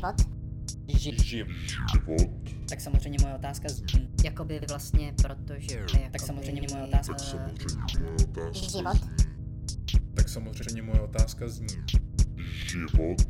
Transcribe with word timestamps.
Život. 0.00 1.18
Ži- 1.20 1.46
Život. 1.92 2.30
tak 2.68 2.80
samozřejmě 2.80 3.18
moje 3.22 3.34
otázka 3.34 3.68
z... 3.68 3.82
Jakoby 4.24 4.60
vlastně, 4.68 5.14
protože... 5.22 5.74
Jakoby, 5.74 6.10
Tak 6.12 6.20
samozřejmě 6.20 6.62
moje 6.72 6.84
otázka... 6.84 7.12
Tak 7.14 7.20
samozřejmě 7.22 7.60
moje 8.00 8.12
otázka 8.24 8.52
Život. 8.52 8.96
Tak 10.14 10.28
samozřejmě 10.28 10.82
moje 10.82 11.00
otázka 11.00 11.48
zní. 11.48 11.66
Život. 12.66 13.29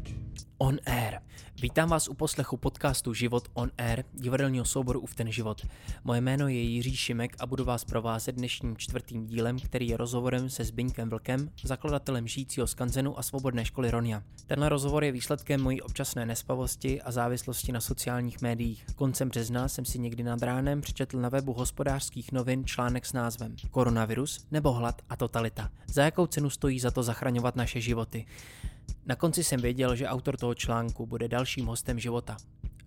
On 0.63 0.79
Air. 0.87 1.19
Vítám 1.63 1.89
vás 1.89 2.09
u 2.09 2.15
poslechu 2.15 2.57
podcastu 2.57 3.15
Život 3.15 3.49
on 3.55 3.71
Air, 3.79 4.05
divadelního 4.13 4.65
souboru 4.65 5.01
Uf 5.01 5.15
ten 5.15 5.33
život. 5.33 5.67
Moje 6.05 6.21
jméno 6.21 6.49
je 6.49 6.61
Jiří 6.61 6.97
Šimek 6.97 7.37
a 7.39 7.47
budu 7.47 7.65
vás 7.65 7.85
provázet 7.85 8.35
dnešním 8.35 8.77
čtvrtým 8.77 9.27
dílem, 9.27 9.59
který 9.59 9.89
je 9.89 9.97
rozhovorem 9.97 10.51
se 10.51 10.65
Zbyňkem 10.65 11.11
Vlkem, 11.11 11.51
zakladatelem 11.65 12.29
žijícího 12.29 12.67
skanzenu 12.67 13.19
a 13.19 13.23
svobodné 13.23 13.65
školy 13.65 13.91
Ronia. 13.91 14.23
Tenhle 14.47 14.69
rozhovor 14.69 15.05
je 15.05 15.13
výsledkem 15.13 15.63
mojí 15.63 15.83
občasné 15.83 16.27
nespavosti 16.27 17.03
a 17.03 17.13
závislosti 17.13 17.73
na 17.73 17.81
sociálních 17.81 18.43
médiích. 18.43 18.87
Koncem 18.97 19.29
března 19.29 19.69
jsem 19.69 19.85
si 19.85 19.99
někdy 19.99 20.23
nad 20.23 20.43
ránem 20.43 20.81
přečetl 20.81 21.21
na 21.21 21.29
webu 21.29 21.53
hospodářských 21.53 22.33
novin 22.33 22.65
článek 22.65 23.07
s 23.07 23.13
názvem 23.13 23.57
Koronavirus 23.71 24.47
nebo 24.51 24.73
hlad 24.73 25.03
a 25.09 25.17
totalita. 25.17 25.71
Za 25.87 26.05
jakou 26.05 26.27
cenu 26.27 26.51
stojí 26.51 26.81
za 26.81 26.91
to 26.91 27.03
zachraňovat 27.03 27.57
naše 27.57 27.81
životy? 27.81 28.27
Na 29.07 29.17
konci 29.17 29.45
jsem 29.45 29.61
věděl, 29.61 29.97
že 29.97 30.07
autor 30.07 30.37
toho 30.37 30.55
článku 30.55 31.07
bude 31.07 31.29
dalším 31.29 31.67
hostem 31.67 31.99
života. 31.99 32.37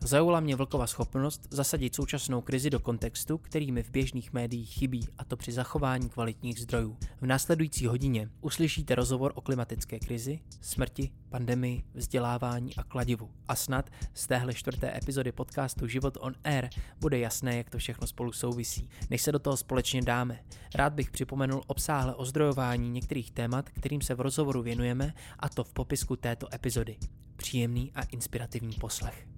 Zaujala 0.05 0.39
mě 0.39 0.55
Vlkova 0.55 0.87
schopnost 0.87 1.47
zasadit 1.51 1.95
současnou 1.95 2.41
krizi 2.41 2.69
do 2.69 2.79
kontextu, 2.79 3.37
který 3.37 3.71
mi 3.71 3.83
v 3.83 3.89
běžných 3.91 4.33
médiích 4.33 4.69
chybí, 4.69 5.07
a 5.17 5.25
to 5.25 5.37
při 5.37 5.51
zachování 5.51 6.09
kvalitních 6.09 6.59
zdrojů. 6.59 6.97
V 7.21 7.25
následující 7.25 7.87
hodině 7.87 8.29
uslyšíte 8.41 8.95
rozhovor 8.95 9.31
o 9.35 9.41
klimatické 9.41 9.99
krizi, 9.99 10.39
smrti, 10.61 11.11
pandemii, 11.29 11.83
vzdělávání 11.93 12.75
a 12.75 12.83
kladivu. 12.83 13.29
A 13.47 13.55
snad 13.55 13.89
z 14.13 14.27
téhle 14.27 14.53
čtvrté 14.53 14.97
epizody 14.97 15.31
podcastu 15.31 15.87
Život 15.87 16.17
on 16.21 16.33
Air 16.43 16.69
bude 16.99 17.19
jasné, 17.19 17.57
jak 17.57 17.69
to 17.69 17.77
všechno 17.77 18.07
spolu 18.07 18.31
souvisí. 18.31 18.89
Než 19.09 19.21
se 19.21 19.31
do 19.31 19.39
toho 19.39 19.57
společně 19.57 20.01
dáme, 20.01 20.39
rád 20.75 20.93
bych 20.93 21.11
připomenul 21.11 21.63
obsáhle 21.67 22.15
ozdrojování 22.15 22.89
některých 22.89 23.31
témat, 23.31 23.69
kterým 23.69 24.01
se 24.01 24.15
v 24.15 24.21
rozhovoru 24.21 24.61
věnujeme, 24.61 25.13
a 25.39 25.49
to 25.49 25.63
v 25.63 25.73
popisku 25.73 26.15
této 26.15 26.53
epizody. 26.53 26.97
Příjemný 27.35 27.91
a 27.95 28.03
inspirativní 28.03 28.73
poslech. 28.73 29.32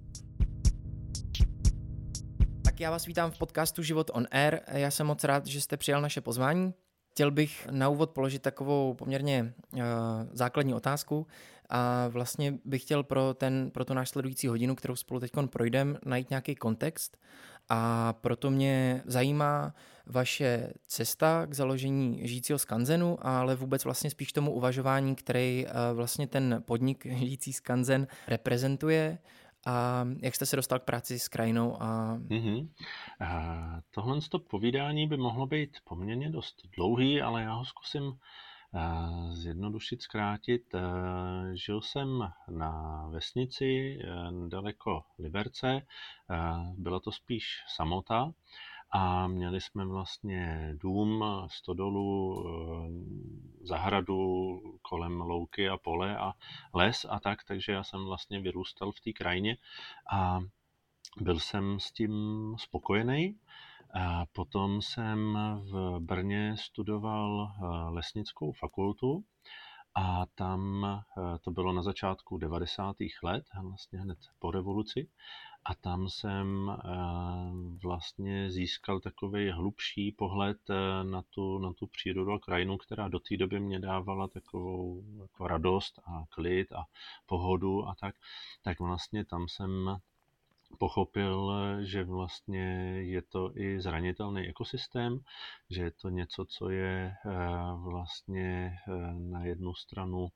Tak 2.76 2.80
já 2.80 2.90
vás 2.90 3.06
vítám 3.06 3.30
v 3.30 3.38
podcastu 3.38 3.82
Život 3.82 4.10
on 4.14 4.26
Air. 4.30 4.60
Já 4.72 4.90
jsem 4.90 5.06
moc 5.06 5.24
rád, 5.24 5.46
že 5.46 5.60
jste 5.60 5.76
přijal 5.76 6.00
naše 6.00 6.20
pozvání. 6.20 6.74
Chtěl 7.10 7.30
bych 7.30 7.66
na 7.70 7.88
úvod 7.88 8.10
položit 8.10 8.42
takovou 8.42 8.94
poměrně 8.94 9.54
uh, 9.72 9.80
základní 10.32 10.74
otázku 10.74 11.26
a 11.68 12.08
vlastně 12.08 12.54
bych 12.64 12.82
chtěl 12.82 13.02
pro, 13.02 13.34
ten, 13.34 13.70
pro 13.70 13.84
tu 13.84 13.94
náš 13.94 14.08
sledující 14.08 14.46
hodinu, 14.46 14.74
kterou 14.74 14.96
spolu 14.96 15.20
teď 15.20 15.30
projdeme, 15.46 15.98
najít 16.04 16.30
nějaký 16.30 16.54
kontext 16.54 17.16
a 17.68 18.12
proto 18.12 18.50
mě 18.50 19.02
zajímá 19.06 19.74
vaše 20.06 20.72
cesta 20.86 21.46
k 21.46 21.54
založení 21.54 22.28
žijícího 22.28 22.58
skanzenu, 22.58 23.18
ale 23.20 23.56
vůbec 23.56 23.84
vlastně 23.84 24.10
spíš 24.10 24.32
tomu 24.32 24.52
uvažování, 24.52 25.14
který 25.14 25.66
uh, 25.66 25.96
vlastně 25.96 26.26
ten 26.26 26.62
podnik 26.66 27.06
žijící 27.06 27.52
skanzen 27.52 28.06
reprezentuje 28.28 29.18
a 29.66 30.06
jak 30.22 30.34
jste 30.34 30.46
se 30.46 30.56
dostal 30.56 30.78
k 30.78 30.84
práci 30.84 31.18
s 31.18 31.28
krajinou 31.28 31.82
a 31.82 32.18
Mm-hmm. 32.18 32.68
Uh, 33.20 33.80
tohle 33.90 34.20
to 34.20 34.38
povídání 34.38 35.06
by 35.06 35.16
mohlo 35.16 35.46
být 35.46 35.76
poměrně 35.84 36.30
dost 36.30 36.62
dlouhý, 36.76 37.22
ale 37.22 37.42
já 37.42 37.52
ho 37.52 37.64
zkusím 37.64 38.04
uh, 38.04 39.32
zjednodušit, 39.32 40.02
zkrátit. 40.02 40.74
Uh, 40.74 40.80
žil 41.54 41.80
jsem 41.80 42.32
na 42.50 43.04
vesnici 43.10 43.98
uh, 43.98 44.30
nedaleko 44.30 45.02
Liberce, 45.18 45.80
byla 46.76 47.00
to 47.00 47.12
spíš 47.12 47.64
samota 47.76 48.32
a 48.96 49.26
měli 49.26 49.60
jsme 49.60 49.86
vlastně 49.86 50.72
dům, 50.80 51.24
stodolu, 51.46 52.36
zahradu 53.62 54.60
kolem 54.82 55.20
louky 55.20 55.68
a 55.68 55.76
pole 55.76 56.16
a 56.16 56.32
les 56.74 57.06
a 57.08 57.20
tak, 57.20 57.44
takže 57.44 57.72
já 57.72 57.84
jsem 57.84 58.04
vlastně 58.04 58.40
vyrůstal 58.40 58.92
v 58.92 59.00
té 59.00 59.12
krajině 59.12 59.56
a 60.12 60.40
byl 61.20 61.38
jsem 61.38 61.80
s 61.80 61.92
tím 61.92 62.12
spokojený. 62.58 63.38
A 63.94 64.26
potom 64.32 64.82
jsem 64.82 65.38
v 65.62 66.00
Brně 66.00 66.54
studoval 66.58 67.52
lesnickou 67.88 68.52
fakultu 68.52 69.24
a 69.94 70.26
tam 70.34 70.86
to 71.40 71.50
bylo 71.50 71.72
na 71.72 71.82
začátku 71.82 72.38
90. 72.38 72.96
let, 73.22 73.44
vlastně 73.62 73.98
hned 73.98 74.18
po 74.38 74.50
revoluci. 74.50 75.08
A 75.68 75.74
tam 75.74 76.08
jsem 76.08 76.76
vlastně 77.82 78.50
získal 78.50 79.00
takový 79.00 79.50
hlubší 79.50 80.12
pohled 80.12 80.58
na 81.02 81.22
tu, 81.22 81.58
na 81.58 81.72
tu 81.72 81.86
přírodu 81.86 82.32
a 82.32 82.38
krajinu, 82.38 82.76
která 82.76 83.08
do 83.08 83.20
té 83.20 83.36
doby 83.36 83.60
mě 83.60 83.78
dávala 83.78 84.28
takovou 84.28 85.02
jako 85.22 85.48
radost 85.48 85.98
a 86.06 86.24
klid 86.28 86.72
a 86.72 86.84
pohodu 87.26 87.88
a 87.88 87.94
tak. 87.94 88.14
Tak 88.62 88.80
vlastně 88.80 89.24
tam 89.24 89.48
jsem 89.48 89.96
pochopil, 90.78 91.52
že 91.82 92.04
vlastně 92.04 92.66
je 93.02 93.22
to 93.22 93.58
i 93.58 93.80
zranitelný 93.80 94.48
ekosystém, 94.48 95.20
že 95.70 95.82
je 95.82 95.90
to 95.90 96.08
něco, 96.08 96.44
co 96.44 96.70
je 96.70 97.14
vlastně 97.76 98.78
na 99.18 99.44
jednu 99.44 99.74
stranu 99.74 100.28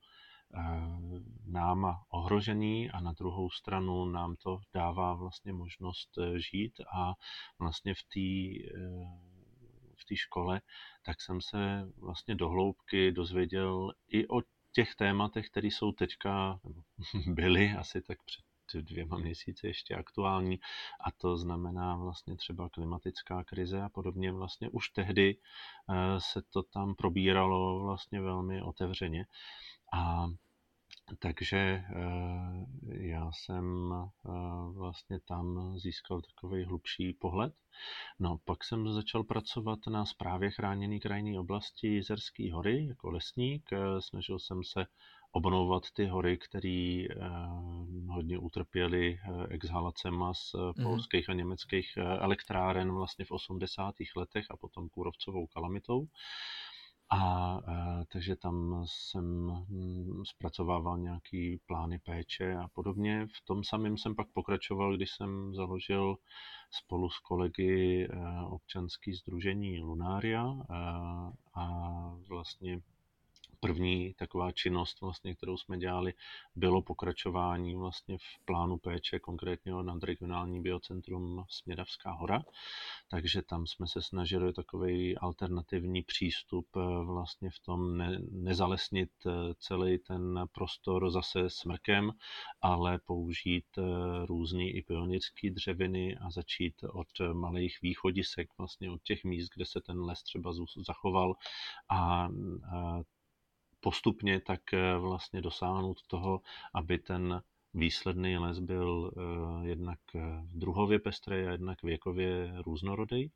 náma 1.47 2.05
ohrožený 2.09 2.91
a 2.91 3.01
na 3.01 3.13
druhou 3.13 3.51
stranu 3.51 4.05
nám 4.05 4.37
to 4.37 4.61
dává 4.75 5.15
vlastně 5.15 5.53
možnost 5.53 6.11
žít 6.37 6.81
a 6.93 7.15
vlastně 7.59 7.95
v 7.95 8.03
té 8.03 8.29
v 10.01 10.05
té 10.05 10.17
škole, 10.17 10.61
tak 11.03 11.21
jsem 11.21 11.41
se 11.41 11.89
vlastně 11.97 12.35
dohloubky 12.35 13.13
dozvěděl 13.13 13.93
i 14.09 14.29
o 14.29 14.41
těch 14.73 14.95
tématech, 14.95 15.51
které 15.51 15.67
jsou 15.67 15.93
teďka, 15.93 16.61
nebo 16.65 16.83
byly 17.35 17.73
asi 17.79 18.03
tak 18.03 18.19
před 18.23 18.85
dvěma 18.85 19.19
měsíci 19.19 19.67
ještě 19.67 19.95
aktuální 19.95 20.61
a 21.01 21.11
to 21.11 21.37
znamená 21.37 21.97
vlastně 21.97 22.37
třeba 22.37 22.69
klimatická 22.69 23.45
krize 23.45 23.83
a 23.83 23.89
podobně. 23.89 24.33
Vlastně 24.33 24.71
už 24.71 24.89
tehdy 24.89 25.37
se 26.19 26.43
to 26.43 26.63
tam 26.63 26.95
probíralo 26.95 27.81
vlastně 27.81 28.21
velmi 28.21 28.63
otevřeně. 28.63 29.27
A 29.93 30.27
takže 31.19 31.85
já 32.91 33.31
jsem 33.33 33.95
vlastně 34.73 35.21
tam 35.21 35.79
získal 35.79 36.21
takový 36.23 36.65
hlubší 36.65 37.13
pohled. 37.13 37.55
No, 38.19 38.39
pak 38.45 38.65
jsem 38.65 38.93
začal 38.93 39.25
pracovat 39.25 39.79
na 39.91 40.05
správě 40.05 40.51
chráněné 40.51 40.99
krajinné 40.99 41.41
oblasti 41.41 41.87
Jizerské 41.87 42.53
hory 42.53 42.87
jako 42.87 43.11
lesník. 43.11 43.71
Snažil 43.99 44.39
jsem 44.39 44.65
se 44.65 44.87
obnovovat 45.33 45.83
ty 45.93 46.07
hory, 46.07 46.39
které 46.39 47.05
hodně 48.09 48.39
utrpěly 48.39 49.19
exhalacema 49.49 50.35
z 50.35 50.55
polských 50.83 51.29
a 51.29 51.33
německých 51.33 51.97
elektráren 51.97 52.93
vlastně 52.93 53.25
v 53.25 53.31
80. 53.31 53.95
letech 54.17 54.45
a 54.51 54.57
potom 54.57 54.89
kůrovcovou 54.89 55.47
kalamitou. 55.47 56.07
A 57.13 57.61
takže 58.13 58.37
tam 58.37 58.85
jsem 58.87 59.51
zpracovával 60.25 60.99
nějaký 60.99 61.61
plány 61.67 61.99
péče 61.99 62.55
a 62.55 62.69
podobně. 62.69 63.27
V 63.27 63.47
tom 63.47 63.65
samém 63.65 63.99
jsem 63.99 64.15
pak 64.15 64.29
pokračoval, 64.33 64.97
když 64.97 65.11
jsem 65.11 65.55
založil 65.55 66.17
spolu 66.71 67.11
s 67.11 67.19
kolegy 67.19 68.09
občanský 68.51 69.15
združení 69.15 69.81
Lunária 69.81 70.55
a 71.55 71.67
vlastně 72.29 72.81
první 73.61 74.15
taková 74.15 74.53
činnost, 74.53 75.01
vlastně, 75.01 75.35
kterou 75.35 75.57
jsme 75.57 75.79
dělali, 75.79 76.15
bylo 76.57 76.83
pokračování 76.83 77.75
vlastně 77.75 78.19
v 78.19 78.45
plánu 78.45 78.79
péče, 78.79 79.19
konkrétně 79.19 79.73
nad 79.83 80.03
regionální 80.03 80.63
biocentrum 80.63 81.45
Smědavská 81.49 82.13
hora. 82.13 82.43
Takže 83.11 83.43
tam 83.43 83.67
jsme 83.67 83.87
se 83.87 84.03
snažili 84.03 84.53
takový 84.53 85.19
alternativní 85.19 86.03
přístup 86.03 86.67
vlastně 87.05 87.51
v 87.51 87.59
tom 87.59 87.97
ne, 87.97 88.19
nezalesnit 88.31 89.11
celý 89.59 89.99
ten 89.99 90.45
prostor 90.53 91.11
zase 91.11 91.51
smrkem, 91.51 92.13
ale 92.61 92.99
použít 92.99 93.79
různé 94.25 94.65
i 94.65 94.83
pionýrské 94.83 95.51
dřeviny 95.51 96.17
a 96.17 96.31
začít 96.31 96.75
od 96.93 97.09
malých 97.33 97.83
východisek, 97.83 98.49
vlastně 98.59 98.91
od 98.91 99.03
těch 99.03 99.25
míst, 99.25 99.49
kde 99.55 99.67
se 99.67 99.81
ten 99.81 100.01
les 100.01 100.23
třeba 100.23 100.53
zachoval 100.87 101.35
a, 101.89 102.29
a 102.75 103.01
postupně 103.81 104.41
tak 104.41 104.61
vlastně 104.99 105.43
dosáhnout 105.43 106.03
toho, 106.07 106.41
aby 106.75 106.99
ten 106.99 107.43
výsledný 107.75 108.39
les 108.39 108.59
byl 108.59 109.13
jednak 109.63 109.99
druhově 110.45 110.99
pestrý 110.99 111.37
a 111.37 111.51
jednak 111.51 111.83
věkově 111.83 112.53
různorodý. 112.67 113.31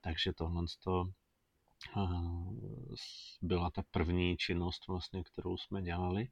Takže 0.00 0.32
tohle 0.32 0.64
to 0.84 1.04
byla 3.42 3.70
ta 3.70 3.82
první 3.90 4.36
činnost, 4.36 4.86
vlastně, 4.88 5.24
kterou 5.24 5.56
jsme 5.56 5.82
dělali. 5.82 6.28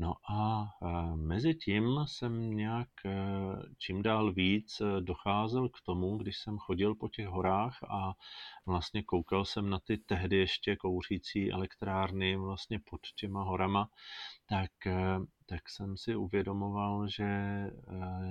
No 0.00 0.14
a 0.30 0.64
eh, 0.82 1.16
mezi 1.16 1.54
tím 1.54 2.04
jsem 2.06 2.56
nějak 2.56 2.88
eh, 3.06 3.12
čím 3.78 4.02
dál 4.02 4.32
víc 4.32 4.82
docházel 5.00 5.68
k 5.68 5.80
tomu, 5.84 6.16
když 6.16 6.38
jsem 6.38 6.58
chodil 6.58 6.94
po 6.94 7.08
těch 7.08 7.26
horách 7.26 7.82
a 7.82 8.12
vlastně 8.66 9.02
koukal 9.02 9.44
jsem 9.44 9.70
na 9.70 9.78
ty 9.78 9.98
tehdy 9.98 10.36
ještě 10.36 10.76
kouřící 10.76 11.52
elektrárny 11.52 12.36
vlastně 12.36 12.78
pod 12.90 13.00
těma 13.16 13.42
horama, 13.42 13.88
tak 14.46 14.70
tak 15.50 15.68
jsem 15.68 15.96
si 15.96 16.16
uvědomoval, 16.16 17.08
že 17.08 17.24
eh, 17.24 17.72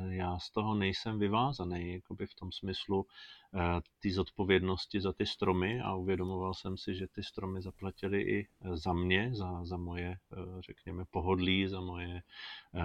já 0.10 0.40
z 0.40 0.52
toho 0.52 0.76
nejsem 0.76 1.20
vyvázaný, 1.20 1.94
jakoby 1.94 2.26
v 2.26 2.36
tom 2.36 2.52
smyslu 2.52 3.06
eh, 3.54 3.60
ty 4.00 4.12
zodpovědnosti 4.12 5.02
za 5.02 5.14
ty 5.14 5.26
stromy 5.26 5.82
a 5.82 5.96
uvědomoval 5.96 6.54
jsem 6.54 6.78
si, 6.78 6.96
že 6.96 7.08
ty 7.08 7.24
stromy 7.24 7.62
zaplatili 7.62 8.22
i 8.22 8.48
eh, 8.48 8.78
za 8.78 8.94
mě, 8.94 9.32
za, 9.34 9.66
za 9.66 9.78
moje, 9.78 10.18
řekněme, 10.60 11.06
pohodlí, 11.06 11.68
za 11.68 11.82
moje 11.82 12.22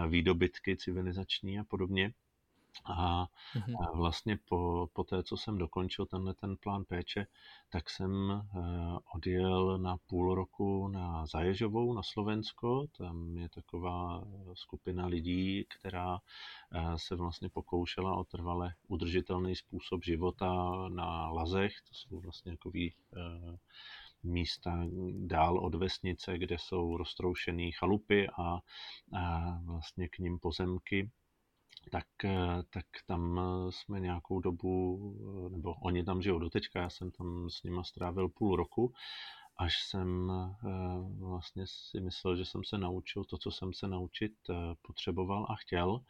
výdobytky 0.08 0.76
civilizační 0.76 1.58
a 1.58 1.64
podobně. 1.64 2.12
A, 2.84 3.26
mm-hmm. 3.54 3.76
a 3.80 3.96
vlastně 3.96 4.38
po, 4.48 4.88
po 4.92 5.04
té, 5.04 5.22
co 5.22 5.36
jsem 5.36 5.58
dokončil 5.58 6.06
tenhle 6.06 6.34
ten 6.34 6.56
plán 6.56 6.84
péče, 6.84 7.26
tak 7.70 7.90
jsem 7.90 8.10
uh, 8.10 8.98
odjel 9.14 9.78
na 9.78 9.96
půl 10.06 10.34
roku 10.34 10.88
na 10.88 11.26
Zaježovou 11.26 11.94
na 11.94 12.02
Slovensko. 12.02 12.86
Tam 12.98 13.36
je 13.36 13.48
taková 13.48 14.24
skupina 14.54 15.06
lidí, 15.06 15.64
která 15.78 16.12
uh, 16.14 16.94
se 16.94 17.16
vlastně 17.16 17.48
pokoušela 17.48 18.16
o 18.16 18.24
trvale 18.24 18.74
udržitelný 18.88 19.56
způsob 19.56 20.04
života 20.04 20.74
na 20.88 21.28
lazech. 21.28 21.72
To 21.88 21.94
jsou 21.94 22.20
vlastně 22.20 22.52
takový 22.52 22.94
místa 24.22 24.86
dál 25.12 25.58
od 25.58 25.74
vesnice, 25.74 26.38
kde 26.38 26.58
jsou 26.58 26.96
roztroušené 26.96 27.70
chalupy 27.70 28.28
a, 28.28 28.58
a 29.16 29.58
vlastně 29.64 30.08
k 30.08 30.18
ním 30.18 30.38
pozemky 30.38 31.10
tak, 31.90 32.06
eh, 32.24 32.62
tak 32.70 32.86
tam 33.06 33.40
eh, 33.40 33.72
jsme 33.72 34.00
nějakou 34.00 34.40
dobu, 34.40 34.98
eh, 35.46 35.50
nebo 35.50 35.74
oni 35.74 36.04
tam 36.04 36.22
žijou 36.22 36.38
doteďka, 36.38 36.80
já 36.80 36.90
jsem 36.90 37.10
tam 37.10 37.50
s 37.50 37.62
nima 37.62 37.84
strávil 37.84 38.28
půl 38.28 38.56
roku, 38.56 38.92
až 39.56 39.82
jsem 39.82 40.32
vlastně 41.18 41.64
si 41.66 42.00
myslel, 42.00 42.36
že 42.36 42.44
jsem 42.44 42.64
se 42.64 42.78
naučil 42.78 43.24
to, 43.24 43.38
co 43.38 43.50
jsem 43.50 43.72
se 43.72 43.88
naučit 43.88 44.32
potřeboval 44.82 45.46
a 45.50 45.54
chtěl. 45.54 46.00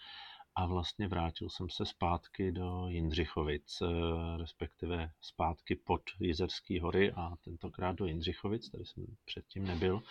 A 0.56 0.66
vlastně 0.66 1.08
vrátil 1.08 1.50
jsem 1.50 1.70
se 1.70 1.86
zpátky 1.86 2.52
do 2.52 2.88
Jindřichovic, 2.88 3.82
respektive 4.36 5.10
zpátky 5.20 5.76
pod 5.76 6.02
Jizerský 6.20 6.80
hory 6.80 7.12
a 7.12 7.36
tentokrát 7.44 7.92
do 7.92 8.06
Jindřichovic, 8.06 8.70
tady 8.70 8.84
jsem 8.84 9.06
předtím 9.24 9.64
nebyl, 9.64 10.02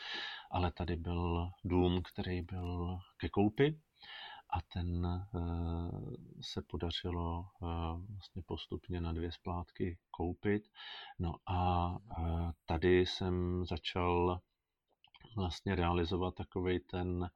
ale 0.51 0.71
tady 0.71 0.95
byl 0.95 1.49
dům, 1.63 2.01
který 2.01 2.41
byl 2.41 2.99
ke 3.17 3.29
koupi 3.29 3.79
a 4.53 4.61
ten 4.73 5.05
eh, 5.05 5.39
se 6.41 6.61
podařilo 6.61 7.45
eh, 7.45 7.65
vlastně 8.09 8.41
postupně 8.45 9.01
na 9.01 9.13
dvě 9.13 9.31
splátky 9.31 9.97
koupit. 10.11 10.63
No 11.19 11.35
a 11.47 11.91
eh, 12.19 12.51
tady 12.65 12.99
jsem 12.99 13.65
začal 13.65 14.39
vlastně 15.35 15.75
realizovat 15.75 16.35
takový 16.35 16.79
ten 16.79 17.29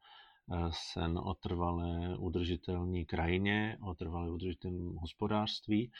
sen 0.71 1.17
o 1.17 1.33
trvalé 1.33 2.17
udržitelné 2.17 3.05
krajině, 3.05 3.77
o 3.81 3.95
trvalé 3.95 4.31
udržitelném 4.31 4.95
hospodářství. 4.95 5.91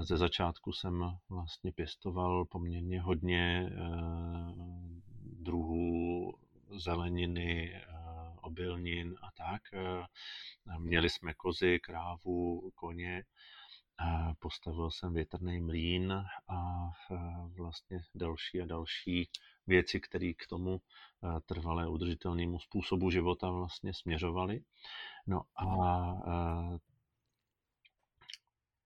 Ze 0.00 0.16
začátku 0.16 0.72
jsem 0.72 1.04
vlastně 1.28 1.72
pěstoval 1.72 2.44
poměrně 2.44 3.00
hodně 3.00 3.70
druhů 5.22 6.32
zeleniny, 6.76 7.80
obilnin 8.42 9.14
a 9.22 9.30
tak. 9.36 9.62
Měli 10.78 11.10
jsme 11.10 11.34
kozy, 11.34 11.80
krávu, 11.80 12.70
koně, 12.74 13.24
postavil 14.38 14.90
jsem 14.90 15.14
větrný 15.14 15.60
mlín 15.60 16.12
a 16.48 16.90
vlastně 17.56 18.00
další 18.14 18.60
a 18.62 18.66
další 18.66 19.28
věci, 19.66 20.00
které 20.00 20.32
k 20.32 20.46
tomu 20.48 20.80
trvalé 21.46 21.88
udržitelnému 21.88 22.58
způsobu 22.58 23.10
života 23.10 23.50
vlastně 23.50 23.94
směřovaly. 23.94 24.60
No 25.26 25.42
a 25.56 25.66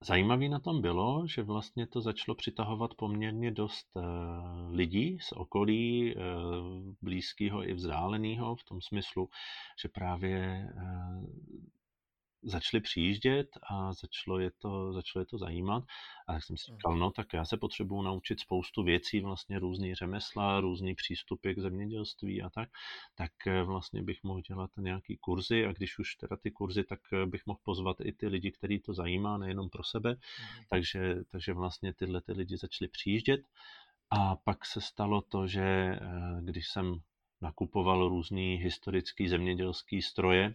Zajímavé 0.05 0.49
na 0.49 0.59
tom 0.59 0.81
bylo, 0.83 1.27
že 1.27 1.43
vlastně 1.43 1.87
to 1.87 2.01
začalo 2.01 2.35
přitahovat 2.35 2.95
poměrně 2.95 3.51
dost 3.51 3.87
lidí 4.71 5.19
z 5.21 5.33
okolí, 5.33 6.15
blízkého 7.03 7.69
i 7.69 7.75
vzdáleného, 7.75 8.57
v 8.57 8.65
tom 8.65 8.81
smyslu, 8.81 9.29
že 9.83 9.89
právě 9.89 10.67
začali 12.45 12.81
přijíždět 12.81 13.49
a 13.71 13.93
začalo 13.93 14.39
je 14.39 14.51
to, 14.59 14.93
začalo 14.93 15.23
je 15.23 15.27
to 15.27 15.39
zajímat. 15.39 15.85
A 16.29 16.33
tak 16.33 16.45
jsem 16.45 16.57
si 16.57 16.71
hmm. 16.71 16.79
říkal, 16.79 16.97
no 16.97 17.11
tak 17.11 17.33
já 17.33 17.45
se 17.45 17.57
potřebuju 17.57 18.03
naučit 18.03 18.41
spoustu 18.41 18.83
věcí, 18.83 19.21
vlastně 19.21 19.59
různý 19.59 19.95
řemesla, 19.95 20.61
různý 20.61 20.95
přístupy 20.95 21.53
k 21.53 21.59
zemědělství 21.59 22.43
a 22.43 22.51
tak, 22.51 22.69
tak 23.15 23.33
eh, 23.47 23.63
vlastně 23.63 24.03
bych 24.03 24.23
mohl 24.23 24.41
dělat 24.41 24.71
nějaký 24.79 25.17
kurzy 25.17 25.67
a 25.67 25.73
když 25.73 25.99
už 25.99 26.15
teda 26.15 26.37
ty 26.37 26.51
kurzy, 26.51 26.85
tak 26.85 27.01
eh, 27.13 27.27
bych 27.27 27.47
mohl 27.47 27.61
pozvat 27.63 27.97
i 28.01 28.13
ty 28.13 28.27
lidi, 28.27 28.53
který 28.53 28.81
to 28.81 28.95
zajímá, 28.95 29.39
nejenom 29.39 29.69
pro 29.69 29.85
sebe. 29.85 30.11
Mm. 30.11 30.65
Takže, 30.71 31.15
takže 31.31 31.53
vlastně 31.53 31.95
tyhle 31.95 32.21
ty 32.21 32.33
lidi 32.33 32.57
začali 32.57 32.89
přijíždět. 32.89 33.41
A 34.11 34.37
pak 34.37 34.67
se 34.67 34.81
stalo 34.81 35.23
to, 35.23 35.47
že 35.47 35.63
eh, 35.63 36.01
když 36.41 36.69
jsem 36.69 37.01
nakupoval 37.41 38.09
různý 38.09 38.57
historický 38.57 39.29
zemědělský 39.29 40.03
stroje, 40.03 40.55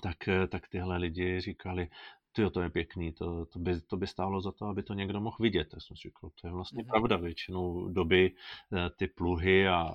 tak, 0.00 0.28
eh, 0.28 0.46
tak 0.46 0.68
tyhle 0.68 0.96
lidi 0.96 1.40
říkali, 1.40 1.88
ty 2.32 2.50
to 2.50 2.60
je 2.60 2.70
pěkný, 2.70 3.12
to, 3.12 3.46
to, 3.46 3.58
by, 3.58 3.80
to 3.80 3.96
by 3.96 4.06
stálo 4.06 4.40
za 4.40 4.52
to, 4.52 4.66
aby 4.66 4.82
to 4.82 4.94
někdo 4.94 5.20
mohl 5.20 5.36
vidět. 5.40 5.68
Tak 5.70 5.82
jsem 5.82 5.96
říkal, 5.96 6.30
to 6.40 6.46
je 6.46 6.52
vlastně 6.52 6.82
mm-hmm. 6.82 6.90
pravda, 6.90 7.16
většinou 7.16 7.88
doby 7.88 8.34
eh, 8.72 8.90
ty 8.96 9.06
pluhy 9.06 9.68
a 9.68 9.90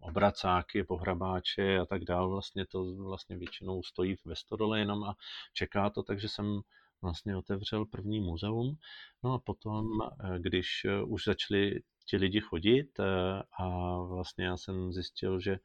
obracáky, 0.00 0.84
pohrabáče 0.84 1.78
a 1.78 1.86
tak 1.86 2.04
dále, 2.04 2.28
vlastně 2.28 2.66
to 2.66 2.94
vlastně 2.94 3.36
většinou 3.36 3.82
stojí 3.82 4.16
ve 4.24 4.36
stodole 4.36 4.78
jenom 4.78 5.04
a 5.04 5.16
čeká 5.52 5.90
to, 5.90 6.02
takže 6.02 6.28
jsem 6.28 6.60
vlastně 7.02 7.36
otevřel 7.36 7.84
první 7.84 8.20
muzeum. 8.20 8.76
No 9.24 9.32
a 9.32 9.38
potom, 9.38 9.86
eh, 10.02 10.38
když 10.38 10.86
už 11.06 11.24
začali 11.24 11.80
ti 12.06 12.16
lidi 12.16 12.40
chodit 12.40 13.00
a 13.58 13.96
vlastně 13.98 14.44
já 14.44 14.56
jsem 14.56 14.92
zjistil, 14.92 15.40
že 15.40 15.52
Eh, 15.52 15.58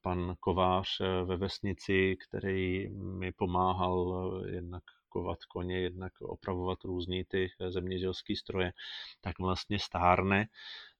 pan 0.00 0.34
kovář 0.40 1.00
eh, 1.00 1.24
ve 1.24 1.36
vesnici, 1.36 2.16
který 2.16 2.88
mi 2.90 3.32
pomáhal 3.32 4.22
eh, 4.46 4.50
jednak 4.50 4.82
kovat 5.08 5.44
koně, 5.44 5.80
jednak 5.80 6.12
opravovat 6.20 6.84
různý 6.84 7.24
ty 7.24 7.50
zemědělské 7.68 8.36
stroje, 8.36 8.72
tak 9.20 9.38
vlastně 9.38 9.78
stárne, 9.78 10.48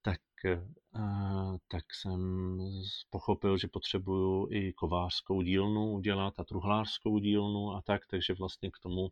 tak, 0.02 0.20
tak 1.68 1.84
jsem 1.94 2.58
pochopil, 3.10 3.58
že 3.58 3.68
potřebuju 3.68 4.48
i 4.50 4.72
kovářskou 4.72 5.42
dílnu 5.42 5.92
udělat 5.92 6.34
a 6.38 6.44
truhlářskou 6.44 7.18
dílnu 7.18 7.72
a 7.72 7.82
tak, 7.82 8.06
takže 8.06 8.34
vlastně 8.34 8.70
k 8.70 8.78
tomu 8.78 9.08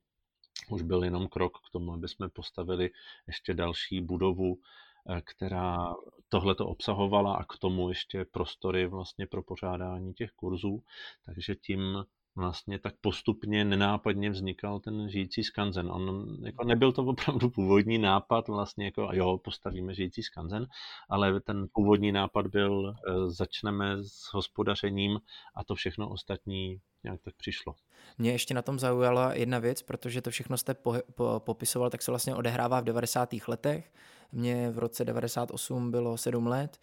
už 0.71 0.83
byl 0.83 1.05
jenom 1.05 1.29
krok 1.29 1.59
k 1.59 1.73
tomu, 1.73 1.93
aby 1.93 2.09
jsme 2.09 2.29
postavili 2.29 2.91
ještě 3.27 3.55
další 3.55 4.01
budovu 4.01 4.59
Eh, 4.59 4.86
která 5.25 5.95
tohle 6.29 6.55
to 6.55 6.67
obsahovala 6.67 7.37
a 7.37 7.45
k 7.45 7.59
tomu 7.59 7.89
ještě 7.89 8.25
prostory 8.25 8.87
vlastně 8.87 9.27
pro 9.27 9.43
pořádání 9.43 10.15
těch 10.15 10.31
kurzů. 10.31 10.83
Takže 11.25 11.55
tím 11.55 12.05
vlastně 12.37 12.79
tak 12.79 12.95
postupně 13.01 13.65
nenápadně 13.65 14.31
vznikal 14.31 14.81
ten 14.81 15.11
žijící 15.11 15.45
skanzen. 15.45 15.91
On 15.91 16.37
jako 16.45 16.65
nebyl 16.65 16.93
to 16.93 17.05
opravdu 17.05 17.51
původní 17.51 17.99
nápad, 17.99 18.49
vlastně 18.49 18.85
jako 18.85 19.09
jo, 19.13 19.39
postavíme 19.45 19.95
žijící 19.95 20.23
skanzen, 20.23 20.67
ale 21.09 21.41
ten 21.41 21.67
původní 21.73 22.13
nápad 22.13 22.47
byl, 22.47 22.95
eh, 22.95 23.31
začneme 23.31 23.97
s 24.05 24.33
hospodařením 24.33 25.21
a 25.55 25.65
to 25.65 25.75
všechno 25.75 26.09
ostatní 26.09 26.81
nějak 27.05 27.21
tak 27.23 27.35
přišlo. 27.37 27.75
Mě 28.19 28.33
ještě 28.33 28.55
na 28.55 28.63
tom 28.63 28.79
zaujala 28.79 29.35
jedna 29.35 29.59
věc, 29.59 29.83
protože 29.83 30.23
to 30.23 30.31
všechno 30.31 30.57
jste 30.57 30.75
po, 30.75 30.95
po, 31.15 31.43
popisoval, 31.45 31.91
tak 31.91 32.03
se 32.03 32.11
vlastně 32.11 32.35
odehrává 32.35 32.81
v 32.81 32.85
90. 32.85 33.35
letech. 33.49 33.93
Mně 34.33 34.71
v 34.71 34.79
roce 34.79 35.05
98 35.05 35.91
bylo 35.91 36.17
7 36.17 36.47
let 36.47 36.79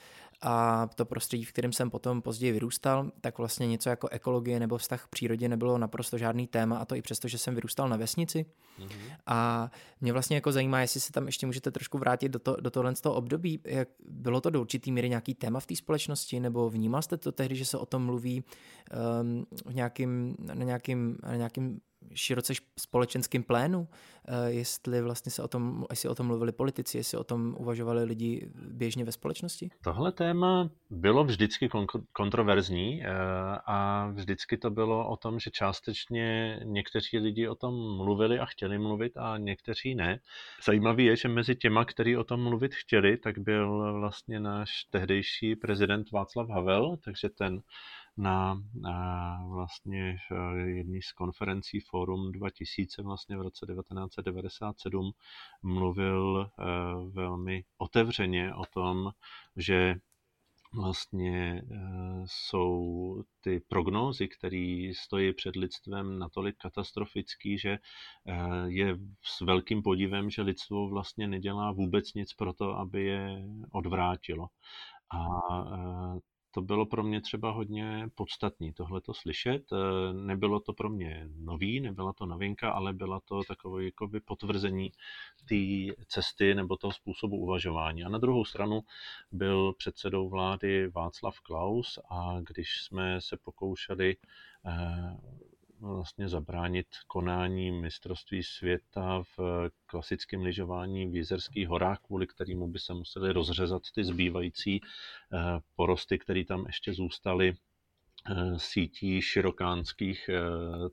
a 0.45 0.88
to 0.95 1.05
prostředí, 1.05 1.43
v 1.43 1.51
kterém 1.51 1.73
jsem 1.73 1.89
potom 1.89 2.21
později 2.21 2.51
vyrůstal, 2.51 3.12
tak 3.21 3.38
vlastně 3.38 3.67
něco 3.67 3.89
jako 3.89 4.07
ekologie 4.07 4.59
nebo 4.59 4.77
vztah 4.77 5.03
k 5.03 5.07
přírodě 5.07 5.50
nebylo 5.50 5.77
naprosto 5.77 6.17
žádný 6.17 6.47
téma 6.47 6.77
a 6.77 6.85
to 6.85 6.95
i 6.95 7.01
přesto, 7.01 7.27
že 7.27 7.38
jsem 7.38 7.55
vyrůstal 7.55 7.89
na 7.89 7.97
vesnici. 7.97 8.45
Mm-hmm. 8.79 9.15
A 9.25 9.71
mě 10.01 10.13
vlastně 10.13 10.38
jako 10.38 10.51
zajímá, 10.51 10.81
jestli 10.81 11.00
se 11.00 11.12
tam 11.12 11.25
ještě 11.25 11.45
můžete 11.45 11.71
trošku 11.71 11.97
vrátit 11.97 12.29
do, 12.29 12.39
to, 12.39 12.55
do 12.62 12.71
tohle 12.71 12.95
z 12.95 13.01
toho 13.01 13.15
období. 13.15 13.59
Jak, 13.65 13.89
bylo 14.09 14.41
to 14.41 14.50
do 14.50 14.62
určitý 14.62 14.91
míry 14.91 15.09
nějaký 15.09 15.35
téma 15.35 15.59
v 15.59 15.65
té 15.65 15.75
společnosti 15.75 16.39
nebo 16.39 16.69
vnímal 16.69 17.01
jste 17.01 17.17
to 17.17 17.31
tehdy, 17.31 17.55
že 17.55 17.65
se 17.65 17.77
o 17.77 17.85
tom 17.85 18.05
mluví 18.05 18.43
um, 19.21 19.45
v 19.65 19.73
nějakým, 19.75 20.35
na 20.39 20.63
nějakým, 20.63 21.17
na 21.23 21.35
nějakým 21.35 21.79
široce 22.13 22.53
společenském 22.79 23.43
plénu, 23.43 23.88
eh, 24.27 24.51
jestli 24.51 25.01
vlastně 25.01 25.31
se 25.31 25.43
o 25.43 25.48
tom, 25.48 25.86
jestli 25.89 26.10
o 26.10 26.15
tom 26.15 26.27
mluvili 26.27 26.51
politici, 26.51 26.98
jestli 26.98 27.17
o 27.17 27.24
tom 27.24 27.55
uvažovali 27.60 28.03
lidi 28.03 28.51
běžně 28.55 29.05
ve 29.05 29.12
společnosti? 29.12 29.69
Tohle 29.83 30.12
téma 30.12 30.69
bylo 30.89 31.24
vždycky 31.24 31.69
kontroverzní 32.12 33.03
eh, 33.03 33.10
a 33.65 34.07
vždycky 34.07 34.57
to 34.57 34.69
bylo 34.69 35.10
o 35.10 35.17
tom, 35.17 35.39
že 35.39 35.51
částečně 35.51 36.60
někteří 36.63 37.17
lidi 37.17 37.48
o 37.48 37.55
tom 37.55 37.98
mluvili 37.98 38.39
a 38.39 38.45
chtěli 38.45 38.79
mluvit 38.79 39.17
a 39.17 39.38
někteří 39.38 39.95
ne. 39.95 40.19
Zajímavé 40.65 41.03
je, 41.03 41.15
že 41.15 41.27
mezi 41.27 41.55
těma, 41.55 41.86
kteří 41.86 42.17
o 42.17 42.24
tom 42.24 42.43
mluvit 42.43 42.75
chtěli, 42.75 43.17
tak 43.17 43.39
byl 43.39 43.93
vlastně 44.00 44.39
náš 44.39 44.83
tehdejší 44.89 45.55
prezident 45.55 46.12
Václav 46.12 46.50
Havel, 46.50 46.98
takže 47.03 47.29
ten 47.29 47.62
na, 48.17 48.62
vlastně 49.50 50.17
jedné 50.65 51.00
z 51.01 51.12
konferencí 51.12 51.79
Forum 51.79 52.32
2000 52.32 53.01
vlastně 53.01 53.38
v 53.38 53.41
roce 53.41 53.65
1997 53.65 55.12
mluvil 55.63 56.50
eh, 56.60 56.63
velmi 57.10 57.63
otevřeně 57.77 58.53
o 58.53 58.65
tom, 58.65 59.12
že 59.58 59.96
vlastně 60.74 61.62
eh, 61.72 62.24
jsou 62.25 63.24
ty 63.41 63.60
prognózy, 63.60 64.27
které 64.27 64.91
stojí 64.96 65.34
před 65.34 65.55
lidstvem 65.55 66.20
natolik 66.20 66.55
katastrofický, 66.58 67.58
že 67.58 67.70
eh, 68.27 68.39
je 68.67 68.98
s 69.22 69.41
velkým 69.41 69.84
podívem, 69.84 70.29
že 70.29 70.41
lidstvo 70.41 70.89
vlastně 70.89 71.27
nedělá 71.27 71.72
vůbec 71.72 72.13
nic 72.13 72.34
pro 72.34 72.53
to, 72.53 72.77
aby 72.77 73.03
je 73.03 73.43
odvrátilo. 73.72 74.48
A 75.13 75.27
to 76.53 76.62
bylo 76.62 76.86
pro 76.86 77.03
mě 77.03 77.22
třeba 77.22 77.51
hodně 77.51 78.10
podstatný 78.15 78.74
tohle 78.74 79.01
to 79.01 79.13
slyšet. 79.13 79.63
Eh, 79.74 80.13
nebylo 80.13 80.60
to 80.60 80.74
pro 80.74 80.89
mě 80.89 81.29
nový, 81.36 81.79
nebyla 81.79 82.13
to 82.13 82.25
novinka, 82.25 82.72
ale 82.72 82.93
byla 82.93 83.19
to 83.19 83.41
takové 83.48 83.86
jakoby 83.86 84.19
potvrzení 84.19 84.91
té 85.50 85.93
cesty 86.07 86.55
nebo 86.55 86.77
toho 86.77 86.93
způsobu 86.93 87.38
uvažování. 87.38 88.03
A 88.03 88.10
na 88.10 88.17
druhou 88.17 88.45
stranu 88.45 88.81
byl 89.31 89.74
předsedou 89.74 90.29
vlády 90.29 90.88
Václav 90.88 91.39
Klaus 91.39 92.00
a 92.10 92.39
když 92.48 92.81
jsme 92.81 93.22
se 93.22 93.38
pokoušeli 93.38 94.17
eh, 94.65 95.17
vlastně 95.83 96.29
zabránit 96.29 96.87
konání 97.07 97.71
mistrovství 97.71 98.43
světa 98.43 99.23
v 99.37 99.69
klasickém 99.85 100.41
lyžování 100.41 101.07
v 101.07 101.15
Jizerských 101.15 101.67
horách, 101.67 101.99
kvůli 101.99 102.27
kterému 102.27 102.67
by 102.67 102.79
se 102.79 102.93
museli 102.93 103.33
rozřezat 103.33 103.81
ty 103.95 104.03
zbývající 104.03 104.81
eh, 104.81 105.59
porosty, 105.75 106.19
které 106.19 106.45
tam 106.45 106.65
ještě 106.65 106.93
zůstaly. 106.93 107.49
Eh, 107.49 107.73
sítí 108.58 109.22
širokánských 109.22 110.30
eh, 110.30 110.39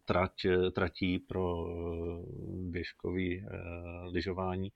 trať, 0.05 0.47
tratí 0.73 1.19
pro 1.19 1.67
eh, 1.67 2.23
běžkový 2.71 3.47
lyžování, 4.05 4.73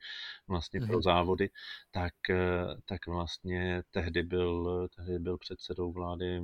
vlastně 0.49 0.81
pro 0.81 0.93
mhm. 0.93 1.03
závody, 1.03 1.51
tak, 1.91 2.15
tak 2.85 3.07
vlastně 3.07 3.83
tehdy 3.91 4.23
byl, 4.23 4.89
tehdy 4.97 5.19
byl 5.19 5.39
předsedou 5.39 5.93
vlády 5.93 6.41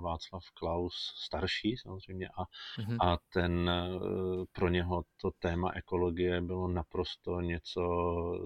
Václav 0.00 0.42
Klaus 0.54 0.94
starší 1.16 1.76
samozřejmě 1.76 2.28
a, 2.28 2.42
mm-hmm. 2.42 2.96
a 3.00 3.18
ten 3.32 3.70
pro 4.52 4.68
něho 4.68 5.04
to 5.20 5.30
téma 5.38 5.72
ekologie 5.74 6.40
bylo 6.40 6.68
naprosto 6.68 7.40
něco 7.40 7.82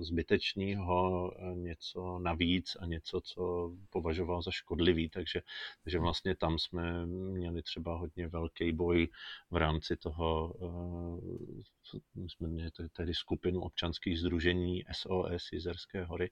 zbytečného, 0.00 1.32
něco 1.54 2.18
navíc 2.18 2.76
a 2.80 2.86
něco, 2.86 3.20
co 3.20 3.72
považoval 3.90 4.42
za 4.42 4.50
škodlivý, 4.50 5.08
takže, 5.08 5.40
takže 5.84 5.98
mhm. 5.98 6.02
vlastně 6.04 6.36
tam 6.36 6.58
jsme 6.58 6.91
měli 7.06 7.62
třeba 7.62 7.96
hodně 7.96 8.28
velký 8.28 8.72
boj 8.72 9.08
v 9.50 9.56
rámci 9.56 9.96
toho, 9.96 10.54
eh, 10.62 12.00
my 12.14 12.30
jsme 12.30 12.48
měli 12.48 12.70
tady 12.92 13.14
skupinu 13.14 13.60
občanských 13.60 14.20
združení 14.20 14.84
SOS 14.92 15.52
Jizerské 15.52 16.04
hory 16.04 16.30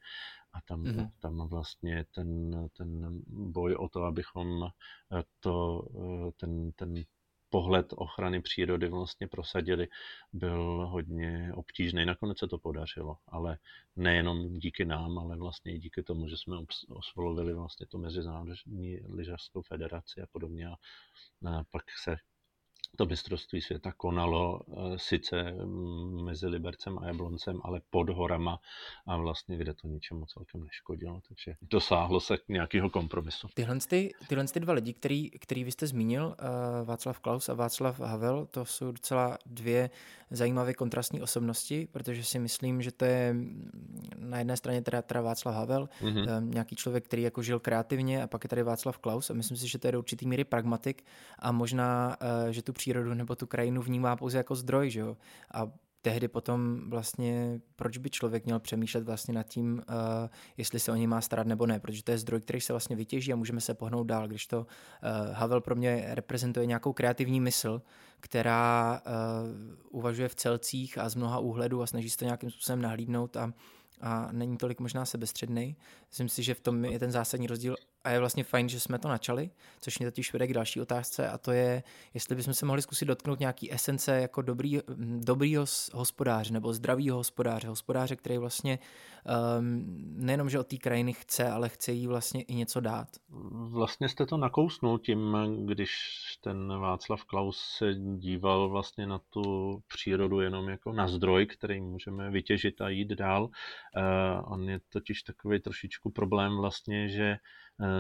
a 0.52 0.60
tam, 0.60 0.84
mm-hmm. 0.84 1.10
tam 1.18 1.48
vlastně 1.48 2.04
ten, 2.14 2.50
ten 2.76 3.20
boj 3.26 3.74
o 3.74 3.88
to, 3.88 4.02
abychom 4.02 4.64
eh, 4.64 5.22
to, 5.40 5.82
eh, 5.94 6.30
ten, 6.36 6.72
ten 6.72 7.04
pohled 7.50 7.86
ochrany 7.96 8.42
přírody 8.42 8.88
vlastně 8.88 9.28
prosadili, 9.28 9.88
byl 10.32 10.86
hodně 10.90 11.52
obtížný. 11.54 12.04
Nakonec 12.04 12.38
se 12.38 12.48
to 12.48 12.58
podařilo, 12.58 13.16
ale 13.28 13.58
nejenom 13.96 14.58
díky 14.58 14.84
nám, 14.84 15.18
ale 15.18 15.36
vlastně 15.36 15.74
i 15.74 15.78
díky 15.78 16.02
tomu, 16.02 16.28
že 16.28 16.36
jsme 16.36 16.56
osvolovili 16.88 17.54
vlastně 17.54 17.86
tu 17.86 17.98
Mezinárodní 17.98 19.00
lyžařskou 19.08 19.62
federaci 19.62 20.22
a 20.22 20.26
podobně 20.32 20.68
a 20.68 20.74
pak 21.70 21.84
se 22.04 22.16
to 22.96 23.06
mistrovství 23.06 23.60
světa 23.60 23.92
konalo 23.92 24.60
eh, 24.60 24.98
sice 24.98 25.52
mm, 25.52 26.24
mezi 26.24 26.46
Libercem 26.46 26.98
a 26.98 27.06
Jabloncem, 27.06 27.60
ale 27.64 27.80
pod 27.90 28.08
horama 28.08 28.60
a 29.06 29.16
vlastně 29.16 29.56
kde 29.56 29.74
to 29.74 29.88
ničemu 29.88 30.26
celkem 30.26 30.64
neškodilo, 30.64 31.20
takže 31.28 31.54
dosáhlo 31.62 32.20
se 32.20 32.38
nějakého 32.48 32.90
kompromisu. 32.90 33.48
Tyhle, 33.54 33.78
ty, 33.88 34.12
tyhle 34.28 34.44
ty 34.44 34.60
dva 34.60 34.72
lidi, 34.72 34.92
který, 34.92 35.30
který 35.30 35.64
vy 35.64 35.72
jste 35.72 35.86
zmínil, 35.86 36.36
eh, 36.38 36.84
Václav 36.84 37.18
Klaus 37.18 37.48
a 37.48 37.54
Václav 37.54 38.00
Havel, 38.00 38.46
to 38.46 38.64
jsou 38.64 38.92
docela 38.92 39.38
dvě 39.46 39.90
zajímavé 40.30 40.74
kontrastní 40.74 41.22
osobnosti, 41.22 41.88
protože 41.92 42.24
si 42.24 42.38
myslím, 42.38 42.82
že 42.82 42.92
to 42.92 43.04
je 43.04 43.32
mm, 43.32 43.70
na 44.18 44.38
jedné 44.38 44.56
straně 44.56 44.82
teda, 44.82 45.02
teda 45.02 45.20
Václav 45.20 45.54
Havel, 45.54 45.88
mm-hmm. 46.02 46.48
nějaký 46.48 46.76
člověk, 46.76 47.04
který 47.04 47.22
jako 47.22 47.42
žil 47.42 47.58
kreativně 47.60 48.22
a 48.22 48.26
pak 48.26 48.44
je 48.44 48.48
tady 48.48 48.62
Václav 48.62 48.98
Klaus 48.98 49.30
a 49.30 49.34
myslím 49.34 49.56
si, 49.56 49.68
že 49.68 49.78
to 49.78 49.88
je 49.88 49.92
do 49.92 49.98
určitý 49.98 50.26
míry 50.26 50.44
pragmatik 50.44 51.04
a 51.38 51.52
možná, 51.52 52.16
že 52.50 52.62
tu 52.62 52.72
přírodu 52.72 53.14
nebo 53.14 53.36
tu 53.36 53.46
krajinu 53.46 53.82
vnímá 53.82 54.16
pouze 54.16 54.38
jako 54.38 54.54
zdroj, 54.54 54.90
že 54.90 55.00
jo? 55.00 55.16
A 55.54 55.70
tehdy 56.02 56.28
potom 56.28 56.80
vlastně, 56.90 57.60
proč 57.76 57.98
by 57.98 58.10
člověk 58.10 58.44
měl 58.44 58.60
přemýšlet 58.60 59.04
vlastně 59.04 59.34
nad 59.34 59.42
tím, 59.42 59.82
uh, 59.88 59.94
jestli 60.56 60.80
se 60.80 60.92
o 60.92 60.94
něj 60.94 61.06
má 61.06 61.20
starat 61.20 61.46
nebo 61.46 61.66
ne, 61.66 61.80
protože 61.80 62.04
to 62.04 62.10
je 62.10 62.18
zdroj, 62.18 62.40
který 62.40 62.60
se 62.60 62.72
vlastně 62.72 62.96
vytěží 62.96 63.32
a 63.32 63.36
můžeme 63.36 63.60
se 63.60 63.74
pohnout 63.74 64.06
dál, 64.06 64.28
když 64.28 64.46
to 64.46 64.58
uh, 64.58 64.66
Havel 65.32 65.60
pro 65.60 65.76
mě 65.76 66.04
reprezentuje 66.08 66.66
nějakou 66.66 66.92
kreativní 66.92 67.40
mysl, 67.40 67.82
která 68.20 69.00
uh, 69.06 69.98
uvažuje 69.98 70.28
v 70.28 70.34
celcích 70.34 70.98
a 70.98 71.08
z 71.08 71.14
mnoha 71.14 71.38
úhledů 71.38 71.82
a 71.82 71.86
snaží 71.86 72.10
se 72.10 72.18
to 72.18 72.24
nějakým 72.24 72.50
způsobem 72.50 72.82
nahlídnout 72.82 73.36
a 73.36 73.52
a 74.00 74.28
není 74.32 74.56
tolik 74.56 74.80
možná 74.80 75.04
sebestředný. 75.04 75.76
Myslím 76.08 76.28
si, 76.28 76.42
že 76.42 76.54
v 76.54 76.60
tom 76.60 76.84
je 76.84 76.98
ten 76.98 77.12
zásadní 77.12 77.46
rozdíl 77.46 77.76
a 78.04 78.10
je 78.10 78.18
vlastně 78.18 78.44
fajn, 78.44 78.68
že 78.68 78.80
jsme 78.80 78.98
to 78.98 79.08
načali, 79.08 79.50
což 79.80 79.98
mě 79.98 80.10
totiž 80.10 80.32
vede 80.32 80.46
k 80.46 80.54
další 80.54 80.80
otázce 80.80 81.28
a 81.28 81.38
to 81.38 81.52
je, 81.52 81.82
jestli 82.14 82.36
bychom 82.36 82.54
se 82.54 82.66
mohli 82.66 82.82
zkusit 82.82 83.04
dotknout 83.04 83.40
nějaký 83.40 83.72
esence 83.72 84.20
jako 84.20 84.42
dobrý, 84.42 84.78
dobrýho 85.18 85.64
hospodáře 85.92 86.52
nebo 86.52 86.72
zdravýho 86.72 87.16
hospodáře, 87.16 87.68
hospodáře, 87.68 88.16
který 88.16 88.38
vlastně 88.38 88.78
um, 89.58 89.84
nejenom, 90.16 90.50
že 90.50 90.58
od 90.58 90.66
té 90.66 90.76
krajiny 90.76 91.12
chce, 91.12 91.50
ale 91.50 91.68
chce 91.68 91.92
jí 91.92 92.06
vlastně 92.06 92.42
i 92.42 92.54
něco 92.54 92.80
dát. 92.80 93.08
Vlastně 93.52 94.08
jste 94.08 94.26
to 94.26 94.36
nakousnul 94.36 94.98
tím, 94.98 95.36
když 95.64 95.90
ten 96.40 96.78
Václav 96.78 97.24
Klaus 97.24 97.58
se 97.78 97.94
díval 97.94 98.68
vlastně 98.68 99.06
na 99.06 99.18
tu 99.30 99.42
přírodu 99.88 100.40
jenom 100.40 100.68
jako 100.68 100.92
na 100.92 101.08
zdroj, 101.08 101.46
který 101.46 101.80
můžeme 101.80 102.30
vytěžit 102.30 102.80
a 102.80 102.88
jít 102.88 103.08
dál. 103.08 103.44
Uh, 103.44 104.52
on 104.52 104.68
je 104.68 104.80
totiž 104.88 105.22
takový 105.22 105.60
trošičku 105.60 106.10
problém 106.10 106.56
vlastně, 106.56 107.08
že 107.08 107.36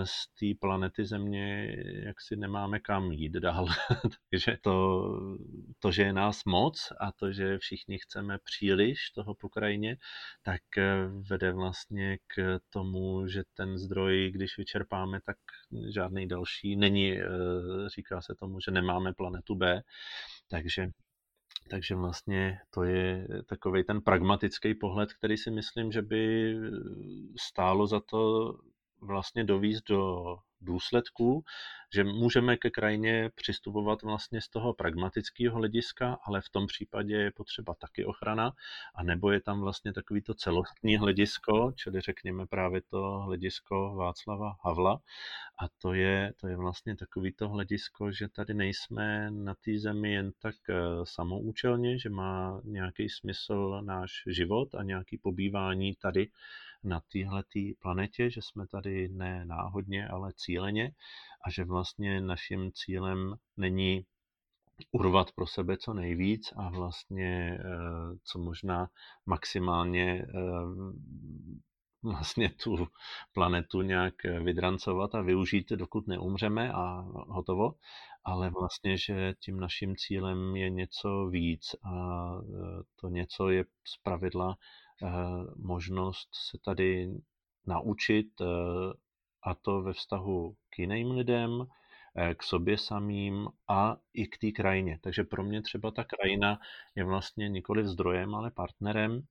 z 0.04 0.28
té 0.28 0.46
planety 0.60 1.04
Země 1.04 1.76
jak 2.04 2.20
si 2.20 2.36
nemáme 2.36 2.80
kam 2.80 3.12
jít 3.12 3.32
dál. 3.32 3.66
Takže 4.30 4.56
to, 4.60 5.04
to, 5.78 5.92
že 5.92 6.02
je 6.02 6.12
nás 6.12 6.44
moc 6.44 6.92
a 7.00 7.12
to, 7.12 7.32
že 7.32 7.58
všichni 7.58 7.98
chceme 7.98 8.38
příliš 8.44 9.10
toho 9.10 9.34
po 9.34 9.48
krajině, 9.48 9.96
tak 10.42 10.62
eh, 10.78 11.06
vede 11.30 11.52
vlastně 11.52 12.18
k 12.26 12.60
tomu, 12.70 13.28
že 13.28 13.42
ten 13.54 13.78
zdroj, 13.78 14.30
když 14.34 14.58
vyčerpáme, 14.58 15.20
tak 15.24 15.36
žádný 15.94 16.28
další 16.28 16.76
není. 16.76 17.18
Eh, 17.18 17.26
říká 17.94 18.20
se 18.22 18.34
tomu, 18.34 18.60
že 18.60 18.70
nemáme 18.70 19.12
planetu 19.12 19.54
B. 19.54 19.82
Takže 20.48 20.88
takže 21.70 21.94
vlastně 21.94 22.58
to 22.70 22.84
je 22.84 23.28
takový 23.46 23.84
ten 23.84 24.00
pragmatický 24.00 24.74
pohled, 24.74 25.12
který 25.12 25.36
si 25.36 25.50
myslím, 25.50 25.92
že 25.92 26.02
by 26.02 26.54
stálo 27.36 27.86
za 27.86 28.00
to 28.00 28.52
vlastně 29.00 29.44
dovízt 29.44 29.88
do 29.88 30.36
důsledků, 30.60 31.44
že 31.94 32.04
můžeme 32.04 32.56
ke 32.56 32.70
krajině 32.70 33.30
přistupovat 33.34 34.02
vlastně 34.02 34.40
z 34.40 34.48
toho 34.48 34.74
pragmatického 34.74 35.56
hlediska, 35.56 36.18
ale 36.24 36.40
v 36.40 36.48
tom 36.48 36.66
případě 36.66 37.14
je 37.14 37.30
potřeba 37.30 37.74
taky 37.74 38.04
ochrana, 38.04 38.52
a 38.94 39.02
nebo 39.02 39.30
je 39.30 39.40
tam 39.40 39.60
vlastně 39.60 39.92
takový 39.92 40.22
to 40.22 40.34
celostní 40.34 40.96
hledisko, 40.96 41.72
čili 41.76 42.00
řekněme 42.00 42.46
právě 42.46 42.80
to 42.82 43.18
hledisko 43.18 43.94
Václava 43.94 44.56
Havla, 44.64 45.00
a 45.62 45.68
to 45.78 45.94
je, 45.94 46.32
to 46.36 46.48
je 46.48 46.56
vlastně 46.56 46.96
takový 46.96 47.32
to 47.32 47.48
hledisko, 47.48 48.12
že 48.12 48.28
tady 48.28 48.54
nejsme 48.54 49.30
na 49.30 49.54
té 49.54 49.78
zemi 49.78 50.12
jen 50.12 50.32
tak 50.38 50.54
eh, 50.70 50.74
samoučelně, 51.04 51.98
že 51.98 52.10
má 52.10 52.60
nějaký 52.64 53.08
smysl 53.08 53.82
náš 53.84 54.22
život 54.26 54.74
a 54.74 54.82
nějaký 54.82 55.18
pobývání 55.18 55.94
tady 55.94 56.28
na 56.84 57.00
téhle 57.12 57.44
planetě, 57.78 58.30
že 58.30 58.42
jsme 58.42 58.66
tady 58.66 59.08
ne 59.08 59.44
náhodně, 59.44 60.08
ale 60.08 60.32
cíleně 60.36 60.92
a 61.46 61.50
že 61.50 61.64
vlastně 61.64 62.20
naším 62.20 62.72
cílem 62.72 63.34
není 63.56 64.06
urvat 64.92 65.32
pro 65.32 65.46
sebe 65.46 65.76
co 65.76 65.94
nejvíc 65.94 66.52
a 66.56 66.70
vlastně 66.70 67.58
co 68.24 68.38
možná 68.38 68.90
maximálně 69.26 70.26
vlastně 72.02 72.50
tu 72.50 72.88
planetu 73.32 73.82
nějak 73.82 74.14
vydrancovat 74.24 75.14
a 75.14 75.20
využít, 75.20 75.70
dokud 75.70 76.06
neumřeme 76.06 76.72
a 76.72 77.04
hotovo, 77.28 77.74
ale 78.24 78.50
vlastně, 78.50 78.98
že 78.98 79.34
tím 79.40 79.60
naším 79.60 79.96
cílem 79.96 80.56
je 80.56 80.70
něco 80.70 81.26
víc 81.26 81.74
a 81.84 82.30
to 83.00 83.08
něco 83.08 83.48
je 83.48 83.64
zpravidla 83.84 84.56
možnost 85.56 86.28
se 86.50 86.58
tady 86.64 87.10
naučit 87.66 88.28
a 89.42 89.54
to 89.54 89.82
ve 89.82 89.92
vztahu 89.92 90.56
k 90.70 90.78
jiným 90.78 91.10
lidem, 91.10 91.66
Eh, 92.16 92.34
k 92.34 92.42
sobě 92.42 92.78
samým 92.78 93.48
a 93.68 93.96
i 94.14 94.26
k 94.26 94.38
té 94.38 94.50
krajině. 94.50 94.98
Takže 95.02 95.24
pro 95.24 95.42
mě 95.42 95.62
třeba 95.62 95.90
ta 95.90 96.04
krajina 96.04 96.58
je 96.94 97.04
vlastně 97.04 97.48
nikoli 97.48 97.86
zdrojem, 97.86 98.34
ale 98.34 98.50
partnerem. 98.50 99.22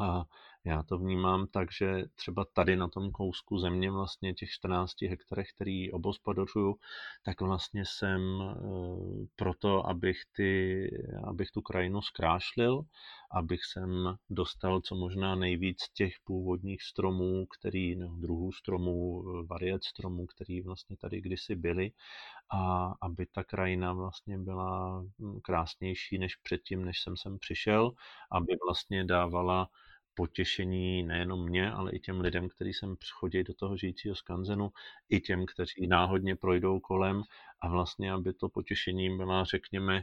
A 0.00 0.24
já 0.66 0.82
to 0.82 0.98
vnímám 0.98 1.46
tak, 1.46 1.72
že 1.72 2.04
třeba 2.14 2.44
tady 2.52 2.76
na 2.76 2.88
tom 2.88 3.10
kousku 3.10 3.58
země, 3.58 3.90
vlastně 3.90 4.34
těch 4.34 4.50
14 4.50 5.02
hektarech, 5.02 5.48
který 5.54 5.92
obospodařuju, 5.92 6.76
tak 7.22 7.40
vlastně 7.40 7.82
jsem 7.86 8.20
eh, 8.42 8.54
proto, 9.36 9.86
abych, 9.86 10.22
ty, 10.32 10.90
abych 11.24 11.50
tu 11.50 11.62
krajinu 11.62 12.02
zkrášlil, 12.02 12.82
abych 13.30 13.64
sem 13.64 14.16
dostal 14.30 14.80
co 14.80 14.94
možná 14.94 15.34
nejvíc 15.34 15.78
těch 15.94 16.14
původních 16.24 16.82
stromů, 16.82 17.46
který, 17.46 17.96
no, 17.96 18.16
druhů 18.16 18.52
stromů, 18.52 19.24
variet 19.46 19.84
stromů, 19.84 20.26
který 20.26 20.60
vlastně 20.60 20.96
tady 20.96 21.20
kdysi 21.20 21.56
byly 21.56 21.92
a 22.52 22.92
aby 23.00 23.26
ta 23.26 23.44
krajina 23.44 23.92
vlastně 23.92 24.38
byla 24.38 25.00
hm, 25.18 25.40
krásnější 25.42 26.18
než 26.18 26.36
předtím, 26.36 26.84
než 26.84 27.00
jsem 27.00 27.16
sem 27.16 27.38
přišel, 27.38 27.92
aby 28.30 28.56
vlastně 28.66 29.04
dávala 29.04 29.68
potěšení 30.14 31.02
nejenom 31.02 31.48
mě, 31.48 31.70
ale 31.70 31.92
i 31.92 31.98
těm 31.98 32.20
lidem, 32.20 32.48
kteří 32.48 32.72
sem 32.72 32.96
chodí 33.12 33.42
do 33.42 33.54
toho 33.54 33.76
žijícího 33.76 34.14
skanzenu, 34.14 34.70
i 35.08 35.20
těm, 35.20 35.46
kteří 35.46 35.86
náhodně 35.86 36.36
projdou 36.36 36.80
kolem 36.80 37.22
a 37.60 37.68
vlastně, 37.68 38.12
aby 38.12 38.32
to 38.32 38.48
potěšení 38.48 39.16
byla, 39.16 39.44
řekněme, 39.44 40.02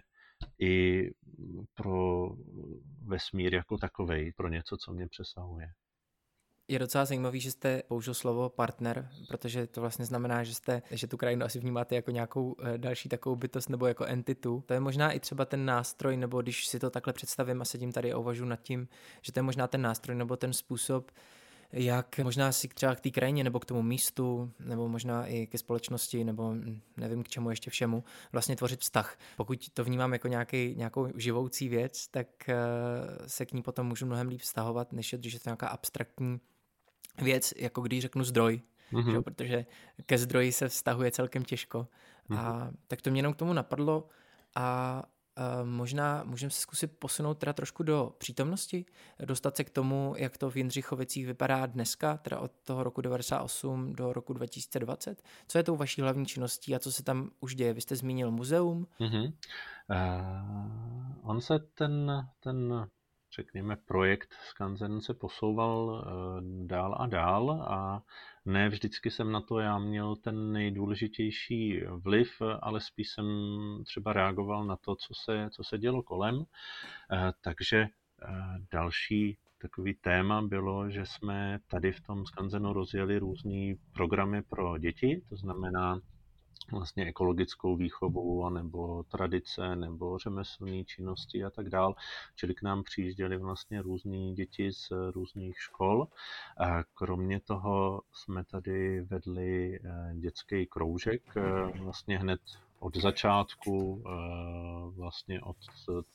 i 0.60 1.04
pro 1.74 2.30
vesmír 3.06 3.54
jako 3.54 3.78
takovej, 3.78 4.34
pro 4.38 4.50
něco, 4.50 4.78
co 4.78 4.94
mě 4.94 5.08
přesahuje. 5.08 5.68
Je 6.72 6.80
docela 6.80 7.06
zajímavý, 7.06 7.40
že 7.40 7.52
jste 7.52 7.84
použil 7.88 8.14
slovo 8.14 8.50
partner, 8.50 9.10
protože 9.28 9.68
to 9.68 9.82
vlastně 9.82 10.06
znamená, 10.06 10.44
že 10.44 10.56
jste, 10.56 10.82
že 10.92 11.08
tu 11.08 11.18
krajinu 11.18 11.46
asi 11.46 11.60
vnímáte 11.60 11.96
jako 11.96 12.12
nějakou 12.12 12.56
eh, 12.64 12.78
další 12.78 13.10
takovou 13.10 13.36
bytost 13.36 13.70
nebo 13.70 13.88
jako 13.88 14.06
entitu. 14.06 14.64
To 14.66 14.74
je 14.74 14.80
možná 14.80 15.12
i 15.12 15.20
třeba 15.20 15.46
ten 15.46 15.66
nástroj, 15.66 16.18
nebo 16.18 16.42
když 16.42 16.68
si 16.68 16.80
to 16.80 16.90
takhle 16.90 17.14
představím 17.14 17.62
a 17.62 17.66
sedím 17.66 17.92
tady 17.92 18.14
a 18.14 18.18
uvažuji 18.18 18.46
nad 18.46 18.62
tím, 18.62 18.88
že 19.22 19.32
to 19.32 19.40
je 19.40 19.44
možná 19.44 19.68
ten 19.68 19.82
nástroj 19.82 20.16
nebo 20.16 20.38
ten 20.38 20.54
způsob, 20.54 21.12
jak 21.72 22.20
možná 22.20 22.52
si 22.52 22.68
třeba 22.68 22.96
k 22.96 23.00
té 23.00 23.10
krajině 23.10 23.44
nebo 23.44 23.60
k 23.60 23.66
tomu 23.66 23.82
místu, 23.82 24.52
nebo 24.60 24.88
možná 24.88 25.26
i 25.26 25.48
ke 25.48 25.58
společnosti, 25.58 26.24
nebo 26.24 26.56
nevím 26.98 27.24
k 27.24 27.30
čemu 27.30 27.50
ještě 27.50 27.72
všemu, 27.72 28.04
vlastně 28.32 28.56
tvořit 28.56 28.80
vztah. 28.80 29.18
Pokud 29.38 29.70
to 29.74 29.84
vnímám 29.84 30.14
jako 30.14 30.28
nějaký, 30.28 30.76
nějakou 30.76 31.08
živoucí 31.16 31.70
věc, 31.70 32.08
tak 32.08 32.28
eh, 32.50 32.56
se 33.28 33.46
k 33.46 33.54
ní 33.54 33.62
potom 33.62 33.88
můžu 33.88 34.06
mnohem 34.06 34.28
líp 34.28 34.42
vztahovat, 34.42 34.94
než 34.94 35.16
když 35.18 35.34
je 35.34 35.40
to 35.40 35.50
nějaká 35.50 35.68
abstraktní 35.68 36.40
věc, 37.18 37.54
jako 37.58 37.82
když 37.82 38.02
řeknu 38.02 38.24
zdroj, 38.24 38.62
mm-hmm. 38.92 39.12
že? 39.12 39.22
protože 39.22 39.66
ke 40.06 40.18
zdroji 40.18 40.52
se 40.52 40.70
vztahuje 40.70 41.12
celkem 41.12 41.46
těžko. 41.46 41.88
Mm-hmm. 42.30 42.38
A 42.38 42.72
tak 42.88 43.02
to 43.02 43.12
mě 43.12 43.20
jenom 43.20 43.34
k 43.34 43.38
tomu 43.38 43.54
napadlo 43.54 44.08
a 44.56 45.04
Uh, 45.40 45.70
možná 45.70 46.24
můžeme 46.24 46.50
se 46.50 46.62
zkusit 46.62 46.88
posunout 47.00 47.34
teda 47.34 47.54
trošku 47.54 47.84
do 47.84 48.16
přítomnosti, 48.18 48.86
dostat 49.26 49.58
se 49.58 49.64
k 49.64 49.70
tomu, 49.70 50.14
jak 50.18 50.38
to 50.38 50.50
v 50.50 50.58
Jindřichovicích 50.58 51.26
vypadá 51.26 51.66
dneska, 51.66 52.18
teda 52.18 52.40
od 52.40 52.52
toho 52.64 52.84
roku 52.84 53.02
98 53.02 53.94
do 53.94 54.14
roku 54.14 54.34
2020. 54.34 55.24
Co 55.48 55.58
je 55.58 55.64
tou 55.64 55.76
vaší 55.76 56.02
hlavní 56.02 56.26
činností 56.26 56.76
a 56.76 56.80
co 56.80 56.92
se 56.92 57.04
tam 57.04 57.30
už 57.40 57.56
děje? 57.56 57.74
Vy 57.74 57.82
jste 57.82 57.96
zmínil 57.96 58.32
muzeum. 58.32 58.88
Uh-huh. 59.00 59.34
Uh, 59.90 61.30
on 61.30 61.42
se 61.42 61.60
ten, 61.60 62.28
ten 62.40 62.88
řekněme, 63.36 63.76
projekt 63.76 64.34
Skanzen 64.50 65.02
se 65.02 65.14
posouval 65.14 66.06
eh, 66.06 66.42
dál 66.66 66.96
a 67.00 67.08
dál 67.08 67.52
a 67.52 68.04
ne 68.46 68.70
vždycky 68.70 69.12
jsem 69.12 69.32
na 69.32 69.42
to 69.42 69.60
já 69.60 69.80
měl 69.80 70.16
ten 70.16 70.52
nejdůležitější 70.52 71.82
vliv, 71.96 72.42
ale 72.62 72.82
spíš 72.82 73.10
jsem 73.10 73.26
třeba 73.86 74.14
reagoval 74.14 74.66
na 74.66 74.76
to, 74.76 74.96
co 74.96 75.14
se, 75.14 75.50
co 75.52 75.64
se 75.64 75.78
dělo 75.78 76.04
kolem. 76.04 76.44
Eh, 77.14 77.32
takže 77.42 77.78
eh, 77.78 77.88
další 78.72 79.38
takový 79.62 79.94
téma 79.94 80.42
bylo, 80.42 80.90
že 80.90 81.06
jsme 81.06 81.60
tady 81.68 81.92
v 81.92 82.02
tom 82.02 82.26
Skanzenu 82.26 82.74
rozjeli 82.74 83.20
různé 83.20 83.74
programy 83.94 84.42
pro 84.42 84.78
děti, 84.78 85.22
to 85.30 85.36
znamená 85.36 86.02
vlastně 86.72 87.06
ekologickou 87.06 87.76
výchovu, 87.76 88.50
nebo 88.50 89.04
tradice, 89.04 89.76
nebo 89.76 90.18
řemeslné 90.18 90.84
činnosti 90.84 91.44
a 91.44 91.50
tak 91.50 91.70
dál. 91.70 91.96
Čili 92.36 92.56
k 92.56 92.62
nám 92.62 92.84
přijížděli 92.84 93.38
vlastně 93.38 93.82
různí 93.82 94.34
děti 94.34 94.72
z 94.74 94.92
různých 95.14 95.60
škol. 95.60 96.08
Kromě 96.94 97.40
toho 97.40 98.02
jsme 98.14 98.44
tady 98.44 99.02
vedli 99.02 99.80
eh, 99.84 100.14
dětský 100.16 100.66
kroužek 100.66 101.22
eh, 101.38 101.42
vlastně 101.80 102.18
hned 102.18 102.42
od 102.80 102.98
začátku, 102.98 104.04
eh, 104.06 104.12
vlastně 104.96 105.42
od 105.42 105.58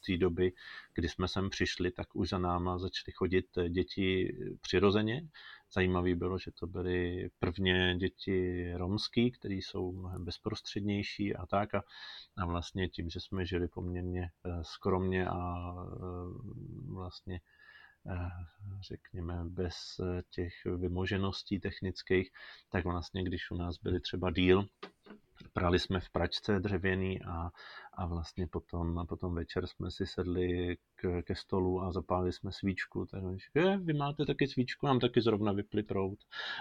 té 0.07 0.17
doby, 0.17 0.53
kdy 0.95 1.09
jsme 1.09 1.29
sem 1.29 1.51
přišli, 1.51 1.91
tak 1.91 2.17
už 2.17 2.29
za 2.29 2.39
náma 2.39 2.79
začaly 2.79 3.13
chodit 3.13 3.47
děti 3.69 4.37
přirozeně. 4.61 5.29
Zajímavé 5.75 6.15
bylo, 6.15 6.39
že 6.39 6.51
to 6.51 6.67
byly 6.67 7.29
prvně 7.39 7.97
děti 7.97 8.73
romský, 8.77 9.31
které 9.31 9.55
jsou 9.55 9.93
mnohem 9.93 10.25
bezprostřednější 10.25 11.37
a 11.37 11.47
tak. 11.47 11.75
A, 11.75 11.83
a 12.39 12.47
vlastně 12.47 12.89
tím, 12.89 13.11
že 13.11 13.21
jsme 13.21 13.47
žili 13.47 13.69
poměrně 13.69 14.31
eh, 14.45 14.61
skromně 14.63 15.27
a 15.27 15.73
eh, 15.93 16.07
vlastně 16.95 17.41
řekněme, 18.81 19.45
bez 19.45 19.75
těch 20.31 20.53
vymožeností 20.77 21.61
technických, 21.61 22.31
tak 22.71 22.85
vlastně, 22.85 23.25
když 23.25 23.51
u 23.51 23.57
nás 23.57 23.79
byli 23.79 24.01
třeba 24.01 24.31
díl, 24.31 24.69
prali 25.53 25.79
jsme 25.79 26.01
v 26.01 26.11
pračce 26.11 26.61
dřevěný 26.61 27.23
a, 27.23 27.51
a 27.95 28.07
vlastně 28.07 28.47
potom, 28.47 29.07
potom 29.09 29.35
večer 29.35 29.67
jsme 29.67 29.91
si 29.91 30.07
sedli 30.07 30.77
k, 30.95 31.23
ke 31.23 31.35
stolu 31.35 31.83
a 31.83 31.93
zapálili 31.93 32.33
jsme 32.33 32.53
svíčku. 32.53 33.07
Tak 33.07 33.23
je, 33.55 33.77
vy 33.79 33.93
máte 33.93 34.27
taky 34.27 34.49
svíčku, 34.49 34.87
nám 34.87 35.01
taky 35.01 35.21
zrovna 35.21 35.53
vypli 35.53 35.83
prout 35.83 36.19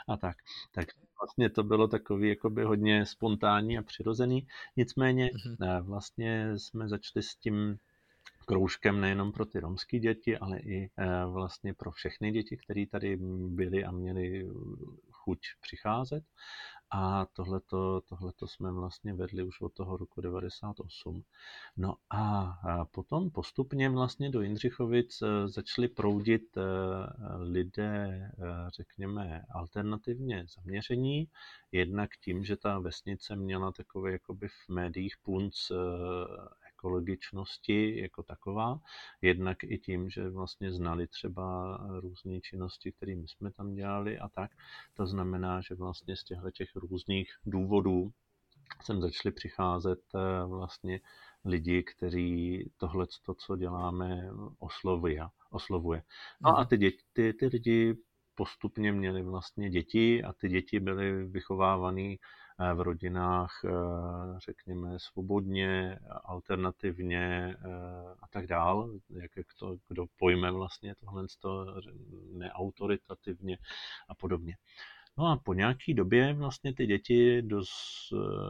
a 0.07 0.17
tak. 0.17 0.37
Tak 0.71 0.85
vlastně 1.21 1.49
to 1.49 1.63
bylo 1.63 1.87
takový 1.87 2.29
jakoby 2.29 2.63
hodně 2.63 3.05
spontánní 3.05 3.77
a 3.77 3.83
přirozený. 3.83 4.47
Nicméně 4.77 5.29
mm-hmm. 5.29 5.83
vlastně 5.83 6.59
jsme 6.59 6.89
začali 6.89 7.23
s 7.23 7.35
tím 7.35 7.77
kroužkem 8.45 9.01
nejenom 9.01 9.31
pro 9.31 9.45
ty 9.45 9.59
romské 9.59 9.99
děti, 9.99 10.37
ale 10.37 10.59
i 10.59 10.89
eh, 10.97 11.25
vlastně 11.25 11.73
pro 11.73 11.91
všechny 11.91 12.31
děti, 12.31 12.57
které 12.57 12.85
tady 12.91 13.17
byly 13.49 13.83
a 13.83 13.91
měly 13.91 14.49
chuť 15.11 15.39
přicházet. 15.61 16.23
A 16.91 17.25
tohleto, 17.25 18.01
tohleto 18.01 18.47
jsme 18.47 18.71
vlastně 18.71 19.13
vedli 19.13 19.43
už 19.43 19.61
od 19.61 19.73
toho 19.73 19.97
roku 19.97 20.21
98. 20.21 21.23
No 21.77 21.95
a 22.09 22.85
potom 22.91 23.31
postupně 23.31 23.89
vlastně 23.89 24.29
do 24.29 24.41
Jindřichovic 24.41 25.21
e, 25.21 25.47
začali 25.47 25.87
proudit 25.87 26.57
e, 26.57 26.61
lidé, 27.37 27.83
e, 27.85 28.31
řekněme, 28.69 29.43
alternativně 29.51 30.45
zaměření. 30.55 31.27
Jednak 31.71 32.09
tím, 32.17 32.43
že 32.45 32.57
ta 32.57 32.79
vesnice 32.79 33.35
měla 33.35 33.71
takový 33.71 34.11
jakoby 34.11 34.47
v 34.47 34.69
médiích 34.69 35.17
punc 35.23 35.71
ekologičnosti 36.85 38.01
jako 38.01 38.23
taková, 38.23 38.79
jednak 39.21 39.57
i 39.63 39.77
tím, 39.77 40.09
že 40.09 40.29
vlastně 40.29 40.73
znali 40.73 41.07
třeba 41.07 41.77
různé 41.99 42.41
činnosti, 42.41 42.91
které 42.91 43.15
my 43.15 43.27
jsme 43.27 43.51
tam 43.51 43.73
dělali 43.73 44.19
a 44.19 44.29
tak. 44.29 44.51
To 44.93 45.07
znamená, 45.07 45.61
že 45.61 45.75
vlastně 45.75 46.15
z 46.15 46.23
těchto 46.23 46.51
těch 46.51 46.75
různých 46.75 47.29
důvodů 47.45 48.11
sem 48.83 49.01
začali 49.01 49.33
přicházet 49.33 49.99
eh, 50.15 50.45
vlastně 50.47 50.99
lidi, 51.45 51.83
kteří 51.83 52.69
tohle, 52.77 53.07
to, 53.25 53.33
co 53.33 53.55
děláme, 53.55 54.29
oslovuje. 54.59 55.21
oslovuje. 55.51 56.03
No 56.41 56.57
a 56.57 56.59
mhm. 56.59 56.67
ty, 56.67 56.77
děti, 56.77 57.03
ty, 57.13 57.33
ty 57.33 57.47
lidi 57.47 57.95
postupně 58.35 58.91
měli 58.91 59.23
vlastně 59.23 59.69
děti 59.69 60.23
a 60.23 60.33
ty 60.33 60.49
děti 60.49 60.79
byly 60.79 61.25
vychovávané 61.25 62.15
v 62.57 62.81
rodinách, 62.81 63.61
eh, 63.65 63.69
řekněme, 64.45 64.99
svobodně, 64.99 65.99
alternativně 66.23 67.55
eh, 67.55 67.69
a 68.19 68.27
tak 68.29 68.47
dál, 68.47 68.99
jak 69.09 69.31
to 69.59 69.77
kdo 69.87 70.05
pojme 70.19 70.51
vlastně 70.51 70.95
tohle 70.95 71.27
neautoritativně 72.33 73.57
a 74.09 74.15
podobně. 74.15 74.57
No 75.17 75.25
a 75.27 75.37
po 75.37 75.53
nějaký 75.53 75.93
době 75.93 76.33
vlastně 76.33 76.73
ty 76.73 76.85
děti 76.85 77.41
doz, 77.41 77.69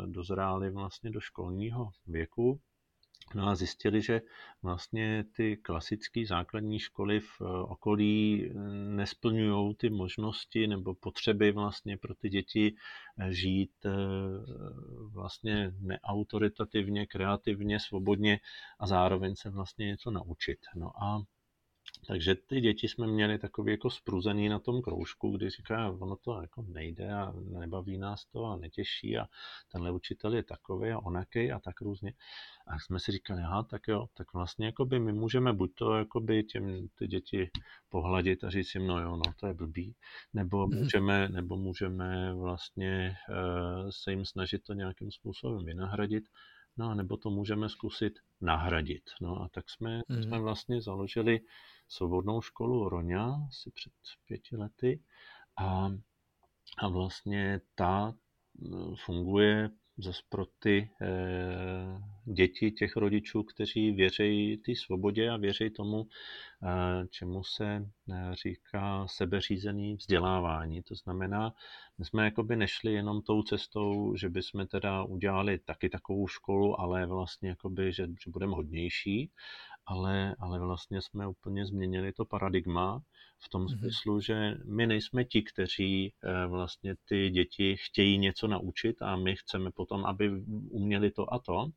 dozrály 0.05 0.71
vlastně 0.71 1.11
do 1.11 1.19
školního 1.19 1.89
věku 2.07 2.59
No 3.33 3.47
a 3.47 3.55
zjistili, 3.55 4.01
že 4.01 4.21
vlastně 4.61 5.25
ty 5.35 5.57
klasické 5.57 6.25
základní 6.25 6.79
školy 6.79 7.19
v 7.19 7.41
eh, 7.41 7.45
okolí 7.45 8.49
nesplňují 8.95 9.75
ty 9.75 9.89
možnosti 9.89 10.67
nebo 10.67 10.93
potřeby 10.93 11.51
vlastně 11.51 11.97
pro 11.97 12.15
ty 12.15 12.29
děti 12.29 12.75
eh, 13.19 13.33
žít 13.33 13.85
eh, 13.85 13.89
vlastně 15.13 15.71
neautoritativně, 15.79 17.05
kreativně, 17.05 17.79
svobodně 17.79 18.39
a 18.79 18.87
zároveň 18.87 19.35
se 19.35 19.49
vlastně 19.49 19.87
něco 19.87 20.11
naučit. 20.11 20.59
No 20.75 21.03
a 21.03 21.21
takže 22.07 22.35
ty 22.35 22.61
děti 22.61 22.87
jsme 22.87 23.07
měli 23.07 23.39
takový 23.39 23.71
jako 23.71 23.89
spruzený 23.89 24.49
na 24.49 24.59
tom 24.59 24.81
kroužku, 24.81 25.31
kdy 25.37 25.49
říká, 25.49 25.89
ono 25.89 26.15
to 26.15 26.41
jako 26.41 26.65
nejde 26.67 27.13
a 27.13 27.33
nebaví 27.59 27.97
nás 27.97 28.25
to 28.25 28.45
a 28.45 28.57
netěší 28.57 29.17
a 29.17 29.25
tenhle 29.71 29.91
učitel 29.91 30.35
je 30.35 30.43
takový 30.43 30.91
a 30.91 30.99
onaký 30.99 31.51
a 31.51 31.59
tak 31.59 31.81
různě. 31.81 32.13
A 32.67 32.79
jsme 32.79 32.99
si 32.99 33.11
říkali, 33.11 33.41
aha, 33.41 33.63
tak 33.63 33.81
jo, 33.87 34.07
tak 34.13 34.33
vlastně 34.33 34.65
jakoby 34.65 34.99
my 34.99 35.13
můžeme 35.13 35.53
buď 35.53 35.71
to 35.75 35.93
jakoby 35.93 36.43
těm 36.43 36.87
ty 36.95 37.07
děti 37.07 37.49
pohladit 37.89 38.43
a 38.43 38.49
říct 38.49 38.75
jim, 38.75 38.87
no 38.87 38.99
jo, 38.99 39.15
no 39.15 39.33
to 39.39 39.47
je 39.47 39.53
blbý, 39.53 39.95
nebo 40.33 40.67
mhm. 40.67 40.79
můžeme, 40.79 41.29
nebo 41.29 41.57
můžeme 41.57 42.33
vlastně 42.33 43.17
uh, 43.29 43.89
se 43.89 44.11
jim 44.11 44.25
snažit 44.25 44.63
to 44.63 44.73
nějakým 44.73 45.11
způsobem 45.11 45.65
vynahradit, 45.65 46.23
no 46.77 46.89
a 46.89 46.95
nebo 46.95 47.17
to 47.17 47.29
můžeme 47.29 47.69
zkusit 47.69 48.13
nahradit. 48.41 49.03
No 49.21 49.41
a 49.41 49.49
tak 49.49 49.69
jsme, 49.69 50.01
mm. 50.07 50.23
jsme 50.23 50.39
vlastně 50.39 50.81
založili 50.81 51.39
svobodnou 51.87 52.41
školu 52.41 52.89
Roňa 52.89 53.45
asi 53.47 53.71
před 53.71 53.93
pěti 54.27 54.57
lety 54.57 54.99
a, 55.57 55.89
a 56.77 56.87
vlastně 56.87 57.61
ta 57.75 58.13
funguje 59.05 59.69
zase 59.97 60.21
pro 60.29 60.45
ty 60.59 60.89
e, 61.01 61.07
děti 62.33 62.71
těch 62.71 62.95
rodičů, 62.95 63.43
kteří 63.43 63.91
věří 63.91 64.57
té 64.65 64.71
svobodě 64.75 65.29
a 65.29 65.37
věří 65.37 65.69
tomu, 65.69 66.07
e, 66.63 67.07
čemu 67.07 67.43
se 67.43 67.65
e, 67.65 67.85
říká 68.43 69.07
sebeřízený 69.07 69.95
vzdělávání. 69.95 70.83
To 70.83 70.95
znamená, 70.95 71.53
my 71.97 72.05
jsme 72.05 72.25
jakoby 72.25 72.55
nešli 72.55 72.93
jenom 72.93 73.21
tou 73.21 73.43
cestou, 73.43 74.15
že 74.15 74.29
bychom 74.29 74.67
teda 74.67 75.03
udělali 75.03 75.59
taky 75.59 75.89
takovou 75.89 76.27
školu, 76.27 76.79
ale 76.79 77.05
vlastně 77.05 77.49
jakoby, 77.49 77.93
že, 77.93 78.07
že 78.23 78.31
budeme 78.31 78.55
hodnější, 78.55 79.31
ale, 79.85 80.35
ale 80.39 80.59
vlastně 80.59 81.01
jsme 81.01 81.27
úplně 81.27 81.65
změnili 81.65 82.13
to 82.13 82.25
paradigma 82.25 83.01
v 83.39 83.49
tom 83.49 83.65
mm-hmm. 83.65 83.79
smyslu, 83.79 84.21
že 84.21 84.55
my 84.65 84.87
nejsme 84.87 85.23
ti, 85.23 85.41
kteří 85.43 86.13
eh, 86.23 86.47
vlastně 86.47 86.95
ty 87.05 87.29
děti 87.29 87.77
chtějí 87.79 88.17
něco 88.17 88.47
naučit 88.47 89.01
a 89.01 89.15
my 89.15 89.35
chceme 89.35 89.71
potom, 89.71 90.05
aby 90.05 90.31
uměli 90.69 91.11
to 91.11 91.33
a 91.33 91.39
to, 91.39 91.69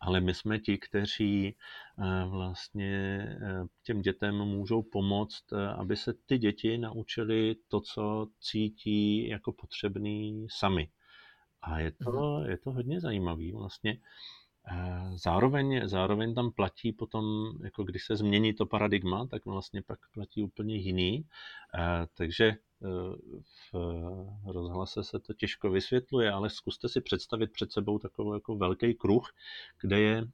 ale 0.00 0.20
my 0.20 0.34
jsme 0.34 0.58
ti, 0.58 0.78
kteří 0.78 1.56
eh, 1.98 2.24
vlastně 2.28 3.18
eh, 3.42 3.64
těm 3.82 4.02
dětem 4.02 4.34
můžou 4.34 4.82
pomoct, 4.82 5.52
aby 5.52 5.96
se 5.96 6.14
ty 6.26 6.38
děti 6.38 6.78
naučili 6.78 7.56
to, 7.68 7.80
co 7.80 8.26
cítí 8.40 9.28
jako 9.28 9.52
potřebný 9.52 10.46
sami. 10.50 10.90
A 11.62 11.78
je 11.78 11.90
to, 11.90 12.10
mm-hmm. 12.10 12.48
je 12.48 12.58
to 12.58 12.72
hodně 12.72 13.00
zajímavý 13.00 13.52
vlastně. 13.52 13.96
Zároveň, 15.14 15.88
zároveň 15.88 16.34
tam 16.34 16.50
platí 16.50 16.92
potom, 16.92 17.24
jako 17.64 17.84
když 17.84 18.04
se 18.04 18.16
změní 18.16 18.54
to 18.54 18.66
paradigma, 18.66 19.26
tak 19.26 19.44
vlastně 19.44 19.82
pak 19.82 19.98
platí 20.14 20.42
úplně 20.42 20.76
jiný. 20.76 21.24
Takže 22.14 22.44
e, 22.44 22.56
v 23.72 23.74
rozhlase 24.46 25.04
se 25.04 25.20
to 25.20 25.34
těžko 25.34 25.70
vysvětluje, 25.70 26.30
ale 26.30 26.50
zkuste 26.50 26.88
si 26.88 27.00
představit 27.00 27.52
před 27.52 27.72
sebou 27.72 27.98
takový 27.98 28.30
jako 28.34 28.56
velký 28.56 28.94
kruh, 28.94 29.30
kde 29.80 30.00
je 30.00 30.24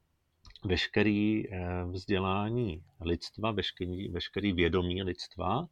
veškerý 0.65 1.43
vzdělání 1.91 2.83
lidstva, 3.01 3.51
veškerý, 3.51 4.09
veškerý 4.09 4.53
vědomí 4.53 5.03
lidstva 5.03 5.67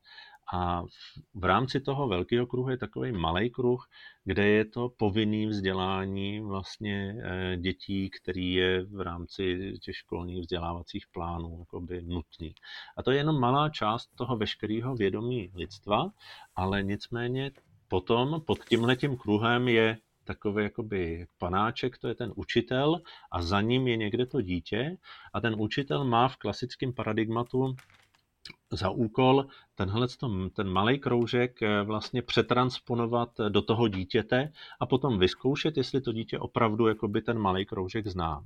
a 0.53 0.83
v 1.33 1.43
rámci 1.43 1.81
toho 1.81 2.07
velkého 2.07 2.47
kruhu 2.47 2.69
je 2.69 2.77
takový 2.77 3.11
malý 3.11 3.49
kruh, 3.49 3.87
kde 4.23 4.47
je 4.47 4.65
to 4.65 4.89
povinný 4.89 5.47
vzdělání 5.47 6.41
vlastně 6.41 7.15
eh, 7.23 7.57
dětí, 7.57 8.09
který 8.09 8.53
je 8.53 8.85
v 8.85 9.01
rámci 9.01 9.73
těch 9.81 9.95
školních 9.95 10.39
vzdělávacích 10.39 11.05
plánů 11.11 11.55
jakoby 11.59 12.01
nutný. 12.01 12.53
A 12.97 13.03
to 13.03 13.11
je 13.11 13.17
jenom 13.17 13.39
malá 13.39 13.69
část 13.69 14.09
toho 14.15 14.37
veškerého 14.37 14.95
vědomí 14.95 15.51
lidstva, 15.55 16.09
ale 16.55 16.83
nicméně 16.83 17.51
potom 17.87 18.41
pod 18.45 18.65
tímhletím 18.65 19.17
kruhem 19.17 19.67
je 19.67 19.97
takový 20.23 20.63
jakoby 20.63 21.27
panáček, 21.37 21.97
to 21.97 22.07
je 22.07 22.15
ten 22.15 22.33
učitel 22.35 23.01
a 23.31 23.41
za 23.41 23.61
ním 23.61 23.87
je 23.87 23.97
někde 23.97 24.25
to 24.25 24.41
dítě 24.41 24.97
a 25.33 25.41
ten 25.41 25.55
učitel 25.57 26.05
má 26.05 26.27
v 26.27 26.37
klasickém 26.37 26.93
paradigmatu 26.93 27.75
za 28.71 28.89
úkol 28.89 29.45
tenhle 29.75 30.07
ten 30.53 30.69
malý 30.69 30.99
kroužek 30.99 31.61
eh, 31.61 31.83
vlastně 31.83 32.21
přetransponovat 32.21 33.29
do 33.49 33.61
toho 33.61 33.87
dítěte 33.87 34.51
a 34.79 34.85
potom 34.85 35.19
vyzkoušet, 35.19 35.77
jestli 35.77 36.01
to 36.01 36.11
dítě 36.11 36.39
opravdu 36.39 36.87
jakoby 36.87 37.21
ten 37.21 37.39
malý 37.39 37.65
kroužek 37.65 38.07
zná. 38.07 38.43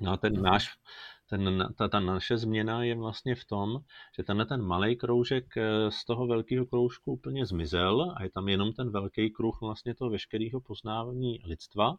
No 0.00 0.12
a 0.12 0.16
ten 0.16 0.32
mhm. 0.32 0.42
náš, 0.42 0.78
ten, 1.28 1.68
ta, 1.76 1.88
ta 1.88 2.00
naše 2.00 2.38
změna 2.38 2.84
je 2.84 2.94
vlastně 2.94 3.34
v 3.34 3.44
tom, 3.44 3.78
že 4.16 4.22
tenhle 4.22 4.46
ten 4.46 4.62
malý 4.62 4.96
kroužek 4.96 5.56
eh, 5.56 5.90
z 5.90 6.04
toho 6.04 6.26
velkého 6.26 6.66
kroužku 6.66 7.12
úplně 7.12 7.46
zmizel 7.46 8.14
a 8.16 8.22
je 8.22 8.30
tam 8.30 8.48
jenom 8.48 8.72
ten 8.72 8.90
velký 8.90 9.30
kruh 9.30 9.60
vlastně 9.60 9.94
toho 9.94 10.10
veškerého 10.10 10.60
poznávání 10.60 11.40
lidstva. 11.44 11.96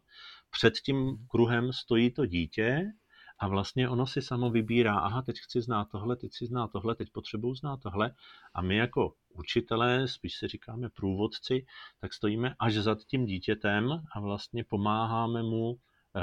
Před 0.50 0.74
tím 0.74 1.16
kruhem 1.28 1.72
stojí 1.72 2.10
to 2.10 2.26
dítě 2.26 2.92
a 3.38 3.48
vlastně 3.48 3.88
ono 3.88 4.06
si 4.06 4.22
samo 4.22 4.50
vybírá, 4.50 4.98
aha, 4.98 5.22
teď 5.22 5.36
chci 5.38 5.62
znát 5.62 5.88
tohle, 5.92 6.16
teď 6.16 6.32
si 6.32 6.46
zná 6.46 6.68
tohle, 6.68 6.94
teď 6.94 7.08
potřebuju 7.12 7.54
znát 7.54 7.80
tohle. 7.82 8.10
A 8.54 8.62
my 8.62 8.76
jako 8.76 9.12
učitelé, 9.34 10.08
spíš 10.08 10.36
si 10.36 10.48
říkáme 10.48 10.88
průvodci, 10.88 11.66
tak 12.00 12.14
stojíme 12.14 12.54
až 12.58 12.74
za 12.74 12.96
tím 13.06 13.26
dítětem 13.26 14.02
a 14.12 14.20
vlastně 14.20 14.64
pomáháme 14.64 15.42
mu 15.42 15.76
eh, 15.76 16.20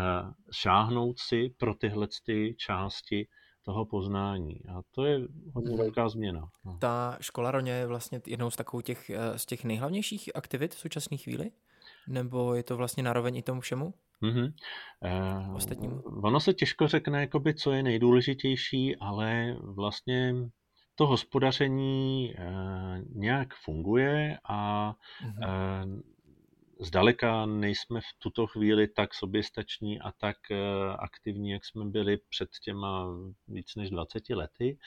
šáhnout 0.52 1.19
si 1.19 1.56
pro 1.58 1.73
tyhle 1.76 2.08
ty 2.26 2.56
části 2.58 3.28
toho 3.63 3.86
poznání. 3.86 4.65
A 4.65 4.82
to 4.91 5.06
je 5.06 5.19
hodně 5.54 5.69
mhm. 5.69 5.78
velká 5.78 6.10
změna. 6.10 6.49
No. 6.65 6.78
Ta 6.78 7.17
škola 7.21 7.52
Roně 7.52 7.71
je 7.71 7.88
vlastně 7.88 8.21
jednou 8.28 8.52
z 8.52 8.56
takových 8.56 8.86
těch, 8.86 9.10
eh, 9.10 9.39
z 9.39 9.45
těch 9.45 9.63
nejhlavnějších 9.63 10.36
aktivit 10.36 10.76
v 10.76 10.80
současné 10.80 11.17
chvíli? 11.17 11.52
Nebo 12.08 12.56
je 12.56 12.63
to 12.63 12.78
vlastně 12.78 13.04
naroveň 13.04 13.36
i 13.36 13.42
tomu 13.42 13.62
všemu? 13.62 13.94
Mm-hmm. 14.24 14.54
Uh, 15.48 15.56
Ostatnímu? 15.56 16.02
Ono 16.24 16.39
se 16.39 16.54
těžko 16.54 16.88
řekne, 16.88 17.22
jakoby, 17.22 17.54
co 17.54 17.72
je 17.72 17.84
nejdůležitější, 17.84 18.96
ale 18.96 19.56
vlastně 19.76 20.34
to 20.96 21.08
hospodaření 21.08 22.34
uh, 22.39 22.98
nějak 23.16 23.48
funguje 23.66 24.38
a 24.50 24.92
mm-hmm. 24.92 25.86
uh, 25.86 26.00
zdaleka 26.79 27.45
nejsme 27.45 28.01
v 28.01 28.19
tuto 28.19 28.47
chvíli 28.47 28.88
tak 28.88 29.13
soběstační 29.13 30.01
a 30.01 30.12
tak 30.12 30.38
eh, 30.51 30.57
aktivní, 30.99 31.49
jak 31.49 31.65
jsme 31.65 31.86
byli 31.86 32.17
před 32.29 32.49
těma 32.63 33.07
víc 33.47 33.75
než 33.75 33.89
20 33.89 34.29
lety, 34.29 34.77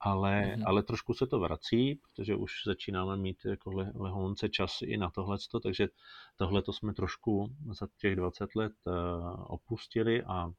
ale, 0.00 0.42
mm-hmm. 0.42 0.62
ale 0.66 0.82
trošku 0.82 1.14
se 1.14 1.26
to 1.26 1.40
vrací, 1.40 1.94
protože 1.94 2.34
už 2.34 2.52
začínáme 2.66 3.16
mít 3.16 3.44
jako 3.44 3.72
le, 3.72 3.92
lehonce 3.94 4.48
čas 4.48 4.82
i 4.82 4.96
na 4.96 5.10
tohleto, 5.10 5.60
takže 5.60 5.88
tohle 6.36 6.62
to 6.62 6.72
jsme 6.72 6.94
trošku 6.94 7.48
za 7.80 7.86
těch 7.98 8.16
20 8.16 8.54
let 8.54 8.72
eh, 8.86 8.90
opustili 9.46 10.22
a 10.22 10.52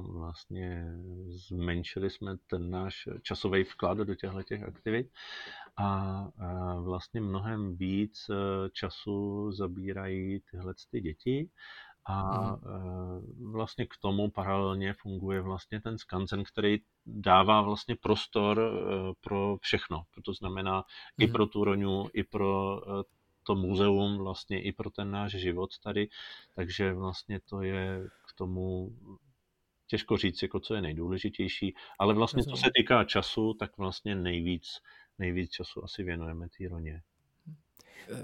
vlastně 0.00 0.84
zmenšili 1.26 2.10
jsme 2.10 2.36
ten 2.46 2.70
náš 2.70 3.08
časový 3.22 3.64
vklad 3.64 3.98
do 3.98 4.14
těchto 4.14 4.42
těch 4.42 4.62
aktivit 4.62 5.10
a 5.76 6.28
vlastně 6.80 7.20
mnohem 7.20 7.76
víc 7.76 8.26
e, 8.30 8.34
času 8.70 9.52
zabírají 9.52 10.40
tyhle 10.50 10.74
ty 10.90 11.00
děti 11.00 11.50
a 12.06 12.50
mm. 12.56 13.52
vlastně 13.52 13.86
k 13.86 13.96
tomu 14.00 14.30
paralelně 14.30 14.92
funguje 14.92 15.40
vlastně 15.40 15.80
ten 15.80 15.98
skanzen, 15.98 16.44
který 16.44 16.78
dává 17.06 17.62
vlastně 17.62 17.96
prostor 17.96 18.60
e, 18.60 19.12
pro 19.20 19.56
všechno. 19.60 20.02
To 20.24 20.32
znamená 20.32 20.76
mm. 20.76 21.24
i 21.24 21.32
pro 21.32 21.46
tu 21.46 21.64
roňu, 21.64 22.08
i 22.12 22.24
pro 22.24 22.80
to 23.46 23.54
muzeum, 23.54 24.18
vlastně 24.18 24.62
i 24.62 24.72
pro 24.72 24.90
ten 24.90 25.10
náš 25.10 25.32
život 25.32 25.70
tady. 25.78 26.08
Takže 26.54 26.92
vlastně 26.92 27.40
to 27.40 27.62
je 27.62 28.08
k 28.28 28.32
tomu 28.36 28.90
těžko 29.94 30.16
říct, 30.16 30.42
jako 30.42 30.60
co 30.60 30.74
je 30.74 30.82
nejdůležitější, 30.82 31.74
ale 31.98 32.14
vlastně 32.14 32.42
co 32.42 32.56
se 32.56 32.70
týká 32.76 33.04
času, 33.04 33.54
tak 33.54 33.78
vlastně 33.78 34.14
nejvíc, 34.14 34.66
nejvíc 35.18 35.50
času 35.50 35.84
asi 35.84 36.02
věnujeme 36.02 36.46
té 36.58 36.68
roně. 36.68 37.02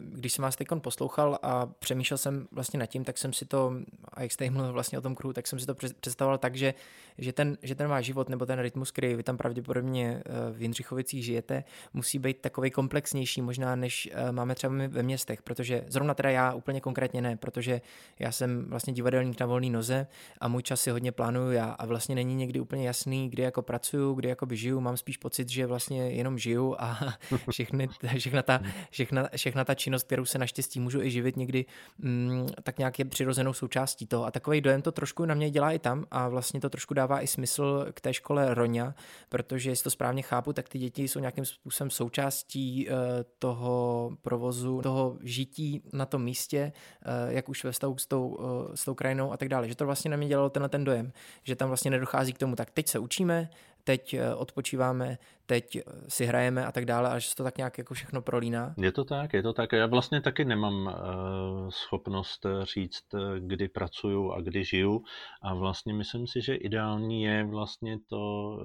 Když 0.00 0.32
jsem 0.32 0.42
vás 0.42 0.56
teď 0.56 0.68
poslouchal 0.78 1.38
a 1.42 1.66
přemýšlel 1.66 2.18
jsem 2.18 2.48
vlastně 2.52 2.78
nad 2.78 2.86
tím, 2.86 3.04
tak 3.04 3.18
jsem 3.18 3.32
si 3.32 3.44
to, 3.44 3.72
a 4.08 4.22
jak 4.22 4.32
jste 4.32 4.50
mluvil 4.50 4.72
vlastně 4.72 4.98
o 4.98 5.02
tom 5.02 5.14
kruhu, 5.14 5.32
tak 5.32 5.46
jsem 5.46 5.58
si 5.58 5.66
to 5.66 5.74
představoval 6.00 6.38
tak, 6.38 6.56
že, 6.56 6.74
že, 7.18 7.32
ten, 7.32 7.58
že 7.62 7.74
ten 7.74 7.88
váš 7.88 8.04
život 8.04 8.28
nebo 8.28 8.46
ten 8.46 8.58
rytmus, 8.58 8.90
který 8.90 9.14
vy 9.14 9.22
tam 9.22 9.36
pravděpodobně 9.36 10.22
eh, 10.26 10.52
v 10.52 10.62
Jindřichovicích 10.62 11.24
žijete, 11.24 11.64
musí 11.94 12.18
být 12.18 12.40
takový 12.40 12.70
komplexnější 12.70 13.42
možná, 13.42 13.76
než 13.76 14.08
eh, 14.12 14.32
máme 14.32 14.54
třeba 14.54 14.72
my 14.72 14.88
ve 14.88 15.02
městech, 15.02 15.42
protože 15.42 15.84
zrovna 15.88 16.14
teda 16.14 16.30
já 16.30 16.52
úplně 16.52 16.80
konkrétně 16.80 17.22
ne, 17.22 17.36
protože 17.36 17.80
já 18.18 18.32
jsem 18.32 18.64
vlastně 18.68 18.92
divadelník 18.92 19.40
na 19.40 19.46
volné 19.46 19.70
noze 19.70 20.06
a 20.40 20.48
můj 20.48 20.62
čas 20.62 20.80
si 20.80 20.90
hodně 20.90 21.12
plánuju 21.12 21.50
já 21.50 21.64
a 21.70 21.86
vlastně 21.86 22.14
není 22.14 22.34
někdy 22.34 22.60
úplně 22.60 22.86
jasný, 22.86 23.30
kdy 23.30 23.42
jako 23.42 23.62
pracuju, 23.62 24.14
kdy 24.14 24.28
jako 24.28 24.46
žiju, 24.50 24.80
mám 24.80 24.96
spíš 24.96 25.16
pocit, 25.16 25.48
že 25.48 25.66
vlastně 25.66 26.10
jenom 26.10 26.38
žiju 26.38 26.76
a 26.78 26.98
všechny, 27.50 27.88
všechna, 28.18 28.42
ta, 28.42 28.60
všechna, 28.90 29.28
všechna 29.36 29.64
ta 29.70 29.74
činnost, 29.74 30.02
kterou 30.06 30.24
se 30.24 30.38
naštěstí 30.38 30.80
můžu 30.80 31.02
i 31.02 31.10
živit 31.10 31.36
někdy, 31.36 31.64
mm, 31.98 32.46
tak 32.62 32.78
nějak 32.78 32.98
je 32.98 33.04
přirozenou 33.04 33.52
součástí 33.52 34.06
toho. 34.06 34.24
A 34.26 34.30
takový 34.30 34.60
dojem 34.60 34.82
to 34.82 34.92
trošku 34.92 35.24
na 35.24 35.34
mě 35.34 35.50
dělá 35.50 35.72
i 35.72 35.78
tam 35.78 36.06
a 36.10 36.28
vlastně 36.28 36.60
to 36.60 36.70
trošku 36.70 36.94
dává 36.94 37.20
i 37.20 37.26
smysl 37.26 37.86
k 37.92 38.00
té 38.00 38.14
škole 38.14 38.54
Roňa, 38.54 38.94
protože 39.28 39.70
jestli 39.70 39.84
to 39.84 39.90
správně 39.90 40.22
chápu, 40.22 40.52
tak 40.52 40.68
ty 40.68 40.78
děti 40.78 41.08
jsou 41.08 41.18
nějakým 41.18 41.44
způsobem 41.44 41.90
součástí 41.90 42.88
uh, 42.88 42.94
toho 43.38 44.10
provozu, 44.22 44.80
toho 44.82 45.18
žití 45.22 45.82
na 45.92 46.06
tom 46.06 46.22
místě, 46.22 46.72
uh, 46.72 47.32
jak 47.32 47.48
už 47.48 47.64
ve 47.64 47.72
vztahu 47.72 47.98
s 47.98 48.06
tou, 48.06 48.26
uh, 48.28 48.74
s 48.74 48.84
tou 48.84 48.94
krajinou 48.94 49.32
a 49.32 49.36
tak 49.36 49.48
dále. 49.48 49.68
Že 49.68 49.74
to 49.74 49.86
vlastně 49.86 50.10
na 50.10 50.16
mě 50.16 50.28
dělalo 50.28 50.50
tenhle 50.50 50.68
ten 50.68 50.84
dojem, 50.84 51.12
že 51.42 51.56
tam 51.56 51.68
vlastně 51.68 51.90
nedochází 51.90 52.32
k 52.32 52.38
tomu, 52.38 52.56
tak 52.56 52.70
teď 52.70 52.88
se 52.88 52.98
učíme, 52.98 53.50
teď 53.84 54.14
eh, 54.14 54.34
odpočíváme, 54.34 55.18
teď 55.46 55.76
eh, 55.76 55.82
si 56.08 56.26
hrajeme 56.26 56.66
a 56.66 56.72
tak 56.72 56.84
dále, 56.84 57.10
a 57.10 57.18
že 57.18 57.28
se 57.28 57.36
to 57.36 57.44
tak 57.44 57.56
nějak 57.56 57.78
jako 57.78 57.94
všechno 57.94 58.22
prolíná? 58.22 58.74
Je 58.78 58.92
to 58.92 59.04
tak, 59.04 59.32
je 59.32 59.42
to 59.42 59.52
tak. 59.52 59.72
Já 59.72 59.86
vlastně 59.86 60.20
taky 60.20 60.44
nemám 60.44 60.86
uh, 60.86 61.70
schopnost 61.70 62.46
říct, 62.62 63.04
kdy 63.38 63.68
pracuju 63.68 64.30
a 64.30 64.40
kdy 64.40 64.64
žiju 64.64 65.04
a 65.42 65.54
vlastně 65.54 65.94
myslím 65.94 66.26
si, 66.26 66.42
že 66.42 66.54
ideální 66.54 67.22
je 67.22 67.44
vlastně 67.44 67.98
to 68.06 68.56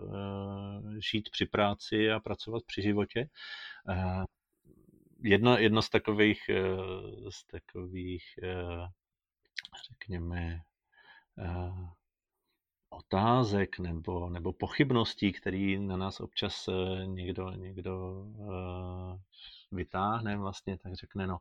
žít 1.12 1.30
při 1.32 1.46
práci 1.46 2.12
a 2.12 2.20
pracovat 2.20 2.64
při 2.68 2.82
životě. 2.82 3.30
Jedno, 5.24 5.58
jedno 5.58 5.82
z 5.82 5.90
takových, 5.90 6.50
z 7.30 7.46
takových 7.46 8.24
řekněme, 9.90 10.60
otázek 12.90 13.80
nebo, 13.80 14.30
nebo 14.30 14.54
pochybností, 14.54 15.32
které 15.32 15.78
na 15.80 15.98
nás 15.98 16.20
občas 16.20 16.68
eh, 16.68 17.06
někdo, 17.06 17.52
někdo 17.52 18.24
uh, 18.38 19.20
vytáhne 19.72 20.38
vlastně, 20.38 20.78
tak 20.78 20.94
řekne, 20.94 21.28
no 21.28 21.38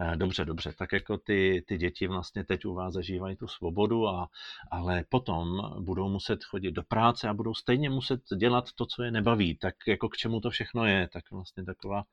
uh, 0.00 0.16
dobře, 0.16 0.44
dobře, 0.44 0.72
tak 0.78 0.92
jako 0.92 1.18
ty, 1.18 1.64
ty 1.68 1.78
děti 1.78 2.06
vlastně 2.06 2.44
teď 2.44 2.64
u 2.64 2.74
vás 2.74 2.94
zažívají 2.94 3.36
tu 3.36 3.48
svobodu, 3.48 4.08
a, 4.08 4.28
ale 4.70 5.04
potom 5.08 5.60
budou 5.80 6.08
muset 6.08 6.44
chodit 6.44 6.70
do 6.70 6.82
práce 6.82 7.28
a 7.28 7.34
budou 7.34 7.54
stejně 7.54 7.90
muset 7.90 8.20
dělat 8.36 8.72
to, 8.72 8.86
co 8.86 9.02
je 9.02 9.10
nebaví, 9.10 9.58
tak 9.58 9.74
jako 9.86 10.08
k 10.08 10.16
čemu 10.16 10.40
to 10.40 10.50
všechno 10.50 10.86
je, 10.86 11.08
tak 11.12 11.30
vlastně 11.30 11.64
taková 11.64 12.04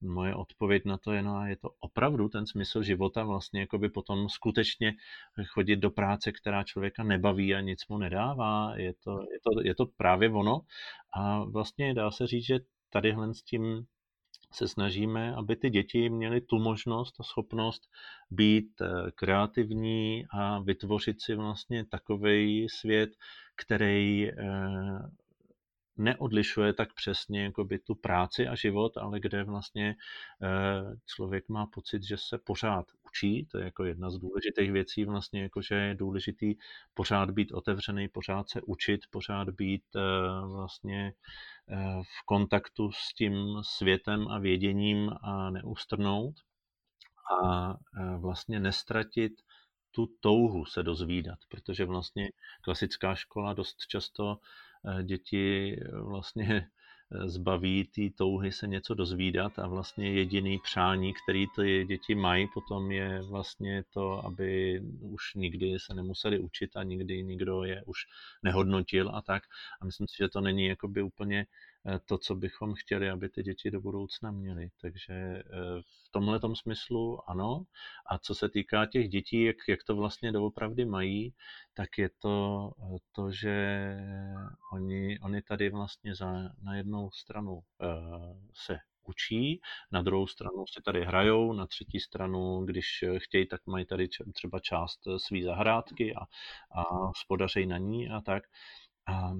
moje 0.00 0.34
odpověď 0.34 0.84
na 0.84 0.98
to 0.98 1.12
je, 1.12 1.22
no 1.22 1.36
a 1.36 1.46
je 1.46 1.56
to 1.56 1.70
opravdu 1.80 2.28
ten 2.28 2.46
smysl 2.46 2.82
života 2.82 3.24
vlastně 3.24 3.60
jako 3.60 3.78
by 3.78 3.88
potom 3.88 4.28
skutečně 4.28 4.94
chodit 5.48 5.76
do 5.76 5.90
práce, 5.90 6.32
která 6.32 6.64
člověka 6.64 7.02
nebaví 7.02 7.54
a 7.54 7.60
nic 7.60 7.88
mu 7.88 7.98
nedává, 7.98 8.76
je 8.76 8.94
to, 9.04 9.10
je 9.32 9.38
to, 9.44 9.60
je 9.62 9.74
to 9.74 9.86
právě 9.86 10.30
ono. 10.30 10.60
A 11.14 11.44
vlastně 11.44 11.94
dá 11.94 12.10
se 12.10 12.26
říct, 12.26 12.46
že 12.46 12.58
tadyhle 12.90 13.34
s 13.34 13.42
tím 13.42 13.86
se 14.52 14.68
snažíme, 14.68 15.34
aby 15.34 15.56
ty 15.56 15.70
děti 15.70 16.10
měly 16.10 16.40
tu 16.40 16.58
možnost 16.58 17.20
a 17.20 17.22
schopnost 17.22 17.82
být 18.30 18.80
eh, 18.80 19.10
kreativní 19.14 20.24
a 20.30 20.58
vytvořit 20.58 21.22
si 21.22 21.34
vlastně 21.34 21.84
takový 21.84 22.68
svět, 22.68 23.10
který 23.56 24.30
eh, 24.30 24.34
neodlišuje 25.98 26.72
tak 26.72 26.94
přesně 26.94 27.44
jakoby 27.44 27.78
tu 27.78 27.94
práci 27.94 28.48
a 28.48 28.54
život, 28.54 28.96
ale 28.96 29.20
kde 29.20 29.44
vlastně 29.44 29.96
eh, 30.42 30.96
člověk 31.06 31.48
má 31.48 31.66
pocit, 31.66 32.02
že 32.02 32.16
se 32.18 32.38
pořád 32.38 32.86
učí, 33.06 33.46
to 33.46 33.58
je 33.58 33.64
jako 33.64 33.84
jedna 33.84 34.10
z 34.10 34.18
důležitých 34.18 34.72
věcí 34.72 35.04
vlastně, 35.04 35.42
jako 35.42 35.62
že 35.62 35.74
je 35.74 35.94
důležitý 35.94 36.54
pořád 36.94 37.30
být 37.30 37.52
otevřený, 37.52 38.08
pořád 38.08 38.48
se 38.48 38.62
učit, 38.62 39.00
pořád 39.10 39.50
být 39.50 39.84
eh, 39.96 40.00
vlastně 40.46 41.12
eh, 41.68 42.02
v 42.02 42.26
kontaktu 42.26 42.92
s 42.92 43.14
tím 43.14 43.34
světem 43.62 44.28
a 44.28 44.38
věděním 44.38 45.10
a 45.22 45.50
neustrnout. 45.50 46.34
A 47.44 47.76
vlastně 48.18 48.60
nestratit 48.60 49.32
tu 49.90 50.06
touhu 50.20 50.64
se 50.64 50.82
dozvídat, 50.82 51.38
protože 51.48 51.84
vlastně 51.84 52.30
klasická 52.62 53.14
škola 53.14 53.54
dost 53.54 53.86
často 53.86 54.38
děti 55.02 55.76
eh, 55.80 56.00
vlastně 56.00 56.68
eh, 57.12 57.28
zbaví 57.28 57.84
té 57.84 58.02
touhy 58.18 58.52
se 58.52 58.66
něco 58.66 58.94
dozvídat 58.94 59.58
a 59.58 59.66
vlastně 59.66 60.12
jediný 60.12 60.58
přání, 60.58 61.12
který 61.22 61.46
ty 61.56 61.84
děti 61.84 62.14
mají 62.14 62.46
potom 62.54 62.90
je 62.90 63.22
vlastně 63.22 63.84
to, 63.90 64.26
aby 64.26 64.80
už 65.00 65.34
nikdy 65.34 65.78
se 65.78 65.94
nemuseli 65.94 66.38
učit 66.38 66.76
a 66.76 66.82
nikdy 66.82 67.22
nikdo 67.22 67.64
je 67.64 67.82
už 67.86 67.98
nehodnotil 68.42 69.10
a 69.14 69.22
tak. 69.22 69.42
A 69.80 69.84
myslím 69.84 70.08
si, 70.08 70.16
že 70.18 70.28
to 70.28 70.40
není 70.40 70.66
jakoby 70.66 71.02
úplně 71.02 71.46
Eh, 71.46 71.67
to, 72.04 72.18
co 72.18 72.34
bychom 72.34 72.74
chtěli, 72.74 73.10
aby 73.10 73.28
ty 73.28 73.42
děti 73.42 73.70
do 73.70 73.80
budoucna 73.80 74.30
měly. 74.30 74.70
Takže 74.80 75.12
eh, 75.14 75.42
v 76.06 76.10
tomhle 76.10 76.40
smyslu 76.54 77.30
ano. 77.30 77.64
A 78.06 78.18
co 78.18 78.34
se 78.34 78.48
týká 78.48 78.86
těch 78.86 79.08
dětí, 79.08 79.42
jak, 79.42 79.56
jak 79.68 79.84
to 79.84 79.96
vlastně 79.96 80.32
doopravdy 80.32 80.84
mají, 80.84 81.34
tak 81.74 81.98
je 81.98 82.10
to 82.18 82.70
eh, 82.82 82.98
to, 83.12 83.30
že 83.30 83.96
oni, 84.72 85.20
oni 85.20 85.42
tady 85.42 85.70
vlastně 85.70 86.14
za, 86.14 86.32
na 86.62 86.76
jednou 86.76 87.10
stranu 87.10 87.60
se 88.54 88.78
učí, 89.08 89.60
na 89.92 90.02
druhou 90.02 90.26
stranu 90.26 90.66
si 90.66 90.82
tady 90.82 91.04
hrajou, 91.04 91.52
na 91.52 91.66
třetí 91.66 92.00
stranu, 92.00 92.64
když 92.64 93.04
chtějí, 93.18 93.48
tak 93.48 93.66
mají 93.66 93.86
tady 93.86 94.08
třeba 94.34 94.60
část 94.60 95.00
své 95.16 95.42
zahrádky 95.42 96.14
a, 96.14 96.20
a 96.80 97.12
spodařejí 97.16 97.66
na 97.66 97.78
ní 97.78 98.08
a 98.10 98.20
tak. 98.20 98.42
A 99.06 99.32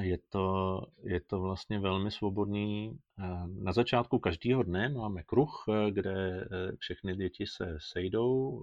je 0.00 0.18
to, 0.28 0.78
je 1.02 1.20
to 1.20 1.40
vlastně 1.40 1.78
velmi 1.78 2.10
svobodný. 2.10 2.98
Na 3.46 3.72
začátku 3.72 4.18
každého 4.18 4.62
dne 4.62 4.88
máme 4.88 5.22
kruh, 5.22 5.64
kde 5.90 6.40
eh, 6.40 6.76
všechny 6.78 7.16
děti 7.16 7.46
se 7.46 7.76
sejdou. 7.78 8.62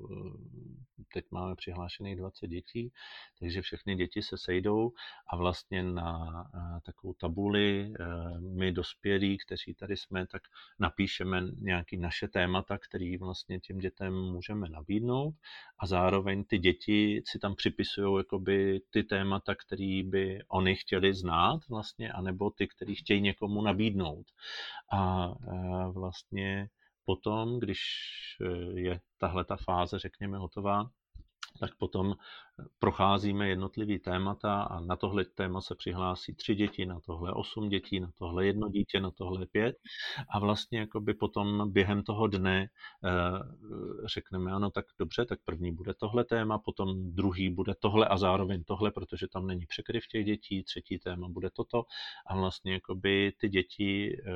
Teď 1.14 1.26
máme 1.32 1.56
přihlášených 1.56 2.16
20 2.18 2.48
dětí, 2.48 2.92
takže 3.40 3.62
všechny 3.62 3.96
děti 3.96 4.22
se 4.22 4.38
sejdou 4.38 4.92
a 5.34 5.36
vlastně 5.36 5.84
na 5.84 6.44
takovou 6.86 7.14
tabuli 7.14 7.94
my 8.40 8.72
dospělí, 8.72 9.38
kteří 9.38 9.74
tady 9.74 9.98
jsme, 9.98 10.28
tak 10.28 10.42
napíšeme 10.80 11.42
nějaké 11.60 11.98
naše 11.98 12.28
témata, 12.28 12.78
které 12.78 13.18
vlastně 13.20 13.60
těm 13.60 13.78
dětem 13.78 14.14
můžeme 14.14 14.70
nabídnout 14.70 15.34
a 15.80 15.88
zároveň 15.88 16.44
ty 16.44 16.60
děti 16.60 17.22
si 17.26 17.40
tam 17.40 17.56
připisují 17.56 18.24
ty 18.90 19.04
témata, 19.04 19.56
které 19.56 20.02
by 20.06 20.40
oni 20.48 20.76
chtěli 20.76 20.99
znát 21.14 21.60
vlastně, 21.70 22.12
anebo 22.12 22.50
ty, 22.50 22.68
které 22.68 22.96
chtějí 22.96 23.22
někomu 23.22 23.62
nabídnout. 23.62 24.26
A 24.92 25.28
vlastně 25.92 26.70
potom, 27.06 27.60
když 27.60 27.80
e, 28.42 28.80
je 28.80 29.00
tahle 29.18 29.46
ta 29.46 29.58
fáze, 29.58 30.00
řekněme, 30.00 30.38
hotová, 30.38 30.90
tak 31.60 31.76
potom 31.76 32.16
procházíme 32.80 33.50
jednotlivý 33.50 34.00
témata 34.00 34.62
a 34.62 34.80
na 34.80 34.96
tohle 34.96 35.26
téma 35.26 35.62
se 35.62 35.76
přihlásí 35.76 36.34
tři 36.34 36.56
děti, 36.56 36.86
na 36.86 37.00
tohle 37.00 37.34
osm 37.34 37.70
dětí, 37.70 38.00
na 38.00 38.12
tohle 38.18 38.46
jedno 38.46 38.70
dítě, 38.70 39.00
na 39.00 39.12
tohle 39.12 39.46
pět. 39.46 39.76
A 40.30 40.40
vlastně 40.40 40.80
jakoby 40.80 41.14
potom 41.14 41.72
během 41.72 42.04
toho 42.04 42.28
dne 42.28 42.70
eh, 43.06 43.10
řekneme, 44.06 44.52
ano, 44.52 44.70
tak 44.72 44.86
dobře, 45.00 45.26
tak 45.26 45.40
první 45.46 45.72
bude 45.72 45.94
tohle 45.94 46.26
téma, 46.26 46.58
potom 46.58 47.12
druhý 47.12 47.50
bude 47.50 47.74
tohle 47.80 48.08
a 48.08 48.18
zároveň 48.18 48.64
tohle, 48.64 48.92
protože 48.92 49.28
tam 49.28 49.48
není 49.48 49.66
překryv 49.66 50.08
těch 50.08 50.26
dětí, 50.26 50.64
třetí 50.64 51.00
téma 51.00 51.28
bude 51.30 51.50
toto. 51.50 51.84
A 52.28 52.36
vlastně 52.36 52.74
jakoby 52.74 53.34
ty 53.38 53.50
děti, 53.50 54.18
eh, 54.20 54.32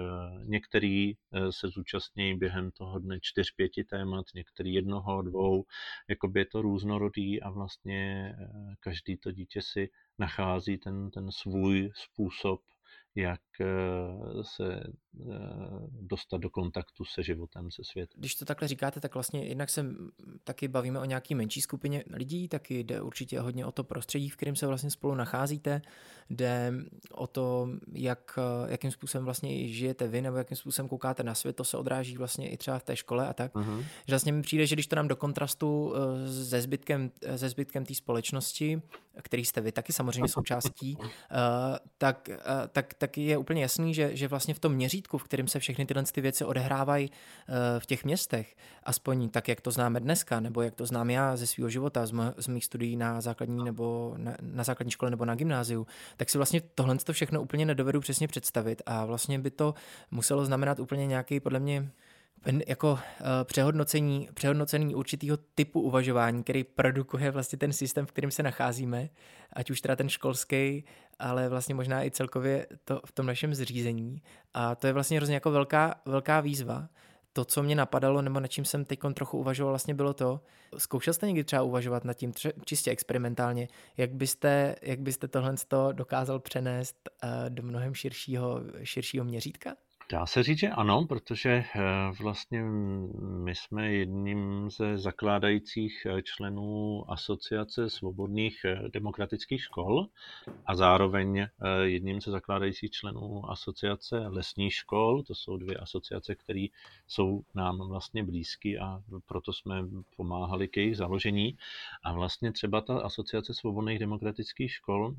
některý 0.46 1.14
eh, 1.14 1.52
se 1.52 1.68
zúčastní 1.68 2.38
během 2.38 2.72
toho 2.72 3.00
dne 3.00 3.18
čtyř, 3.22 3.56
pěti 3.56 3.84
témat, 3.84 4.26
některý 4.36 4.74
jednoho, 4.74 5.22
dvou, 5.22 5.66
jakoby 6.10 6.40
je 6.40 6.46
to 6.46 6.62
různorodý 6.62 7.42
a 7.42 7.50
vlastně 7.50 8.13
Každý 8.80 9.18
to 9.18 9.32
dítě 9.32 9.62
si 9.62 9.90
nachází 10.20 10.78
ten, 10.78 11.12
ten 11.12 11.32
svůj 11.32 11.92
způsob, 11.96 12.62
jak 13.16 13.42
eh, 13.62 13.66
se 14.42 14.84
dostat 15.90 16.38
do 16.38 16.50
kontaktu 16.50 17.06
se 17.06 17.24
životem, 17.24 17.72
se 17.72 17.84
světem. 17.84 18.20
Když 18.20 18.36
to 18.36 18.46
takhle 18.46 18.68
říkáte, 18.68 19.00
tak 19.00 19.14
vlastně 19.14 19.46
jednak 19.46 19.70
se 19.70 19.86
taky 20.44 20.68
bavíme 20.68 21.00
o 21.00 21.06
nějaký 21.06 21.36
menší 21.36 21.62
skupině 21.62 22.04
lidí, 22.10 22.48
taky 22.48 22.80
jde 22.80 23.02
určitě 23.02 23.40
hodně 23.40 23.66
o 23.66 23.72
to 23.72 23.84
prostředí, 23.84 24.30
v 24.30 24.36
kterém 24.36 24.56
se 24.56 24.68
vlastně 24.68 24.92
spolu 24.92 25.16
nacházíte, 25.16 25.82
jde 26.30 26.74
o 27.12 27.28
to, 27.28 27.70
jak, 27.94 28.40
jakým 28.68 28.92
způsobem 28.92 29.26
vlastně 29.26 29.68
žijete 29.68 30.08
vy, 30.08 30.22
nebo 30.22 30.38
jakým 30.38 30.58
způsobem 30.58 30.90
koukáte 30.90 31.24
na 31.24 31.36
svět, 31.36 31.56
to 31.56 31.64
se 31.64 31.78
odráží 31.78 32.18
vlastně 32.18 32.50
i 32.50 32.58
třeba 32.58 32.80
v 32.80 32.84
té 32.84 32.96
škole 32.96 33.28
a 33.28 33.34
tak. 33.34 33.54
Uh-huh. 33.54 33.80
Že 33.80 34.14
vlastně 34.14 34.32
mi 34.32 34.42
přijde, 34.42 34.68
že 34.68 34.76
když 34.76 34.88
to 34.88 34.96
nám 34.96 35.08
do 35.08 35.16
kontrastu 35.16 35.94
se 36.44 36.62
zbytkem, 36.62 37.12
se 37.36 37.50
zbytkem 37.50 37.86
té 37.86 37.96
společnosti, 37.96 38.82
který 39.22 39.46
jste 39.46 39.62
vy 39.62 39.72
taky 39.72 39.94
samozřejmě 39.94 40.28
součástí, 40.28 40.98
tak, 41.98 42.30
tak, 42.72 42.94
tak 42.94 43.18
je 43.18 43.38
úplně 43.38 43.62
jasný, 43.62 43.94
že, 43.94 44.16
že 44.16 44.28
vlastně 44.28 44.54
v 44.54 44.60
tom 44.60 44.76
měřítku, 45.04 45.18
v 45.18 45.24
kterém 45.24 45.48
se 45.48 45.60
všechny 45.60 45.86
tyhle 45.86 46.04
ty 46.04 46.22
věci 46.22 46.46
odehrávají 46.46 47.12
eh, 47.12 47.80
v 47.80 47.86
těch 47.86 48.06
městech, 48.06 48.56
aspoň 48.84 49.30
tak, 49.30 49.48
jak 49.48 49.62
to 49.62 49.72
známe 49.72 50.00
dneska, 50.00 50.40
nebo 50.40 50.62
jak 50.62 50.76
to 50.76 50.86
znám 50.86 51.10
já 51.10 51.36
ze 51.38 51.48
svého 51.48 51.70
života, 51.70 52.06
z, 52.38 52.48
mých 52.48 52.66
studií 52.66 52.96
na 52.96 53.22
základní 53.22 53.64
nebo 53.64 54.16
na, 54.18 54.36
na 54.42 54.64
základní 54.64 54.92
škole 54.92 55.12
nebo 55.12 55.26
na 55.26 55.36
gymnáziu, 55.36 55.88
tak 56.18 56.30
si 56.30 56.38
vlastně 56.38 56.62
tohle 56.76 56.98
to 56.98 57.14
všechno 57.14 57.42
úplně 57.42 57.66
nedovedu 57.66 58.00
přesně 58.00 58.28
představit 58.28 58.82
a 58.86 59.06
vlastně 59.06 59.40
by 59.40 59.52
to 59.52 59.74
muselo 60.12 60.46
znamenat 60.46 60.80
úplně 60.80 61.08
nějaký, 61.08 61.40
podle 61.40 61.60
mě, 61.60 61.90
jako 62.68 62.92
uh, 62.92 63.00
přehodnocení, 63.44 64.30
přehodnocení 64.34 64.96
určitého 64.96 65.38
typu 65.56 65.82
uvažování, 65.82 66.44
který 66.44 66.64
produkuje 66.64 67.32
vlastně 67.32 67.58
ten 67.58 67.74
systém, 67.74 68.06
v 68.06 68.12
kterém 68.12 68.32
se 68.32 68.44
nacházíme, 68.44 69.10
ať 69.54 69.72
už 69.72 69.82
teda 69.82 69.96
ten 69.96 70.10
školský, 70.10 70.84
ale 71.20 71.50
vlastně 71.50 71.76
možná 71.76 72.06
i 72.06 72.12
celkově 72.12 72.68
to 72.86 73.02
v 73.06 73.12
tom 73.12 73.26
našem 73.26 73.56
zřízení. 73.56 74.22
A 74.54 74.76
to 74.76 74.88
je 74.88 74.94
vlastně 74.94 75.18
hrozně 75.18 75.36
jako 75.36 75.52
velká, 75.52 75.96
velká 76.06 76.42
výzva. 76.42 76.90
To, 77.34 77.46
co 77.46 77.64
mě 77.64 77.76
napadalo, 77.76 78.22
nebo 78.22 78.40
nad 78.40 78.48
čím 78.48 78.66
jsem 78.66 78.86
teď 78.86 79.00
trochu 79.14 79.38
uvažoval, 79.38 79.72
vlastně 79.72 79.94
bylo 79.94 80.14
to, 80.14 80.42
zkoušel 80.78 81.14
jste 81.14 81.28
někdy 81.28 81.44
třeba 81.44 81.62
uvažovat 81.62 82.06
nad 82.06 82.14
tím 82.14 82.32
tře- 82.32 82.54
čistě 82.66 82.92
experimentálně, 82.92 83.68
jak 83.98 84.14
byste, 84.14 84.76
jak 84.82 85.00
byste 85.00 85.28
tohle 85.28 85.56
dokázal 85.92 86.40
přenést 86.40 87.10
uh, 87.24 87.30
do 87.50 87.64
mnohem 87.64 87.94
širšího, 87.94 88.62
širšího 88.84 89.26
měřítka? 89.26 89.76
Dá 90.12 90.26
se 90.26 90.44
říct, 90.44 90.60
že 90.60 90.70
ano, 90.70 91.06
protože 91.06 91.50
eh, 91.50 91.82
vlastně 92.22 92.64
my 93.44 93.56
jsme 93.56 93.94
jedním 93.94 94.70
ze 94.70 94.98
zakládajících 94.98 96.06
eh, 96.06 96.22
členů 96.22 97.04
Asociace 97.12 97.90
svobodných 97.90 98.66
eh, 98.66 98.90
demokratických 98.94 99.62
škol 99.62 100.08
a 100.66 100.76
zároveň 100.76 101.48
jedním 101.84 102.22
ze 102.22 102.32
zakládajících 102.32 102.92
členů 102.92 103.52
Asociace 103.52 104.18
lesních 104.18 104.74
škol. 104.74 105.24
To 105.24 105.36
jsou 105.36 105.58
dvě 105.58 105.78
asociace, 105.78 106.36
které 106.36 106.66
jsou 107.08 107.42
nám 107.56 107.88
vlastně 107.88 108.24
blízky 108.24 108.80
a 108.80 109.02
proto 109.26 109.54
jsme 109.54 109.76
pomáhali 110.18 110.68
k 110.68 110.78
jejich 110.78 110.98
založení. 110.98 111.58
A 112.04 112.14
vlastně 112.14 112.52
třeba 112.52 112.82
ta 112.82 113.00
Asociace 113.00 113.54
svobodných 113.54 114.00
demokratických 114.00 114.72
škol 114.72 115.16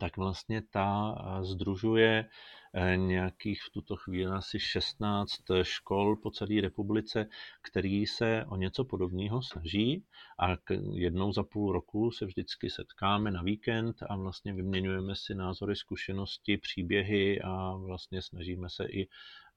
tak 0.00 0.16
vlastně 0.16 0.62
ta 0.70 1.14
združuje 1.42 2.28
Eh, 2.74 2.96
nějakých 2.96 3.62
v 3.62 3.70
tuto 3.70 3.96
chvíli 3.96 4.32
asi 4.32 4.58
16 4.60 5.40
škol 5.62 6.16
po 6.16 6.30
celé 6.30 6.60
republice, 6.60 7.26
který 7.62 8.06
se 8.06 8.44
o 8.48 8.56
něco 8.56 8.84
podobného 8.84 9.42
snaží 9.42 10.04
a 10.38 10.56
jednou 10.92 11.32
za 11.32 11.42
půl 11.42 11.72
roku 11.72 12.10
se 12.10 12.26
vždycky 12.26 12.70
setkáme 12.70 13.30
na 13.30 13.42
víkend 13.42 13.96
a 14.08 14.16
vlastně 14.16 14.54
vyměňujeme 14.54 15.16
si 15.16 15.34
názory, 15.34 15.76
zkušenosti, 15.76 16.56
příběhy 16.56 17.40
a 17.40 17.74
vlastně 17.76 18.22
snažíme 18.22 18.68
se 18.70 18.84
i 18.84 19.08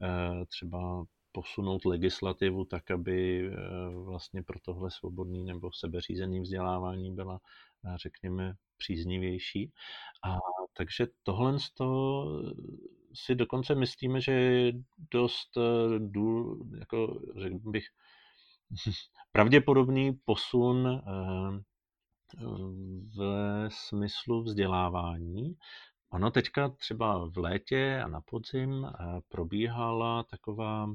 eh, 0.01 0.45
třeba 0.45 1.05
posunout 1.31 1.85
legislativu 1.85 2.65
tak, 2.65 2.91
aby 2.91 3.47
eh, 3.47 3.55
vlastně 3.89 4.43
pro 4.43 4.59
tohle 4.59 4.91
svobodný 4.91 5.45
nebo 5.45 5.71
sebeřízený 5.71 6.39
vzdělávání 6.39 7.15
byla, 7.15 7.39
řekněme, 7.95 8.53
příznivější. 8.77 9.71
A 10.23 10.37
takže 10.73 11.07
tohle 11.23 11.57
si 13.13 13.35
dokonce 13.35 13.75
myslíme, 13.75 14.21
že 14.21 14.31
je 14.31 14.73
dost 15.11 15.57
eh, 15.57 15.99
důl, 15.99 16.67
jako 16.79 17.21
řekl 17.41 17.59
bych, 17.59 17.85
pravděpodobný 19.31 20.13
posun 20.25 20.87
eh, 20.87 21.63
v 23.17 23.67
smyslu 23.69 24.43
vzdělávání. 24.43 25.55
Ono 26.13 26.31
teďka 26.31 26.69
třeba 26.69 27.29
v 27.29 27.37
létě 27.37 28.01
a 28.03 28.07
na 28.07 28.21
podzim 28.21 28.85
eh, 28.85 29.21
probíhala 29.29 30.23
taková, 30.23 30.89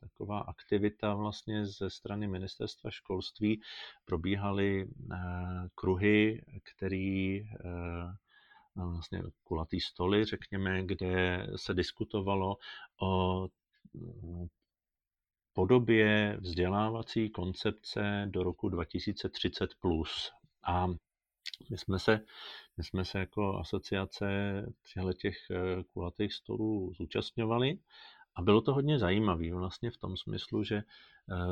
taková 0.00 0.40
aktivita 0.40 1.14
vlastně 1.14 1.66
ze 1.66 1.90
strany 1.90 2.28
ministerstva 2.28 2.90
školství. 2.90 3.60
Probíhaly 4.04 4.88
kruhy, 5.74 6.44
které 6.62 7.38
vlastně 8.74 9.22
kulatý 9.44 9.80
stoly, 9.80 10.24
řekněme, 10.24 10.82
kde 10.82 11.46
se 11.56 11.74
diskutovalo 11.74 12.56
o 13.02 13.42
mm, 13.94 14.46
podobě 15.52 16.36
vzdělávací 16.40 17.30
koncepce 17.30 18.26
do 18.30 18.42
roku 18.42 18.68
2030+. 18.68 19.68
Plus. 19.80 20.30
A 20.64 20.86
my 21.70 21.78
jsme 21.78 21.98
se, 21.98 22.20
my 22.76 22.84
jsme 22.84 23.04
se 23.04 23.18
jako 23.18 23.58
asociace 23.58 24.26
těchto 24.94 25.12
těch 25.12 25.36
eh, 25.50 25.84
kulatých 25.92 26.32
stolů 26.32 26.92
zúčastňovali 26.96 27.78
a 28.34 28.42
bylo 28.42 28.60
to 28.60 28.74
hodně 28.74 28.98
zajímavé 28.98 29.54
vlastně 29.54 29.90
v 29.90 29.96
tom 29.96 30.16
smyslu, 30.16 30.64
že 30.64 30.76
eh, 30.76 30.84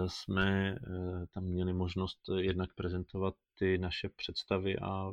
jsme 0.06 0.70
eh, 0.70 1.26
tam 1.34 1.44
měli 1.44 1.72
možnost 1.72 2.20
jednak 2.36 2.74
prezentovat 2.74 3.34
ty 3.58 3.78
naše 3.78 4.08
představy 4.08 4.78
a 4.78 5.12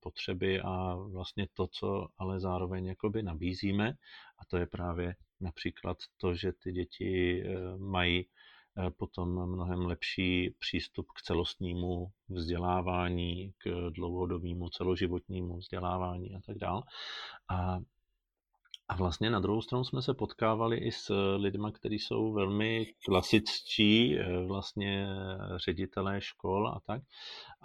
potřeby 0.00 0.60
a 0.60 0.94
vlastně 0.94 1.48
to, 1.54 1.66
co 1.66 2.08
ale 2.18 2.40
zároveň 2.40 2.86
jakoby 2.86 3.22
nabízíme. 3.22 3.88
A 4.38 4.44
to 4.44 4.56
je 4.56 4.66
právě 4.66 5.16
například 5.40 5.98
to, 6.16 6.34
že 6.34 6.52
ty 6.52 6.72
děti 6.72 7.44
mají 7.76 8.26
potom 8.96 9.46
mnohem 9.46 9.80
lepší 9.80 10.54
přístup 10.58 11.06
k 11.12 11.22
celostnímu 11.22 12.10
vzdělávání, 12.28 13.52
k 13.58 13.90
dlouhodobému 13.90 14.68
celoživotnímu 14.68 15.56
vzdělávání 15.56 16.34
a 16.34 16.40
tak 16.46 16.58
dále. 16.58 16.82
A 17.48 17.78
a 18.88 18.96
vlastně 18.96 19.30
na 19.30 19.40
druhou 19.40 19.62
stranu 19.62 19.84
jsme 19.84 20.02
se 20.02 20.14
potkávali 20.14 20.76
i 20.76 20.92
s 20.92 21.36
lidmi, 21.36 21.68
kteří 21.72 21.98
jsou 21.98 22.32
velmi 22.32 22.86
klasičtí, 23.04 24.18
eh, 24.18 24.46
vlastně 24.46 25.06
ředitelé 25.56 26.20
škol 26.20 26.68
a 26.68 26.80
tak. 26.86 27.02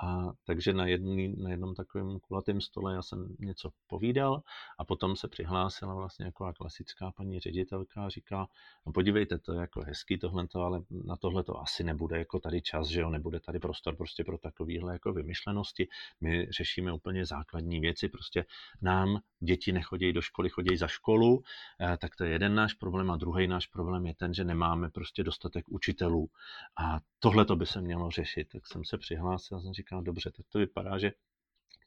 A 0.03 0.31
takže 0.45 0.73
na, 0.73 0.85
jedný, 0.85 1.35
na 1.37 1.49
jednom 1.49 1.75
takovém 1.75 2.19
kulatém 2.19 2.61
stole 2.61 2.93
já 2.93 3.01
jsem 3.01 3.35
něco 3.39 3.69
povídal 3.87 4.41
a 4.79 4.85
potom 4.85 5.15
se 5.15 5.27
přihlásila 5.27 5.95
vlastně 5.95 6.25
jako 6.25 6.53
klasická 6.57 7.11
paní 7.11 7.39
ředitelka 7.39 8.05
a 8.05 8.09
říká, 8.09 8.47
no 8.85 8.91
podívejte, 8.91 9.37
to 9.37 9.53
je 9.53 9.59
jako 9.59 9.81
hezký 9.81 10.17
tohle, 10.17 10.47
ale 10.53 10.81
na 10.89 11.15
tohle 11.15 11.43
to 11.43 11.61
asi 11.61 11.83
nebude 11.83 12.17
jako 12.17 12.39
tady 12.39 12.61
čas, 12.61 12.87
že 12.87 13.01
jo, 13.01 13.09
nebude 13.09 13.39
tady 13.39 13.59
prostor 13.59 13.95
prostě 13.95 14.23
pro 14.23 14.37
takovéhle 14.37 14.93
jako 14.93 15.13
vymyšlenosti. 15.13 15.87
My 16.21 16.47
řešíme 16.51 16.93
úplně 16.93 17.25
základní 17.25 17.79
věci, 17.79 18.09
prostě 18.09 18.45
nám 18.81 19.19
děti 19.41 19.71
nechodí 19.71 20.13
do 20.13 20.21
školy, 20.21 20.49
chodí 20.49 20.77
za 20.77 20.87
školu, 20.87 21.43
eh, 21.81 21.97
tak 21.97 22.15
to 22.15 22.23
je 22.23 22.31
jeden 22.31 22.55
náš 22.55 22.73
problém. 22.73 23.11
A 23.11 23.17
druhý 23.17 23.47
náš 23.47 23.67
problém 23.67 24.05
je 24.05 24.15
ten, 24.15 24.33
že 24.33 24.43
nemáme 24.43 24.89
prostě 24.89 25.23
dostatek 25.23 25.65
učitelů. 25.69 26.29
A 26.77 26.99
tohle 27.19 27.45
to 27.45 27.55
by 27.55 27.65
se 27.65 27.81
mělo 27.81 28.11
řešit. 28.11 28.49
Tak 28.51 28.67
jsem 28.67 28.85
se 28.85 28.97
přihlásil 28.97 29.57
a 29.57 29.61
jsem 29.61 29.73
říkal, 29.73 30.01
dobře, 30.01 30.31
tak 30.31 30.45
to 30.49 30.59
vypadá, 30.59 30.97
že 30.97 31.11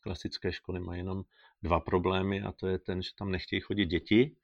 klasické 0.01 0.53
školy 0.53 0.81
mají 0.81 1.01
jenom 1.01 1.23
dva 1.62 1.81
problémy 1.81 2.43
a 2.43 2.53
to 2.53 2.67
je 2.67 2.79
ten, 2.79 3.03
že 3.03 3.11
tam 3.14 3.31
nechtějí 3.31 3.61
chodit 3.61 3.87
děti, 3.87 4.37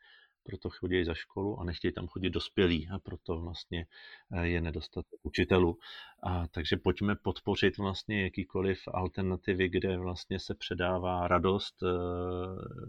proto 0.42 0.70
chodí 0.70 1.04
za 1.04 1.14
školu 1.14 1.60
a 1.60 1.64
nechtějí 1.64 1.92
tam 1.92 2.06
chodit 2.06 2.30
dospělí 2.30 2.88
a 2.88 2.98
proto 2.98 3.40
vlastně 3.40 3.86
eh, 4.32 4.46
je 4.46 4.60
nedostatek 4.60 5.20
učitelů. 5.22 5.78
A 6.22 6.46
takže 6.46 6.76
pojďme 6.76 7.16
podpořit 7.16 7.78
vlastně 7.78 8.22
jakýkoliv 8.22 8.80
alternativy, 8.88 9.68
kde 9.68 9.98
vlastně 9.98 10.40
se 10.40 10.54
předává 10.54 11.28
radost, 11.28 11.82
eh, 11.82 11.86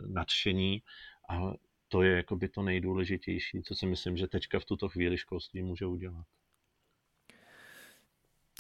nadšení 0.08 0.82
a 1.30 1.54
to 1.88 2.02
je 2.02 2.16
jakoby 2.16 2.50
to 2.50 2.62
nejdůležitější, 2.62 3.62
co 3.64 3.76
si 3.76 3.86
myslím, 3.86 4.18
že 4.18 4.28
teďka 4.28 4.60
v 4.60 4.66
tuto 4.66 4.90
chvíli 4.90 5.18
školství 5.18 5.64
může 5.64 5.86
udělat. 5.86 6.26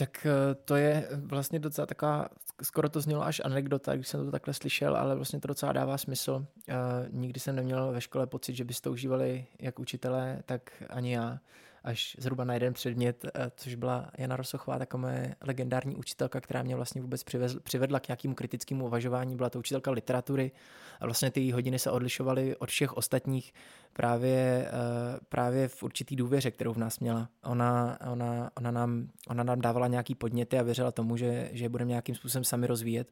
Tak 0.02 0.26
eh, 0.26 0.56
to 0.56 0.76
je 0.76 1.08
vlastně 1.16 1.60
docela 1.60 1.86
taková, 1.86 2.28
skoro 2.64 2.90
to 2.90 3.02
znělo 3.02 3.24
až 3.24 3.42
anekdota, 3.46 3.96
když 3.96 4.08
jsem 4.08 4.26
to 4.26 4.32
takhle 4.32 4.54
slyšel, 4.54 4.96
ale 4.96 5.16
vlastně 5.16 5.40
to 5.40 5.48
docela 5.48 5.72
dává 5.72 5.98
smysl. 5.98 6.46
Uh, 6.70 6.76
nikdy 7.10 7.40
jsem 7.40 7.56
neměl 7.56 7.92
ve 7.92 8.02
škole 8.02 8.28
pocit, 8.28 8.56
že 8.56 8.64
byste 8.64 8.90
užívali 8.90 9.46
jak 9.60 9.80
učitelé, 9.80 10.44
tak 10.46 10.84
ani 10.90 11.14
já. 11.14 11.40
Až 11.84 12.16
zhruba 12.20 12.44
na 12.44 12.54
jeden 12.54 12.74
předmět, 12.74 13.26
eh, 13.26 13.52
což 13.56 13.76
byla 13.76 14.12
Jana 14.18 14.36
Rosochová, 14.36 14.80
taková 14.80 15.02
moje 15.02 15.36
legendární 15.42 15.96
učitelka, 15.96 16.42
která 16.42 16.64
mě 16.64 16.76
vlastně 16.76 17.02
vůbec 17.02 17.24
přivezl, 17.24 17.60
přivedla 17.60 18.00
k 18.00 18.08
nějakému 18.08 18.36
kritickému 18.36 18.86
uvažování. 18.86 19.36
Byla 19.36 19.50
to 19.50 19.60
učitelka 19.60 19.92
literatury 19.92 20.52
a 21.00 21.06
vlastně 21.06 21.32
ty 21.32 21.52
hodiny 21.52 21.80
se 21.80 21.92
odlišovaly 21.92 22.56
od 22.56 22.70
všech 22.70 22.94
ostatních 22.94 23.54
právě, 23.94 24.68
eh, 24.68 25.20
právě 25.30 25.68
v 25.68 25.84
určitý 25.84 26.16
důvěře, 26.16 26.52
kterou 26.52 26.74
v 26.74 26.78
nás 26.78 27.00
měla. 27.00 27.30
Ona, 27.44 27.98
ona, 28.12 28.52
ona, 28.58 28.72
nám, 28.72 29.08
ona 29.28 29.44
nám 29.44 29.62
dávala 29.62 29.88
nějaký 29.88 30.16
podněty 30.16 30.60
a 30.60 30.64
věřila 30.64 30.92
tomu, 30.92 31.18
že, 31.18 31.50
že 31.54 31.70
budeme 31.70 31.90
nějakým 31.90 32.16
způsobem 32.16 32.44
sami 32.44 32.68
rozvíjet 32.68 33.08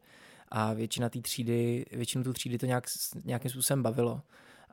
a 0.52 0.74
většina 0.74 1.10
té 1.10 1.22
třídy, 1.22 1.86
většinu 1.92 2.24
tu 2.24 2.34
třídy 2.34 2.58
to 2.58 2.66
nějak, 2.66 2.86
nějakým 3.26 3.52
způsobem 3.52 3.84
bavilo. 3.84 4.22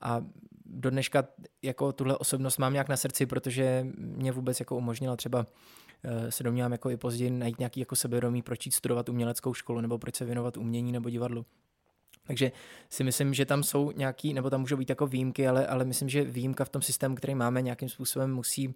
A 0.00 0.22
do 0.70 0.90
dneška 0.90 1.24
jako 1.62 1.92
tuhle 1.92 2.18
osobnost 2.18 2.58
mám 2.58 2.72
nějak 2.72 2.88
na 2.88 2.96
srdci, 2.96 3.26
protože 3.26 3.86
mě 3.98 4.32
vůbec 4.32 4.60
jako 4.60 4.76
umožnila 4.76 5.16
třeba 5.16 5.46
eh, 6.04 6.30
se 6.30 6.44
domnívám 6.44 6.72
jako 6.72 6.90
i 6.90 6.96
později 6.96 7.30
najít 7.30 7.58
nějaký 7.58 7.80
jako 7.80 7.96
sebevědomí, 7.96 8.42
proč 8.42 8.66
jít 8.66 8.72
studovat 8.72 9.08
uměleckou 9.08 9.54
školu 9.54 9.80
nebo 9.80 9.98
proč 9.98 10.14
se 10.14 10.24
věnovat 10.24 10.56
umění 10.56 10.92
nebo 10.92 11.10
divadlu. 11.10 11.46
Takže 12.26 12.52
si 12.90 13.04
myslím, 13.04 13.34
že 13.34 13.44
tam 13.44 13.62
jsou 13.62 13.90
nějaký, 13.90 14.34
nebo 14.34 14.50
tam 14.50 14.60
můžou 14.60 14.76
být 14.76 14.88
jako 14.88 15.06
výjimky, 15.06 15.48
ale, 15.48 15.66
ale 15.66 15.84
myslím, 15.84 16.08
že 16.08 16.24
výjimka 16.24 16.64
v 16.64 16.68
tom 16.68 16.82
systému, 16.82 17.14
který 17.14 17.34
máme, 17.34 17.62
nějakým 17.62 17.88
způsobem 17.88 18.34
musí 18.34 18.66
Uh, 18.68 18.72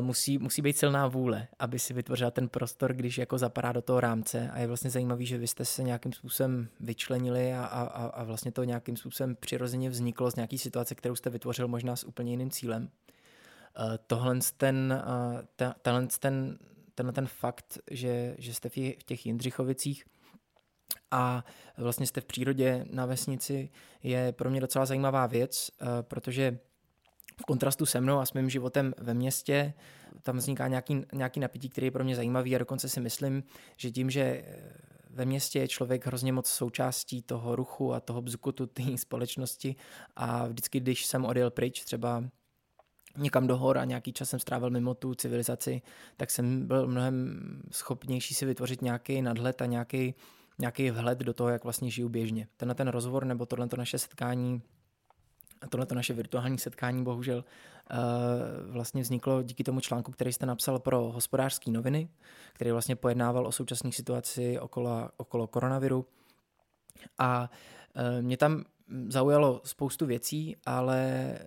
musí, 0.00 0.38
musí 0.38 0.62
být 0.62 0.78
silná 0.78 1.08
vůle, 1.08 1.48
aby 1.58 1.78
si 1.78 1.94
vytvořila 1.94 2.30
ten 2.30 2.48
prostor, 2.48 2.92
když 2.92 3.18
jako 3.18 3.38
zapadá 3.38 3.72
do 3.72 3.82
toho 3.82 4.00
rámce 4.00 4.50
a 4.50 4.58
je 4.58 4.66
vlastně 4.66 4.90
zajímavý, 4.90 5.26
že 5.26 5.38
vy 5.38 5.46
jste 5.46 5.64
se 5.64 5.82
nějakým 5.82 6.12
způsobem 6.12 6.68
vyčlenili 6.80 7.54
a, 7.54 7.64
a, 7.64 8.06
a 8.06 8.24
vlastně 8.24 8.52
to 8.52 8.64
nějakým 8.64 8.96
způsobem 8.96 9.36
přirozeně 9.36 9.90
vzniklo 9.90 10.30
z 10.30 10.36
nějaký 10.36 10.58
situace, 10.58 10.94
kterou 10.94 11.16
jste 11.16 11.30
vytvořil 11.30 11.68
možná 11.68 11.96
s 11.96 12.04
úplně 12.04 12.32
jiným 12.32 12.50
cílem. 12.50 12.82
Uh, 12.82 13.94
tohle 14.06 14.38
ten, 14.56 15.02
uh, 15.06 15.40
ta, 15.56 15.74
tenhle 15.82 16.06
ten, 16.20 16.58
tenhle 16.94 17.12
ten 17.12 17.26
fakt, 17.26 17.78
že, 17.90 18.34
že 18.38 18.54
jste 18.54 18.68
v 18.68 18.96
těch 19.04 19.26
Jindřichovicích 19.26 20.04
a 21.10 21.44
vlastně 21.78 22.06
jste 22.06 22.20
v 22.20 22.24
přírodě 22.24 22.86
na 22.90 23.06
vesnici, 23.06 23.70
je 24.02 24.32
pro 24.32 24.50
mě 24.50 24.60
docela 24.60 24.86
zajímavá 24.86 25.26
věc, 25.26 25.70
protože 26.02 26.58
v 27.40 27.44
kontrastu 27.44 27.86
se 27.86 28.00
mnou 28.00 28.18
a 28.18 28.26
s 28.26 28.32
mým 28.32 28.50
životem 28.50 28.94
ve 28.98 29.14
městě, 29.14 29.74
tam 30.22 30.36
vzniká 30.36 30.68
nějaký, 30.68 31.02
nějaký 31.12 31.40
napětí, 31.40 31.68
který 31.68 31.86
je 31.86 31.90
pro 31.90 32.04
mě 32.04 32.16
zajímavý 32.16 32.56
a 32.56 32.58
dokonce 32.58 32.88
si 32.88 33.00
myslím, 33.00 33.42
že 33.76 33.90
tím, 33.90 34.10
že 34.10 34.44
ve 35.10 35.24
městě 35.24 35.58
je 35.58 35.68
člověk 35.68 36.06
hrozně 36.06 36.32
moc 36.32 36.48
součástí 36.48 37.22
toho 37.22 37.56
ruchu 37.56 37.94
a 37.94 38.00
toho 38.00 38.22
bzukutu 38.22 38.66
té 38.66 38.82
společnosti 38.96 39.76
a 40.16 40.46
vždycky, 40.46 40.80
když 40.80 41.06
jsem 41.06 41.24
odjel 41.24 41.50
pryč, 41.50 41.84
třeba 41.84 42.24
někam 43.16 43.46
do 43.46 43.56
hor 43.56 43.78
a 43.78 43.84
nějaký 43.84 44.12
čas 44.12 44.30
jsem 44.30 44.40
strávil 44.40 44.70
mimo 44.70 44.94
tu 44.94 45.14
civilizaci, 45.14 45.82
tak 46.16 46.30
jsem 46.30 46.66
byl 46.66 46.86
mnohem 46.86 47.40
schopnější 47.70 48.34
si 48.34 48.46
vytvořit 48.46 48.82
nějaký 48.82 49.22
nadhled 49.22 49.62
a 49.62 49.66
nějaký, 49.66 50.14
nějaký 50.58 50.90
vhled 50.90 51.18
do 51.18 51.34
toho, 51.34 51.48
jak 51.48 51.64
vlastně 51.64 51.90
žiju 51.90 52.08
běžně. 52.08 52.48
Tenhle 52.56 52.74
ten 52.74 52.88
rozhovor 52.88 53.24
nebo 53.24 53.46
tohle 53.46 53.68
naše 53.76 53.98
setkání 53.98 54.62
a 55.60 55.66
tohle 55.68 55.86
naše 55.94 56.14
virtuální 56.14 56.58
setkání 56.58 57.04
bohužel 57.04 57.44
uh, 57.90 58.72
vlastně 58.72 59.02
vzniklo 59.02 59.42
díky 59.42 59.64
tomu 59.64 59.80
článku, 59.80 60.12
který 60.12 60.32
jste 60.32 60.46
napsal 60.46 60.78
pro 60.78 61.02
hospodářské 61.02 61.70
noviny, 61.70 62.08
který 62.52 62.70
vlastně 62.70 62.96
pojednával 62.96 63.46
o 63.46 63.52
současné 63.52 63.92
situaci 63.92 64.60
okolo, 64.60 65.08
okolo 65.16 65.46
koronaviru. 65.46 66.06
A 67.18 67.50
uh, 67.96 68.22
mě 68.22 68.36
tam 68.36 68.64
zaujalo 69.08 69.60
spoustu 69.64 70.06
věcí, 70.06 70.56
ale 70.66 71.38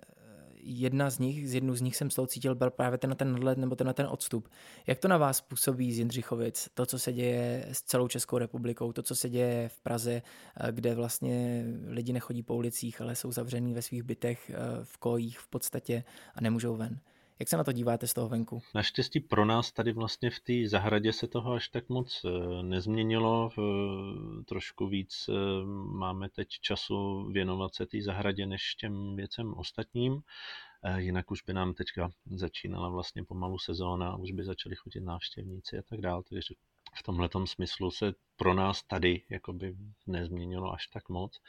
jedna 0.62 1.10
z 1.10 1.18
nich, 1.18 1.48
z 1.48 1.54
jednu 1.54 1.74
z 1.74 1.80
nich 1.80 1.96
jsem 1.96 2.10
z 2.10 2.14
toho 2.14 2.26
cítil, 2.26 2.54
byl 2.54 2.70
právě 2.70 2.98
ten 2.98 3.16
ten 3.16 3.32
nadhled 3.32 3.58
nebo 3.58 3.76
ten 3.76 3.94
ten 3.94 4.06
odstup. 4.06 4.48
Jak 4.86 4.98
to 4.98 5.08
na 5.08 5.18
vás 5.18 5.40
působí 5.40 5.92
z 5.92 5.98
Jindřichovic, 5.98 6.68
to, 6.74 6.86
co 6.86 6.98
se 6.98 7.12
děje 7.12 7.66
s 7.72 7.82
celou 7.82 8.08
Českou 8.08 8.38
republikou, 8.38 8.92
to, 8.92 9.02
co 9.02 9.16
se 9.16 9.28
děje 9.28 9.68
v 9.68 9.80
Praze, 9.80 10.12
eh, 10.12 10.72
kde 10.72 10.94
vlastně 10.94 11.64
lidi 11.86 12.12
nechodí 12.12 12.42
po 12.42 12.54
ulicích, 12.54 13.00
ale 13.00 13.16
jsou 13.16 13.32
zavřený 13.32 13.74
ve 13.74 13.82
svých 13.82 14.02
bytech, 14.02 14.50
eh, 14.50 14.54
v 14.82 14.98
kojích 14.98 15.38
v 15.38 15.48
podstatě 15.48 16.04
a 16.34 16.40
nemůžou 16.40 16.76
ven. 16.76 17.00
Jak 17.40 17.48
se 17.48 17.56
na 17.56 17.64
to 17.64 17.72
díváte 17.72 18.06
z 18.06 18.14
toho 18.14 18.28
venku? 18.28 18.62
Naštěstí 18.74 19.20
pro 19.20 19.44
nás 19.44 19.72
tady 19.72 19.92
vlastně 19.92 20.30
v 20.30 20.40
té 20.40 20.68
zahradě 20.68 21.12
se 21.12 21.28
toho 21.28 21.52
až 21.52 21.68
tak 21.68 21.88
moc 21.88 22.24
eh, 22.24 22.62
nezměnilo. 22.62 23.50
Trošku 24.46 24.86
víc 24.86 25.30
máme 25.84 26.28
teď 26.28 26.48
času 26.48 27.24
věnovat 27.32 27.74
se 27.74 27.86
té 27.86 28.02
zahradě 28.02 28.46
než 28.46 28.74
těm 28.74 29.16
věcem 29.16 29.54
ostatním. 29.54 30.22
Eh, 30.82 31.00
jinak 31.00 31.30
už 31.30 31.42
by 31.42 31.52
nám 31.52 31.74
teďka 31.74 32.10
začínala 32.26 32.88
vlastně 32.88 33.24
pomalu 33.24 33.58
sezóna, 33.58 34.16
už 34.16 34.32
by 34.32 34.44
začali 34.44 34.76
chodit 34.76 35.00
návštěvníci 35.00 35.78
a 35.78 35.82
tak 35.82 36.00
dále, 36.00 36.22
takže 36.28 36.54
v 36.94 37.02
tomhle 37.02 37.28
smyslu 37.44 37.90
se 37.90 38.14
pro 38.36 38.54
nás 38.54 38.82
tady 38.82 39.22
jakoby 39.30 39.76
nezměnilo 40.06 40.72
až 40.72 40.86
tak 40.86 41.08
moc, 41.08 41.40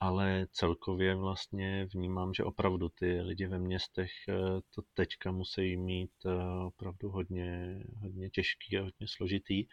ale 0.00 0.46
celkově 0.52 1.14
vlastně 1.14 1.86
vnímám, 1.94 2.34
že 2.34 2.44
opravdu 2.44 2.88
ty 2.88 3.20
lidi 3.20 3.46
ve 3.46 3.58
městech 3.58 4.10
eh, 4.28 4.34
to 4.74 4.82
teďka 4.94 5.32
musí 5.32 5.76
mít 5.76 6.10
eh, 6.26 6.64
opravdu 6.66 7.10
hodně, 7.10 7.78
hodně 8.02 8.30
těžký 8.30 8.78
a 8.78 8.82
hodně 8.82 9.06
složitý 9.08 9.66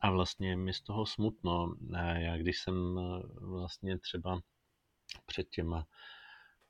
a 0.00 0.10
vlastně 0.10 0.56
mi 0.56 0.72
z 0.72 0.80
toho 0.80 1.06
smutno. 1.06 1.74
Já 2.16 2.36
když 2.36 2.58
jsem 2.58 3.00
vlastně 3.40 3.98
třeba 3.98 4.40
před 5.26 5.48
těma 5.50 5.86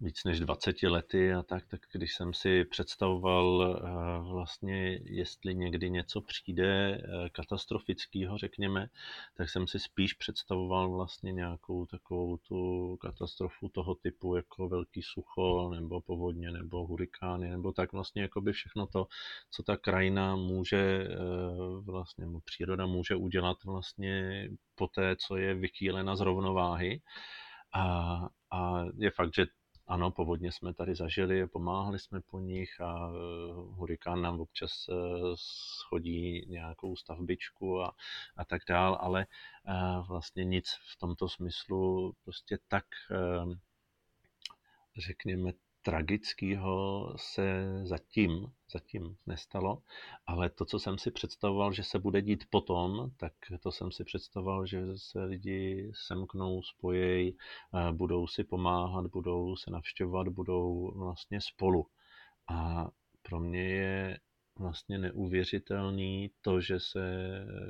víc 0.01 0.25
než 0.25 0.41
20 0.41 0.83
lety 0.83 1.33
a 1.33 1.43
tak, 1.43 1.67
tak 1.67 1.81
když 1.93 2.15
jsem 2.15 2.35
si 2.35 2.65
představoval 2.65 3.77
eh, 3.79 4.31
vlastně, 4.33 5.01
jestli 5.05 5.55
někdy 5.55 5.91
něco 5.91 6.21
přijde 6.21 6.95
eh, 6.95 7.31
katastrofického, 7.31 8.39
řekněme, 8.39 8.87
tak 9.37 9.51
jsem 9.51 9.67
si 9.67 9.79
spíš 9.79 10.13
představoval 10.13 10.91
vlastně 10.91 11.33
nějakou 11.33 11.87
takovou 11.87 12.37
tu 12.37 12.97
katastrofu 12.97 13.69
toho 13.69 13.95
typu 13.95 14.37
jako 14.37 14.69
velký 14.69 15.03
sucho 15.03 15.71
nebo 15.75 16.01
povodně 16.01 16.51
nebo 16.51 16.87
hurikány 16.87 17.51
nebo 17.51 17.73
tak 17.73 17.93
vlastně 17.93 18.23
jako 18.23 18.41
by 18.41 18.53
všechno 18.53 18.87
to, 18.87 19.07
co 19.51 19.63
ta 19.63 19.77
krajina 19.77 20.37
může 20.37 21.09
eh, 21.11 21.17
vlastně, 21.81 22.27
příroda 22.45 22.87
může 22.87 23.15
udělat 23.17 23.65
vlastně 23.65 24.49
po 24.75 24.87
té, 24.89 25.17
co 25.17 25.37
je 25.37 25.55
vykýlena 25.55 26.17
z 26.17 26.21
rovnováhy. 26.21 27.01
A, 27.73 28.29
a 28.51 28.85
je 28.99 29.11
fakt, 29.11 29.35
že 29.35 29.47
ano, 29.87 30.11
povodně 30.11 30.53
jsme 30.53 30.75
tady 30.75 30.95
zažili, 30.95 31.47
pomáhali 31.47 31.99
jsme 31.99 32.21
po 32.21 32.41
nich 32.41 32.81
a 32.81 33.11
eh, 33.11 33.53
hurikán 33.55 34.23
nám 34.23 34.41
občas 34.41 34.89
eh, 34.89 34.93
schodí 35.35 36.47
nějakou 36.49 36.97
stavbičku 36.97 37.83
a, 37.83 37.95
a 38.37 38.45
tak 38.45 38.63
dál, 38.69 38.99
ale 39.01 39.27
eh, 39.67 39.73
vlastně 40.09 40.45
nic 40.45 40.69
v 40.69 40.97
tomto 40.99 41.29
smyslu 41.29 42.13
prostě 42.25 42.59
tak 42.69 42.85
řekněme 44.97 45.53
tragického 45.87 47.07
se 47.17 47.65
zatím, 47.83 48.47
zatím 48.73 49.17
nestalo, 49.27 49.83
ale 50.27 50.51
to, 50.51 50.65
co 50.65 50.79
jsem 50.79 50.99
si 50.99 51.11
představoval, 51.11 51.73
že 51.73 51.83
se 51.83 51.99
bude 51.99 52.23
dít 52.23 52.45
potom, 52.51 53.11
tak 53.17 53.33
to 53.61 53.73
jsem 53.73 53.93
si 53.93 54.05
představoval, 54.05 54.67
že 54.67 54.81
se 54.97 55.25
lidi 55.25 55.91
semknou, 55.95 56.63
spojejí, 56.63 57.37
budou 57.93 58.27
si 58.27 58.45
pomáhat, 58.45 59.07
budou 59.07 59.57
se 59.57 59.71
navštěvovat, 59.71 60.29
budou 60.29 60.93
vlastně 60.99 61.41
spolu. 61.41 61.87
A 62.49 62.89
pro 63.23 63.41
mě 63.41 63.63
je 63.63 64.19
vlastně 64.59 64.99
neuvěřitelný 64.99 66.31
to, 66.41 66.61
že 66.61 66.81
se, 66.81 67.27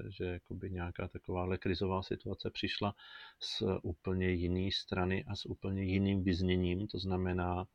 že 0.08 0.24
jakoby 0.24 0.70
nějaká 0.70 1.08
takováhle 1.08 1.58
krizová 1.58 2.02
situace 2.02 2.50
přišla 2.50 2.94
z 3.42 3.62
úplně 3.82 4.30
jiné 4.30 4.70
strany 4.72 5.24
a 5.24 5.36
s 5.36 5.46
úplně 5.46 5.82
jiným 5.82 6.22
vyzněním, 6.24 6.86
to 6.86 6.98
znamená 6.98 7.66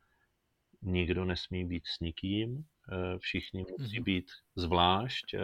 nikdo 0.82 1.24
nesmí 1.24 1.64
být 1.64 1.86
s 1.86 2.00
nikým, 2.00 2.64
eh, 2.92 3.18
všichni 3.18 3.64
musí 3.78 3.96
mhm. 3.96 4.04
být 4.04 4.30
zvlášť, 4.56 5.34
eh, 5.34 5.40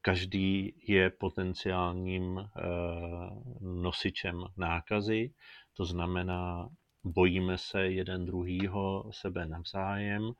každý 0.00 0.74
je 0.88 1.10
potenciálním 1.10 2.38
eh, 2.38 2.50
nosičem 3.60 4.44
nákazy, 4.56 5.34
to 5.76 5.84
znamená, 5.84 6.68
bojíme 7.04 7.58
se 7.58 7.82
jeden 7.82 8.24
druhýho 8.24 9.10
sebe 9.12 9.46
navzájem, 9.46 10.32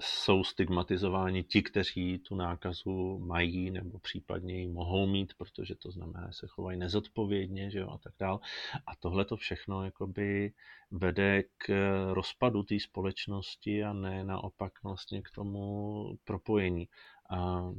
jsou 0.00 0.44
stigmatizováni 0.44 1.44
ti, 1.44 1.62
kteří 1.62 2.18
tu 2.18 2.34
nákazu 2.34 3.18
mají 3.18 3.70
nebo 3.70 3.98
případně 3.98 4.60
ji 4.60 4.68
mohou 4.68 5.06
mít, 5.06 5.34
protože 5.34 5.74
to 5.74 5.90
znamená, 5.90 6.26
že 6.26 6.32
se 6.32 6.46
chovají 6.46 6.78
nezodpovědně 6.78 7.70
že 7.70 7.78
jo, 7.78 7.90
a 7.90 7.98
tak 7.98 8.12
dále. 8.18 8.38
A 8.86 8.96
tohle 8.96 9.24
to 9.24 9.36
všechno 9.36 9.84
jakoby 9.84 10.52
vede 10.90 11.42
k 11.58 11.70
rozpadu 12.12 12.62
té 12.62 12.80
společnosti 12.80 13.84
a 13.84 13.92
ne 13.92 14.24
naopak 14.24 14.82
vlastně 14.82 15.22
k 15.22 15.30
tomu 15.30 16.18
propojení. 16.24 16.88
A 17.30 17.70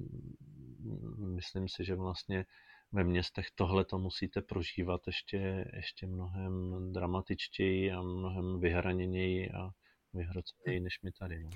myslím 1.18 1.70
si, 1.70 1.86
že 1.86 1.96
vlastně 1.96 2.46
ve 2.92 3.04
městech 3.04 3.48
tohle 3.56 3.86
to 3.86 3.98
musíte 3.98 4.42
prožívat 4.42 5.08
ještě, 5.08 5.72
ještě 5.74 6.08
mnohem 6.08 6.76
dramatičtěji 6.94 7.92
a 7.92 8.02
mnohem 8.02 8.60
vyhraněněji 8.60 9.52
a 9.52 9.70
vyhroceněji 10.14 10.80
než 10.80 11.02
my 11.02 11.12
tady. 11.12 11.44
No. 11.44 11.50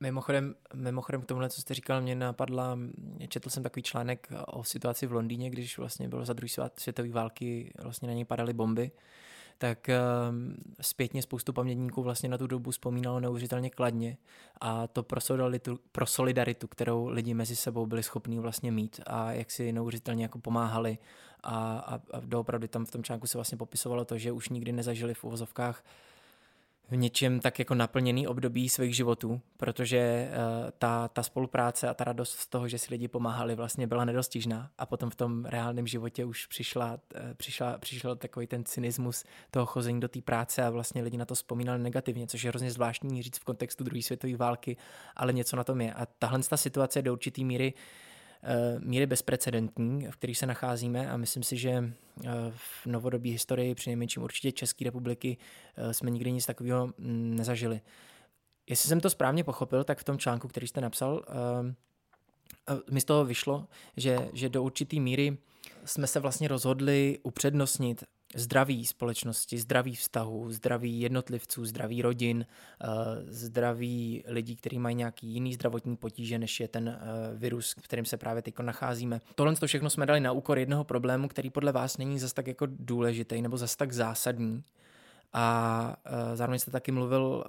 Mimochodem, 0.00 0.54
mimochodem 0.74 1.22
k 1.22 1.26
tomuhle, 1.26 1.50
co 1.50 1.60
jste 1.60 1.74
říkal, 1.74 2.00
mě 2.00 2.14
napadla, 2.14 2.78
četl 3.28 3.50
jsem 3.50 3.62
takový 3.62 3.82
článek 3.82 4.28
o 4.46 4.64
situaci 4.64 5.06
v 5.06 5.12
Londýně, 5.12 5.50
když 5.50 5.78
vlastně 5.78 6.08
bylo 6.08 6.24
za 6.24 6.32
druhé 6.32 6.70
světové 6.78 7.08
války, 7.08 7.72
vlastně 7.82 8.08
na 8.08 8.14
něj 8.14 8.24
padaly 8.24 8.52
bomby, 8.52 8.90
tak 9.58 9.88
ehm, 9.88 10.56
zpětně 10.80 11.22
spoustu 11.22 11.52
pamětníků 11.52 12.02
vlastně 12.02 12.28
na 12.28 12.38
tu 12.38 12.46
dobu 12.46 12.70
vzpomínalo 12.70 13.20
neuvěřitelně 13.20 13.70
kladně 13.70 14.16
a 14.60 14.86
to 14.86 15.02
pro 15.02 15.20
solidaritu, 15.20 15.80
pro 15.92 16.06
solidaritu, 16.06 16.68
kterou 16.68 17.08
lidi 17.08 17.34
mezi 17.34 17.56
sebou 17.56 17.86
byli 17.86 18.02
schopní 18.02 18.38
vlastně 18.38 18.72
mít 18.72 19.00
a 19.06 19.32
jak 19.32 19.50
si 19.50 19.72
neuvěřitelně 19.72 20.22
jako 20.22 20.38
pomáhali 20.38 20.98
a, 21.42 21.78
a, 21.78 21.94
a 21.94 22.20
doopravdy 22.20 22.68
tam 22.68 22.84
v 22.84 22.90
tom 22.90 23.02
článku 23.02 23.26
se 23.26 23.38
vlastně 23.38 23.58
popisovalo 23.58 24.04
to, 24.04 24.18
že 24.18 24.32
už 24.32 24.48
nikdy 24.48 24.72
nezažili 24.72 25.14
v 25.14 25.24
uvozovkách 25.24 25.84
v 26.90 26.96
něčem 26.96 27.40
tak 27.40 27.58
jako 27.58 27.74
naplněný 27.74 28.26
období 28.26 28.68
svých 28.68 28.96
životů, 28.96 29.40
protože 29.56 30.28
uh, 30.30 30.70
ta, 30.78 31.08
ta 31.08 31.22
spolupráce 31.22 31.88
a 31.88 31.94
ta 31.94 32.04
radost 32.04 32.30
z 32.30 32.46
toho, 32.46 32.68
že 32.68 32.78
si 32.78 32.86
lidi 32.90 33.08
pomáhali, 33.08 33.54
vlastně 33.54 33.86
byla 33.86 34.04
nedostižná 34.04 34.70
a 34.78 34.86
potom 34.86 35.10
v 35.10 35.14
tom 35.14 35.44
reálném 35.44 35.86
životě 35.86 36.24
už 36.24 36.46
přišla, 36.46 36.92
uh, 36.92 37.20
přišla, 37.34 37.78
přišel 37.78 38.16
takový 38.16 38.46
ten 38.46 38.64
cynismus 38.64 39.24
toho 39.50 39.66
chození 39.66 40.00
do 40.00 40.08
té 40.08 40.20
práce 40.20 40.62
a 40.62 40.70
vlastně 40.70 41.02
lidi 41.02 41.16
na 41.16 41.24
to 41.24 41.34
vzpomínali 41.34 41.82
negativně, 41.82 42.26
což 42.26 42.42
je 42.42 42.50
hrozně 42.50 42.70
zvláštní 42.70 43.22
říct 43.22 43.38
v 43.38 43.44
kontextu 43.44 43.84
druhé 43.84 44.02
světové 44.02 44.36
války, 44.36 44.76
ale 45.16 45.32
něco 45.32 45.56
na 45.56 45.64
tom 45.64 45.80
je. 45.80 45.92
A 45.92 46.06
tahle 46.06 46.40
ta 46.42 46.56
situace 46.56 47.02
do 47.02 47.12
určitý 47.12 47.44
míry 47.44 47.74
uh, 47.74 47.80
Eh, 47.80 48.07
míry 48.78 49.06
bezprecedentní, 49.06 50.06
v 50.06 50.16
kterých 50.16 50.38
se 50.38 50.46
nacházíme 50.46 51.10
a 51.10 51.16
myslím 51.16 51.42
si, 51.42 51.56
že 51.56 51.70
eh, 51.70 52.28
v 52.50 52.86
novodobí 52.86 53.30
historii, 53.30 53.74
přinejmenším 53.74 54.22
určitě 54.22 54.52
České 54.52 54.84
republiky, 54.84 55.36
eh, 55.76 55.94
jsme 55.94 56.10
nikdy 56.10 56.32
nic 56.32 56.46
takového 56.46 56.86
mm, 56.86 57.36
nezažili. 57.36 57.80
Jestli 58.70 58.88
jsem 58.88 59.00
to 59.00 59.10
správně 59.10 59.44
pochopil, 59.44 59.84
tak 59.84 59.98
v 59.98 60.04
tom 60.04 60.18
článku, 60.18 60.48
který 60.48 60.68
jste 60.68 60.80
napsal, 60.80 61.24
mi 62.90 63.00
z 63.00 63.04
toho 63.04 63.24
vyšlo, 63.24 63.66
že, 63.96 64.28
že 64.32 64.48
do 64.48 64.62
určité 64.62 64.96
míry 64.96 65.38
jsme 65.84 66.06
se 66.06 66.20
vlastně 66.20 66.48
rozhodli 66.48 67.18
upřednostnit 67.22 68.04
zdraví 68.34 68.86
společnosti, 68.86 69.58
zdraví 69.58 69.94
vztahu, 69.94 70.52
zdraví 70.52 71.00
jednotlivců, 71.00 71.64
zdraví 71.64 72.02
rodin, 72.02 72.46
eh, 72.82 72.86
zdraví 73.26 74.24
lidí, 74.26 74.56
kteří 74.56 74.78
mají 74.78 74.96
nějaký 74.96 75.26
jiný 75.26 75.54
zdravotní 75.54 75.96
potíže, 75.96 76.38
než 76.38 76.60
je 76.60 76.68
ten 76.68 76.88
eh, 76.88 77.00
virus, 77.34 77.74
v 77.78 77.82
kterém 77.82 78.04
se 78.04 78.16
právě 78.16 78.42
teď 78.42 78.58
nacházíme. 78.58 79.20
Tohle 79.34 79.56
to 79.56 79.66
všechno 79.66 79.90
jsme 79.90 80.06
dali 80.06 80.20
na 80.20 80.32
úkor 80.32 80.58
jednoho 80.58 80.84
problému, 80.84 81.28
který 81.28 81.50
podle 81.50 81.72
vás 81.72 81.98
není 81.98 82.18
zas 82.18 82.32
tak 82.32 82.46
jako 82.46 82.66
důležitý 82.70 83.42
nebo 83.42 83.56
zas 83.56 83.76
tak 83.76 83.92
zásadní. 83.92 84.64
A 85.32 85.96
uh, 86.06 86.36
zároveň 86.36 86.58
jste 86.58 86.70
taky 86.70 86.92
mluvil, 86.92 87.44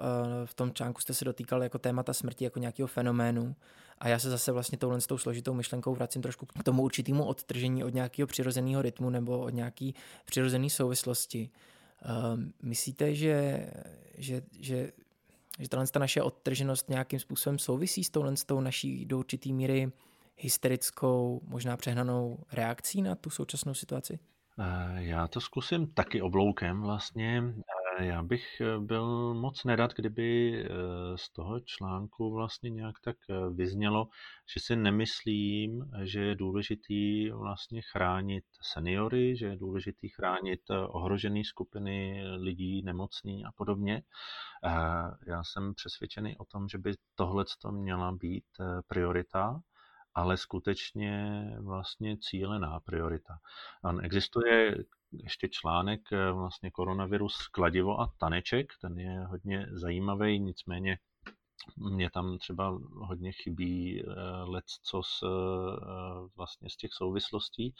v 0.45 0.53
tom 0.53 0.73
článku 0.73 1.01
jste 1.01 1.13
se 1.13 1.25
dotýkal 1.25 1.63
jako 1.63 1.79
témata 1.79 2.13
smrti, 2.13 2.43
jako 2.43 2.59
nějakého 2.59 2.87
fenoménu. 2.87 3.55
A 3.99 4.07
já 4.07 4.19
se 4.19 4.29
zase 4.29 4.51
vlastně 4.51 4.77
touhle 4.77 5.01
s 5.01 5.07
tou 5.07 5.17
složitou 5.17 5.53
myšlenkou 5.53 5.95
vracím 5.95 6.21
trošku 6.21 6.45
k 6.45 6.63
tomu 6.63 6.83
určitému 6.83 7.25
odtržení 7.25 7.83
od 7.83 7.93
nějakého 7.93 8.27
přirozeného 8.27 8.81
rytmu 8.81 9.09
nebo 9.09 9.39
od 9.39 9.49
nějaké 9.49 9.91
přirozené 10.25 10.69
souvislosti. 10.69 11.49
Uh, 12.05 12.39
myslíte, 12.61 13.15
že, 13.15 13.69
že, 14.17 14.41
že, 14.59 14.91
že 15.59 15.69
tahle 15.69 15.87
ta 15.87 15.99
naše 15.99 16.21
odtrženost 16.21 16.89
nějakým 16.89 17.19
způsobem 17.19 17.59
souvisí 17.59 18.03
s 18.03 18.09
touhle 18.09 18.37
s 18.37 18.43
tou 18.43 18.61
naší 18.61 19.05
do 19.05 19.19
určité 19.19 19.49
míry 19.49 19.91
hysterickou, 20.37 21.41
možná 21.47 21.77
přehnanou 21.77 22.37
reakcí 22.51 23.01
na 23.01 23.15
tu 23.15 23.29
současnou 23.29 23.73
situaci? 23.73 24.19
Eh, 24.59 25.03
já 25.03 25.27
to 25.27 25.41
zkusím 25.41 25.87
taky 25.87 26.21
obloukem 26.21 26.81
vlastně. 26.81 27.43
Eh, 27.99 28.05
já 28.05 28.23
bych 28.23 28.61
eh, 28.61 28.79
byl 28.79 29.33
moc 29.33 29.63
nerad, 29.63 29.93
kdyby 29.93 30.49
z 31.15 31.29
toho 31.29 31.59
článku 31.59 32.33
vlastně 32.33 32.69
nějak 32.69 32.95
tak 33.03 33.17
vyznělo, 33.53 34.07
že 34.53 34.59
si 34.59 34.75
nemyslím, 34.75 35.91
že 36.03 36.21
je 36.21 36.35
důležitý 36.35 37.29
vlastně 37.31 37.81
chránit 37.81 38.43
seniory, 38.61 39.35
že 39.37 39.45
je 39.45 39.55
důležitý 39.55 40.09
chránit 40.09 40.61
ohrožené 40.69 41.43
skupiny 41.43 42.23
lidí, 42.37 42.81
nemocný 42.83 43.45
a 43.45 43.51
podobně. 43.51 44.03
Já 45.27 45.43
jsem 45.43 45.73
přesvědčený 45.73 46.37
o 46.37 46.45
tom, 46.45 46.67
že 46.67 46.77
by 46.77 46.93
tohle 47.15 47.45
měla 47.71 48.11
být 48.11 48.45
priorita 48.87 49.61
ale 50.15 50.37
skutečně 50.37 51.43
vlastně 51.59 52.17
cílená 52.17 52.79
priorita. 52.79 53.37
A 53.83 53.93
existuje 54.01 54.75
ještě 55.11 55.49
článek 55.49 56.01
eh, 56.11 56.31
vlastně 56.31 56.71
koronavirus 56.71 57.47
kladivo 57.47 58.01
a 58.01 58.13
taneček, 58.17 58.67
ten 58.81 58.99
je 58.99 59.19
hodně 59.25 59.67
zajímavý, 59.71 60.39
nicméně 60.39 60.97
mě 61.77 62.09
tam 62.09 62.37
třeba 62.37 62.79
hodně 62.93 63.31
chybí 63.31 64.01
eh, 64.01 64.13
let 64.43 64.65
co 64.83 65.03
z, 65.03 65.23
eh, 65.23 65.27
vlastně 66.37 66.69
z 66.69 66.75
těch 66.75 66.93
souvislostí, 66.93 67.75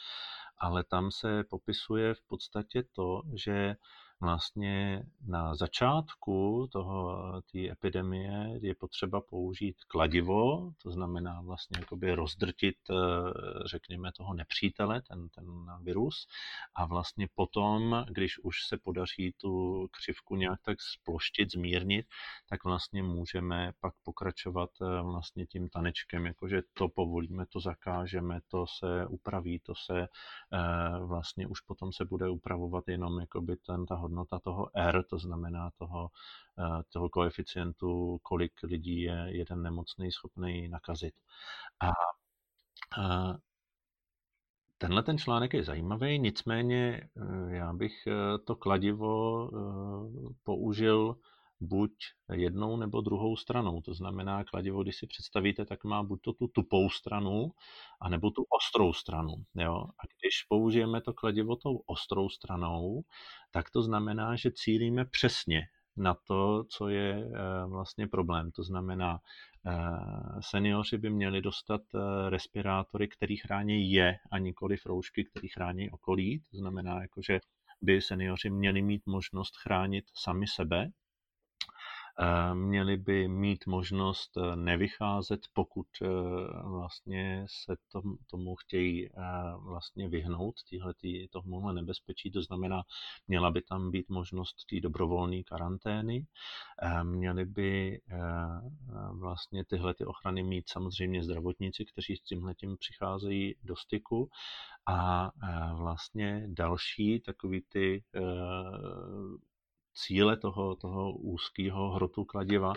ale 0.58 0.84
tam 0.84 1.10
se 1.10 1.44
popisuje 1.50 2.14
v 2.14 2.22
podstatě 2.26 2.82
to, 2.92 3.22
že 3.34 3.74
vlastně 4.20 5.02
na 5.26 5.54
začátku 5.54 6.68
toho, 6.72 7.18
té 7.52 7.70
epidemie 7.70 8.58
je 8.62 8.74
potřeba 8.74 9.20
použít 9.20 9.76
kladivo, 9.88 10.72
to 10.82 10.90
znamená 10.90 11.40
vlastně 11.40 11.78
jakoby 11.80 12.14
rozdrtit, 12.14 12.76
eh, 12.90 12.94
řekněme, 13.66 14.12
toho 14.12 14.34
nepřítele, 14.34 15.02
ten, 15.02 15.28
ten 15.28 15.46
virus. 15.82 16.26
A 16.74 16.86
vlastně 16.86 17.28
potom, 17.34 18.04
když 18.08 18.38
už 18.38 18.56
se 18.68 18.78
podaří 18.78 19.34
tu 19.40 19.86
křivku 19.90 20.36
nějak 20.36 20.60
tak 20.62 20.78
sploštit, 20.80 21.52
zmírnit, 21.52 22.06
tak 22.48 22.64
vlastně 22.64 23.02
můžeme 23.02 23.72
pak 23.80 23.94
pokračovat 24.02 24.70
eh, 24.82 25.02
vlastně 25.02 25.46
tím 25.46 25.68
tanečkem, 25.68 26.26
jakože 26.26 26.62
to 26.74 26.88
povolíme, 26.88 27.46
to 27.46 27.60
zakážeme, 27.60 28.40
to 28.48 28.66
se 28.66 29.06
upraví, 29.06 29.58
to 29.58 29.74
se 29.74 30.00
eh, 30.00 30.08
vlastně 31.00 31.46
už 31.46 31.60
potom 31.60 31.92
se 31.92 32.04
bude 32.04 32.28
upravovat 32.28 32.88
jenom 32.88 33.20
jakoby 33.20 33.56
ten, 33.56 33.86
ta 33.86 33.94
hodnota 33.94 34.09
toho 34.42 34.70
R, 34.74 35.02
to 35.04 35.18
znamená 35.18 35.70
toho, 35.78 36.10
eh, 36.58 36.82
toho 36.92 37.08
koeficientu, 37.08 38.18
kolik 38.22 38.52
lidí 38.62 39.00
je 39.00 39.26
jeden 39.28 39.62
nemocný 39.62 40.12
schopný 40.12 40.68
nakazit. 40.68 41.14
A, 41.80 41.90
a 43.02 43.34
Tenhle 44.78 45.02
ten 45.02 45.18
článek 45.18 45.54
je 45.54 45.64
zajímavý, 45.64 46.18
nicméně 46.18 47.00
eh, 47.16 47.54
já 47.56 47.72
bych 47.72 48.06
eh, 48.06 48.38
to 48.38 48.56
kladivo 48.56 49.50
použil 50.44 51.16
buď 51.60 51.92
jednou 52.32 52.76
nebo 52.76 53.00
druhou 53.00 53.36
stranou. 53.36 53.80
To 53.80 53.94
znamená, 53.94 54.44
kladivo, 54.44 54.82
když 54.82 54.96
si 54.96 55.06
představíte, 55.06 55.64
tak 55.64 55.84
má 55.84 56.02
buď 56.02 56.20
to 56.22 56.32
tu 56.32 56.48
tupou 56.48 56.90
stranu, 56.90 57.52
anebo 58.00 58.30
tu 58.30 58.44
ostrou 58.48 58.92
stranu. 58.92 59.34
Jo? 59.54 59.74
A 59.74 60.02
když 60.06 60.42
použijeme 60.48 61.00
to 61.00 61.12
kladivo 61.12 61.56
tou 61.56 61.76
ostrou 61.86 62.28
stranou, 62.28 63.02
tak 63.50 63.70
to 63.70 63.82
znamená, 63.82 64.36
že 64.36 64.50
cílíme 64.50 65.04
přesně 65.04 65.62
na 65.96 66.14
to, 66.14 66.64
co 66.68 66.88
je 66.88 67.12
eh, 67.14 67.66
vlastně 67.66 68.08
problém. 68.08 68.50
To 68.50 68.62
znamená, 68.62 69.18
eh, 69.66 69.72
seniori 70.40 70.98
by 70.98 71.10
měli 71.10 71.42
dostat 71.42 71.80
eh, 71.94 72.30
respirátory, 72.30 73.08
který 73.08 73.36
chrání 73.36 73.92
je 73.92 74.18
a 74.30 74.38
nikoli 74.38 74.76
roušky, 74.86 75.24
který 75.24 75.48
chrání 75.48 75.90
okolí. 75.90 76.42
To 76.50 76.56
znamená, 76.56 77.02
jakože 77.02 77.40
by 77.82 78.00
seniori 78.00 78.50
měli 78.50 78.82
mít 78.82 79.06
možnost 79.06 79.56
chránit 79.56 80.04
sami 80.14 80.46
sebe 80.46 80.90
měli 82.54 82.96
by 82.96 83.28
mít 83.28 83.66
možnost 83.66 84.36
eh, 84.36 84.56
nevycházet, 84.56 85.40
pokud 85.52 85.86
eh, 86.02 86.06
vlastně 86.64 87.46
se 87.64 87.76
tomu 88.30 88.54
chtějí 88.54 89.08
vlastně 89.64 90.08
vyhnout, 90.08 90.54
týhletý, 90.70 91.28
tomuhle 91.28 91.74
nebezpečí, 91.74 92.30
to 92.30 92.42
znamená, 92.42 92.82
měla 93.28 93.50
by 93.50 93.62
tam 93.62 93.90
být 93.90 94.08
možnost 94.08 94.56
té 94.70 94.80
dobrovolné 94.80 95.42
karantény, 95.42 96.26
měli 97.02 97.44
by 97.44 98.00
vlastně 99.12 99.64
tyhle 99.64 99.94
ty 99.94 100.04
ochrany 100.04 100.42
mít 100.42 100.68
samozřejmě 100.68 101.24
zdravotníci, 101.24 101.84
kteří 101.84 102.16
s 102.16 102.20
tímhle 102.20 102.54
tím 102.54 102.76
přicházejí 102.76 103.54
do 103.64 103.76
styku. 103.76 104.30
A 104.86 105.30
vlastně 105.74 106.44
další 106.48 107.20
takový 107.20 107.62
ty 107.68 108.02
cíle 110.06 110.36
toho, 110.36 110.76
toho 110.76 111.12
úzkého 111.12 111.90
hrotu 111.90 112.24
kladiva 112.24 112.72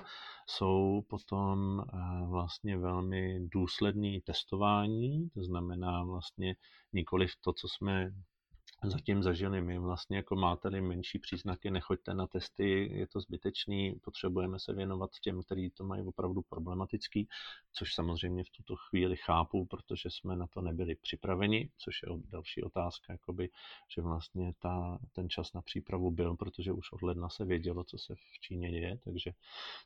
jsou 0.48 1.02
potom 1.08 1.80
eh, 1.80 2.28
vlastně 2.28 2.78
velmi 2.78 3.40
důsledný 3.40 4.22
testování, 4.22 5.30
to 5.30 5.44
znamená 5.44 6.04
vlastně 6.04 6.56
nikoli 6.94 7.28
to, 7.42 7.54
co 7.54 7.68
jsme 7.68 8.12
zatím 8.90 9.24
zažili 9.24 9.62
my. 9.62 9.80
Vlastně 9.80 10.18
jako 10.18 10.36
máte-li 10.36 10.82
menší 10.82 11.20
příznaky, 11.20 11.72
nechoďte 11.72 12.14
na 12.14 12.28
testy, 12.28 12.90
je 12.94 13.08
to 13.08 13.20
zbytečný, 13.20 13.96
potřebujeme 14.04 14.60
se 14.60 14.74
věnovat 14.74 15.12
těm, 15.22 15.44
kteří 15.44 15.70
to 15.70 15.84
mají 15.84 16.02
opravdu 16.02 16.42
problematický, 16.42 17.28
což 17.74 17.94
samozřejmě 17.94 18.44
v 18.44 18.50
tuto 18.50 18.76
chvíli 18.76 19.18
chápu, 19.18 19.66
protože 19.66 20.10
jsme 20.10 20.36
na 20.36 20.48
to 20.48 20.62
nebyli 20.62 20.96
připraveni, 20.96 21.70
což 21.78 22.04
je 22.04 22.10
další 22.30 22.64
otázka, 22.64 23.14
jakoby, 23.14 23.50
že 23.96 24.02
vlastně 24.02 24.54
ta, 24.60 25.00
ten 25.12 25.30
čas 25.30 25.54
na 25.54 25.62
přípravu 25.62 26.12
byl, 26.12 26.36
protože 26.36 26.72
už 26.72 26.92
od 26.92 27.02
ledna 27.02 27.30
se 27.30 27.46
vědělo, 27.46 27.84
co 27.84 27.98
se 27.98 28.16
v 28.16 28.40
Číně 28.42 28.72
děje, 28.72 28.98
takže 29.04 29.32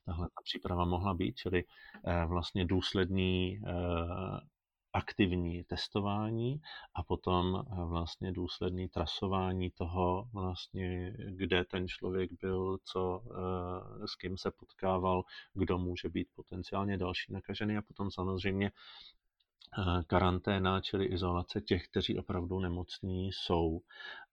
tahle 0.06 0.28
ta 0.28 0.42
příprava 0.44 0.86
mohla 0.86 1.14
být, 1.14 1.36
čili 1.36 1.64
eh, 2.06 2.26
vlastně 2.26 2.66
důsledný 2.66 3.62
eh, 3.68 4.57
aktivní 4.98 5.64
testování 5.64 6.62
a 6.96 7.04
potom 7.04 7.56
eh, 7.56 7.86
vlastně 7.86 8.32
důsledný 8.32 8.88
trasování 8.88 9.70
toho, 9.70 10.30
vlastně, 10.34 11.14
kde 11.30 11.66
ten 11.66 11.88
člověk 11.88 12.32
byl, 12.42 12.78
co, 12.84 13.24
eh, 13.26 14.08
s 14.08 14.16
kým 14.16 14.38
se 14.38 14.52
potkával, 14.52 15.24
kdo 15.54 15.78
může 15.78 16.10
být 16.10 16.28
potenciálně 16.36 16.98
další 16.98 17.34
nakažený 17.34 17.78
a 17.78 17.82
potom 17.82 18.12
samozřejmě 18.12 18.72
eh, 18.72 20.04
karanténa, 20.08 20.82
čili 20.82 21.06
izolace 21.06 21.62
těch, 21.62 21.88
kteří 21.88 22.20
opravdu 22.20 22.60
nemocní 22.60 23.32
jsou. 23.34 23.82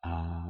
A 0.03 0.45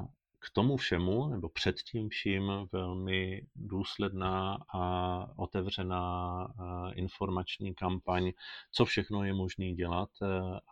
k 0.44 0.50
tomu 0.50 0.76
všemu, 0.76 1.28
nebo 1.28 1.48
před 1.48 1.76
tím 1.82 2.08
vším, 2.08 2.52
velmi 2.72 3.46
důsledná 3.56 4.58
a 4.74 5.26
otevřená 5.36 6.48
informační 6.94 7.74
kampaň, 7.74 8.32
co 8.72 8.84
všechno 8.84 9.24
je 9.24 9.32
možné 9.32 9.72
dělat 9.72 10.08
e, 10.22 10.26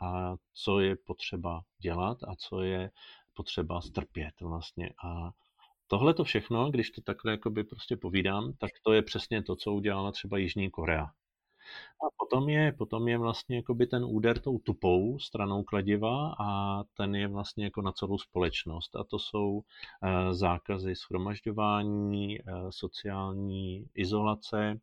a 0.05 0.37
co 0.55 0.81
je 0.81 0.97
potřeba 0.97 1.63
dělat 1.79 2.19
a 2.29 2.35
co 2.37 2.61
je 2.63 2.91
potřeba 3.35 3.81
strpět 3.81 4.41
vlastně. 4.41 4.91
A 5.05 5.31
tohle 5.87 6.15
to 6.15 6.25
všechno, 6.25 6.71
když 6.71 6.91
to 6.91 7.01
takhle 7.01 7.33
jakoby 7.33 7.65
prostě 7.65 7.97
povídám, 7.97 8.53
tak 8.59 8.71
to 8.83 8.93
je 8.93 9.03
přesně 9.03 9.43
to, 9.43 9.57
co 9.57 9.73
udělala 9.73 10.13
třeba 10.13 10.39
Jižní 10.39 10.71
Korea. 10.71 11.07
A 12.03 12.07
potom 12.19 12.49
je, 12.49 12.73
potom 12.73 13.09
je 13.09 13.19
vlastně 13.19 13.57
jakoby 13.57 13.87
ten 13.87 14.05
úder 14.05 14.39
tou 14.39 14.59
tupou 14.59 15.19
stranou 15.19 15.63
kladiva 15.63 16.35
a 16.41 16.83
ten 16.97 17.15
je 17.15 17.29
vlastně 17.29 17.65
jako 17.65 17.83
na 17.83 17.93
celou 17.93 18.19
společnost. 18.19 18.97
A 18.97 19.05
to 19.05 19.19
jsou 19.19 19.63
eh, 20.03 20.35
zákazy 20.35 20.97
schromažďování, 20.97 22.41
eh, 22.41 22.45
sociální 22.71 23.87
izolace, 23.95 24.81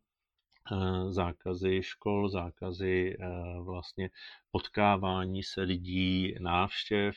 eh, 0.72 1.12
zákazy 1.12 1.82
škol, 1.82 2.28
zákazy 2.28 3.16
vlastně 3.60 4.10
potkávání 4.50 5.42
se 5.42 5.62
lidí, 5.62 6.34
návštěv, 6.40 7.14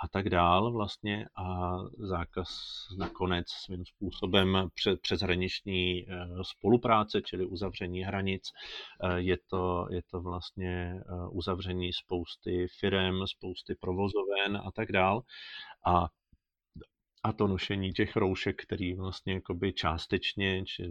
a 0.00 0.08
tak 0.08 0.28
dál 0.28 0.72
vlastně 0.72 1.26
a 1.36 1.76
zákaz 1.98 2.48
nakonec 2.98 3.48
svým 3.48 3.84
způsobem 3.84 4.68
před, 4.74 5.00
přeshraniční 5.00 6.06
eh, 6.08 6.26
spolupráce, 6.42 7.22
čili 7.22 7.46
uzavření 7.46 8.02
hranic. 8.02 8.42
Eh, 9.04 9.20
je 9.20 9.36
to, 9.50 9.86
je 9.90 10.02
to 10.10 10.20
vlastně 10.20 10.94
eh, 10.96 11.28
uzavření 11.30 11.92
spousty 11.92 12.66
firem, 12.80 13.26
spousty 13.26 13.74
provozoven 13.74 14.56
a 14.56 14.70
tak 14.74 14.92
dál. 14.92 15.22
A 15.86 16.08
a 17.22 17.32
to 17.32 17.46
nošení 17.46 17.92
těch 17.92 18.16
roušek, 18.16 18.62
který 18.62 18.94
vlastně 18.94 19.32
jakoby 19.32 19.72
částečně, 19.72 20.64
či 20.64 20.84
e, 20.84 20.88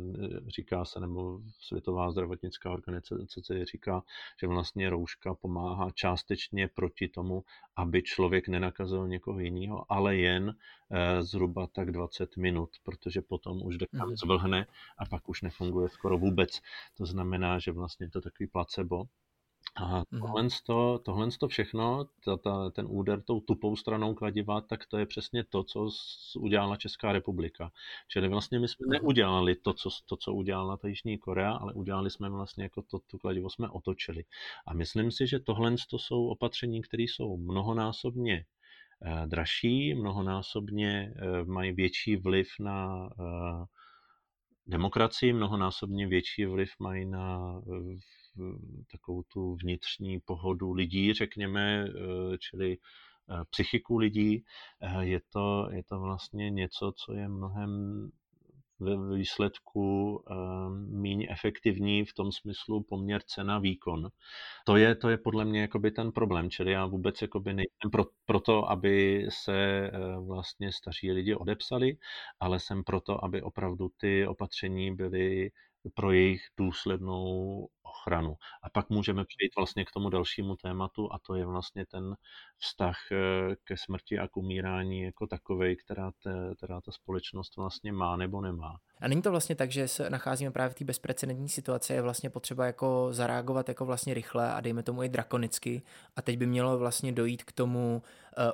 říká 0.49 0.85
se, 0.85 0.99
nebo 0.99 1.39
Světová 1.59 2.11
zdravotnická 2.11 2.71
organizace 2.71 3.65
říká, 3.71 4.03
že 4.41 4.47
vlastně 4.47 4.89
rouška 4.89 5.33
pomáhá 5.33 5.91
částečně 5.91 6.67
proti 6.67 7.07
tomu, 7.07 7.43
aby 7.75 8.03
člověk 8.03 8.47
nenakazil 8.47 9.07
někoho 9.07 9.39
jiného, 9.39 9.85
ale 9.91 10.15
jen 10.15 10.55
e, 10.91 11.23
zhruba 11.23 11.67
tak 11.67 11.91
20 11.91 12.37
minut, 12.37 12.69
protože 12.83 13.21
potom 13.21 13.61
už 13.63 13.77
dekan 13.77 14.07
mhm. 14.07 14.15
zvlhne 14.15 14.67
a 14.97 15.05
pak 15.05 15.29
už 15.29 15.41
nefunguje 15.41 15.89
skoro 15.89 16.17
vůbec. 16.17 16.61
To 16.97 17.05
znamená, 17.05 17.59
že 17.59 17.71
vlastně 17.71 18.05
je 18.05 18.09
to 18.09 18.21
takový 18.21 18.47
placebo. 18.47 19.03
A 19.75 20.03
mhm. 20.11 20.21
tohle, 20.21 20.47
to, 20.65 20.99
tohle 21.05 21.27
to 21.39 21.47
všechno, 21.47 22.05
ta, 22.25 22.37
ta, 22.37 22.69
ten 22.69 22.85
úder 22.89 23.21
tou 23.21 23.39
tupou 23.39 23.75
stranou 23.75 24.13
kladiva, 24.13 24.61
tak 24.61 24.85
to 24.85 24.97
je 24.97 25.05
přesně 25.05 25.43
to, 25.43 25.63
co 25.63 25.89
udělala 26.39 26.75
Česká 26.75 27.11
republika. 27.11 27.71
Čili 28.07 28.27
vlastně 28.27 28.59
my 28.59 28.67
jsme 28.67 28.85
mhm. 28.85 28.93
neudělali 28.93 29.55
to, 29.55 29.73
co, 29.73 29.89
to, 30.05 30.17
co 30.17 30.33
udělala 30.33 30.77
ta 30.77 30.87
Jižní 30.87 31.17
Korea, 31.17 31.51
ale 31.51 31.73
udělali 31.73 32.09
jsme 32.09 32.29
vlastně 32.29 32.63
jako 32.63 32.81
to, 32.81 32.99
to 33.07 33.17
kladivo 33.17 33.49
jsme 33.49 33.69
otočili. 33.69 34.23
A 34.67 34.73
myslím 34.73 35.11
si, 35.11 35.27
že 35.27 35.39
tohle 35.39 35.75
to 35.89 35.99
jsou 35.99 36.27
opatření, 36.27 36.81
které 36.81 37.03
jsou 37.03 37.37
mnohonásobně 37.37 38.45
eh, 39.05 39.27
dražší, 39.27 39.93
mnohonásobně 39.93 41.13
eh, 41.15 41.45
mají 41.45 41.71
větší 41.71 42.15
vliv 42.15 42.47
na 42.59 43.09
eh, 43.19 43.65
demokracii, 44.67 45.33
mnohonásobně 45.33 46.07
větší 46.07 46.45
vliv 46.45 46.69
mají 46.79 47.05
na 47.05 47.61
takovou 48.91 49.23
tu 49.23 49.55
vnitřní 49.55 50.19
pohodu 50.19 50.73
lidí, 50.73 51.13
řekněme, 51.13 51.85
eh, 51.87 52.37
čili 52.37 52.77
eh, 52.77 53.43
psychiku 53.49 53.97
lidí. 53.97 54.43
Je 54.99 55.21
to, 55.33 55.69
je 55.71 55.83
to 55.83 55.99
vlastně 55.99 56.49
něco, 56.49 56.93
co 56.95 57.13
je 57.13 57.27
mnohem 57.27 57.71
ve 58.79 59.15
výsledku 59.15 60.23
míň 60.89 61.27
efektivní 61.29 62.05
v 62.05 62.13
tom 62.13 62.31
smyslu 62.31 62.83
poměr 62.83 63.21
cena 63.21 63.59
výkon. 63.59 64.09
To 64.65 64.77
je, 64.77 64.95
to 64.95 65.09
je 65.09 65.17
podle 65.17 65.45
mě 65.45 65.61
jakoby 65.61 65.91
ten 65.91 66.11
problém, 66.11 66.49
čili 66.49 66.71
já 66.71 66.85
vůbec 66.85 67.21
jakoby 67.21 67.53
nejsem 67.53 67.91
pro, 67.91 68.05
pro 68.25 68.39
to, 68.39 68.69
aby 68.69 69.25
se 69.29 69.91
vlastně 70.27 70.71
staří 70.71 71.11
lidi 71.11 71.35
odepsali, 71.35 71.97
ale 72.39 72.59
jsem 72.59 72.83
proto, 72.83 73.25
aby 73.25 73.41
opravdu 73.41 73.89
ty 73.97 74.27
opatření 74.27 74.95
byly 74.95 75.51
pro 75.95 76.11
jejich 76.11 76.41
důslednou 76.57 77.67
ochranu. 77.83 78.35
A 78.63 78.69
pak 78.69 78.89
můžeme 78.89 79.25
přejít 79.25 79.51
vlastně 79.57 79.85
k 79.85 79.91
tomu 79.91 80.09
dalšímu 80.09 80.55
tématu 80.55 81.13
a 81.13 81.19
to 81.19 81.35
je 81.35 81.45
vlastně 81.45 81.85
ten 81.85 82.15
vztah 82.57 82.97
eh, 83.11 83.55
ke 83.63 83.77
smrti 83.77 84.19
a 84.19 84.27
k 84.27 84.37
umírání 84.37 85.01
jako 85.01 85.27
takovej, 85.27 85.75
která, 85.75 86.11
te, 86.23 86.55
která 86.57 86.81
ta 86.81 86.91
společnost 86.91 87.57
vlastně 87.57 87.91
má 87.91 88.17
nebo 88.17 88.41
nemá. 88.41 88.79
A 89.01 89.07
není 89.07 89.21
to 89.21 89.31
vlastně 89.31 89.55
tak, 89.55 89.71
že 89.71 89.87
se 89.87 90.09
nacházíme 90.09 90.51
právě 90.51 90.69
v 90.69 90.75
té 90.75 90.85
bezprecedentní 90.85 91.49
situaci, 91.49 91.93
je 91.93 92.01
vlastně 92.01 92.29
potřeba 92.29 92.65
jako 92.65 93.07
zareagovat 93.11 93.69
jako 93.69 93.85
vlastně 93.85 94.13
rychle 94.13 94.53
a 94.53 94.61
dejme 94.61 94.83
tomu 94.83 95.03
i 95.03 95.09
drakonicky 95.09 95.81
a 96.15 96.21
teď 96.21 96.37
by 96.37 96.45
mělo 96.45 96.77
vlastně 96.77 97.11
dojít 97.11 97.43
k 97.43 97.51
tomu 97.51 98.01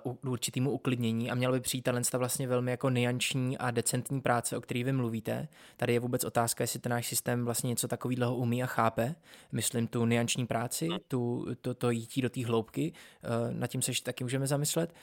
uh, 0.06 0.16
určitému 0.32 0.72
uklidnění 0.72 1.32
a 1.32 1.36
měl 1.36 1.52
by 1.52 1.60
přijít 1.60 1.82
talent 1.82 2.14
vlastně 2.14 2.48
velmi 2.48 2.72
jako 2.72 2.90
nianční 2.90 3.58
a 3.58 3.72
decentní 3.72 4.22
práce, 4.22 4.58
o 4.58 4.62
který 4.62 4.84
vy 4.84 4.92
mluvíte. 4.92 5.48
Tady 5.78 5.94
je 5.94 6.00
vůbec 6.00 6.24
otázka, 6.24 6.64
jestli 6.64 6.80
ten 6.80 6.90
náš 6.90 7.08
systém 7.08 7.46
vlastně 7.46 7.68
něco 7.68 7.88
takového 7.88 8.36
umí 8.36 8.64
a 8.64 8.66
chápe. 8.66 9.16
Myslím 9.52 9.88
tu 9.88 10.06
nianční 10.06 10.48
práci, 10.48 10.90
tu, 11.08 11.46
to, 11.62 11.74
to 11.74 11.90
jítí 11.90 12.22
do 12.22 12.30
té 12.30 12.46
hloubky, 12.46 12.94
uh, 13.24 13.54
nad 13.54 13.68
tím 13.68 13.82
se 13.82 13.92
taky 14.04 14.24
můžeme 14.24 14.48
zamyslet. 14.48 14.94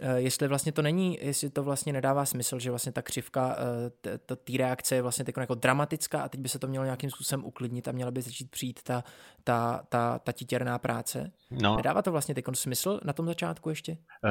Uh, 0.00 0.08
jestli 0.14 0.48
vlastně 0.48 0.72
to 0.72 0.82
není, 0.82 1.18
jestli 1.22 1.50
to 1.50 1.62
vlastně 1.62 1.92
nedává 1.92 2.24
smysl, 2.24 2.58
že 2.58 2.70
vlastně 2.70 2.92
ta 2.92 3.02
křivka 3.02 3.56
uh, 3.56 4.36
té 4.44 4.52
reakce 4.58 4.94
je 4.94 5.02
vlastně 5.02 5.24
jako 5.36 5.54
dramatická 5.54 6.22
a 6.22 6.28
teď 6.28 6.40
by 6.40 6.48
se 6.48 6.58
to 6.58 6.66
mělo 6.66 6.84
nějakým 6.84 7.10
způsobem 7.10 7.44
uklidnit 7.44 7.88
a 7.88 7.92
měla 7.92 8.10
by 8.10 8.22
začít 8.22 8.50
přijít 8.50 8.82
ta, 8.82 9.04
ta, 9.44 9.82
ta, 9.88 10.18
ta 10.18 10.32
titěrná 10.32 10.78
práce. 10.78 11.32
No. 11.50 11.76
Nedává 11.76 12.02
to 12.02 12.12
vlastně 12.12 12.34
teď 12.34 12.44
smysl 12.54 13.00
na 13.04 13.12
tom 13.12 13.26
začátku 13.26 13.68
ještě? 13.68 13.92
Uh, 13.92 14.30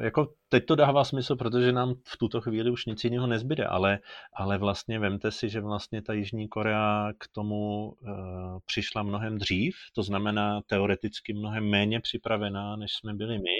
jako 0.00 0.28
teď 0.48 0.66
to 0.66 0.76
dává 0.76 1.04
smysl, 1.04 1.36
protože 1.36 1.72
nám 1.72 1.94
v 2.06 2.16
tuto 2.16 2.40
chvíli 2.40 2.70
už 2.70 2.86
nic 2.86 3.04
jiného 3.04 3.26
nezbyde, 3.26 3.66
ale, 3.66 3.98
ale 4.32 4.58
vlastně 4.58 4.98
vemte 4.98 5.30
si, 5.30 5.48
že 5.48 5.60
vlastně 5.60 6.02
ta 6.02 6.12
Jižní 6.12 6.48
Korea 6.48 7.12
k 7.18 7.28
tomu 7.28 7.88
uh, 7.88 8.58
přišla 8.66 9.02
mnohem 9.02 9.38
dřív, 9.38 9.76
to 9.94 10.02
znamená 10.02 10.60
teoreticky 10.66 11.32
mnohem 11.32 11.70
méně 11.70 12.00
připravená, 12.00 12.76
než 12.76 12.92
jsme 12.92 13.14
byli 13.14 13.38
my. 13.38 13.58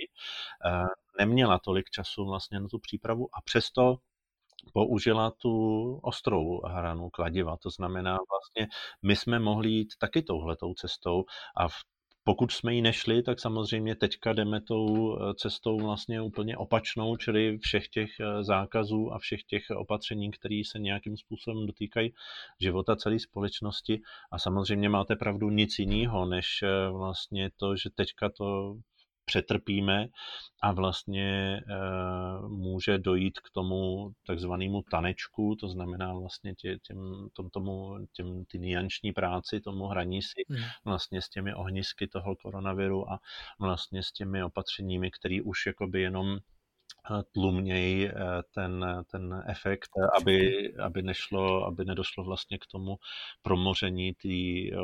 Uh, 0.66 0.86
neměla 1.18 1.58
tolik 1.58 1.90
času 1.90 2.26
vlastně 2.26 2.60
na 2.60 2.68
tu 2.68 2.78
přípravu 2.78 3.28
a 3.32 3.40
přesto 3.40 3.96
použila 4.72 5.30
tu 5.30 5.94
ostrou 6.02 6.60
hranu 6.66 7.10
kladiva. 7.10 7.56
To 7.56 7.70
znamená 7.70 8.18
vlastně, 8.30 8.68
my 9.02 9.16
jsme 9.16 9.38
mohli 9.38 9.68
jít 9.68 9.88
taky 9.98 10.22
touhletou 10.22 10.74
cestou 10.74 11.24
a 11.56 11.68
v 11.68 11.74
pokud 12.24 12.52
jsme 12.52 12.74
ji 12.74 12.82
nešli, 12.82 13.22
tak 13.22 13.40
samozřejmě 13.40 13.96
teďka 13.96 14.32
jdeme 14.32 14.60
tou 14.60 15.16
eh, 15.16 15.34
cestou 15.34 15.78
vlastně 15.78 16.20
úplně 16.20 16.56
opačnou, 16.56 17.16
čili 17.16 17.58
všech 17.58 17.88
těch 17.88 18.10
eh, 18.20 18.44
zákazů 18.44 19.12
a 19.12 19.18
všech 19.18 19.44
těch 19.44 19.62
opatření, 19.76 20.30
které 20.30 20.62
se 20.66 20.78
nějakým 20.78 21.16
způsobem 21.16 21.66
dotýkají 21.66 22.14
života 22.60 22.96
celé 22.96 23.18
společnosti. 23.18 24.00
A 24.32 24.38
samozřejmě 24.38 24.88
máte 24.88 25.16
pravdu 25.16 25.50
nic 25.50 25.78
jiného, 25.78 26.26
než 26.26 26.46
eh, 26.62 26.90
vlastně 26.90 27.50
to, 27.56 27.76
že 27.76 27.90
teďka 27.94 28.28
to 28.28 28.76
přetrpíme 29.24 30.08
a 30.62 30.72
vlastně 30.72 31.56
e, 31.56 31.62
může 32.48 32.98
dojít 32.98 33.40
k 33.40 33.50
tomu 33.50 34.12
takzvanému 34.26 34.82
tanečku, 34.90 35.56
to 35.60 35.68
znamená 35.68 36.14
vlastně 36.14 36.54
tě, 36.54 36.78
těm, 36.78 37.28
tom, 37.32 37.50
tomu, 37.50 38.06
těm, 38.12 38.44
ty 38.44 38.58
nianční 38.58 39.12
práci, 39.12 39.60
tomu 39.60 39.86
hraní 39.86 40.22
si 40.22 40.44
hmm. 40.48 40.64
vlastně 40.84 41.22
s 41.22 41.28
těmi 41.28 41.54
ohnisky 41.54 42.08
toho 42.08 42.36
koronaviru 42.36 43.12
a 43.12 43.20
vlastně 43.60 44.02
s 44.02 44.12
těmi 44.12 44.44
opatřeními, 44.44 45.10
které 45.10 45.38
už 45.44 45.66
jakoby 45.66 46.00
jenom 46.00 46.38
tlumněji 47.32 48.10
ten, 48.54 48.86
ten 49.10 49.42
efekt, 49.46 49.90
aby, 50.20 50.72
aby, 50.76 51.02
nešlo, 51.02 51.66
aby 51.66 51.84
nedošlo 51.84 52.24
vlastně 52.24 52.58
k 52.58 52.66
tomu 52.66 52.96
promoření 53.42 54.14
té 54.14 54.76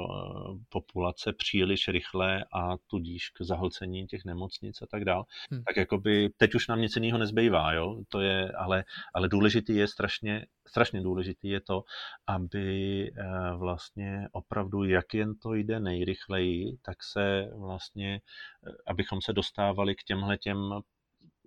populace 0.68 1.32
příliš 1.32 1.88
rychle 1.88 2.44
a 2.52 2.76
tudíž 2.86 3.30
k 3.30 3.42
zahlcení 3.42 4.06
těch 4.06 4.24
nemocnic 4.24 4.82
a 4.82 4.86
tak 4.86 5.04
dál. 5.04 5.24
Hmm. 5.50 5.62
Tak 5.62 5.76
jakoby 5.76 6.30
teď 6.36 6.54
už 6.54 6.68
nám 6.68 6.80
nic 6.80 6.96
jiného 6.96 7.18
nezbývá, 7.18 7.72
jo? 7.72 8.02
To 8.08 8.20
je, 8.20 8.52
ale, 8.52 8.84
ale 9.14 9.28
důležitý 9.28 9.76
je 9.76 9.88
strašně, 9.88 10.46
strašně 10.68 11.00
důležitý 11.00 11.48
je 11.48 11.60
to, 11.60 11.84
aby 12.26 13.02
eh, 13.08 13.56
vlastně 13.56 14.28
opravdu, 14.32 14.84
jak 14.84 15.14
jen 15.14 15.34
to 15.38 15.54
jde 15.54 15.80
nejrychleji, 15.80 16.76
tak 16.82 17.02
se 17.02 17.48
vlastně, 17.56 18.20
eh, 18.66 18.70
abychom 18.86 19.22
se 19.22 19.32
dostávali 19.32 19.94
k 19.94 20.02
těmhle 20.02 20.38
těm 20.38 20.80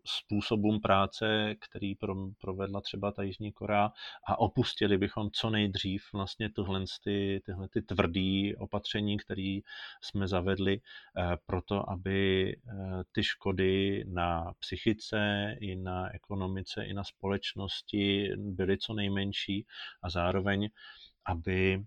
způsobům 0.06 0.82
práce, 0.82 1.56
který 1.60 1.96
provedla 2.42 2.82
třeba 2.82 3.12
ta 3.12 3.24
Jižní 3.24 3.52
Korea 3.52 3.92
a 4.28 4.40
opustili 4.40 4.98
bychom 4.98 5.30
co 5.32 5.50
nejdřív 5.50 6.04
vlastně 6.14 6.50
tyhle, 6.50 6.84
ty, 7.04 7.42
tyhle 7.46 7.68
ty 7.68 7.82
tvrdý 7.82 8.56
opatření, 8.56 9.18
které 9.18 9.60
jsme 10.02 10.28
zavedli 10.28 10.82
eh, 11.18 11.38
proto, 11.46 11.90
aby 11.90 12.52
eh, 12.52 12.72
ty 13.12 13.24
škody 13.24 14.04
na 14.08 14.54
psychice 14.60 15.56
i 15.60 15.76
na 15.76 16.16
ekonomice 16.16 16.86
i 16.86 16.94
na 16.94 17.04
společnosti 17.04 18.30
byly 18.38 18.78
co 18.78 18.94
nejmenší 18.94 19.66
a 20.04 20.10
zároveň 20.10 20.70
aby 21.26 21.84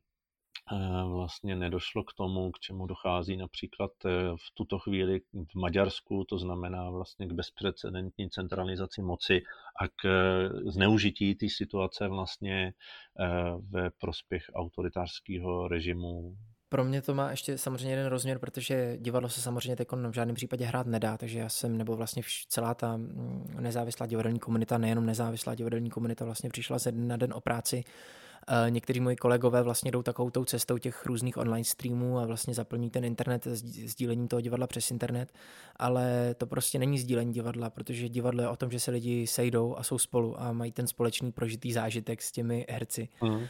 vlastně 1.08 1.56
nedošlo 1.56 2.04
k 2.04 2.12
tomu, 2.12 2.50
k 2.50 2.58
čemu 2.58 2.86
dochází 2.86 3.36
například 3.36 3.90
eh, 4.04 4.10
v 4.36 4.54
tuto 4.54 4.78
chvíli 4.78 5.20
v 5.52 5.54
Maďarsku, 5.54 6.24
to 6.24 6.38
znamená 6.38 6.90
vlastně 6.90 7.26
k 7.26 7.32
bezprecedentní 7.32 8.30
centralizaci 8.30 9.02
moci 9.02 9.42
a 9.80 9.88
k 9.88 10.04
eh, 10.04 10.70
zneužití 10.70 11.34
té 11.34 11.46
situace 11.48 12.08
vlastně 12.08 12.72
eh, 13.20 13.24
ve 13.70 13.90
prospěch 13.90 14.42
autoritářského 14.54 15.68
režimu. 15.68 16.36
Pro 16.68 16.84
mě 16.84 17.02
to 17.02 17.14
má 17.14 17.30
ještě 17.30 17.58
samozřejmě 17.58 17.90
jeden 17.90 18.06
rozměr, 18.06 18.38
protože 18.38 18.96
divadlo 19.00 19.28
se 19.28 19.40
samozřejmě 19.40 19.76
teď 19.76 19.88
v 19.92 20.14
žádném 20.14 20.34
případě 20.34 20.64
hrát 20.64 20.86
nedá, 20.86 21.16
takže 21.16 21.38
já 21.38 21.48
jsem, 21.48 21.78
nebo 21.78 21.96
vlastně 21.96 22.22
celá 22.48 22.74
ta 22.74 22.96
mm, 22.96 23.56
nezávislá 23.60 24.06
divadelní 24.06 24.38
komunita, 24.38 24.78
nejenom 24.78 25.06
nezávislá 25.06 25.54
divadelní 25.54 25.90
komunita, 25.90 26.24
vlastně 26.24 26.50
přišla 26.50 26.78
ze 26.78 26.92
dne 26.92 27.06
na 27.06 27.16
den 27.16 27.32
o 27.34 27.40
práci. 27.40 27.84
Eh, 27.86 28.23
někteří 28.68 29.00
moji 29.00 29.16
kolegové 29.16 29.62
vlastně 29.62 29.90
jdou 29.90 30.02
takovou 30.02 30.30
tou 30.30 30.44
cestou 30.44 30.78
těch 30.78 31.06
různých 31.06 31.36
online 31.36 31.64
streamů 31.64 32.18
a 32.18 32.26
vlastně 32.26 32.54
zaplní 32.54 32.90
ten 32.90 33.04
internet 33.04 33.46
sdílením 33.46 34.28
toho 34.28 34.40
divadla 34.40 34.66
přes 34.66 34.90
internet, 34.90 35.32
ale 35.76 36.34
to 36.34 36.46
prostě 36.46 36.78
není 36.78 36.98
sdílení 36.98 37.32
divadla, 37.32 37.70
protože 37.70 38.08
divadlo 38.08 38.42
je 38.42 38.48
o 38.48 38.56
tom, 38.56 38.70
že 38.70 38.80
se 38.80 38.90
lidi 38.90 39.26
sejdou 39.26 39.76
a 39.76 39.82
jsou 39.82 39.98
spolu 39.98 40.40
a 40.40 40.52
mají 40.52 40.72
ten 40.72 40.86
společný 40.86 41.32
prožitý 41.32 41.72
zážitek 41.72 42.22
s 42.22 42.32
těmi 42.32 42.66
herci. 42.68 43.08
Mm. 43.22 43.40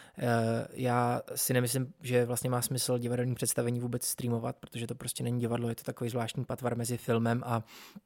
Já 0.73 1.23
si 1.35 1.53
nemyslím, 1.53 1.93
že 2.03 2.25
vlastně 2.25 2.51
má 2.51 2.63
smysl 2.63 2.99
divadelní 2.99 3.35
představení 3.35 3.81
vůbec 3.81 4.05
streamovat, 4.05 4.57
protože 4.57 4.87
to 4.87 4.95
prostě 4.95 5.25
není 5.25 5.41
divadlo, 5.41 5.69
je 5.69 5.75
to 5.75 5.83
takový 5.83 6.11
zvláštní 6.11 6.45
patvar 6.45 6.77
mezi 6.77 6.97
filmem 6.97 7.43
a, 7.47 7.65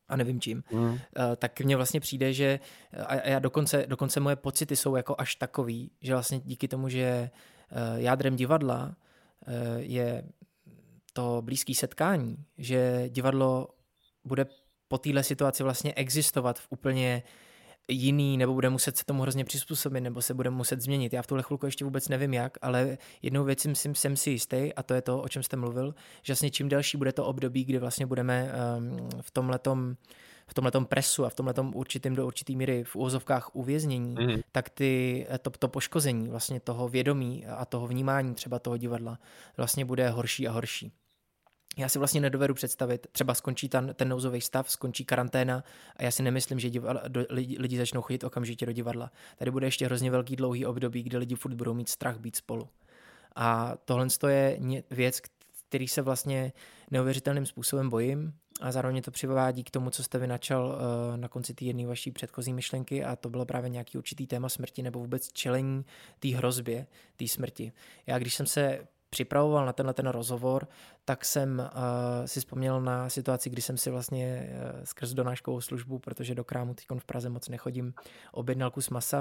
a 0.08 0.16
nevím 0.16 0.40
čím. 0.40 0.62
Mm. 0.72 0.98
Tak 1.36 1.60
mně 1.60 1.76
vlastně 1.76 2.00
přijde, 2.00 2.32
že 2.32 2.60
a 3.06 3.28
já 3.28 3.38
dokonce, 3.38 3.86
dokonce 3.86 4.20
moje 4.20 4.36
pocity 4.36 4.76
jsou 4.76 4.96
jako 4.96 5.14
až 5.18 5.34
takový, 5.34 5.90
že 6.00 6.12
vlastně 6.12 6.40
díky 6.40 6.68
tomu 6.68 6.77
tomu, 6.78 6.88
že 6.88 7.02
eh, 7.02 7.30
jádrem 7.96 8.36
divadla 8.36 8.94
eh, 9.46 9.80
je 9.80 10.24
to 11.12 11.42
blízké 11.42 11.74
setkání, 11.74 12.44
že 12.58 13.08
divadlo 13.08 13.68
bude 14.24 14.46
po 14.88 14.98
téhle 14.98 15.22
situaci 15.22 15.62
vlastně 15.62 15.94
existovat 15.94 16.58
v 16.58 16.66
úplně 16.70 17.22
jiný, 17.88 18.36
nebo 18.36 18.54
bude 18.54 18.70
muset 18.70 18.96
se 18.96 19.04
tomu 19.04 19.22
hrozně 19.22 19.44
přizpůsobit, 19.44 20.02
nebo 20.02 20.22
se 20.22 20.34
bude 20.34 20.50
muset 20.50 20.80
změnit. 20.80 21.12
Já 21.12 21.22
v 21.22 21.26
tuhle 21.26 21.42
chvilku 21.42 21.66
ještě 21.66 21.84
vůbec 21.84 22.08
nevím 22.08 22.34
jak, 22.34 22.58
ale 22.62 22.98
jednou 23.22 23.44
věc 23.44 23.60
jsem, 23.60 23.94
jsem 23.94 24.16
si 24.16 24.30
jistý, 24.30 24.74
a 24.74 24.82
to 24.82 24.94
je 24.94 25.02
to, 25.02 25.22
o 25.22 25.28
čem 25.28 25.42
jste 25.42 25.56
mluvil, 25.56 25.94
že 26.22 26.32
vlastně 26.32 26.50
čím 26.50 26.68
delší 26.68 26.98
bude 26.98 27.12
to 27.12 27.24
období, 27.24 27.64
kdy 27.64 27.78
vlastně 27.78 28.06
budeme 28.06 28.52
um, 28.78 29.08
v 29.20 29.30
tomhletom 29.30 29.78
letom 29.78 29.96
v 30.48 30.54
tomhle 30.54 30.72
presu 30.88 31.24
a 31.24 31.28
v 31.28 31.34
tomhle 31.34 31.54
určitým 31.74 32.14
do 32.14 32.26
určitý 32.26 32.56
míry 32.56 32.84
v 32.84 32.96
úvozovkách 32.96 33.56
uvěznění, 33.56 34.14
mm. 34.20 34.40
tak 34.52 34.70
ty, 34.70 35.26
to, 35.42 35.50
to 35.50 35.68
poškození 35.68 36.28
vlastně 36.28 36.60
toho 36.60 36.88
vědomí 36.88 37.46
a 37.46 37.64
toho 37.64 37.86
vnímání 37.86 38.34
třeba 38.34 38.58
toho 38.58 38.76
divadla 38.76 39.18
vlastně 39.56 39.84
bude 39.84 40.10
horší 40.10 40.48
a 40.48 40.52
horší. 40.52 40.92
Já 41.76 41.88
si 41.88 41.98
vlastně 41.98 42.20
nedovedu 42.20 42.54
představit, 42.54 43.06
třeba 43.12 43.34
skončí 43.34 43.68
ten, 43.68 43.94
ten 43.94 44.08
nouzový 44.08 44.40
stav, 44.40 44.70
skončí 44.70 45.04
karanténa 45.04 45.64
a 45.96 46.02
já 46.02 46.10
si 46.10 46.22
nemyslím, 46.22 46.58
že 46.58 46.70
divadla, 46.70 47.02
do, 47.08 47.26
lidi, 47.30 47.56
lidi 47.58 47.78
začnou 47.78 48.02
chodit 48.02 48.24
okamžitě 48.24 48.66
do 48.66 48.72
divadla. 48.72 49.10
Tady 49.36 49.50
bude 49.50 49.66
ještě 49.66 49.84
hrozně 49.84 50.10
velký 50.10 50.36
dlouhý 50.36 50.66
období, 50.66 51.02
kdy 51.02 51.16
lidi 51.16 51.34
furt 51.34 51.54
budou 51.54 51.74
mít 51.74 51.88
strach 51.88 52.18
být 52.18 52.36
spolu. 52.36 52.68
A 53.36 53.74
tohle 53.84 54.06
je 54.28 54.58
věc, 54.90 55.20
který 55.68 55.88
se 55.88 56.02
vlastně 56.02 56.52
neuvěřitelným 56.90 57.46
způsobem 57.46 57.90
bojím 57.90 58.32
a 58.60 58.72
zároveň 58.72 59.02
to 59.02 59.10
přivádí 59.10 59.64
k 59.64 59.70
tomu, 59.70 59.90
co 59.90 60.02
jste 60.02 60.18
vynačal 60.18 60.78
eh, 60.78 61.16
na 61.16 61.28
konci 61.28 61.54
té 61.54 61.64
jedné 61.64 61.86
vaší 61.86 62.10
předchozí 62.10 62.52
myšlenky 62.52 63.04
a 63.04 63.16
to 63.16 63.30
bylo 63.30 63.46
právě 63.46 63.70
nějaký 63.70 63.98
určitý 63.98 64.26
téma 64.26 64.48
smrti 64.48 64.82
nebo 64.82 65.00
vůbec 65.00 65.32
čelení 65.32 65.84
té 66.18 66.28
hrozbě, 66.28 66.86
té 67.16 67.28
smrti. 67.28 67.72
Já 68.06 68.18
když 68.18 68.34
jsem 68.34 68.46
se 68.46 68.86
připravoval 69.10 69.66
na 69.66 69.72
tenhle 69.72 69.94
ten 69.94 70.06
rozhovor, 70.06 70.68
tak 71.04 71.24
jsem 71.24 71.58
uh, 71.58 72.26
si 72.26 72.40
vzpomněl 72.40 72.80
na 72.80 73.08
situaci, 73.08 73.50
kdy 73.50 73.62
jsem 73.62 73.76
si 73.76 73.90
vlastně 73.90 74.50
uh, 74.50 74.84
skrz 74.84 75.12
donáškovou 75.12 75.60
službu, 75.60 75.98
protože 75.98 76.34
do 76.34 76.44
krámu 76.44 76.74
teď 76.74 76.86
v 76.98 77.04
Praze 77.04 77.28
moc 77.28 77.48
nechodím, 77.48 77.94
objednal 78.32 78.70
kus 78.70 78.90
masa 78.90 79.18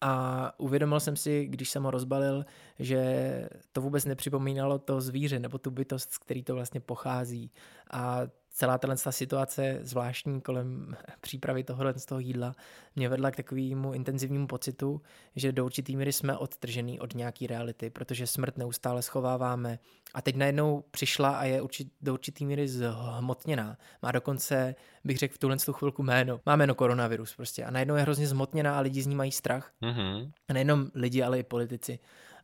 a 0.00 0.52
uvědomil 0.58 1.00
jsem 1.00 1.16
si, 1.16 1.46
když 1.46 1.70
jsem 1.70 1.82
ho 1.82 1.90
rozbalil, 1.90 2.46
že 2.78 3.48
to 3.72 3.80
vůbec 3.80 4.04
nepřipomínalo 4.04 4.78
to 4.78 5.00
zvíře 5.00 5.38
nebo 5.38 5.58
tu 5.58 5.70
bytost, 5.70 6.12
z 6.12 6.18
který 6.18 6.42
to 6.42 6.54
vlastně 6.54 6.80
pochází. 6.80 7.50
A 7.90 8.20
celá 8.56 8.78
tato 8.78 9.12
situace 9.12 9.78
zvláštní 9.82 10.40
kolem 10.40 10.96
přípravy 11.20 11.64
tohohle 11.64 11.94
z 11.98 12.06
toho 12.06 12.20
jídla 12.20 12.54
mě 12.96 13.08
vedla 13.08 13.30
k 13.30 13.36
takovému 13.36 13.92
intenzivnímu 13.92 14.46
pocitu, 14.46 15.02
že 15.36 15.52
do 15.52 15.64
určitý 15.64 15.96
míry 15.96 16.12
jsme 16.12 16.36
odtržený 16.36 17.00
od 17.00 17.14
nějaký 17.14 17.46
reality, 17.46 17.90
protože 17.90 18.26
smrt 18.26 18.58
neustále 18.58 19.02
schováváme 19.02 19.78
a 20.14 20.22
teď 20.22 20.36
najednou 20.36 20.84
přišla 20.90 21.30
a 21.36 21.44
je 21.44 21.62
určit, 21.62 21.88
do 22.00 22.12
určitý 22.12 22.46
míry 22.46 22.68
zhmotněná. 22.68 23.76
Má 24.02 24.12
dokonce, 24.12 24.74
bych 25.04 25.18
řekl 25.18 25.34
v 25.34 25.38
tuhle 25.38 25.56
tu 25.56 25.72
chvilku 25.72 26.02
jméno. 26.02 26.40
Má 26.46 26.56
jméno 26.56 26.74
koronavirus 26.74 27.36
prostě 27.36 27.64
a 27.64 27.70
najednou 27.70 27.94
je 27.94 28.02
hrozně 28.02 28.26
zhmotněná 28.26 28.78
a 28.78 28.80
lidi 28.80 29.02
z 29.02 29.06
ní 29.06 29.14
mají 29.14 29.32
strach. 29.32 29.72
Mm-hmm. 29.82 30.30
A 30.48 30.52
nejenom 30.52 30.90
lidi, 30.94 31.22
ale 31.22 31.38
i 31.38 31.42
politici. 31.42 31.98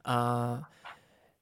A 0.04 0.70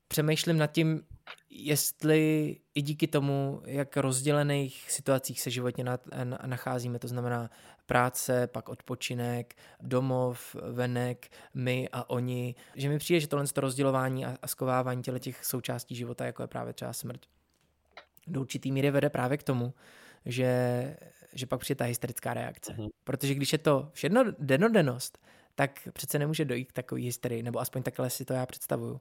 přemýšlím 0.09 0.59
nad 0.59 0.67
tím, 0.67 1.03
jestli 1.51 2.57
i 2.75 2.83
díky 2.83 3.07
tomu, 3.07 3.63
jak 3.65 3.97
rozdělených 3.97 4.91
situacích 4.91 5.41
se 5.41 5.51
životně 5.51 5.85
nacházíme, 6.47 6.99
to 6.99 7.09
znamená 7.09 7.51
práce, 7.87 8.47
pak 8.47 8.69
odpočinek, 8.69 9.55
domov, 9.81 10.57
venek, 10.73 11.29
my 11.55 11.89
a 11.93 12.11
oni, 12.11 12.55
že 12.75 12.89
mi 12.89 12.99
přijde, 12.99 13.21
že 13.21 13.29
tohle 13.29 13.47
to 13.47 13.61
rozdělování 13.61 14.27
a, 14.27 14.37
skovávání 14.47 15.03
těle 15.03 15.21
těch 15.21 15.45
součástí 15.45 15.95
života, 15.95 16.27
jako 16.27 16.43
je 16.43 16.47
právě 16.47 16.73
třeba 16.73 16.93
smrt, 16.93 17.21
do 18.27 18.41
určitý 18.41 18.73
míry 18.73 18.91
vede 18.91 19.11
právě 19.11 19.39
k 19.39 19.43
tomu, 19.43 19.75
že, 20.25 20.97
že 21.33 21.47
pak 21.47 21.61
přijde 21.61 21.79
ta 21.79 21.85
hysterická 21.85 22.35
reakce. 22.35 22.73
Uh-huh. 22.73 22.89
Protože 23.05 23.35
když 23.35 23.53
je 23.53 23.59
to 23.59 23.91
všechno 23.93 24.25
denodennost, 24.39 25.19
tak 25.55 25.89
přece 25.93 26.19
nemůže 26.19 26.45
dojít 26.45 26.65
k 26.65 26.73
takové 26.73 27.01
hysterii, 27.01 27.43
nebo 27.43 27.61
aspoň 27.61 27.83
takhle 27.83 28.11
si 28.11 28.25
to 28.25 28.33
já 28.33 28.47
představuju. 28.47 29.01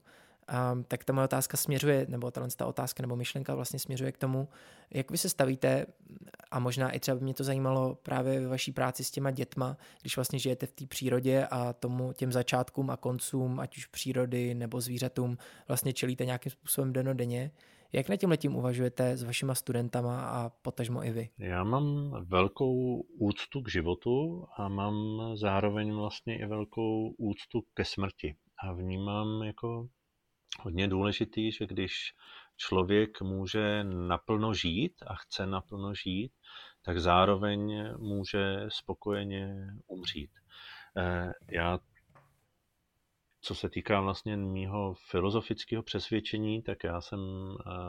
Um, 0.73 0.83
tak 0.83 1.03
ta 1.03 1.13
moje 1.13 1.25
otázka 1.25 1.57
směřuje, 1.57 2.05
nebo 2.09 2.31
tahle 2.31 2.49
ta 2.57 2.65
otázka 2.65 3.03
nebo 3.03 3.15
myšlenka 3.15 3.55
vlastně 3.55 3.79
směřuje 3.79 4.11
k 4.11 4.17
tomu, 4.17 4.47
jak 4.91 5.11
vy 5.11 5.17
se 5.17 5.29
stavíte, 5.29 5.85
a 6.51 6.59
možná 6.59 6.91
i 6.91 6.99
třeba 6.99 7.17
by 7.17 7.23
mě 7.23 7.33
to 7.33 7.43
zajímalo 7.43 7.95
právě 7.95 8.39
ve 8.39 8.47
vaší 8.47 8.71
práci 8.71 9.03
s 9.03 9.11
těma 9.11 9.31
dětma, 9.31 9.77
když 10.01 10.17
vlastně 10.17 10.39
žijete 10.39 10.65
v 10.65 10.71
té 10.71 10.85
přírodě 10.85 11.47
a 11.51 11.73
tomu 11.73 12.13
těm 12.13 12.31
začátkům 12.31 12.89
a 12.89 12.97
koncům, 12.97 13.59
ať 13.59 13.77
už 13.77 13.85
přírody 13.85 14.53
nebo 14.53 14.81
zvířatům, 14.81 15.37
vlastně 15.67 15.93
čelíte 15.93 16.25
nějakým 16.25 16.51
způsobem 16.51 16.93
denodenně. 16.93 17.51
Jak 17.93 18.09
na 18.09 18.15
tím 18.15 18.29
letím 18.29 18.55
uvažujete 18.55 19.17
s 19.17 19.23
vašima 19.23 19.55
studentama 19.55 20.21
a 20.21 20.49
potažmo 20.49 21.03
i 21.05 21.11
vy? 21.11 21.29
Já 21.39 21.63
mám 21.63 22.11
velkou 22.27 23.01
úctu 23.19 23.61
k 23.61 23.69
životu 23.69 24.45
a 24.57 24.69
mám 24.69 24.95
zároveň 25.35 25.93
vlastně 25.93 26.39
i 26.39 26.45
velkou 26.45 27.09
úctu 27.17 27.61
ke 27.73 27.85
smrti. 27.85 28.35
A 28.63 28.73
vnímám 28.73 29.43
jako 29.43 29.87
hodně 30.62 30.88
důležitý, 30.88 31.51
že 31.51 31.68
když 31.68 32.14
člověk 32.57 33.22
může 33.22 33.84
naplno 33.84 34.53
žít 34.53 34.93
a 35.07 35.16
chce 35.16 35.45
naplno 35.45 35.93
žít, 35.93 36.32
tak 36.82 36.99
zároveň 36.99 37.88
může 37.97 38.66
spokojeně 38.70 39.68
umřít. 39.88 40.32
Eh, 40.97 41.34
já 41.51 41.80
co 43.41 43.55
se 43.55 43.70
týká 43.70 44.01
vlastně 44.01 44.38
mýho 44.38 44.93
filozofického 44.93 45.84
přesvědčení, 45.84 46.62
tak 46.62 46.84
já 46.84 47.01
jsem 47.01 47.20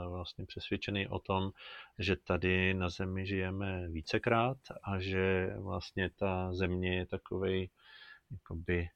vlastně 0.09 0.47
přesvědčený 0.47 1.09
o 1.09 1.19
tom, 1.19 1.51
že 1.99 2.17
tady 2.17 2.75
na 2.75 2.89
Zemi 2.89 3.27
žijeme 3.27 3.89
vícekrát 3.89 4.57
a 4.83 5.01
že 5.01 5.55
vlastně 5.59 6.11
ta 6.11 6.53
Země 6.55 6.97
je 6.97 7.07
takovej 7.07 7.71
jakoby 8.31 8.89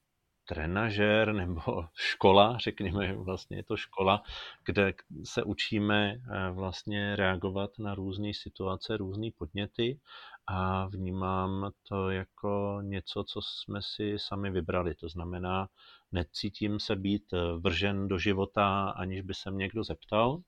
trenažér 0.44 1.32
nebo 1.32 1.60
škola, 1.94 2.58
řekněme, 2.58 3.14
vlastně 3.16 3.56
je 3.56 3.62
to 3.62 3.76
škola, 3.76 4.22
kde 4.64 4.94
se 5.24 5.42
učíme 5.42 6.20
vlastně 6.52 7.16
reagovat 7.16 7.70
na 7.78 7.94
různé 7.94 8.34
situace, 8.34 8.96
různé 8.96 9.28
podněty 9.38 10.00
a 10.46 10.86
vnímám 10.86 11.70
to 11.88 12.10
jako 12.10 12.78
něco, 12.82 13.24
co 13.24 13.40
jsme 13.42 13.82
si 13.82 14.18
sami 14.18 14.50
vybrali. 14.50 14.94
To 14.94 15.08
znamená, 15.08 15.68
necítím 16.12 16.80
se 16.80 16.96
být 16.96 17.32
eh, 17.32 17.38
vržen 17.58 18.08
do 18.08 18.18
života, 18.18 18.88
aniž 18.88 19.20
by 19.20 19.34
se 19.34 19.50
někdo 19.50 19.84
zeptal, 19.84 20.40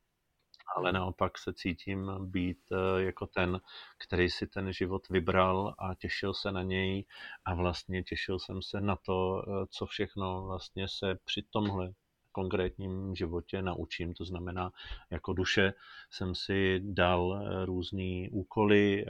ale 0.76 0.92
naopak 0.92 1.38
se 1.38 1.52
cítím 1.54 2.10
být 2.20 2.58
eh, 2.72 3.02
jako 3.02 3.26
ten, 3.26 3.60
který 3.98 4.30
si 4.30 4.46
ten 4.46 4.72
život 4.72 5.08
vybral 5.08 5.74
a 5.78 5.94
těšil 5.94 6.34
se 6.34 6.52
na 6.52 6.62
něj 6.62 7.04
a 7.44 7.54
vlastně 7.54 8.02
těšil 8.02 8.38
jsem 8.38 8.62
se 8.62 8.80
na 8.80 8.96
to, 8.96 9.42
eh, 9.42 9.66
co 9.70 9.86
všechno 9.86 10.42
vlastně 10.42 10.88
se 10.88 11.18
při 11.24 11.42
tomhle 11.50 11.92
konkrétním 12.32 13.14
životě 13.14 13.62
naučím. 13.62 14.14
To 14.14 14.24
znamená, 14.24 14.72
jako 15.10 15.32
duše 15.32 15.72
jsem 16.10 16.34
si 16.34 16.80
dal 16.84 17.44
různé 17.64 18.28
úkoly, 18.30 19.06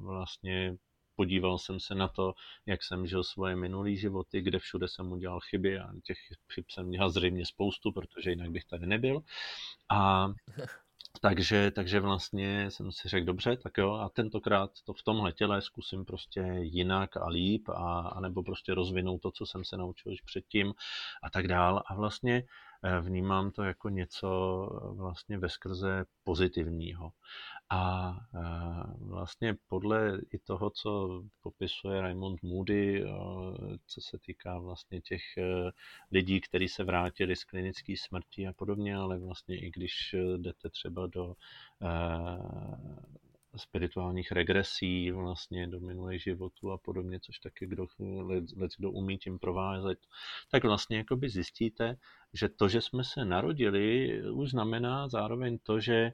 vlastně 0.00 0.76
podíval 1.20 1.58
jsem 1.58 1.80
se 1.80 1.94
na 1.94 2.08
to, 2.08 2.34
jak 2.66 2.82
jsem 2.82 3.06
žil 3.06 3.24
svoje 3.24 3.56
minulé 3.56 3.94
životy, 3.94 4.40
kde 4.40 4.58
všude 4.58 4.88
jsem 4.88 5.12
udělal 5.12 5.40
chyby 5.40 5.78
a 5.78 5.92
těch 6.04 6.18
chyb 6.52 6.64
jsem 6.68 6.86
měl 6.86 7.10
zřejmě 7.10 7.46
spoustu, 7.46 7.92
protože 7.92 8.30
jinak 8.30 8.50
bych 8.50 8.64
tady 8.64 8.86
nebyl. 8.86 9.20
A 9.90 10.28
takže, 11.20 11.70
takže 11.70 12.00
vlastně 12.00 12.70
jsem 12.70 12.92
si 12.92 13.08
řekl, 13.08 13.26
dobře, 13.26 13.56
tak 13.56 13.78
jo, 13.78 13.92
a 13.92 14.08
tentokrát 14.08 14.70
to 14.84 14.92
v 14.92 15.02
tomhle 15.02 15.32
těle 15.32 15.62
zkusím 15.62 16.04
prostě 16.04 16.40
jinak 16.60 17.16
a 17.16 17.28
líp, 17.28 17.68
a, 17.68 18.00
a 18.00 18.20
nebo 18.20 18.42
prostě 18.42 18.74
rozvinout 18.74 19.22
to, 19.22 19.30
co 19.30 19.46
jsem 19.46 19.64
se 19.64 19.76
naučil 19.76 20.12
už 20.12 20.20
předtím 20.20 20.74
a 21.22 21.30
tak 21.30 21.48
dál. 21.48 21.82
A 21.86 21.94
vlastně 21.94 22.42
vnímám 23.00 23.50
to 23.50 23.62
jako 23.62 23.88
něco 23.88 24.28
vlastně 24.96 25.38
ve 25.38 25.48
skrze 25.48 26.04
pozitivního. 26.24 27.12
A 27.70 28.12
vlastně 28.98 29.56
podle 29.66 30.18
i 30.32 30.38
toho, 30.38 30.70
co 30.70 31.22
popisuje 31.40 32.00
Raymond 32.00 32.42
Moody, 32.42 33.04
co 33.86 34.00
se 34.00 34.18
týká 34.18 34.58
vlastně 34.58 35.00
těch 35.00 35.22
lidí, 36.12 36.40
kteří 36.40 36.68
se 36.68 36.84
vrátili 36.84 37.36
z 37.36 37.44
klinické 37.44 37.94
smrti 37.96 38.46
a 38.46 38.52
podobně, 38.52 38.96
ale 38.96 39.18
vlastně 39.18 39.58
i 39.58 39.70
když 39.70 40.14
jdete 40.36 40.70
třeba 40.70 41.06
do 41.06 41.34
spirituálních 43.56 44.32
regresí 44.32 45.10
vlastně 45.10 45.66
do 45.66 45.80
minulých 45.80 46.22
životů 46.22 46.72
a 46.72 46.78
podobně, 46.78 47.20
což 47.20 47.38
taky 47.38 47.66
kdo, 47.66 47.86
let, 48.56 48.70
kdo 48.78 48.90
umí 48.90 49.18
tím 49.18 49.38
provázet, 49.38 49.98
tak 50.50 50.64
vlastně 50.64 50.96
jakoby 50.96 51.28
zjistíte, 51.28 51.96
že 52.32 52.48
to, 52.48 52.68
že 52.68 52.80
jsme 52.80 53.04
se 53.04 53.24
narodili, 53.24 54.22
už 54.32 54.50
znamená 54.50 55.08
zároveň 55.08 55.58
to, 55.62 55.80
že 55.80 55.94
eh, 55.94 56.12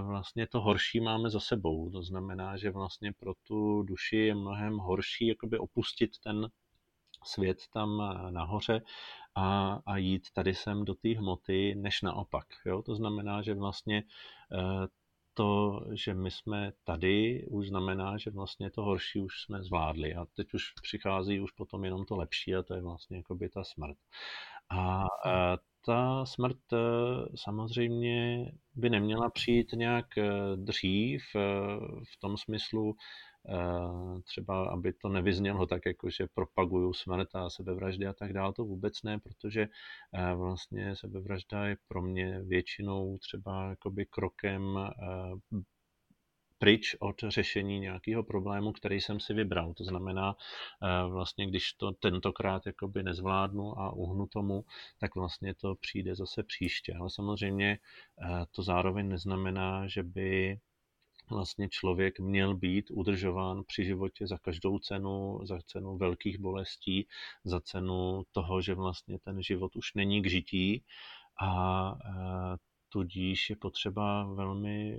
vlastně 0.00 0.46
to 0.46 0.60
horší 0.60 1.00
máme 1.00 1.30
za 1.30 1.40
sebou. 1.40 1.90
To 1.90 2.02
znamená, 2.02 2.56
že 2.56 2.70
vlastně 2.70 3.12
pro 3.12 3.32
tu 3.46 3.82
duši 3.82 4.16
je 4.16 4.34
mnohem 4.34 4.78
horší 4.78 5.26
jakoby 5.26 5.58
opustit 5.58 6.10
ten 6.18 6.48
svět 7.24 7.58
tam 7.72 8.00
eh, 8.00 8.30
nahoře 8.30 8.82
a, 9.34 9.78
a 9.86 9.96
jít 9.96 10.30
tady 10.32 10.54
sem 10.54 10.84
do 10.84 10.94
té 10.94 11.08
hmoty, 11.08 11.74
než 11.74 12.02
naopak. 12.02 12.46
Jo? 12.66 12.82
To 12.82 12.94
znamená, 12.94 13.42
že 13.42 13.54
vlastně 13.54 14.02
eh, 14.52 14.86
to, 15.34 15.80
že 15.92 16.14
my 16.14 16.30
jsme 16.30 16.72
tady, 16.84 17.46
už 17.50 17.68
znamená, 17.68 18.18
že 18.18 18.30
vlastně 18.30 18.70
to 18.70 18.82
horší 18.82 19.20
už 19.20 19.42
jsme 19.42 19.62
zvládli 19.62 20.14
a 20.14 20.24
teď 20.36 20.54
už 20.54 20.72
přichází 20.82 21.40
už 21.40 21.52
potom 21.52 21.84
jenom 21.84 22.04
to 22.04 22.16
lepší 22.16 22.54
a 22.54 22.62
to 22.62 22.74
je 22.74 22.82
vlastně 22.82 23.16
jakoby 23.16 23.48
ta 23.48 23.64
smrt. 23.64 23.96
A 24.70 25.04
ta 25.86 26.26
smrt 26.26 26.72
e, 26.72 26.76
samozřejmě 27.36 28.46
by 28.74 28.90
neměla 28.90 29.30
přijít 29.30 29.72
nějak 29.72 30.18
e, 30.18 30.30
dřív 30.56 31.22
e, 31.36 31.40
v 32.04 32.20
tom 32.20 32.36
smyslu, 32.36 32.94
třeba 34.24 34.68
aby 34.68 34.92
to 34.92 35.08
nevyznělo 35.08 35.66
tak, 35.66 35.86
jako 35.86 36.10
že 36.10 36.26
propaguju 36.34 36.92
smrt 36.92 37.28
a 37.34 37.50
sebevraždy 37.50 38.06
a 38.06 38.12
tak 38.12 38.32
dále, 38.32 38.52
to 38.52 38.64
vůbec 38.64 39.02
ne, 39.02 39.18
protože 39.18 39.68
vlastně 40.34 40.96
sebevražda 40.96 41.66
je 41.66 41.76
pro 41.88 42.02
mě 42.02 42.40
většinou 42.42 43.18
třeba 43.18 43.70
jakoby 43.70 44.06
krokem 44.06 44.78
pryč 46.64 46.96
od 46.98 47.16
řešení 47.28 47.80
nějakého 47.80 48.22
problému, 48.22 48.72
který 48.72 49.00
jsem 49.00 49.20
si 49.20 49.34
vybral. 49.34 49.74
To 49.74 49.84
znamená, 49.84 50.36
eh, 50.82 51.08
vlastně 51.08 51.46
když 51.46 51.72
to 51.72 51.92
tentokrát 51.92 52.66
jakoby 52.66 53.02
nezvládnu 53.02 53.78
a 53.78 53.92
uhnu 53.92 54.26
tomu, 54.26 54.64
tak 54.98 55.14
vlastně 55.14 55.54
to 55.54 55.74
přijde 55.74 56.14
zase 56.14 56.42
příště. 56.42 56.94
Ale 57.00 57.10
samozřejmě 57.10 57.78
eh, 57.78 58.46
to 58.50 58.62
zároveň 58.62 59.08
neznamená, 59.08 59.86
že 59.86 60.02
by 60.02 60.58
vlastně 61.30 61.68
člověk 61.68 62.20
měl 62.20 62.56
být 62.56 62.90
udržován 62.90 63.64
při 63.64 63.84
životě 63.84 64.26
za 64.26 64.38
každou 64.38 64.78
cenu, 64.78 65.40
za 65.42 65.58
cenu 65.66 65.96
velkých 65.96 66.38
bolestí, 66.38 67.08
za 67.44 67.60
cenu 67.60 68.22
toho, 68.32 68.60
že 68.62 68.74
vlastně 68.74 69.18
ten 69.18 69.42
život 69.42 69.76
už 69.76 69.94
není 69.94 70.22
k 70.22 70.30
žití 70.30 70.84
a 71.40 71.92
eh, 72.04 72.56
tudíž 72.88 73.50
je 73.50 73.56
potřeba 73.56 74.24
velmi 74.34 74.98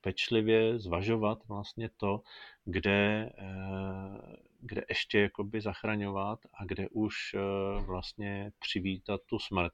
pečlivě 0.00 0.78
zvažovat 0.78 1.48
vlastně 1.48 1.90
to, 1.96 2.22
kde, 2.64 3.30
eh, 3.38 4.36
kde 4.60 4.84
ještě 4.88 5.20
jakoby 5.20 5.60
zachraňovat 5.60 6.38
a 6.54 6.64
kde 6.64 6.88
už 6.88 7.14
eh, 7.34 7.40
vlastně 7.86 8.52
přivítat 8.58 9.20
tu 9.26 9.38
smrt. 9.38 9.72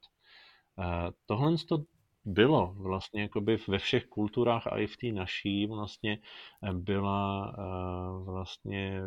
Tohle 1.26 1.56
to 1.68 1.84
bylo 2.24 2.74
vlastně 2.76 3.22
jakoby 3.22 3.58
ve 3.68 3.78
všech 3.78 4.06
kulturách 4.06 4.66
a 4.66 4.78
i 4.78 4.86
v 4.86 4.96
té 4.96 5.06
naší 5.06 5.66
vlastně 5.66 6.18
byla 6.72 7.54
vlastně 8.24 9.00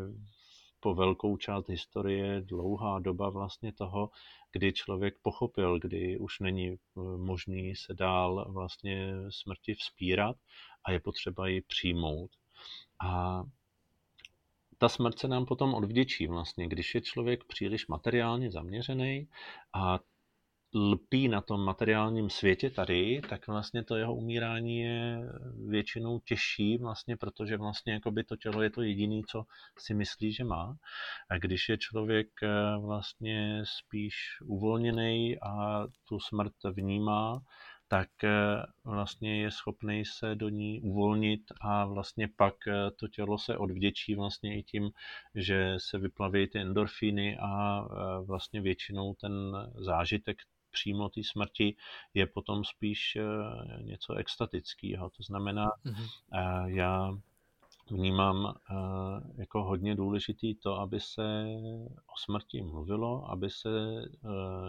po 0.79 0.93
velkou 0.93 1.37
část 1.37 1.69
historie 1.69 2.41
dlouhá 2.41 2.99
doba 2.99 3.29
vlastně 3.29 3.73
toho, 3.73 4.09
kdy 4.51 4.73
člověk 4.73 5.15
pochopil, 5.21 5.79
kdy 5.79 6.17
už 6.17 6.39
není 6.39 6.75
možný 7.17 7.75
se 7.75 7.93
dál 7.93 8.45
vlastně 8.51 9.13
smrti 9.29 9.73
vzpírat 9.73 10.35
a 10.85 10.91
je 10.91 10.99
potřeba 10.99 11.47
ji 11.47 11.61
přijmout. 11.61 12.31
A 13.03 13.43
ta 14.77 14.89
smrt 14.89 15.19
se 15.19 15.27
nám 15.27 15.45
potom 15.45 15.73
odvděčí 15.73 16.27
vlastně, 16.27 16.67
když 16.67 16.95
je 16.95 17.01
člověk 17.01 17.43
příliš 17.43 17.87
materiálně 17.87 18.51
zaměřený 18.51 19.27
a 19.73 19.99
lpí 20.75 21.27
na 21.27 21.41
tom 21.41 21.65
materiálním 21.65 22.29
světě 22.29 22.69
tady, 22.69 23.21
tak 23.29 23.47
vlastně 23.47 23.83
to 23.83 23.95
jeho 23.95 24.15
umírání 24.15 24.79
je 24.79 25.19
většinou 25.67 26.19
těžší, 26.19 26.77
vlastně, 26.77 27.17
protože 27.17 27.57
vlastně 27.57 27.93
jakoby 27.93 28.23
to 28.23 28.35
tělo 28.35 28.61
je 28.61 28.69
to 28.69 28.81
jediné, 28.81 29.21
co 29.29 29.43
si 29.79 29.93
myslí, 29.93 30.33
že 30.33 30.43
má. 30.43 30.75
A 31.29 31.37
když 31.37 31.69
je 31.69 31.77
člověk 31.77 32.27
eh, 32.43 32.47
vlastně 32.79 33.63
spíš 33.65 34.15
uvolněný 34.45 35.37
a 35.39 35.83
tu 36.07 36.19
smrt 36.19 36.53
vnímá, 36.73 37.41
tak 37.87 38.09
eh, 38.23 38.29
vlastně 38.83 39.41
je 39.41 39.51
schopný 39.51 40.05
se 40.05 40.35
do 40.35 40.49
ní 40.49 40.81
uvolnit 40.81 41.41
a 41.61 41.85
vlastně 41.85 42.29
pak 42.35 42.55
eh, 42.67 42.91
to 42.91 43.07
tělo 43.07 43.37
se 43.37 43.57
odvděčí 43.57 44.15
vlastně 44.15 44.59
i 44.59 44.63
tím, 44.63 44.89
že 45.35 45.75
se 45.77 45.99
vyplaví 45.99 46.47
ty 46.47 46.59
endorfíny 46.59 47.37
a 47.37 47.81
vlastně 48.25 48.61
většinou 48.61 49.13
ten 49.13 49.31
zážitek 49.75 50.37
přímo 50.73 51.09
té 51.09 51.21
smrti 51.23 51.75
je 52.13 52.27
potom 52.27 52.63
spíš 52.63 53.17
něco 53.81 54.13
extatického. 54.13 55.09
To 55.09 55.23
znamená, 55.23 55.71
mm-hmm. 55.85 56.09
já 56.65 57.11
vnímám 57.91 58.55
jako 59.37 59.63
hodně 59.63 59.95
důležitý 59.95 60.55
to, 60.55 60.79
aby 60.79 60.99
se 60.99 61.45
o 61.85 62.17
smrti 62.17 62.61
mluvilo, 62.61 63.31
aby 63.31 63.49
se 63.49 63.69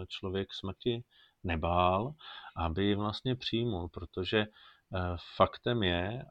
člověk 0.07 0.53
smrti 0.53 1.03
nebál, 1.45 2.13
aby 2.55 2.85
ji 2.85 2.95
vlastně 2.95 3.35
přijmul, 3.35 3.89
protože 3.89 4.37
eh, 4.39 4.47
faktem 5.35 5.83
je, 5.83 6.25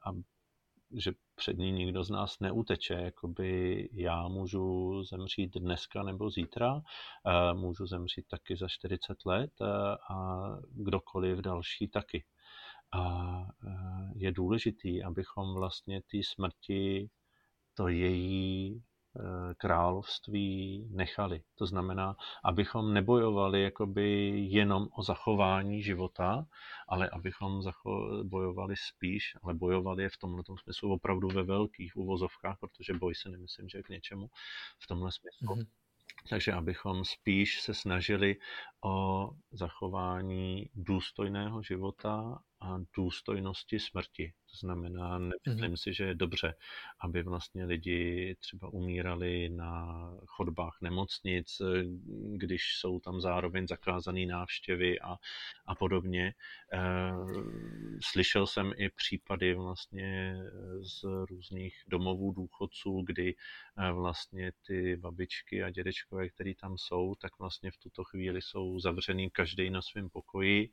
že 0.97 1.11
před 1.35 1.57
ní 1.57 1.71
nikdo 1.71 2.03
z 2.03 2.09
nás 2.09 2.39
neuteče, 2.39 2.93
jakoby 2.93 3.89
já 3.93 4.27
můžu 4.27 5.03
zemřít 5.03 5.57
dneska 5.57 6.03
nebo 6.03 6.29
zítra, 6.29 6.81
eh, 7.27 7.53
můžu 7.53 7.85
zemřít 7.87 8.27
taky 8.27 8.55
za 8.57 8.67
40 8.67 9.25
let 9.25 9.51
eh, 9.61 9.65
a 10.13 10.47
kdokoliv 10.71 11.37
další 11.37 11.87
taky. 11.87 12.25
A 12.93 13.45
je 14.15 14.31
důležitý, 14.31 15.03
abychom 15.03 15.53
vlastně 15.53 16.01
té 16.01 16.17
smrti 16.23 17.09
to 17.73 17.87
její 17.87 18.83
království 19.57 20.87
nechali. 20.91 21.41
To 21.55 21.65
znamená, 21.65 22.15
abychom 22.43 22.93
nebojovali 22.93 23.63
jakoby 23.63 24.29
jenom 24.37 24.87
o 24.97 25.03
zachování 25.03 25.83
života, 25.83 26.45
ale 26.87 27.09
abychom 27.09 27.61
bojovali 28.23 28.75
spíš, 28.77 29.37
ale 29.43 29.53
bojovali 29.53 30.03
je 30.03 30.09
v 30.09 30.17
tomhle 30.17 30.43
smyslu 30.63 30.93
opravdu 30.93 31.27
ve 31.27 31.43
velkých 31.43 31.97
uvozovkách, 31.97 32.57
protože 32.59 32.93
boj 32.93 33.15
se 33.15 33.29
nemyslím, 33.29 33.69
že 33.69 33.77
je 33.77 33.83
k 33.83 33.89
něčemu 33.89 34.29
v 34.79 34.87
tomhle 34.87 35.11
smyslu. 35.11 35.55
Mm-hmm. 35.55 35.67
Takže 36.29 36.53
abychom 36.53 37.05
spíš 37.05 37.61
se 37.61 37.73
snažili 37.73 38.35
o 38.83 39.29
zachování 39.51 40.69
důstojného 40.75 41.61
života 41.61 42.39
důstojnosti 42.97 43.79
smrti. 43.79 44.33
To 44.51 44.57
znamená, 44.57 45.19
nemyslím 45.19 45.71
mm-hmm. 45.71 45.75
si, 45.75 45.93
že 45.93 46.03
je 46.03 46.15
dobře, 46.15 46.55
aby 46.99 47.23
vlastně 47.23 47.65
lidi 47.65 48.35
třeba 48.39 48.73
umírali 48.73 49.49
na 49.49 50.11
chodbách 50.25 50.77
nemocnic, 50.81 51.61
když 52.35 52.61
jsou 52.77 52.99
tam 52.99 53.21
zároveň 53.21 53.67
zakázané 53.67 54.25
návštěvy 54.25 54.99
a, 54.99 55.15
a 55.65 55.75
podobně. 55.75 56.33
E, 56.73 56.83
slyšel 58.03 58.47
jsem 58.47 58.71
i 58.77 58.89
případy 58.89 59.55
vlastně 59.55 60.37
z 60.81 61.03
různých 61.29 61.83
domovů 61.87 62.31
důchodců, 62.31 63.01
kdy 63.05 63.35
vlastně 63.91 64.51
ty 64.67 64.95
babičky 64.95 65.63
a 65.63 65.69
dědečkové, 65.69 66.29
které 66.29 66.53
tam 66.61 66.77
jsou, 66.77 67.15
tak 67.15 67.39
vlastně 67.39 67.71
v 67.71 67.77
tuto 67.77 68.03
chvíli 68.03 68.41
jsou 68.41 68.79
zavřený 68.79 69.29
každý 69.29 69.69
na 69.69 69.81
svém 69.81 70.09
pokoji, 70.09 70.63
e, 70.63 70.69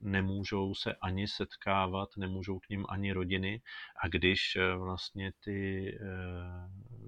nemůžou 0.00 0.74
se 0.74 0.94
ani 0.94 1.28
setkávat, 1.28 2.08
nemůžou 2.16 2.58
k 2.58 2.68
ním 2.68 2.86
ani 2.88 3.12
rodiny. 3.12 3.62
A 4.04 4.08
když 4.08 4.56
eh, 4.56 4.76
vlastně 4.76 5.32
ty 5.44 5.88
eh, 5.94 6.06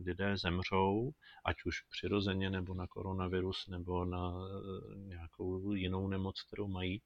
lidé 0.05 0.37
zemřou, 0.37 1.13
ať 1.45 1.57
už 1.65 1.81
přirozeně 1.81 2.51
nebo 2.51 2.75
na 2.75 2.87
koronavirus 2.87 3.69
nebo 3.69 4.05
na 4.05 4.33
nějakou 4.97 5.73
jinou 5.73 6.09
nemoc, 6.09 6.43
kterou 6.43 6.69
mají, 6.69 7.03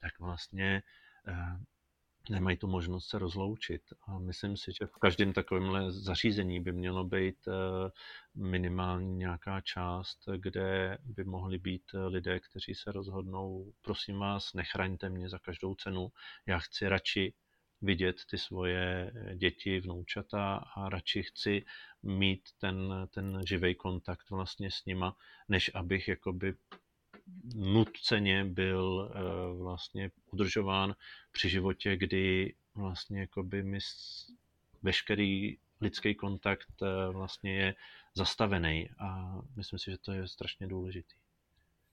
tak 0.00 0.18
vlastně 0.20 0.82
nemají 2.30 2.56
tu 2.56 2.66
možnost 2.66 3.08
se 3.08 3.18
rozloučit. 3.18 3.82
A 4.06 4.18
myslím 4.18 4.56
si, 4.56 4.72
že 4.80 4.86
v 4.86 4.98
každém 4.98 5.32
takovémhle 5.32 5.92
zařízení 5.92 6.60
by 6.60 6.72
mělo 6.72 7.04
být 7.04 7.48
minimálně 8.34 9.14
nějaká 9.14 9.60
část, 9.60 10.18
kde 10.36 10.98
by 11.04 11.24
mohli 11.24 11.58
být 11.58 11.82
lidé, 12.06 12.40
kteří 12.40 12.74
se 12.74 12.92
rozhodnou, 12.92 13.72
prosím 13.82 14.18
vás, 14.18 14.54
nechraňte 14.54 15.08
mě 15.08 15.28
za 15.28 15.38
každou 15.38 15.74
cenu, 15.74 16.12
já 16.46 16.58
chci 16.58 16.88
radši 16.88 17.34
vidět 17.82 18.16
ty 18.30 18.38
svoje 18.38 19.12
děti, 19.34 19.80
vnoučata 19.80 20.56
a 20.56 20.88
radši 20.88 21.22
chci 21.22 21.64
mít 22.02 22.48
ten, 22.58 23.08
ten 23.14 23.40
živý 23.48 23.74
kontakt 23.74 24.30
vlastně 24.30 24.70
s 24.70 24.84
nima, 24.84 25.16
než 25.48 25.70
abych 25.74 26.08
jakoby 26.08 26.54
nutceně 27.54 28.44
byl 28.44 29.10
uh, 29.14 29.62
vlastně 29.62 30.10
udržován 30.30 30.94
při 31.32 31.48
životě, 31.48 31.96
kdy 31.96 32.54
vlastně 32.74 33.20
jakoby 33.20 33.62
mi 33.62 33.78
veškerý 34.82 35.58
lidský 35.80 36.14
kontakt 36.14 36.82
uh, 36.82 37.14
vlastně 37.14 37.54
je 37.54 37.74
zastavený 38.14 38.90
a 38.98 39.38
myslím 39.56 39.78
si, 39.78 39.90
že 39.90 39.98
to 39.98 40.12
je 40.12 40.28
strašně 40.28 40.66
důležitý. 40.66 41.19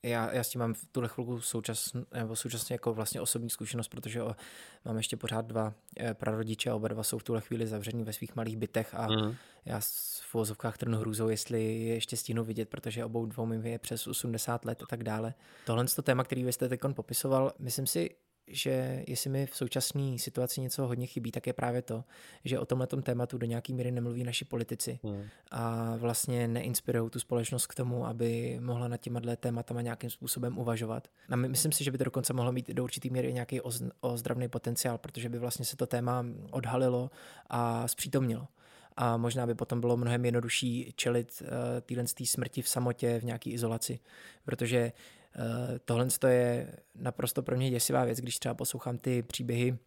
Já, 0.04 0.34
já 0.34 0.44
s 0.44 0.50
tím 0.50 0.60
mám 0.60 0.74
v 0.74 0.86
tuhle 0.92 1.10
chvilku 1.10 1.42
současně, 1.42 2.02
nebo 2.14 2.36
současně 2.36 2.74
jako 2.74 2.94
vlastně 2.94 3.22
osobní 3.22 3.50
zkušenost, 3.50 3.88
protože 3.88 4.24
o, 4.24 4.36
mám 4.86 4.98
ještě 4.98 5.18
pořád 5.18 5.46
dva 5.46 5.74
e, 6.00 6.14
prarodiče, 6.14 6.74
oba 6.74 6.88
dva 6.88 7.04
jsou 7.04 7.18
v 7.18 7.24
tuhle 7.24 7.42
chvíli 7.42 7.68
zavření 7.68 8.04
ve 8.04 8.14
svých 8.14 8.36
malých 8.36 8.58
bytech 8.58 8.96
a 8.96 9.08
mm. 9.08 9.36
já 9.66 9.80
v 9.80 10.34
vozovkách 10.34 10.78
trnu 10.78 10.98
hrůzou, 10.98 11.30
jestli 11.30 11.64
je 11.64 11.94
ještě 11.94 12.18
stihnu 12.18 12.44
vidět, 12.44 12.70
protože 12.70 13.06
obou 13.06 13.26
dvou 13.26 13.46
mi 13.46 13.72
je 13.72 13.80
přes 13.80 14.08
80 14.08 14.66
let 14.66 14.84
a 14.84 14.86
tak 14.86 15.04
dále. 15.04 15.34
Tohle 15.66 15.86
to 15.86 16.02
téma, 16.02 16.24
který 16.24 16.44
vy 16.44 16.54
jste 16.54 16.70
teď 16.70 16.82
popisoval, 16.94 17.54
myslím 17.60 17.88
si, 17.88 18.10
že 18.48 19.04
jestli 19.08 19.30
mi 19.30 19.46
v 19.46 19.56
současné 19.56 20.20
situaci 20.20 20.62
něco 20.62 20.88
hodně 20.88 21.08
chybí, 21.08 21.32
tak 21.32 21.48
je 21.48 21.54
právě 21.54 21.82
to, 21.82 22.04
že 22.46 22.60
o 22.60 22.66
tomhle 22.66 22.88
tématu 22.88 23.38
do 23.38 23.46
nějaké 23.46 23.74
míry 23.74 23.92
nemluví 23.92 24.24
naši 24.24 24.46
politici 24.46 25.00
hmm. 25.04 25.24
a 25.52 25.96
vlastně 25.96 26.48
neinspirují 26.48 27.10
tu 27.10 27.20
společnost 27.20 27.68
k 27.68 27.76
tomu, 27.76 28.06
aby 28.06 28.60
mohla 28.62 28.88
nad 28.88 28.98
těma 28.98 29.22
tématama 29.38 29.82
nějakým 29.82 30.10
způsobem 30.10 30.58
uvažovat. 30.58 31.08
A 31.30 31.36
my, 31.36 31.50
myslím 31.50 31.72
si, 31.72 31.84
že 31.84 31.92
by 31.92 31.98
to 31.98 32.04
dokonce 32.04 32.34
mohlo 32.34 32.52
mít 32.52 32.70
do 32.70 32.84
určitý 32.84 33.10
míry 33.10 33.34
nějaký 33.34 33.62
ozdravný 34.02 34.48
potenciál, 34.48 34.98
protože 34.98 35.30
by 35.30 35.40
vlastně 35.40 35.66
se 35.66 35.78
to 35.78 35.86
téma 35.86 36.26
odhalilo 36.52 37.12
a 37.50 37.88
zpřítomnilo 37.88 38.48
a 39.00 39.18
možná 39.18 39.48
by 39.48 39.56
potom 39.56 39.82
bylo 39.82 39.98
mnohem 39.98 40.26
jednodušší 40.26 40.94
čelit 40.96 41.42
uh, 41.42 41.48
téhle 41.82 42.04
smrti 42.26 42.62
v 42.62 42.70
samotě, 42.70 43.20
v 43.20 43.24
nějaké 43.24 43.50
izolaci, 43.50 44.00
protože 44.46 44.92
Eh, 44.92 44.92
tohle 45.86 46.08
je 46.28 46.76
naprosto 46.96 47.44
pro 47.44 47.58
mě 47.58 47.70
děsivá 47.70 48.06
věc, 48.06 48.20
když 48.20 48.40
třeba 48.40 48.54
poslouchám 48.54 48.98
ty 48.98 49.24
příběhy 49.24 49.72
Eh, 49.72 49.78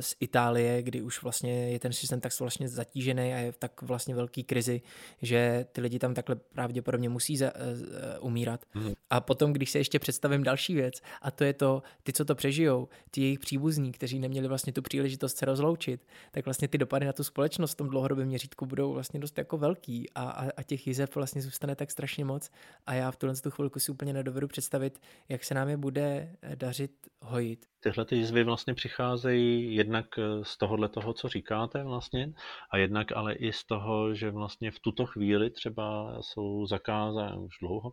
z 0.00 0.16
Itálie, 0.20 0.82
kdy 0.82 1.02
už 1.02 1.22
vlastně 1.22 1.70
je 1.70 1.78
ten 1.78 1.92
systém 1.92 2.20
tak 2.20 2.40
vlastně 2.40 2.68
zatížený 2.68 3.32
a 3.32 3.36
je 3.36 3.52
v 3.52 3.56
tak 3.56 3.82
vlastně 3.82 4.14
velký 4.14 4.44
krizi, 4.44 4.82
že 5.22 5.66
ty 5.72 5.80
lidi 5.80 5.98
tam 5.98 6.14
takhle 6.14 6.36
pravděpodobně 6.36 7.08
musí 7.08 7.36
za, 7.36 7.52
uh, 7.54 8.26
umírat. 8.26 8.64
Mm. 8.74 8.92
A 9.10 9.20
potom, 9.20 9.52
když 9.52 9.70
se 9.70 9.78
ještě 9.78 9.98
představím 9.98 10.42
další 10.42 10.74
věc, 10.74 10.94
a 11.22 11.30
to 11.30 11.44
je 11.44 11.52
to, 11.52 11.82
ty, 12.02 12.12
co 12.12 12.24
to 12.24 12.34
přežijou, 12.34 12.88
ty 13.10 13.20
jejich 13.20 13.38
příbuzní, 13.38 13.92
kteří 13.92 14.18
neměli 14.18 14.48
vlastně 14.48 14.72
tu 14.72 14.82
příležitost 14.82 15.36
se 15.36 15.46
rozloučit, 15.46 16.06
tak 16.30 16.44
vlastně 16.44 16.68
ty 16.68 16.78
dopady 16.78 17.06
na 17.06 17.12
tu 17.12 17.24
společnost 17.24 17.72
v 17.72 17.76
tom 17.76 17.88
dlouhodobém 17.88 18.26
měřítku 18.26 18.66
budou 18.66 18.92
vlastně 18.92 19.20
dost 19.20 19.38
jako 19.38 19.58
velký 19.58 20.10
a, 20.14 20.30
a, 20.30 20.50
a 20.56 20.62
těch 20.62 20.86
jizev 20.86 21.14
vlastně 21.16 21.42
zůstane 21.42 21.76
tak 21.76 21.90
strašně 21.90 22.24
moc 22.24 22.50
a 22.86 22.94
já 22.94 23.10
v 23.10 23.16
tuhle 23.16 23.36
tu 23.36 23.50
chvilku 23.50 23.80
si 23.80 23.92
úplně 23.92 24.12
nedovedu 24.12 24.48
představit, 24.48 25.00
jak 25.28 25.44
se 25.44 25.54
nám 25.54 25.68
je 25.68 25.76
bude 25.76 26.36
dařit 26.54 26.92
hojit. 27.20 27.66
Tyhle 27.80 28.04
ty 28.04 28.16
jizvy 28.16 28.44
vlastně 28.44 28.74
přicházejí 28.74 29.61
jednak 29.70 30.06
eh, 30.18 30.44
z 30.44 30.56
tohohle 30.56 30.88
toho, 30.88 31.12
co 31.12 31.28
říkáte 31.28 31.84
vlastně, 31.84 32.32
a 32.70 32.76
jednak 32.76 33.12
ale 33.12 33.34
i 33.34 33.52
z 33.52 33.64
toho, 33.64 34.14
že 34.14 34.30
vlastně 34.30 34.70
v 34.70 34.80
tuto 34.80 35.06
chvíli 35.06 35.50
třeba 35.50 36.18
jsou 36.20 36.66
zakázány, 36.66 37.38
už 37.38 37.58
dlouho, 37.60 37.92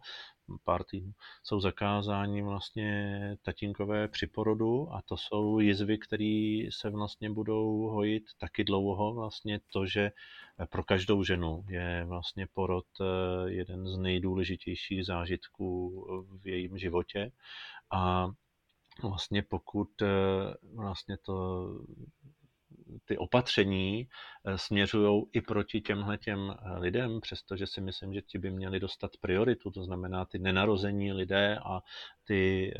pár 0.63 0.83
týdnů, 0.83 1.11
jsou 1.43 1.59
zakázáni 1.59 2.41
vlastně 2.41 3.19
tatínkové 3.41 4.07
při 4.07 4.27
porodu 4.27 4.93
a 4.93 5.01
to 5.01 5.17
jsou 5.17 5.59
jizvy, 5.59 5.97
které 5.97 6.61
se 6.69 6.89
vlastně 6.89 7.29
budou 7.29 7.87
hojit 7.87 8.23
taky 8.39 8.63
dlouho. 8.63 9.13
Vlastně 9.13 9.59
to, 9.73 9.85
že 9.85 10.11
pro 10.69 10.83
každou 10.83 11.23
ženu 11.23 11.65
je 11.69 12.05
vlastně 12.07 12.47
porod 12.53 12.85
eh, 13.01 13.05
jeden 13.51 13.87
z 13.87 13.97
nejdůležitějších 13.97 15.05
zážitků 15.05 16.05
v 16.41 16.47
jejím 16.47 16.77
životě 16.77 17.31
a 17.91 18.27
vlastně 19.03 19.43
pokud 19.43 20.01
eh, 20.01 20.07
vlastně 20.75 21.17
to 21.17 21.67
ty 23.05 23.17
opatření 23.17 24.07
eh, 24.45 24.57
směřují 24.57 25.23
i 25.33 25.41
proti 25.41 25.81
těmhle 25.81 26.17
těm 26.17 26.51
eh, 26.51 26.79
lidem, 26.79 27.21
přestože 27.21 27.67
si 27.67 27.81
myslím, 27.81 28.13
že 28.13 28.21
ti 28.21 28.37
by 28.37 28.51
měli 28.51 28.79
dostat 28.79 29.11
prioritu, 29.21 29.71
to 29.71 29.83
znamená 29.83 30.25
ty 30.25 30.39
nenarození 30.39 31.13
lidé 31.13 31.57
a 31.65 31.81
ty 32.23 32.73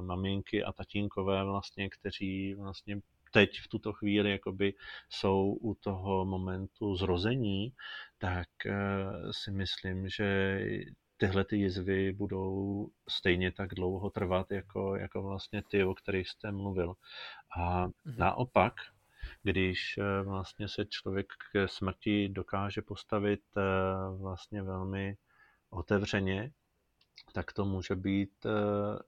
maminky 0.00 0.64
a 0.64 0.72
tatínkové 0.72 1.44
vlastně, 1.44 1.88
kteří 1.88 2.54
vlastně 2.54 3.00
teď 3.32 3.60
v 3.60 3.68
tuto 3.68 3.92
chvíli 3.92 4.30
jakoby 4.30 4.74
jsou 5.10 5.58
u 5.60 5.74
toho 5.74 6.24
momentu 6.24 6.96
zrození, 6.96 7.72
tak 8.18 8.48
si 9.30 9.50
myslím, 9.50 10.08
že 10.08 10.68
tyhle 11.22 11.44
ty 11.44 11.56
jizvy 11.56 12.12
budou 12.12 12.88
stejně 13.08 13.52
tak 13.52 13.74
dlouho 13.74 14.10
trvat, 14.10 14.50
jako, 14.50 14.96
jako 14.96 15.22
vlastně 15.22 15.62
ty, 15.62 15.84
o 15.84 15.94
kterých 15.94 16.28
jste 16.28 16.52
mluvil. 16.52 16.94
A 17.56 17.86
mm-hmm. 17.86 18.18
naopak, 18.18 18.74
když 19.42 19.98
eh, 19.98 20.22
vlastně 20.22 20.68
se 20.68 20.84
člověk 20.84 21.26
k 21.52 21.68
smrti 21.68 22.28
dokáže 22.28 22.82
postavit 22.82 23.40
eh, 23.56 23.62
vlastně 24.18 24.62
velmi 24.62 25.16
otevřeně, 25.70 26.52
tak 27.32 27.52
to 27.52 27.64
může 27.64 27.94
být 27.94 28.46
eh, 28.46 28.98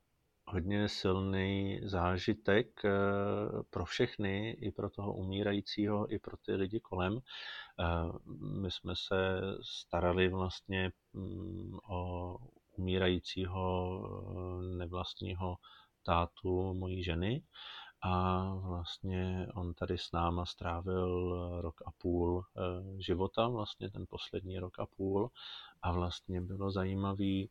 hodně 0.46 0.88
silný 0.88 1.80
zážitek 1.82 2.84
eh, 2.84 2.90
pro 3.70 3.84
všechny, 3.84 4.50
i 4.50 4.70
pro 4.70 4.90
toho 4.90 5.14
umírajícího, 5.14 6.12
i 6.12 6.18
pro 6.18 6.36
ty 6.36 6.54
lidi 6.54 6.80
kolem. 6.80 7.18
Eh, 7.18 7.84
my 8.62 8.70
jsme 8.70 8.94
se 8.96 9.40
starali 9.62 10.28
vlastně 10.28 10.92
mm, 11.12 11.78
o 11.90 12.36
umírajícího 12.76 14.00
eh, 14.02 14.76
nevlastního 14.76 15.56
tátu 16.02 16.74
mojí 16.74 17.04
ženy 17.04 17.42
a 18.02 18.44
vlastně 18.54 19.46
on 19.54 19.74
tady 19.74 19.98
s 19.98 20.12
náma 20.12 20.44
strávil 20.46 21.60
rok 21.60 21.82
a 21.86 21.90
půl 21.98 22.44
života, 22.98 23.48
vlastně 23.48 23.90
ten 23.90 24.04
poslední 24.08 24.58
rok 24.58 24.78
a 24.78 24.86
půl 24.86 25.30
a 25.82 25.92
vlastně 25.92 26.40
bylo 26.40 26.70
zajímavý 26.70 27.50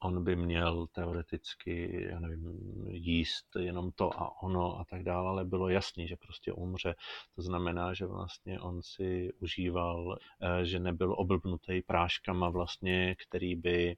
on 0.00 0.24
by 0.24 0.36
měl 0.36 0.86
teoreticky, 0.86 2.06
já 2.10 2.20
nevím, 2.20 2.60
jíst 2.88 3.46
jenom 3.58 3.92
to 3.92 4.22
a 4.22 4.42
ono 4.42 4.80
a 4.80 4.84
tak 4.84 5.02
dále, 5.02 5.28
ale 5.28 5.44
bylo 5.44 5.68
jasný, 5.68 6.08
že 6.08 6.16
prostě 6.16 6.52
umře. 6.52 6.94
To 7.36 7.42
znamená, 7.42 7.94
že 7.94 8.06
vlastně 8.06 8.60
on 8.60 8.82
si 8.82 9.32
užíval, 9.40 10.18
eh, 10.40 10.64
že 10.64 10.78
nebyl 10.78 11.14
oblbnutý 11.18 11.82
práškama 11.82 12.48
vlastně, 12.48 13.16
který 13.28 13.54
by 13.54 13.96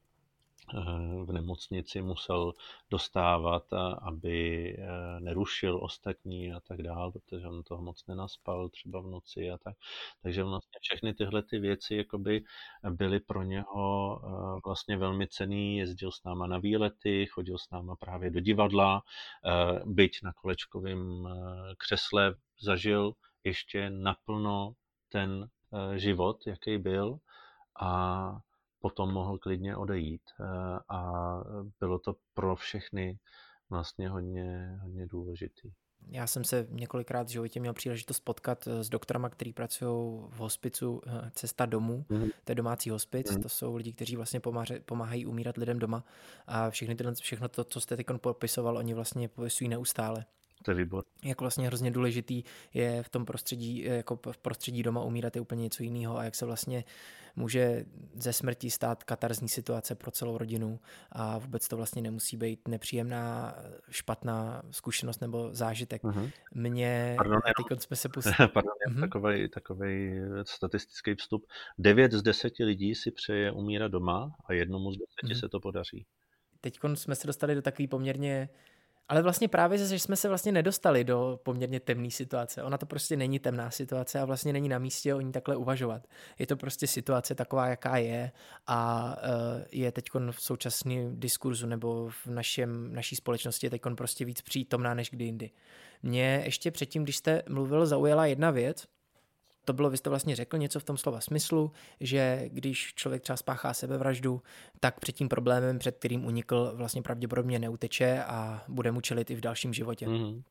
v 1.24 1.32
nemocnici 1.32 2.02
musel 2.02 2.52
dostávat, 2.90 3.72
aby 4.02 4.68
eh, 4.78 5.20
nerušil 5.20 5.78
ostatní 5.82 6.52
a 6.52 6.60
tak 6.60 6.82
dále, 6.82 7.12
protože 7.12 7.48
on 7.48 7.62
toho 7.62 7.82
moc 7.82 8.06
nenaspal 8.06 8.68
třeba 8.68 9.00
v 9.00 9.06
noci 9.06 9.50
a 9.50 9.58
tak. 9.58 9.76
Takže 10.22 10.44
vlastně 10.44 10.78
všechny 10.80 11.14
tyhle 11.14 11.42
ty 11.42 11.58
věci 11.58 11.94
jakoby 11.94 12.44
byly 12.90 13.20
pro 13.20 13.42
něho 13.42 14.20
eh, 14.24 14.60
vlastně 14.64 14.96
velmi 14.96 15.28
cený, 15.28 15.76
jezdil 15.76 16.12
s 16.12 16.22
náma 16.24 16.46
na 16.46 16.58
výlety, 16.58 17.26
chodil 17.26 17.58
s 17.58 17.70
náma 17.70 17.96
právě 17.96 18.30
do 18.30 18.40
divadla, 18.40 19.02
eh, 19.44 19.80
byť 19.84 20.22
na 20.22 20.32
kolečkovém 20.32 21.28
křesle 21.78 22.34
zažil 22.60 23.12
ještě 23.44 23.90
naplno 23.90 24.72
ten 25.08 25.48
život, 25.96 26.46
jaký 26.46 26.78
byl 26.78 27.18
a 27.80 28.40
potom 28.82 29.12
mohl 29.12 29.38
klidně 29.38 29.76
odejít 29.76 30.22
eh, 30.40 30.44
a 30.88 31.12
bylo 31.80 31.98
to 31.98 32.16
pro 32.34 32.56
všechny 32.56 33.18
vlastně 33.70 34.08
hodně, 34.08 34.78
hodně 34.82 35.06
důležitý. 35.06 35.72
Já 36.08 36.26
jsem 36.26 36.44
se 36.44 36.66
několikrát 36.70 37.26
v 37.26 37.30
životě 37.30 37.60
měl 37.60 37.72
příležitost 37.72 38.20
potkat 38.20 38.66
eh, 38.66 38.84
s 38.84 38.88
doktorama, 38.88 39.28
kteří 39.28 39.52
pracují 39.52 40.22
v 40.28 40.38
hospicu 40.38 41.00
eh, 41.06 41.30
Cesta 41.34 41.66
domů, 41.66 42.04
mm. 42.08 42.30
to 42.44 42.52
je 42.52 42.54
domácí 42.54 42.90
hospic, 42.90 43.36
mm. 43.36 43.42
to 43.42 43.48
jsou 43.48 43.76
lidi, 43.76 43.92
kteří 43.92 44.16
vlastně 44.16 44.40
pomáhají, 44.40 44.80
pomáhají 44.80 45.26
umírat 45.26 45.56
lidem 45.56 45.78
doma 45.78 46.04
a 46.46 46.70
všechny 46.70 46.94
tyhle, 46.94 47.14
všechno 47.14 47.48
to, 47.48 47.64
co 47.64 47.80
jste 47.80 47.96
teď 47.96 48.06
popisoval, 48.16 48.76
oni 48.76 48.94
vlastně 48.94 49.28
popisují 49.28 49.68
neustále. 49.68 50.24
To 50.62 50.70
je 50.70 50.74
výbor. 50.74 51.04
Jak 51.24 51.40
vlastně 51.40 51.66
hrozně 51.66 51.90
důležitý 51.90 52.42
je 52.74 53.02
v 53.02 53.08
tom 53.08 53.24
prostředí, 53.24 53.82
jako 53.84 54.18
v 54.32 54.38
prostředí 54.38 54.82
doma 54.82 55.02
umírat 55.02 55.36
je 55.36 55.42
úplně 55.42 55.62
něco 55.62 55.82
jiného 55.82 56.18
a 56.18 56.24
jak 56.24 56.34
se 56.34 56.46
vlastně 56.46 56.84
může 57.36 57.84
ze 58.14 58.32
smrti 58.32 58.70
stát 58.70 59.04
katarzní 59.04 59.48
situace 59.48 59.94
pro 59.94 60.10
celou 60.10 60.38
rodinu 60.38 60.80
a 61.12 61.38
vůbec 61.38 61.68
to 61.68 61.76
vlastně 61.76 62.02
nemusí 62.02 62.36
být 62.36 62.68
nepříjemná, 62.68 63.54
špatná 63.90 64.62
zkušenost 64.70 65.20
nebo 65.20 65.48
zážitek. 65.52 66.02
Uh-huh. 66.02 66.30
Mně, 66.54 67.14
Pardon, 67.18 67.40
teď 67.70 67.82
jsme 67.82 67.96
se 67.96 68.08
pustili. 68.14 68.48
Pardon, 68.48 68.72
uh-huh. 68.88 69.00
takovej, 69.00 69.48
takovej 69.48 70.20
statistický 70.42 71.14
vstup. 71.14 71.46
9 71.78 72.12
z 72.12 72.22
10 72.22 72.52
lidí 72.58 72.94
si 72.94 73.10
přeje 73.10 73.52
umírat 73.52 73.92
doma 73.92 74.30
a 74.46 74.52
jednomu 74.52 74.92
z 74.92 74.96
10 74.96 75.06
uh-huh. 75.24 75.40
se 75.40 75.48
to 75.48 75.60
podaří. 75.60 76.06
Teď 76.60 76.78
jsme 76.94 77.14
se 77.14 77.26
dostali 77.26 77.54
do 77.54 77.62
takový 77.62 77.88
poměrně 77.88 78.48
ale 79.08 79.22
vlastně 79.22 79.48
právě, 79.48 79.78
že 79.78 79.98
jsme 79.98 80.16
se 80.16 80.28
vlastně 80.28 80.52
nedostali 80.52 81.04
do 81.04 81.40
poměrně 81.42 81.80
temné 81.80 82.10
situace. 82.10 82.62
Ona 82.62 82.78
to 82.78 82.86
prostě 82.86 83.16
není 83.16 83.38
temná 83.38 83.70
situace 83.70 84.20
a 84.20 84.24
vlastně 84.24 84.52
není 84.52 84.68
na 84.68 84.78
místě 84.78 85.14
o 85.14 85.20
ní 85.20 85.32
takhle 85.32 85.56
uvažovat. 85.56 86.06
Je 86.38 86.46
to 86.46 86.56
prostě 86.56 86.86
situace 86.86 87.34
taková, 87.34 87.66
jaká 87.66 87.96
je 87.96 88.32
a 88.66 89.14
uh, 89.16 89.62
je 89.72 89.92
teď 89.92 90.08
v 90.30 90.42
současném 90.42 91.20
diskurzu 91.20 91.66
nebo 91.66 92.08
v 92.08 92.26
našem, 92.26 92.94
naší 92.94 93.16
společnosti 93.16 93.66
je 93.66 93.70
teď 93.70 93.82
prostě 93.96 94.24
víc 94.24 94.40
přítomná 94.40 94.94
než 94.94 95.10
kdy 95.10 95.24
jindy. 95.24 95.50
Mě 96.02 96.42
ještě 96.44 96.70
předtím, 96.70 97.02
když 97.02 97.16
jste 97.16 97.42
mluvil, 97.48 97.86
zaujala 97.86 98.26
jedna 98.26 98.50
věc, 98.50 98.86
to 99.64 99.72
bylo, 99.72 99.90
vy 99.90 99.96
jste 99.96 100.10
vlastně 100.10 100.36
řekl 100.36 100.58
něco 100.58 100.80
v 100.80 100.84
tom 100.84 100.96
slova 100.96 101.20
smyslu, 101.20 101.72
že 102.00 102.48
když 102.48 102.94
člověk 102.94 103.22
třeba 103.22 103.36
spáchá 103.36 103.74
sebevraždu, 103.74 104.42
tak 104.80 105.00
před 105.00 105.12
tím 105.12 105.28
problémem, 105.28 105.78
před 105.78 105.96
kterým 105.96 106.24
unikl, 106.24 106.72
vlastně 106.74 107.02
pravděpodobně 107.02 107.58
neuteče 107.58 108.24
a 108.24 108.64
bude 108.68 108.92
mu 108.92 109.00
čelit 109.00 109.30
i 109.30 109.34
v 109.34 109.40
dalším 109.40 109.74
životě. 109.74 110.06
Mm-hmm. 110.06 110.42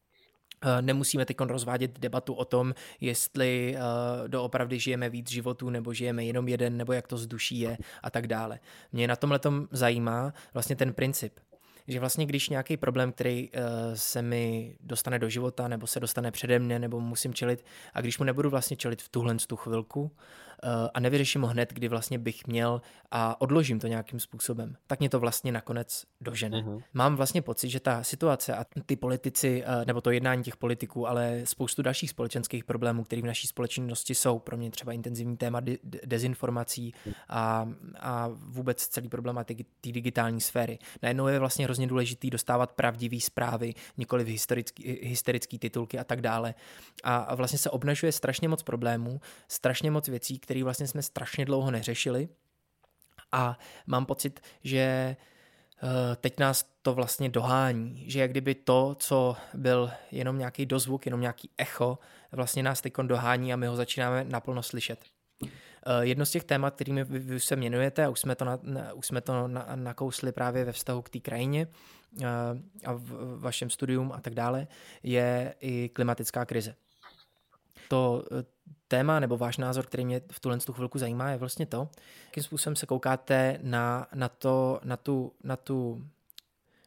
Nemusíme 0.82 1.26
teď 1.26 1.38
rozvádět 1.40 2.00
debatu 2.00 2.34
o 2.34 2.46
tom, 2.46 2.74
jestli 3.00 3.76
uh, 3.76 4.28
doopravdy 4.28 4.80
žijeme 4.80 5.10
víc 5.10 5.32
životů, 5.32 5.70
nebo 5.70 5.94
žijeme 5.94 6.26
jenom 6.26 6.48
jeden, 6.48 6.78
nebo 6.78 6.94
jak 6.94 7.08
to 7.08 7.18
z 7.18 7.28
duší 7.28 7.60
je 7.60 7.78
a 8.04 8.10
tak 8.10 8.28
dále. 8.28 8.60
Mě 8.92 9.08
na 9.08 9.16
tomhle 9.16 9.40
zajímá 9.72 10.34
vlastně 10.54 10.76
ten 10.76 10.94
princip 10.94 11.40
že 11.88 12.00
vlastně 12.00 12.26
když 12.26 12.50
nějaký 12.50 12.78
problém, 12.78 13.12
který 13.12 13.50
uh, 13.50 13.62
se 13.94 14.22
mi 14.22 14.76
dostane 14.84 15.20
do 15.20 15.30
života, 15.30 15.68
nebo 15.68 15.88
se 15.88 16.00
dostane 16.00 16.32
přede 16.32 16.60
mne, 16.60 16.80
nebo 16.80 17.00
musím 17.00 17.34
čelit, 17.34 17.66
a 17.94 18.02
když 18.02 18.20
mu 18.20 18.26
nebudu 18.26 18.50
vlastně 18.50 18.78
čelit 18.78 19.02
v 19.02 19.10
tuhle 19.10 19.36
tu 19.48 19.56
chvilku, 19.56 20.12
a 20.94 21.00
nevyřeším 21.00 21.42
ho 21.42 21.48
hned, 21.48 21.74
kdy 21.74 21.88
vlastně 21.88 22.20
bych 22.20 22.48
měl 22.48 22.82
a 23.12 23.42
odložím 23.42 23.80
to 23.80 23.88
nějakým 23.88 24.20
způsobem, 24.20 24.76
tak 24.88 25.00
mě 25.00 25.10
to 25.10 25.20
vlastně 25.20 25.52
nakonec 25.52 26.04
dožene. 26.22 26.62
Uh-huh. 26.62 26.84
Mám 26.94 27.16
vlastně 27.16 27.42
pocit, 27.42 27.70
že 27.70 27.80
ta 27.80 28.04
situace 28.04 28.56
a 28.56 28.66
ty 28.86 28.96
politici, 28.96 29.64
eh, 29.66 29.86
nebo 29.86 30.02
to 30.02 30.12
jednání 30.12 30.44
těch 30.44 30.58
politiků, 30.58 31.08
ale 31.08 31.42
spoustu 31.44 31.82
dalších 31.82 32.10
společenských 32.10 32.64
problémů, 32.64 33.04
které 33.04 33.22
v 33.22 33.26
naší 33.26 33.48
společnosti 33.48 34.16
jsou, 34.16 34.40
pro 34.40 34.58
mě 34.58 34.72
třeba 34.72 34.94
intenzivní 34.94 35.38
téma 35.38 35.60
de- 35.60 35.78
dezinformací 36.06 36.94
a, 37.30 37.70
a 38.00 38.30
vůbec 38.34 38.88
celý 38.88 39.10
problematiky 39.10 39.66
té 39.82 39.92
digitální 39.92 40.42
sféry. 40.42 40.80
Najednou 41.02 41.28
je 41.28 41.40
vlastně 41.40 41.66
hrozně 41.66 41.88
důležitý 41.88 42.30
dostávat 42.30 42.72
pravdivé 42.72 43.20
zprávy, 43.20 43.74
nikoli 43.98 44.24
hysterický, 44.24 45.00
hysterický 45.04 45.60
titulky 45.60 46.00
a 46.00 46.04
tak 46.04 46.22
dále. 46.22 46.56
A, 47.04 47.16
a 47.16 47.36
vlastně 47.36 47.60
se 47.60 47.70
obnažuje 47.70 48.12
strašně 48.12 48.48
moc 48.48 48.64
problémů, 48.64 49.22
strašně 49.48 49.92
moc 49.92 50.08
věcí, 50.08 50.40
který 50.52 50.64
vlastně 50.64 50.88
jsme 50.88 51.02
strašně 51.02 51.46
dlouho 51.46 51.72
neřešili. 51.72 52.30
A 53.32 53.60
mám 53.88 54.06
pocit, 54.06 54.40
že 54.64 54.80
eh, 54.80 55.18
teď 56.16 56.40
nás 56.40 56.66
to 56.82 56.94
vlastně 56.94 57.30
dohání, 57.30 58.04
že 58.08 58.20
jak 58.20 58.32
kdyby 58.32 58.56
to, 58.56 58.96
co 59.00 59.36
byl 59.54 59.92
jenom 60.12 60.38
nějaký 60.38 60.66
dozvuk, 60.66 61.06
jenom 61.06 61.22
nějaký 61.22 61.50
echo, 61.58 62.00
vlastně 62.32 62.64
nás 62.64 62.82
teď 62.82 62.94
dohání 63.02 63.54
a 63.54 63.56
my 63.56 63.68
ho 63.68 63.76
začínáme 63.76 64.24
naplno 64.24 64.64
slyšet. 64.64 65.00
Eh, 65.44 65.50
jedno 66.02 66.26
z 66.26 66.32
těch 66.32 66.44
témat, 66.44 66.76
kterými 66.76 67.04
vy, 67.04 67.20
vy 67.20 67.40
se 67.40 67.56
měnujete, 67.56 68.06
a 68.06 68.10
už 68.10 68.20
jsme 68.20 68.36
to, 68.36 68.46
na, 68.46 68.60
už 68.94 69.08
jsme 69.08 69.22
to 69.22 69.48
na, 69.48 69.68
nakousli 69.76 70.32
právě 70.32 70.66
ve 70.66 70.72
vztahu 70.72 71.02
k 71.02 71.10
té 71.10 71.20
krajině 71.20 71.68
eh, 72.22 72.26
a 72.86 72.94
v 72.94 73.40
vašem 73.40 73.70
studium 73.70 74.12
a 74.12 74.22
tak 74.22 74.36
dále, 74.36 74.68
je 75.04 75.56
i 75.60 75.90
klimatická 75.90 76.46
krize. 76.46 76.76
To 77.88 78.24
téma 78.92 79.20
nebo 79.20 79.38
váš 79.38 79.58
názor, 79.58 79.86
který 79.86 80.06
mě 80.06 80.22
v 80.32 80.40
tuhle 80.40 80.58
tu 80.58 80.74
chvilku 80.74 81.00
zajímá, 81.00 81.30
je 81.30 81.38
vlastně 81.38 81.66
to, 81.66 81.90
jakým 82.26 82.44
způsobem 82.44 82.76
se 82.76 82.86
koukáte 82.86 83.60
na, 83.62 84.08
na, 84.14 84.30
to, 84.30 84.80
na, 84.84 84.98
tu, 84.98 85.34
na, 85.44 85.56
tu, 85.56 86.04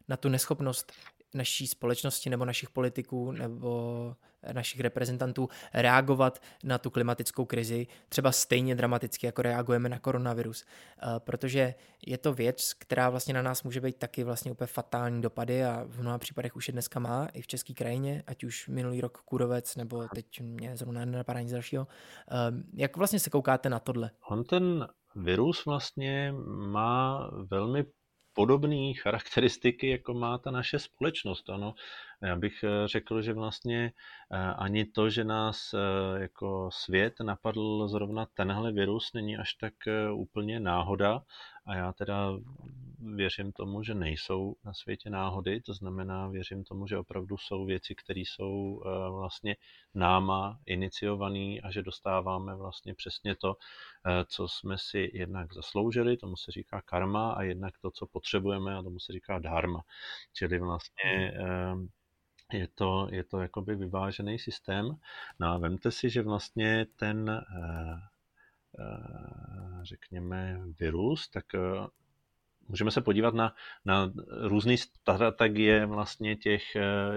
na 0.07 0.17
tu 0.17 0.29
neschopnost 0.29 0.91
naší 1.33 1.67
společnosti 1.67 2.29
nebo 2.29 2.45
našich 2.45 2.69
politiků 2.69 3.31
nebo 3.31 4.15
našich 4.51 4.81
reprezentantů 4.81 5.49
reagovat 5.73 6.41
na 6.63 6.77
tu 6.77 6.89
klimatickou 6.89 7.45
krizi 7.45 7.87
třeba 8.09 8.31
stejně 8.31 8.75
dramaticky, 8.75 9.25
jako 9.25 9.41
reagujeme 9.41 9.89
na 9.89 9.99
koronavirus. 9.99 10.65
Eh, 10.65 11.19
protože 11.19 11.73
je 12.07 12.17
to 12.17 12.33
věc, 12.33 12.73
která 12.73 13.09
vlastně 13.09 13.33
na 13.33 13.41
nás 13.41 13.63
může 13.63 13.81
být 13.81 13.97
taky 13.97 14.23
vlastně 14.23 14.51
úplně 14.51 14.67
fatální 14.67 15.21
dopady 15.21 15.65
a 15.65 15.85
v 15.87 16.01
mnoha 16.01 16.17
případech 16.17 16.55
už 16.55 16.67
je 16.67 16.71
dneska 16.71 16.99
má 16.99 17.27
i 17.33 17.41
v 17.41 17.47
české 17.47 17.73
krajině, 17.73 18.23
ať 18.27 18.43
už 18.43 18.67
minulý 18.67 19.01
rok 19.01 19.17
Kůrovec 19.25 19.75
nebo 19.75 20.07
teď 20.15 20.41
mě 20.41 20.77
zrovna 20.77 21.05
nenapadá 21.05 21.39
nic 21.39 21.51
dalšího. 21.51 21.87
Eh, 21.87 22.35
jak 22.73 22.97
vlastně 22.97 23.19
se 23.19 23.29
koukáte 23.29 23.69
na 23.69 23.79
tohle? 23.79 24.11
On 24.29 24.43
ten 24.43 24.87
virus 25.15 25.65
vlastně 25.65 26.33
má 26.71 27.29
velmi 27.51 27.85
podobné 28.35 28.93
charakteristiky, 28.93 29.89
jako 29.89 30.13
má 30.13 30.37
ta 30.37 30.51
naše 30.51 30.79
společnost. 30.79 31.49
Ano, 31.49 31.73
já 32.21 32.35
bych 32.35 32.63
eh, 32.63 32.87
řekl, 32.87 33.21
že 33.21 33.33
vlastně 33.33 33.93
eh, 34.31 34.37
ani 34.37 34.85
to, 34.85 35.09
že 35.09 35.23
nás 35.23 35.73
eh, 35.73 36.21
jako 36.21 36.69
svět 36.71 37.13
napadl 37.23 37.87
zrovna 37.87 38.27
tenhle 38.33 38.71
virus, 38.71 39.13
není 39.13 39.37
až 39.37 39.53
tak 39.53 39.73
úplně 40.13 40.59
náhoda. 40.59 41.21
A 41.65 41.75
já 41.75 41.93
teda 41.93 42.31
věřím 43.15 43.51
tomu, 43.51 43.83
že 43.83 43.93
nejsou 43.93 44.55
na 44.65 44.73
světě 44.73 45.09
náhody, 45.09 45.61
to 45.61 45.73
znamená, 45.73 46.27
věřím 46.27 46.63
tomu, 46.63 46.87
že 46.87 46.97
opravdu 46.97 47.37
jsou 47.37 47.65
věci, 47.65 47.95
které 47.95 48.19
jsou 48.19 48.81
vlastně 49.11 49.55
náma 49.93 50.59
iniciované 50.65 51.59
a 51.63 51.71
že 51.71 51.81
dostáváme 51.81 52.55
vlastně 52.55 52.93
přesně 52.93 53.35
to, 53.35 53.55
co 54.27 54.47
jsme 54.47 54.77
si 54.77 55.11
jednak 55.13 55.53
zasloužili, 55.53 56.17
tomu 56.17 56.35
se 56.37 56.51
říká 56.51 56.81
karma, 56.81 57.31
a 57.31 57.41
jednak 57.41 57.77
to, 57.77 57.91
co 57.91 58.05
potřebujeme, 58.07 58.75
a 58.75 58.83
tomu 58.83 58.99
se 58.99 59.13
říká 59.13 59.39
dharma. 59.39 59.81
Čili 60.33 60.59
vlastně 60.59 61.33
je 62.53 62.67
to, 62.75 63.07
je 63.11 63.23
to 63.23 63.39
jakoby 63.39 63.75
vyvážený 63.75 64.39
systém. 64.39 64.97
No 65.39 65.47
a 65.47 65.57
vemte 65.57 65.91
si, 65.91 66.09
že 66.09 66.21
vlastně 66.21 66.85
ten, 66.95 67.29
eh, 67.29 67.43
eh, 67.59 67.99
řekněme, 69.83 70.59
virus, 70.79 71.29
tak 71.29 71.45
eh, 71.55 71.59
můžeme 72.67 72.91
se 72.91 73.01
podívat 73.01 73.33
na, 73.33 73.55
na 73.85 74.11
různé 74.41 74.77
strategie 74.77 75.85
vlastně 75.85 76.35
těch, 76.35 76.63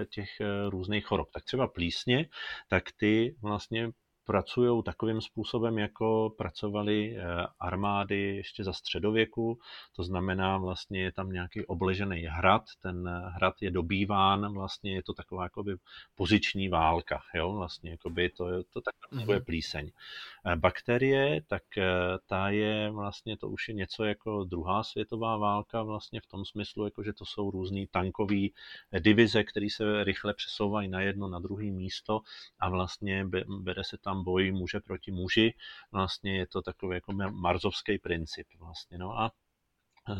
těch 0.09 0.29
různých 0.69 1.05
chorob. 1.05 1.31
Tak 1.31 1.43
třeba 1.43 1.67
plísně, 1.67 2.29
tak 2.67 2.91
ty 2.91 3.35
vlastně 3.41 3.91
pracují 4.29 4.83
takovým 4.83 5.21
způsobem, 5.21 5.77
jako 5.77 6.33
pracovali 6.37 7.17
armády 7.59 8.35
ještě 8.35 8.63
za 8.63 8.73
středověku. 8.73 9.59
To 9.95 10.03
znamená, 10.03 10.57
vlastně 10.57 11.01
je 11.01 11.11
tam 11.11 11.31
nějaký 11.31 11.65
obležený 11.65 12.25
hrad, 12.29 12.61
ten 12.81 13.09
hrad 13.09 13.53
je 13.61 13.71
dobýván, 13.71 14.53
vlastně 14.53 14.95
je 14.95 15.03
to 15.03 15.13
taková 15.13 15.43
jakoby 15.43 15.75
poziční 16.15 16.69
válka, 16.69 17.21
jo, 17.35 17.51
vlastně 17.51 17.91
jakoby 17.91 18.29
to, 18.29 18.63
to 18.63 18.81
tak 18.81 18.93
funguje 19.09 19.39
mm-hmm. 19.39 19.45
plíseň. 19.45 19.91
Bakterie, 20.55 21.41
tak 21.47 21.63
ta 22.25 22.49
je 22.49 22.89
vlastně, 22.91 23.37
to 23.37 23.49
už 23.49 23.67
je 23.67 23.73
něco 23.73 24.03
jako 24.03 24.43
druhá 24.43 24.83
světová 24.83 25.37
válka 25.37 25.83
vlastně 25.83 26.21
v 26.21 26.27
tom 26.27 26.45
smyslu, 26.45 26.85
jako 26.85 27.03
že 27.03 27.13
to 27.13 27.25
jsou 27.25 27.51
různý 27.51 27.87
tankové 27.87 28.47
divize, 28.99 29.43
které 29.43 29.67
se 29.69 30.03
rychle 30.03 30.33
přesouvají 30.33 30.89
na 30.89 31.01
jedno, 31.01 31.27
na 31.27 31.39
druhé 31.39 31.65
místo 31.65 32.21
a 32.59 32.69
vlastně 32.69 33.25
bere 33.47 33.83
se 33.83 33.97
tam 33.97 34.18
boj 34.23 34.51
muže 34.51 34.79
proti 34.79 35.11
muži. 35.11 35.53
Vlastně 35.91 36.37
je 36.37 36.47
to 36.47 36.61
takový 36.61 36.95
jako 36.95 37.13
marzovský 37.31 37.97
princip 37.97 38.47
vlastně. 38.59 38.97
No 38.97 39.19
a 39.19 39.31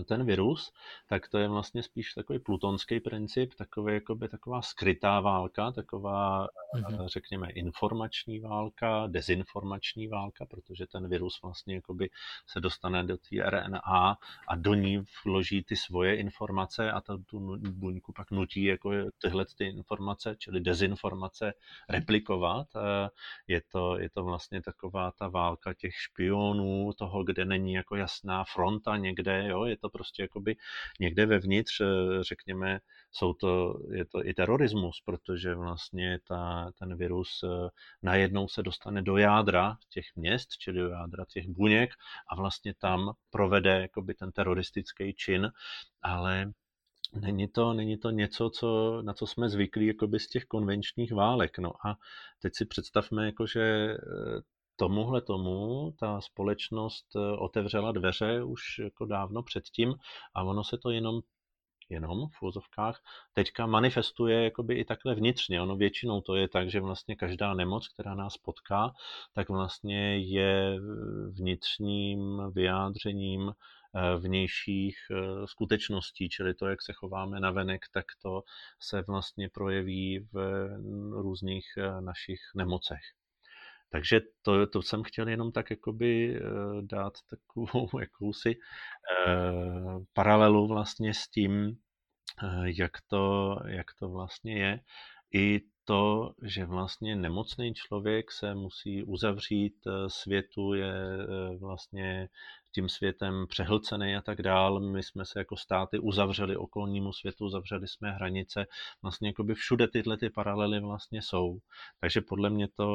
ten 0.05 0.25
virus, 0.25 0.73
tak 1.07 1.27
to 1.27 1.37
je 1.37 1.47
vlastně 1.47 1.83
spíš 1.83 2.13
takový 2.13 2.39
plutonský 2.39 2.99
princip, 2.99 3.53
takový, 3.53 3.93
jakoby, 3.93 4.29
taková 4.29 4.61
skrytá 4.61 5.19
válka, 5.19 5.71
taková, 5.71 6.47
mm-hmm. 6.75 7.07
řekněme, 7.07 7.51
informační 7.51 8.39
válka, 8.39 9.07
dezinformační 9.07 10.07
válka, 10.07 10.45
protože 10.45 10.85
ten 10.87 11.09
virus 11.09 11.41
vlastně 11.41 11.75
jakoby 11.75 12.09
se 12.47 12.59
dostane 12.59 13.03
do 13.03 13.17
té 13.17 13.49
RNA 13.49 14.17
a 14.47 14.55
do 14.55 14.73
ní 14.73 15.03
vloží 15.25 15.63
ty 15.63 15.75
svoje 15.75 16.15
informace 16.15 16.91
a 16.91 17.01
ta, 17.01 17.17
tu 17.25 17.57
buňku 17.57 18.13
pak 18.13 18.31
nutí 18.31 18.63
jako 18.63 18.91
tyhle 19.21 19.45
ty 19.57 19.65
informace, 19.65 20.35
čili 20.37 20.59
dezinformace, 20.59 21.53
replikovat. 21.89 22.67
Je 23.47 23.61
to, 23.71 23.99
je 23.99 24.09
to 24.09 24.23
vlastně 24.23 24.61
taková 24.61 25.11
ta 25.11 25.27
válka 25.27 25.73
těch 25.73 25.93
špionů, 25.95 26.91
toho, 26.97 27.23
kde 27.23 27.45
není 27.45 27.73
jako 27.73 27.95
jasná 27.95 28.43
fronta 28.43 28.97
někde, 28.97 29.47
jo, 29.47 29.65
je 29.65 29.77
to 29.81 29.89
prostě 29.89 30.21
jakoby 30.21 30.55
někde 30.99 31.25
vevnitř, 31.25 31.81
eh, 31.81 32.23
řekněme, 32.23 32.79
jsou 33.11 33.33
to, 33.33 33.79
je 33.93 34.05
to 34.05 34.27
i 34.27 34.33
terorismus, 34.33 35.01
protože 35.05 35.55
vlastně 35.55 36.19
ta, 36.27 36.71
ten 36.79 36.97
virus 36.97 37.43
eh, 37.43 37.69
najednou 38.03 38.47
se 38.47 38.63
dostane 38.63 39.01
do 39.01 39.17
jádra 39.17 39.77
těch 39.89 40.05
měst, 40.15 40.49
čili 40.57 40.79
do 40.79 40.89
jádra 40.89 41.25
těch 41.25 41.47
buněk 41.47 41.89
a 42.31 42.35
vlastně 42.35 42.73
tam 42.73 43.11
provede 43.29 43.81
jakoby 43.81 44.13
ten 44.13 44.31
teroristický 44.31 45.13
čin, 45.13 45.51
ale 46.01 46.51
Není 47.13 47.47
to, 47.47 47.73
není 47.73 47.97
to 47.97 48.09
něco, 48.09 48.49
co, 48.49 49.01
na 49.01 49.13
co 49.13 49.27
jsme 49.27 49.49
zvyklí 49.49 49.93
z 50.17 50.27
těch 50.27 50.45
konvenčních 50.45 51.13
válek. 51.13 51.59
No 51.59 51.87
a 51.87 51.95
teď 52.41 52.53
si 52.55 52.65
představme, 52.65 53.25
jako, 53.25 53.47
že 53.47 53.61
eh, 53.61 53.97
tomuhle 54.79 55.21
tomu 55.21 55.91
ta 55.99 56.21
společnost 56.21 57.05
eh, 57.15 57.37
otevřela 57.37 57.91
dveře 57.91 58.43
už 58.43 58.61
jako 58.83 59.05
dávno 59.05 59.43
předtím 59.43 59.93
a 60.33 60.43
ono 60.43 60.63
se 60.63 60.77
to 60.77 60.89
jenom 60.89 61.21
jenom 61.91 62.27
v 62.27 62.43
úzovkách, 62.43 63.01
teďka 63.33 63.65
manifestuje 63.65 64.43
jakoby 64.43 64.75
i 64.75 64.85
takhle 64.85 65.15
vnitřně. 65.15 65.61
Ono 65.61 65.75
většinou 65.75 66.21
to 66.21 66.35
je 66.35 66.47
tak, 66.47 66.69
že 66.69 66.81
vlastně 66.81 67.15
každá 67.15 67.53
nemoc, 67.53 67.87
která 67.87 68.15
nás 68.15 68.37
potká, 68.37 68.91
tak 69.33 69.49
vlastně 69.49 70.17
je 70.17 70.79
vnitřním 71.29 72.41
vyjádřením 72.53 73.51
eh, 73.51 74.15
vnějších 74.19 74.97
eh, 75.11 75.47
skutečností, 75.47 76.29
čili 76.29 76.53
to, 76.53 76.67
jak 76.67 76.81
se 76.81 76.93
chováme 76.93 77.39
na 77.39 77.51
venek, 77.51 77.81
tak 77.93 78.05
to 78.21 78.43
se 78.79 79.03
vlastně 79.07 79.49
projeví 79.49 80.19
v 80.33 80.67
různých 81.11 81.65
našich 81.99 82.39
nemocech. 82.55 83.18
Takže 83.89 84.21
to, 84.41 84.67
to 84.67 84.81
jsem 84.81 85.03
chtěl 85.03 85.27
jenom 85.27 85.51
tak 85.51 85.69
jakoby 85.69 86.35
eh, 86.35 86.41
dát 86.81 87.13
takovou 87.29 87.89
jakousi 87.99 88.55
eh, 89.27 89.33
paralelu 90.13 90.67
vlastně 90.67 91.13
s 91.13 91.27
tím, 91.27 91.77
eh, 92.43 92.71
jak 92.77 92.91
to, 93.07 93.55
jak 93.65 93.85
to 93.99 94.09
vlastně 94.09 94.59
je. 94.59 94.79
I 95.33 95.61
to, 95.85 96.33
že 96.43 96.65
vlastně 96.65 97.15
nemocný 97.15 97.73
člověk 97.73 98.31
se 98.31 98.55
musí 98.55 99.03
uzavřít 99.03 99.75
světu, 100.07 100.73
je 100.73 100.93
vlastně 101.59 102.29
tím 102.71 102.89
světem 102.89 103.45
přehlcený 103.49 104.15
a 104.15 104.21
tak 104.21 104.41
dál. 104.41 104.79
My 104.79 105.03
jsme 105.03 105.25
se 105.25 105.39
jako 105.39 105.57
státy 105.57 105.99
uzavřeli 105.99 106.57
okolnímu 106.57 107.13
světu, 107.13 107.45
uzavřeli 107.45 107.87
jsme 107.87 108.11
hranice. 108.11 108.65
Vlastně 109.01 109.29
jako 109.29 109.43
by 109.43 109.55
všude 109.55 109.87
tyhle 109.87 110.17
ty 110.17 110.29
paralely 110.29 110.79
vlastně 110.79 111.21
jsou. 111.21 111.59
Takže 111.99 112.21
podle 112.21 112.49
mě 112.49 112.67
to 112.75 112.85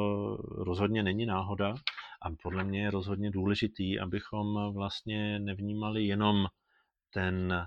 rozhodně 0.51 1.03
není 1.03 1.25
náhoda 1.25 1.75
a 2.21 2.29
podle 2.43 2.63
mě 2.63 2.81
je 2.81 2.91
rozhodně 2.91 3.31
důležitý, 3.31 3.99
abychom 3.99 4.73
vlastně 4.73 5.39
nevnímali 5.39 6.03
jenom 6.03 6.47
ten 7.15 7.53
eh, 7.53 7.65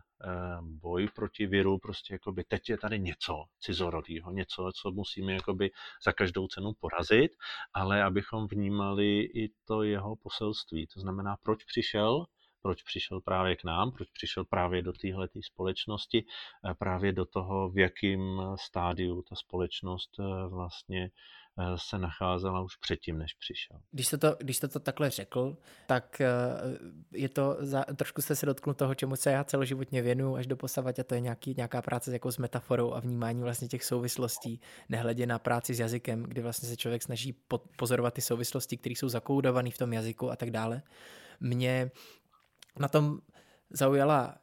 boj 0.62 1.08
proti 1.14 1.46
viru, 1.46 1.78
prostě 1.78 2.14
jakoby 2.14 2.44
teď 2.44 2.68
je 2.70 2.78
tady 2.78 2.98
něco 2.98 3.44
cizorodýho, 3.60 4.30
něco, 4.32 4.70
co 4.74 4.90
musíme 4.90 5.32
jakoby 5.32 5.70
za 6.04 6.12
každou 6.12 6.48
cenu 6.48 6.72
porazit, 6.80 7.32
ale 7.74 8.02
abychom 8.02 8.46
vnímali 8.46 9.20
i 9.20 9.52
to 9.64 9.82
jeho 9.82 10.16
poselství. 10.16 10.86
To 10.86 11.00
znamená, 11.00 11.36
proč 11.42 11.64
přišel, 11.64 12.24
proč 12.62 12.82
přišel 12.82 13.20
právě 13.20 13.56
k 13.56 13.64
nám, 13.64 13.92
proč 13.92 14.08
přišel 14.10 14.44
právě 14.44 14.82
do 14.82 14.92
téhle 14.92 15.28
společnosti, 15.40 16.24
eh, 16.24 16.74
právě 16.74 17.12
do 17.12 17.24
toho, 17.24 17.70
v 17.70 17.78
jakém 17.78 18.40
stádiu 18.56 19.22
ta 19.22 19.34
společnost 19.34 20.10
eh, 20.20 20.48
vlastně 20.48 21.10
se 21.76 21.98
nacházela 21.98 22.60
už 22.60 22.76
předtím, 22.76 23.18
než 23.18 23.34
přišel. 23.34 23.80
Když 23.90 24.06
jste 24.06 24.18
to, 24.18 24.36
když 24.38 24.56
jste 24.56 24.68
to 24.68 24.80
takhle 24.80 25.10
řekl, 25.10 25.56
tak 25.86 26.20
eh, 26.20 26.28
je 27.12 27.28
to, 27.28 27.56
za, 27.60 27.84
trošku 27.96 28.22
jste 28.22 28.36
se 28.36 28.46
dotknul 28.46 28.74
toho, 28.74 28.94
čemu 28.94 29.16
se 29.16 29.30
já 29.30 29.44
celoživotně 29.44 30.02
věnuju 30.02 30.36
až 30.36 30.46
do 30.46 30.56
posavat 30.56 30.98
a 30.98 31.04
to 31.04 31.14
je 31.14 31.20
nějaký, 31.20 31.54
nějaká 31.56 31.82
práce 31.82 32.12
jako 32.12 32.32
s 32.32 32.38
metaforou 32.38 32.94
a 32.94 33.00
vnímání 33.00 33.42
vlastně 33.42 33.68
těch 33.68 33.84
souvislostí, 33.84 34.60
nehledě 34.88 35.26
na 35.26 35.38
práci 35.38 35.74
s 35.74 35.80
jazykem, 35.80 36.22
kdy 36.22 36.42
vlastně 36.42 36.68
se 36.68 36.76
člověk 36.76 37.02
snaží 37.02 37.34
pozorovat 37.76 38.14
ty 38.14 38.20
souvislosti, 38.20 38.76
které 38.76 38.92
jsou 38.92 39.08
zakoudované 39.08 39.70
v 39.70 39.78
tom 39.78 39.92
jazyku 39.92 40.30
a 40.30 40.36
tak 40.36 40.50
dále. 40.50 40.82
Mě 41.40 41.90
na 42.78 42.88
tom 42.88 43.18
zaujala 43.70 44.36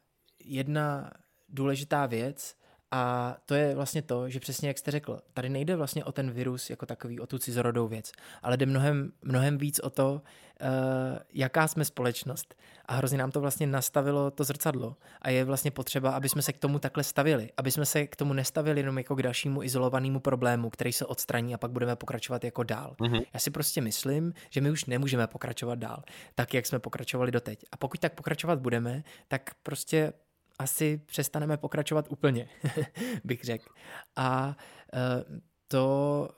jedna 0.44 1.10
důležitá 1.48 2.06
věc, 2.06 2.56
a 2.90 3.36
to 3.46 3.54
je 3.54 3.74
vlastně 3.74 4.02
to, 4.02 4.28
že 4.28 4.40
přesně 4.40 4.68
jak 4.68 4.78
jste 4.78 4.90
řekl, 4.90 5.18
tady 5.34 5.48
nejde 5.48 5.76
vlastně 5.76 6.04
o 6.04 6.12
ten 6.12 6.30
virus 6.30 6.70
jako 6.70 6.86
takový, 6.86 7.20
o 7.20 7.26
tu 7.26 7.38
cizorodou 7.38 7.88
věc, 7.88 8.12
ale 8.42 8.56
jde 8.56 8.66
mnohem, 8.66 9.12
mnohem 9.22 9.58
víc 9.58 9.78
o 9.78 9.90
to, 9.90 10.12
uh, 10.12 11.18
jaká 11.32 11.68
jsme 11.68 11.84
společnost. 11.84 12.54
A 12.86 12.94
hrozně 12.94 13.18
nám 13.18 13.30
to 13.30 13.40
vlastně 13.40 13.66
nastavilo 13.66 14.30
to 14.30 14.44
zrcadlo. 14.44 14.96
A 15.22 15.30
je 15.30 15.44
vlastně 15.44 15.70
potřeba, 15.70 16.10
aby 16.10 16.28
jsme 16.28 16.42
se 16.42 16.52
k 16.52 16.58
tomu 16.58 16.78
takhle 16.78 17.04
stavili. 17.04 17.50
Aby 17.56 17.70
jsme 17.70 17.86
se 17.86 18.06
k 18.06 18.16
tomu 18.16 18.32
nestavili 18.32 18.80
jenom 18.80 18.98
jako 18.98 19.16
k 19.16 19.22
dalšímu 19.22 19.62
izolovanému 19.62 20.20
problému, 20.20 20.70
který 20.70 20.92
se 20.92 21.06
odstraní 21.06 21.54
a 21.54 21.58
pak 21.58 21.70
budeme 21.70 21.96
pokračovat 21.96 22.44
jako 22.44 22.62
dál. 22.62 22.96
Mm-hmm. 23.00 23.24
Já 23.34 23.40
si 23.40 23.50
prostě 23.50 23.80
myslím, 23.80 24.32
že 24.50 24.60
my 24.60 24.70
už 24.70 24.84
nemůžeme 24.84 25.26
pokračovat 25.26 25.78
dál, 25.78 26.02
tak 26.34 26.54
jak 26.54 26.66
jsme 26.66 26.78
pokračovali 26.78 27.30
doteď. 27.30 27.64
A 27.72 27.76
pokud 27.76 28.00
tak 28.00 28.14
pokračovat 28.14 28.58
budeme, 28.58 29.02
tak 29.28 29.50
prostě 29.62 30.12
asi 30.58 31.00
přestaneme 31.06 31.56
pokračovat 31.56 32.06
úplně, 32.10 32.48
bych 33.24 33.44
řekl. 33.44 33.68
A 34.16 34.56
eh, 34.94 35.24
to 35.68 36.28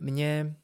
mě 0.00 0.56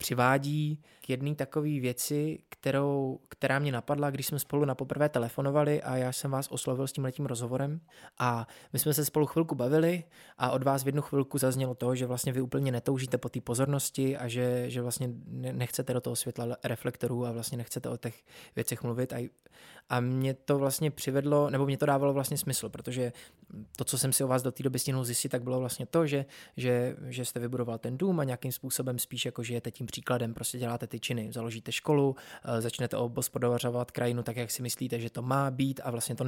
přivádí 0.00 0.82
k 1.00 1.10
jedné 1.10 1.34
takové 1.34 1.80
věci, 1.80 2.38
kterou, 2.48 3.20
která 3.28 3.58
mě 3.58 3.72
napadla, 3.72 4.10
když 4.10 4.26
jsme 4.26 4.38
spolu 4.38 4.64
na 4.64 4.74
poprvé 4.74 5.08
telefonovali 5.08 5.82
a 5.82 5.96
já 5.96 6.12
jsem 6.12 6.30
vás 6.30 6.48
oslovil 6.48 6.86
s 6.86 6.92
tím 6.92 7.04
letím 7.04 7.26
rozhovorem. 7.26 7.80
A 8.18 8.46
my 8.72 8.78
jsme 8.78 8.94
se 8.94 9.04
spolu 9.04 9.26
chvilku 9.26 9.54
bavili 9.54 10.04
a 10.38 10.50
od 10.50 10.62
vás 10.62 10.82
v 10.82 10.86
jednu 10.86 11.02
chvilku 11.02 11.38
zaznělo 11.38 11.74
to, 11.74 11.94
že 11.94 12.06
vlastně 12.06 12.32
vy 12.32 12.40
úplně 12.40 12.72
netoužíte 12.72 13.18
po 13.18 13.28
té 13.28 13.40
pozornosti 13.40 14.16
a 14.16 14.28
že, 14.28 14.70
že 14.70 14.82
vlastně 14.82 15.08
nechcete 15.52 15.92
do 15.92 16.00
toho 16.00 16.16
světla 16.16 16.56
reflektorů 16.64 17.26
a 17.26 17.32
vlastně 17.32 17.58
nechcete 17.58 17.88
o 17.88 17.96
těch 17.96 18.24
věcech 18.56 18.82
mluvit. 18.82 19.12
A, 19.12 19.28
a 19.88 20.00
mě 20.00 20.34
to 20.34 20.58
vlastně 20.58 20.90
přivedlo, 20.90 21.50
nebo 21.50 21.66
mě 21.66 21.78
to 21.78 21.86
dávalo 21.86 22.12
vlastně 22.12 22.38
smysl, 22.38 22.68
protože 22.68 23.12
to, 23.76 23.84
co 23.84 23.98
jsem 23.98 24.12
si 24.12 24.24
o 24.24 24.28
vás 24.28 24.42
do 24.42 24.52
té 24.52 24.62
doby 24.62 24.78
stihnul 24.78 25.04
zjistit, 25.04 25.28
tak 25.28 25.42
bylo 25.42 25.60
vlastně 25.60 25.86
to, 25.86 26.06
že, 26.06 26.26
že, 26.56 26.96
že 27.06 27.24
jste 27.24 27.40
vybudoval 27.40 27.78
ten 27.78 27.98
dům 27.98 28.20
a 28.20 28.24
nějakým 28.24 28.52
způsobem 28.52 28.98
spíš 28.98 29.24
jako 29.24 29.42
žijete 29.42 29.70
tím 29.70 29.86
příkladem, 29.90 30.34
prostě 30.34 30.58
děláte 30.58 30.86
ty 30.86 31.00
činy, 31.00 31.32
založíte 31.32 31.72
školu, 31.72 32.16
eh, 32.44 32.60
začnete 32.60 32.96
obospodařovat 32.96 33.90
krajinu 33.90 34.22
tak, 34.22 34.36
jak 34.36 34.50
si 34.50 34.62
myslíte, 34.62 35.00
že 35.00 35.10
to 35.10 35.22
má 35.22 35.50
být 35.50 35.80
a 35.84 35.90
vlastně 35.90 36.14
to 36.14 36.24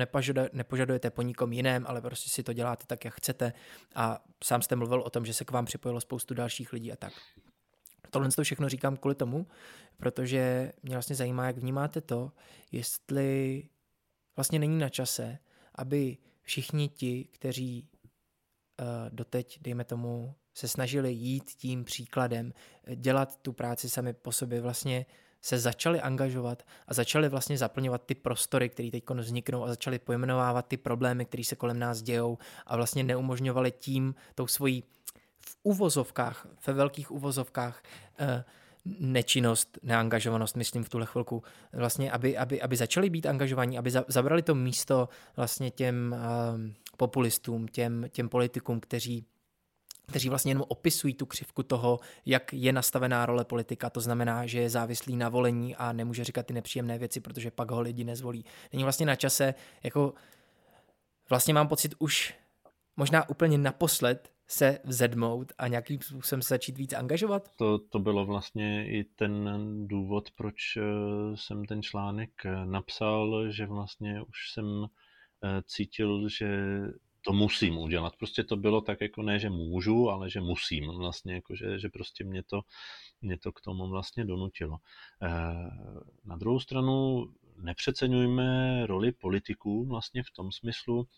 nepožadujete 0.53 1.11
po 1.11 1.23
nikom 1.23 1.53
jiném, 1.53 1.85
ale 1.89 2.01
prostě 2.01 2.31
si 2.31 2.43
to 2.43 2.53
děláte 2.53 2.87
tak, 2.87 3.05
jak 3.05 3.15
chcete 3.15 3.53
a 3.95 4.25
sám 4.45 4.63
jste 4.63 4.77
mluvil 4.77 5.01
o 5.01 5.11
tom, 5.11 5.27
že 5.27 5.35
se 5.35 5.45
k 5.45 5.51
vám 5.51 5.65
připojilo 5.65 6.01
spoustu 6.01 6.35
dalších 6.35 6.73
lidí 6.73 6.93
a 6.93 6.97
tak. 6.97 7.13
Tohle 8.11 8.29
to 8.29 8.43
všechno 8.43 8.69
říkám 8.69 8.97
kvůli 8.97 9.15
tomu, 9.15 9.47
protože 9.97 10.73
mě 10.83 10.95
vlastně 10.95 11.17
zajímá, 11.17 11.47
jak 11.47 11.57
vnímáte 11.57 12.01
to, 12.01 12.33
jestli 12.73 13.63
vlastně 14.37 14.59
není 14.59 14.79
na 14.79 14.89
čase, 14.89 15.39
aby 15.75 16.17
všichni 16.43 16.89
ti, 16.89 17.25
kteří 17.25 17.89
uh, 18.81 18.87
doteď, 19.11 19.59
dejme 19.63 19.85
tomu, 19.85 20.35
se 20.55 20.69
snažili 20.69 21.13
jít 21.13 21.51
tím 21.51 21.85
příkladem, 21.85 22.53
dělat 22.95 23.37
tu 23.43 23.53
práci 23.53 23.91
sami 23.91 24.13
po 24.13 24.33
sobě, 24.33 24.61
vlastně 24.61 25.07
se 25.43 25.59
začali 25.59 26.01
angažovat 26.01 26.63
a 26.89 26.95
začali 26.95 27.29
vlastně 27.29 27.59
zaplňovat 27.59 28.03
ty 28.07 28.15
prostory, 28.15 28.69
které 28.69 28.91
teď 28.91 29.11
vzniknou 29.11 29.65
a 29.65 29.69
začali 29.69 29.99
pojmenovávat 29.99 30.67
ty 30.67 30.77
problémy, 30.77 31.25
které 31.25 31.45
se 31.45 31.57
kolem 31.57 31.79
nás 31.79 32.03
dějou 32.03 32.39
a 32.67 32.77
vlastně 32.77 33.05
neumožňovali 33.05 33.73
tím, 33.73 34.15
tou 34.35 34.47
svojí 34.47 34.85
v 35.47 35.57
uvozovkách, 35.63 36.47
ve 36.67 36.73
velkých 36.73 37.11
uvozovkách, 37.11 37.83
eh, 38.19 38.45
nečinnost, 38.85 39.79
neangažovanost, 39.83 40.57
myslím 40.57 40.85
v 40.85 40.89
tuhle 40.89 41.07
chvilku, 41.07 41.43
vlastně, 41.73 42.13
aby, 42.13 42.39
aby, 42.39 42.63
aby 42.63 42.77
začali 42.77 43.11
být 43.11 43.27
angažovaní, 43.27 43.79
aby 43.79 43.91
za, 43.91 44.05
zabrali 44.09 44.43
to 44.43 44.55
místo 44.55 45.09
vlastně 45.37 45.71
těm 45.71 46.17
um, 46.55 46.75
populistům, 46.97 47.69
těm, 47.69 48.07
těm 48.11 48.29
politikům, 48.29 48.81
kteří 48.81 49.27
kteří 50.13 50.29
vlastně 50.29 50.51
jenom 50.51 50.65
opisují 50.69 51.15
tu 51.15 51.27
křivku 51.27 51.63
toho, 51.63 52.01
jak 52.27 52.53
je 52.53 52.73
nastavená 52.73 53.27
role 53.27 53.45
politika. 53.45 53.91
To 53.91 54.01
znamená, 54.01 54.47
že 54.47 54.61
je 54.61 54.71
závislý 54.71 55.17
na 55.17 55.29
volení 55.29 55.77
a 55.77 55.93
nemůže 55.93 56.25
říkat 56.25 56.47
ty 56.47 56.55
nepříjemné 56.55 56.99
věci, 56.99 57.21
protože 57.21 57.51
pak 57.51 57.71
ho 57.71 57.81
lidi 57.81 58.05
nezvolí. 58.05 58.45
Není 58.73 58.83
vlastně 58.83 59.07
na 59.07 59.17
čase, 59.17 59.55
jako 59.83 60.15
vlastně 61.31 61.55
mám 61.55 61.69
pocit 61.69 61.95
už 61.99 62.35
možná 62.97 63.29
úplně 63.29 63.59
naposled 63.59 64.33
se 64.47 64.79
vzedmout 64.85 65.53
a 65.59 65.69
nějakým 65.69 66.01
způsobem 66.01 66.43
se 66.43 66.55
začít 66.55 66.79
víc 66.79 66.93
angažovat? 66.93 67.57
To, 67.57 67.79
to 67.79 67.99
bylo 67.99 68.27
vlastně 68.27 68.89
i 68.89 69.05
ten 69.05 69.49
důvod, 69.87 70.31
proč 70.31 70.77
eh, 70.77 70.83
jsem 71.35 71.65
ten 71.65 71.83
článek 71.83 72.31
eh, 72.45 72.67
napsal, 72.67 73.51
že 73.51 73.67
vlastně 73.67 74.23
už 74.23 74.51
jsem 74.53 74.85
eh, 75.45 75.63
cítil, 75.67 76.29
že 76.29 76.81
to 77.23 77.33
musím 77.33 77.79
udělat. 77.79 78.17
Prostě 78.17 78.45
to 78.45 78.57
bylo 78.57 78.81
tak 78.81 79.01
jako 79.01 79.23
ne, 79.23 79.39
že 79.39 79.51
můžu, 79.51 80.11
ale 80.11 80.31
že 80.31 80.41
musím 80.41 80.87
vlastně, 80.89 81.35
jako 81.35 81.55
že, 81.57 81.79
že 81.79 81.89
prostě 81.89 82.25
mě 82.25 82.43
to, 82.43 82.61
mě 83.23 83.39
to 83.39 83.53
k 83.53 83.61
tomu 83.61 83.89
vlastně 83.89 84.25
donutilo. 84.25 84.77
Na 86.25 86.37
druhou 86.37 86.61
stranu 86.61 87.27
nepřeceňujme 87.57 88.87
roli 88.87 89.13
politiků 89.13 89.87
vlastně 89.87 90.23
v 90.23 90.31
tom 90.31 90.53
smyslu, 90.53 91.09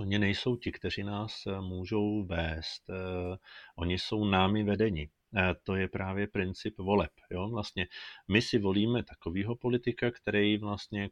Oni 0.00 0.18
nejsou 0.18 0.56
ti, 0.56 0.72
kteří 0.72 1.02
nás 1.02 1.46
eh, 1.46 1.60
můžou 1.60 2.24
vést. 2.24 2.90
Eh, 2.90 3.36
oni 3.76 3.98
jsou 3.98 4.24
námi 4.24 4.64
vedeni. 4.64 5.10
Eh, 5.36 5.54
to 5.62 5.74
je 5.74 5.88
právě 5.88 6.26
princip 6.26 6.78
voleb. 6.78 7.10
Jo? 7.30 7.48
Vlastně 7.48 7.86
my 8.28 8.42
si 8.42 8.58
volíme 8.58 9.04
takového 9.04 9.56
politika, 9.56 10.10
který 10.10 10.58
vlastně 10.58 11.08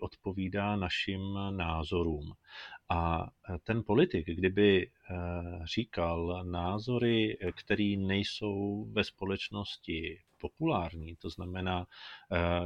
odpovídá 0.00 0.76
našim 0.76 1.20
názorům. 1.50 2.32
A 2.88 3.30
ten 3.64 3.82
politik, 3.84 4.26
kdyby 4.26 4.90
říkal 5.64 6.44
názory, 6.44 7.38
které 7.56 7.94
nejsou 7.98 8.86
ve 8.92 9.04
společnosti 9.04 10.20
populární, 10.40 11.16
to 11.16 11.30
znamená, 11.30 11.86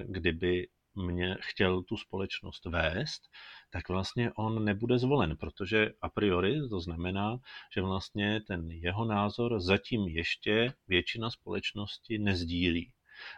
kdyby 0.04 0.68
mě 0.94 1.36
chtěl 1.40 1.82
tu 1.82 1.96
společnost 1.96 2.64
vést, 2.64 3.22
tak 3.70 3.88
vlastně 3.88 4.32
on 4.32 4.64
nebude 4.64 4.98
zvolen, 4.98 5.36
protože 5.36 5.90
a 6.02 6.08
priori 6.08 6.68
to 6.68 6.80
znamená, 6.80 7.38
že 7.74 7.82
vlastně 7.82 8.40
ten 8.40 8.70
jeho 8.70 9.04
názor 9.04 9.60
zatím 9.60 10.08
ještě 10.08 10.72
většina 10.88 11.30
společnosti 11.30 12.18
nezdílí. 12.18 12.92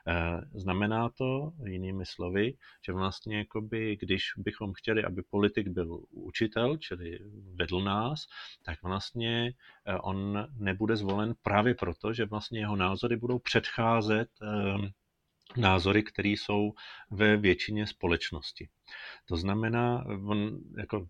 Eh, 0.08 0.40
znamená 0.54 1.08
to, 1.08 1.52
jinými 1.66 2.06
slovy, 2.06 2.54
že 2.86 2.92
vlastně 2.92 3.38
jakoby, 3.38 3.96
když 3.96 4.24
bychom 4.36 4.72
chtěli, 4.72 5.04
aby 5.04 5.22
politik 5.30 5.68
byl 5.68 6.04
učitel, 6.10 6.76
čili 6.76 7.18
vedl 7.54 7.80
nás, 7.80 8.26
tak 8.64 8.82
vlastně 8.82 9.52
eh, 9.86 9.96
on 9.96 10.48
nebude 10.56 10.96
zvolen 10.96 11.34
právě 11.42 11.74
proto, 11.74 12.12
že 12.12 12.24
vlastně 12.24 12.60
jeho 12.60 12.76
názory 12.76 13.16
budou 13.16 13.38
předcházet 13.38 14.28
eh, 14.42 14.92
názory, 15.56 16.02
které 16.02 16.28
jsou 16.28 16.72
ve 17.10 17.36
většině 17.36 17.86
společnosti. 17.86 18.68
To 19.26 19.36
znamená, 19.36 20.04
on, 20.26 20.58
jako, 20.78 21.08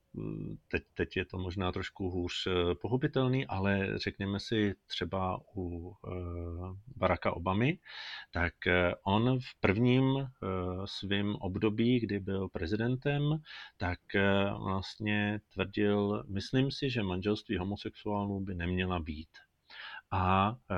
teď, 0.69 0.82
teď 0.94 1.16
je 1.16 1.24
to 1.24 1.39
možná 1.39 1.73
trošku 1.73 2.10
hůř 2.10 2.47
eh, 2.47 2.74
pochopitelný, 2.74 3.47
ale 3.47 3.98
řekněme 3.98 4.40
si 4.40 4.74
třeba 4.86 5.40
u 5.55 5.89
uh, 5.89 6.77
Baracka 6.97 7.32
Obamy, 7.32 7.78
tak 8.31 8.55
uh, 8.66 8.73
on 9.14 9.39
v 9.40 9.60
prvním 9.60 10.27
svém 10.85 11.36
období, 11.36 12.01
kdy 12.01 12.20
byl 12.20 12.48
prezidentem, 12.48 13.23
tak 13.77 13.98
vlastně 14.59 15.40
tvrdil, 15.55 16.24
myslím 16.28 16.70
si, 16.70 16.90
že 16.90 17.02
manželství 17.02 17.56
homosexuálů 17.56 18.40
by 18.40 18.55
neměla 18.55 18.98
být. 18.98 19.28
A 20.12 20.56
e, 20.70 20.74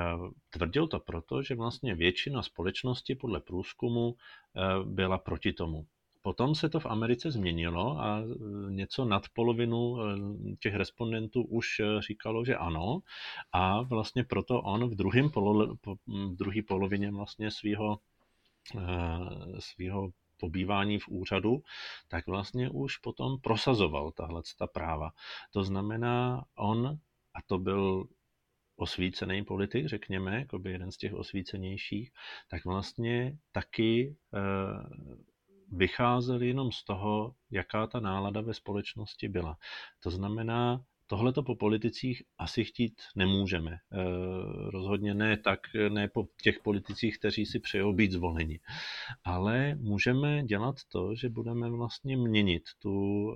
tvrdil 0.49 0.87
to 0.87 0.99
proto, 0.99 1.43
že 1.43 1.55
vlastně 1.55 1.95
většina 1.95 2.41
společnosti 2.41 3.15
podle 3.15 3.39
průzkumu 3.39 4.15
e, 4.15 4.15
byla 4.85 5.17
proti 5.17 5.53
tomu. 5.53 5.85
Potom 6.21 6.55
se 6.55 6.69
to 6.69 6.79
v 6.79 6.85
Americe 6.85 7.31
změnilo 7.31 7.99
a 7.99 8.19
e, 8.19 8.23
něco 8.71 9.05
nad 9.05 9.23
polovinu 9.33 9.97
těch 10.59 10.75
respondentů 10.75 11.43
už 11.43 11.81
říkalo, 11.99 12.45
že 12.45 12.55
ano. 12.55 12.99
A 13.51 13.81
vlastně 13.81 14.23
proto 14.23 14.61
on 14.61 14.89
v, 14.89 14.95
druhém 14.95 15.29
polo, 15.29 15.75
v 16.07 16.35
druhé 16.35 16.61
polovině 16.67 17.11
vlastně 17.11 17.51
svého 17.51 17.99
svýho 19.59 20.09
pobývání 20.39 20.99
v 20.99 21.07
úřadu, 21.07 21.63
tak 22.07 22.27
vlastně 22.27 22.69
už 22.69 22.97
potom 22.97 23.39
prosazoval 23.41 24.11
tahle 24.11 24.41
ta 24.57 24.67
práva. 24.67 25.11
To 25.53 25.63
znamená, 25.63 26.45
on, 26.55 26.87
a 27.33 27.41
to 27.47 27.57
byl 27.57 28.07
osvícený 28.75 29.43
politik, 29.43 29.85
řekněme, 29.85 30.39
jako 30.39 30.59
by 30.59 30.71
jeden 30.71 30.91
z 30.91 30.97
těch 30.97 31.13
osvícenějších, 31.13 32.11
tak 32.49 32.65
vlastně 32.65 33.37
taky 33.51 34.15
eh, 34.33 34.39
vycházel 35.71 36.41
jenom 36.41 36.71
z 36.71 36.83
toho, 36.83 37.35
jaká 37.51 37.87
ta 37.87 37.99
nálada 37.99 38.41
ve 38.41 38.53
společnosti 38.53 39.27
byla. 39.29 39.57
To 39.99 40.09
znamená, 40.09 40.81
Tohle 41.07 41.33
to 41.33 41.43
po 41.43 41.55
politicích 41.55 42.23
asi 42.37 42.63
chtít 42.63 42.93
nemůžeme. 43.15 43.71
E, 43.71 43.77
rozhodně 44.71 45.13
ne 45.13 45.37
tak, 45.37 45.59
ne 45.89 46.07
po 46.07 46.27
těch 46.43 46.59
politicích, 46.63 47.19
kteří 47.19 47.45
si 47.45 47.59
přejou 47.59 47.93
být 47.93 48.11
zvoleni. 48.11 48.59
Ale 49.23 49.75
můžeme 49.75 50.43
dělat 50.43 50.75
to, 50.91 51.15
že 51.15 51.29
budeme 51.29 51.69
vlastně 51.69 52.17
měnit 52.17 52.63
tu 52.79 53.29
e, 53.31 53.35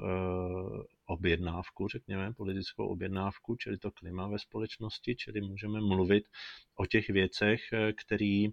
objednávku, 1.10 1.88
řekněme, 1.88 2.34
politickou 2.34 2.88
objednávku, 2.88 3.56
čili 3.56 3.78
to 3.78 3.92
klima 3.92 4.28
ve 4.28 4.40
společnosti, 4.40 5.16
čili 5.16 5.42
můžeme 5.42 5.82
mluvit 5.82 6.24
o 6.76 6.86
těch 6.86 7.10
věcech, 7.10 7.62
eh, 7.74 7.94
které 7.94 8.46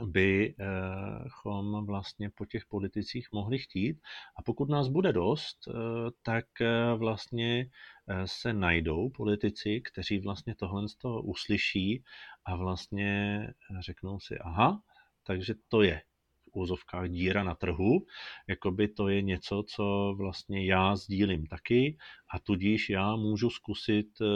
bychom 0.00 1.86
vlastně 1.86 2.30
po 2.30 2.46
těch 2.46 2.66
politicích 2.66 3.28
mohli 3.32 3.58
chtít. 3.58 4.00
A 4.36 4.42
pokud 4.42 4.68
nás 4.68 4.88
bude 4.88 5.12
dost, 5.12 5.58
eh, 5.68 5.72
tak 6.22 6.46
eh, 6.60 6.94
vlastně 6.94 7.70
se 8.24 8.52
najdou 8.52 9.10
politici, 9.10 9.80
kteří 9.80 10.18
vlastně 10.18 10.54
tohle 10.54 10.86
uslyší 11.22 12.04
a 12.44 12.56
vlastně 12.56 13.46
řeknou 13.80 14.20
si, 14.20 14.38
aha, 14.38 14.82
takže 15.26 15.54
to 15.68 15.82
je 15.82 16.02
úzovkách 16.56 17.08
díra 17.08 17.44
na 17.44 17.54
trhu, 17.54 18.06
jakoby 18.46 18.88
to 18.88 19.08
je 19.08 19.22
něco, 19.22 19.64
co 19.66 20.14
vlastně 20.18 20.66
já 20.66 20.96
sdílím 20.96 21.46
taky 21.46 21.96
a 22.30 22.38
tudíž 22.38 22.90
já 22.90 23.16
můžu 23.16 23.50
zkusit 23.50 24.08
eh, 24.20 24.26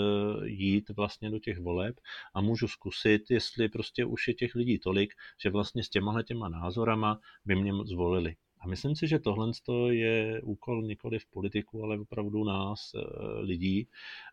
jít 0.48 0.90
vlastně 0.90 1.30
do 1.30 1.38
těch 1.38 1.58
voleb 1.58 2.00
a 2.34 2.40
můžu 2.40 2.68
zkusit, 2.68 3.30
jestli 3.30 3.68
prostě 3.68 4.04
už 4.04 4.28
je 4.28 4.34
těch 4.34 4.54
lidí 4.54 4.78
tolik, 4.78 5.14
že 5.42 5.50
vlastně 5.50 5.84
s 5.84 5.88
těma 5.88 6.22
těma 6.22 6.48
názorama 6.48 7.20
by 7.44 7.56
mě 7.56 7.72
zvolili. 7.84 8.36
A 8.60 8.66
myslím 8.66 8.96
si, 8.96 9.08
že 9.08 9.18
tohle 9.18 9.52
je 9.90 10.42
úkol 10.42 10.82
nikoli 10.82 11.18
v 11.18 11.26
politiku, 11.26 11.82
ale 11.84 11.98
opravdu 11.98 12.44
nás, 12.44 12.92
eh, 12.94 13.40
lidí, 13.40 13.88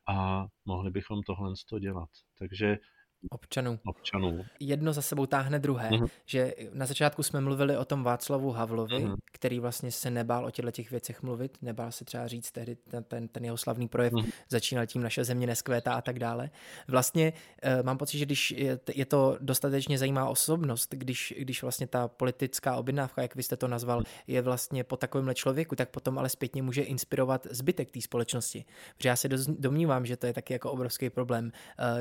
a 0.07 0.47
mohli 0.65 0.91
bychom 0.91 1.23
tohle 1.23 1.53
dělat. 1.79 2.09
Takže 2.37 2.77
občanů. 3.29 3.79
občanů. 3.85 4.45
Jedno 4.59 4.93
za 4.93 5.01
sebou 5.01 5.25
táhne 5.25 5.59
druhé, 5.59 5.89
mm-hmm. 5.89 6.07
že 6.25 6.53
na 6.73 6.85
začátku 6.85 7.23
jsme 7.23 7.41
mluvili 7.41 7.77
o 7.77 7.85
tom 7.85 8.03
Václavu 8.03 8.51
Havlovi, 8.51 8.95
mm-hmm. 8.95 9.15
který 9.31 9.59
vlastně 9.59 9.91
se 9.91 10.11
nebál 10.11 10.45
o 10.45 10.51
těchto 10.51 10.71
těch 10.71 10.91
věcech 10.91 11.23
mluvit, 11.23 11.57
nebál 11.61 11.91
se 11.91 12.05
třeba 12.05 12.27
říct 12.27 12.51
tehdy 12.51 12.75
ten, 12.75 13.03
ten, 13.03 13.27
ten 13.27 13.45
jeho 13.45 13.57
slavný 13.57 13.87
projev, 13.87 14.13
mm-hmm. 14.13 14.31
začínal 14.49 14.85
tím 14.85 15.01
naše 15.01 15.23
země 15.23 15.47
neskvétá 15.47 15.93
a 15.93 16.01
tak 16.01 16.19
dále. 16.19 16.49
Vlastně 16.87 17.33
e, 17.61 17.83
mám 17.83 17.97
pocit, 17.97 18.17
že 18.17 18.25
když 18.25 18.51
je, 18.51 18.79
je 18.95 19.05
to 19.05 19.37
dostatečně 19.41 19.97
zajímavá 19.97 20.29
osobnost, 20.29 20.93
když, 20.93 21.33
když 21.37 21.61
vlastně 21.61 21.87
ta 21.87 22.07
politická 22.07 22.75
objednávka, 22.75 23.21
jak 23.21 23.35
vy 23.35 23.43
jste 23.43 23.57
to 23.57 23.67
nazval, 23.67 24.03
je 24.27 24.41
vlastně 24.41 24.83
po 24.83 24.97
takovémhle 24.97 25.35
člověku, 25.35 25.75
tak 25.75 25.89
potom 25.89 26.19
ale 26.19 26.29
zpětně 26.29 26.61
může 26.61 26.81
inspirovat 26.81 27.47
zbytek 27.51 27.91
té 27.91 28.01
společnosti. 28.01 28.65
Protože 28.97 29.09
já 29.09 29.15
se 29.15 29.29
domnívám, 29.47 30.05
že 30.05 30.17
to 30.17 30.27
je 30.27 30.33
taky 30.33 30.53
jako 30.53 30.71
obrovský 30.71 31.09
problém, 31.09 31.51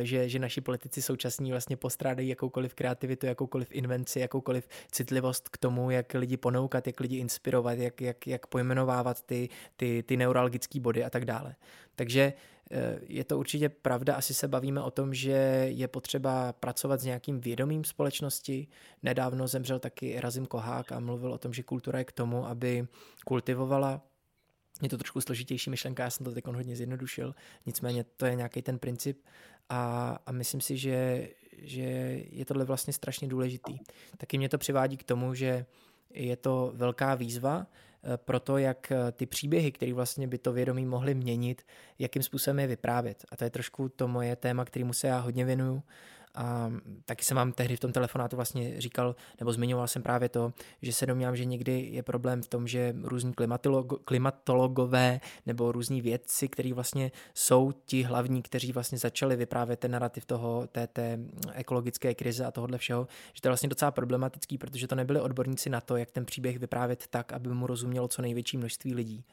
e, 0.01 0.07
že, 0.07 0.28
že 0.28 0.39
naši 0.39 0.61
politici 0.61 1.03
současní 1.05 1.51
vlastně 1.51 1.76
postrádají 1.76 2.28
jakoukoliv 2.28 2.74
kreativitu, 2.74 3.26
jakoukoliv 3.26 3.72
invenci, 3.72 4.20
jakoukoliv 4.20 4.68
citlivost 4.90 5.48
k 5.48 5.59
tomu, 5.59 5.90
jak 5.90 6.14
lidi 6.14 6.36
ponoukat, 6.36 6.86
jak 6.86 7.01
lidi 7.01 7.16
inspirovat, 7.16 7.78
jak, 7.78 8.01
jak, 8.01 8.26
jak 8.26 8.47
pojmenovávat 8.47 9.22
ty, 9.22 9.48
ty, 9.76 10.02
ty 10.02 10.16
neuralgické 10.16 10.81
body 10.81 11.05
a 11.05 11.10
tak 11.10 11.24
dále. 11.24 11.55
Takže 11.97 12.32
eh, 12.70 12.98
je 13.06 13.24
to 13.24 13.39
určitě 13.39 13.68
pravda, 13.68 14.14
asi 14.14 14.35
se 14.35 14.48
bavíme 14.48 14.82
o 14.82 14.90
tom, 14.90 15.14
že 15.14 15.66
je 15.68 15.89
potřeba 15.89 16.52
pracovat 16.52 17.01
s 17.01 17.05
nějakým 17.05 17.40
vědomím 17.40 17.85
společnosti. 17.85 18.66
Nedávno 19.02 19.48
zemřel 19.48 19.78
taky 19.78 20.20
Razim 20.20 20.47
Kohák 20.47 20.93
a 20.93 21.01
mluvil 21.01 21.32
o 21.32 21.39
tom, 21.39 21.52
že 21.52 21.62
kultura 21.62 21.98
je 21.98 22.05
k 22.05 22.12
tomu, 22.12 22.47
aby 22.47 22.86
kultivovala 23.24 24.01
je 24.82 24.88
to 24.88 24.98
trošku 24.98 25.20
složitější 25.20 25.70
myšlenka, 25.70 26.02
já 26.02 26.10
jsem 26.10 26.24
to 26.24 26.32
teď 26.32 26.46
hodně 26.46 26.76
zjednodušil, 26.76 27.34
nicméně 27.66 28.05
to 28.05 28.26
je 28.26 28.34
nějaký 28.34 28.62
ten 28.62 28.78
princip 28.78 29.22
a, 29.68 30.16
a 30.26 30.32
myslím 30.32 30.60
si, 30.60 30.76
že, 30.76 31.28
že 31.59 31.82
je 32.30 32.44
tohle 32.44 32.64
vlastně 32.64 32.92
strašně 32.92 33.28
důležitý. 33.28 33.78
Taky 34.16 34.38
mě 34.38 34.48
to 34.48 34.59
přivádí 34.59 34.96
k 34.96 35.05
tomu, 35.05 35.34
že 35.34 35.66
je 36.10 36.36
to 36.36 36.72
velká 36.74 37.14
výzva 37.14 37.66
eh, 37.66 38.16
pro 38.16 38.40
to, 38.40 38.59
jak 38.59 38.92
eh, 38.92 39.12
ty 39.12 39.26
příběhy, 39.26 39.72
které 39.72 39.92
vlastně 39.92 40.28
by 40.28 40.38
to 40.38 40.52
vědomí 40.52 40.86
mohly 40.86 41.14
měnit, 41.14 41.62
jakým 41.98 42.22
způsobem 42.22 42.59
je 42.59 42.66
vyprávět. 42.66 43.24
A 43.28 43.36
to 43.36 43.44
je 43.44 43.51
trošku 43.51 43.88
to 43.88 44.09
moje 44.09 44.36
téma, 44.36 44.64
kterému 44.64 44.92
se 44.92 45.06
já 45.06 45.18
hodně 45.18 45.44
věnuju 45.44 45.82
a 46.35 46.73
taky 47.05 47.24
jsem 47.24 47.36
vám 47.36 47.52
tehdy 47.52 47.77
v 47.77 47.81
tom 47.81 47.93
telefonátu 47.93 48.36
vlastně 48.36 48.81
říkal, 48.81 49.16
nebo 49.40 49.52
zmiňoval 49.52 49.89
jsem 49.89 50.02
právě 50.02 50.28
to, 50.28 50.52
že 50.82 50.93
se 50.93 51.06
domnívám, 51.06 51.36
že 51.36 51.44
někdy 51.44 51.81
je 51.81 52.02
problém 52.02 52.43
v 52.43 52.48
tom, 52.48 52.66
že 52.66 52.94
různí 53.02 53.35
klimatologo, 53.35 53.97
klimatologové 53.97 55.20
nebo 55.47 55.73
různí 55.73 56.01
vědci, 56.01 56.48
kteří 56.48 56.73
vlastně 56.73 57.12
jsou 57.35 57.73
ti 57.86 58.02
hlavní, 58.02 58.43
kteří 58.43 58.73
vlastně 58.73 58.98
začali 58.98 59.36
vyprávět 59.36 59.81
ten 59.81 59.90
narrativ 59.90 60.24
toho, 60.24 60.66
té, 60.73 60.86
té 60.86 61.19
ekologické 61.52 62.15
krize 62.15 62.44
a 62.44 62.51
tohohle 62.51 62.78
všeho, 62.78 63.09
že 63.35 63.43
to 63.43 63.48
je 63.48 63.51
vlastně 63.51 63.69
docela 63.69 63.90
problematický, 63.90 64.59
protože 64.59 64.89
to 64.89 64.94
nebyli 64.94 65.20
odborníci 65.20 65.70
na 65.70 65.81
to, 65.81 65.97
jak 65.97 66.11
ten 66.11 66.24
příběh 66.24 66.59
vyprávět 66.59 67.06
tak, 67.11 67.32
aby 67.32 67.48
mu 67.48 67.66
rozumělo 67.66 68.09
co 68.09 68.23
největší 68.23 68.56
množství 68.56 68.94
lidí. 68.94 69.24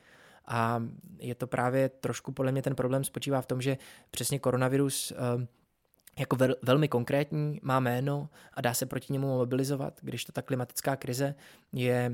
A 0.48 0.84
je 1.20 1.36
to 1.36 1.48
právě 1.48 1.90
trošku 1.90 2.32
podle 2.32 2.52
mě 2.52 2.62
ten 2.62 2.76
problém 2.76 3.04
spočívá 3.04 3.42
v 3.42 3.46
tom, 3.46 3.62
že 3.62 3.78
přesně 4.12 4.40
koronavirus 4.40 5.12
uh, 5.12 5.44
jako 6.20 6.36
vel, 6.36 6.56
velmi 6.62 6.88
konkrétní, 6.88 7.60
má 7.64 7.80
jméno 7.80 8.30
a 8.54 8.62
dá 8.62 8.74
se 8.74 8.86
proti 8.86 9.14
němu 9.14 9.28
mobilizovat, 9.28 10.00
když 10.02 10.26
to 10.26 10.32
ta 10.32 10.42
klimatická 10.42 10.96
krize 10.96 11.36
je 11.74 12.12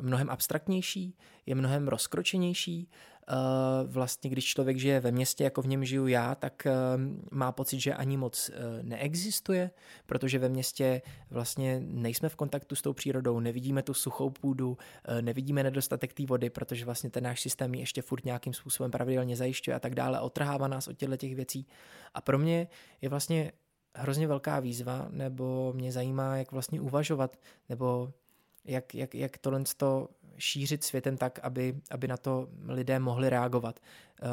mnohem 0.00 0.30
abstraktnější, 0.30 1.16
je 1.46 1.54
mnohem 1.54 1.88
rozkročenější. 1.88 2.88
Eh, 3.30 3.86
vlastně, 3.86 4.30
když 4.30 4.44
člověk 4.44 4.76
žije 4.76 5.00
ve 5.00 5.12
městě, 5.12 5.44
jako 5.44 5.62
v 5.62 5.66
něm 5.66 5.84
žiju 5.84 6.06
já, 6.06 6.34
tak 6.34 6.66
eh, 6.66 6.72
má 7.30 7.52
pocit, 7.52 7.80
že 7.80 7.94
ani 7.94 8.16
moc 8.16 8.50
eh, 8.50 8.82
neexistuje, 8.82 9.70
protože 10.06 10.38
ve 10.38 10.48
městě 10.48 11.02
vlastně 11.30 11.80
nejsme 11.84 12.28
v 12.28 12.36
kontaktu 12.36 12.74
s 12.74 12.82
tou 12.82 12.92
přírodou, 12.92 13.40
nevidíme 13.40 13.82
tu 13.82 13.94
suchou 13.94 14.30
půdu, 14.30 14.78
nevidíme 15.20 15.62
nedostatek 15.62 16.12
té 16.12 16.26
vody, 16.26 16.50
protože 16.50 16.84
vlastně 16.84 17.10
ten 17.10 17.24
náš 17.24 17.40
systém 17.40 17.74
ji 17.74 17.80
ještě 17.80 18.02
furt 18.02 18.24
nějakým 18.24 18.52
způsobem 18.52 18.90
pravidelně 18.90 19.36
zajišťuje 19.36 19.74
a 19.74 19.80
tak 19.80 19.94
dále, 19.94 20.20
otrhává 20.20 20.68
nás 20.68 20.88
od 20.88 20.96
těchto 20.96 21.16
těch 21.16 21.34
věcí. 21.34 21.66
A 22.14 22.20
pro 22.20 22.38
mě 22.38 22.68
je 23.00 23.08
vlastně 23.08 23.52
hrozně 23.94 24.26
velká 24.26 24.60
výzva, 24.60 25.08
nebo 25.10 25.72
mě 25.72 25.92
zajímá, 25.92 26.36
jak 26.36 26.52
vlastně 26.52 26.80
uvažovat, 26.80 27.36
nebo 27.68 28.12
jak, 28.64 28.94
jak, 28.94 29.14
jak 29.14 29.38
tohle 29.38 29.62
to 29.76 30.08
šířit 30.38 30.84
světem 30.84 31.16
tak, 31.16 31.38
aby, 31.42 31.80
aby 31.90 32.08
na 32.08 32.16
to 32.16 32.48
lidé 32.66 32.98
mohli 32.98 33.30
reagovat. 33.30 33.80
Uh, 34.22 34.28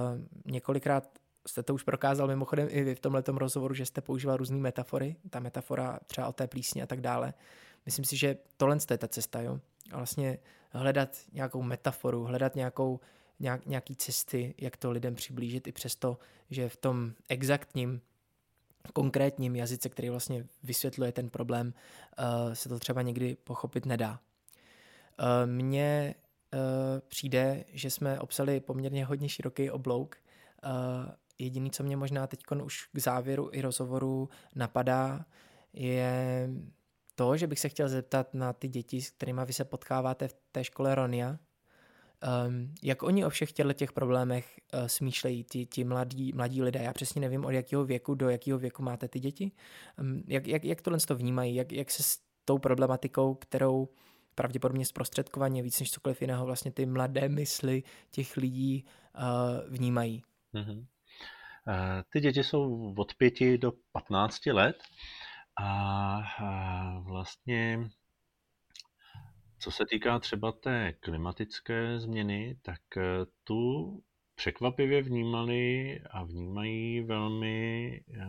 několikrát 0.45 1.19
jste 1.47 1.63
to 1.63 1.73
už 1.73 1.83
prokázal 1.83 2.27
mimochodem 2.27 2.67
i 2.71 2.83
vy 2.83 2.95
v 2.95 2.99
tomhle 2.99 3.23
rozhovoru, 3.27 3.73
že 3.73 3.85
jste 3.85 4.01
používal 4.01 4.37
různé 4.37 4.57
metafory, 4.57 5.15
ta 5.29 5.39
metafora 5.39 5.99
třeba 6.07 6.27
o 6.27 6.33
té 6.33 6.47
plísni 6.47 6.81
a 6.81 6.85
tak 6.85 7.01
dále. 7.01 7.33
Myslím 7.85 8.05
si, 8.05 8.17
že 8.17 8.37
tohle 8.57 8.77
je 8.91 8.97
ta 8.97 9.07
cesta, 9.07 9.41
jo. 9.41 9.59
A 9.91 9.97
vlastně 9.97 10.39
hledat 10.71 11.09
nějakou 11.33 11.61
metaforu, 11.61 12.23
hledat 12.23 12.55
nějakou, 12.55 12.99
nějak, 13.39 13.65
nějaký 13.65 13.95
cesty, 13.95 14.55
jak 14.57 14.77
to 14.77 14.91
lidem 14.91 15.15
přiblížit 15.15 15.67
i 15.67 15.71
přesto, 15.71 16.17
že 16.49 16.69
v 16.69 16.77
tom 16.77 17.13
exaktním 17.29 18.01
konkrétním 18.93 19.55
jazyce, 19.55 19.89
který 19.89 20.09
vlastně 20.09 20.47
vysvětluje 20.63 21.11
ten 21.11 21.29
problém, 21.29 21.73
uh, 22.19 22.53
se 22.53 22.69
to 22.69 22.79
třeba 22.79 23.01
někdy 23.01 23.37
pochopit 23.43 23.85
nedá. 23.85 24.19
Uh, 25.19 25.51
mně 25.51 26.15
uh, 26.53 26.59
přijde, 27.07 27.65
že 27.67 27.89
jsme 27.89 28.19
obsali 28.19 28.59
poměrně 28.59 29.05
hodně 29.05 29.29
široký 29.29 29.71
oblouk. 29.71 30.15
Uh, 30.65 31.11
jediný, 31.39 31.71
co 31.71 31.83
mě 31.83 31.97
možná 31.97 32.27
teď 32.27 32.43
už 32.63 32.87
k 32.93 32.99
závěru 32.99 33.49
i 33.51 33.61
rozhovoru 33.61 34.29
napadá, 34.55 35.25
je 35.73 36.49
to, 37.15 37.37
že 37.37 37.47
bych 37.47 37.59
se 37.59 37.69
chtěl 37.69 37.89
zeptat 37.89 38.33
na 38.33 38.53
ty 38.53 38.67
děti, 38.67 39.01
s 39.01 39.09
kterými 39.09 39.41
vy 39.45 39.53
se 39.53 39.65
potkáváte 39.65 40.27
v 40.27 40.35
té 40.51 40.63
škole 40.63 40.95
Ronia, 40.95 41.37
Um, 42.47 42.73
jak 42.83 43.03
oni 43.03 43.25
o 43.25 43.29
všech 43.29 43.51
těchto 43.51 43.73
těch 43.73 43.91
problémech 43.91 44.59
uh, 44.73 44.85
smýšlejí, 44.85 45.43
ti, 45.43 45.65
ti 45.65 45.83
mladí, 45.83 46.33
mladí 46.33 46.61
lidé? 46.61 46.79
Já 46.79 46.93
přesně 46.93 47.21
nevím, 47.21 47.45
od 47.45 47.49
jakého 47.49 47.85
věku 47.85 48.15
do 48.15 48.29
jakého 48.29 48.59
věku 48.59 48.83
máte 48.83 49.07
ty 49.07 49.19
děti. 49.19 49.51
Um, 49.99 50.23
jak, 50.27 50.47
jak, 50.47 50.65
jak 50.65 50.81
tohle 50.81 50.99
to 50.99 51.15
vnímají? 51.15 51.55
Jak, 51.55 51.71
jak 51.71 51.91
se 51.91 52.03
s 52.03 52.19
tou 52.45 52.57
problematikou, 52.57 53.35
kterou 53.35 53.89
pravděpodobně 54.35 54.85
zprostředkovaně 54.85 55.63
víc 55.63 55.79
než 55.79 55.91
cokoliv 55.91 56.21
jiného 56.21 56.45
vlastně 56.45 56.71
ty 56.71 56.85
mladé 56.85 57.29
mysli 57.29 57.83
těch 58.11 58.37
lidí 58.37 58.85
uh, 59.15 59.73
vnímají? 59.73 60.23
Mm-hmm. 60.53 60.85
Ty 62.09 62.19
děti 62.19 62.43
jsou 62.43 62.93
od 62.97 63.13
pěti 63.13 63.57
do 63.57 63.71
15 63.91 64.45
let 64.45 64.83
a 65.61 66.17
uh, 66.41 67.07
vlastně 67.07 67.89
co 69.65 69.71
se 69.71 69.83
týká 69.89 70.19
třeba 70.19 70.51
té 70.51 70.93
klimatické 70.93 71.99
změny, 71.99 72.59
tak 72.61 72.81
eh, 72.97 73.25
tu 73.43 73.99
překvapivě 74.35 75.01
vnímali 75.01 75.99
a 76.11 76.23
vnímají 76.23 77.01
velmi 77.01 78.01
eh, 78.09 78.23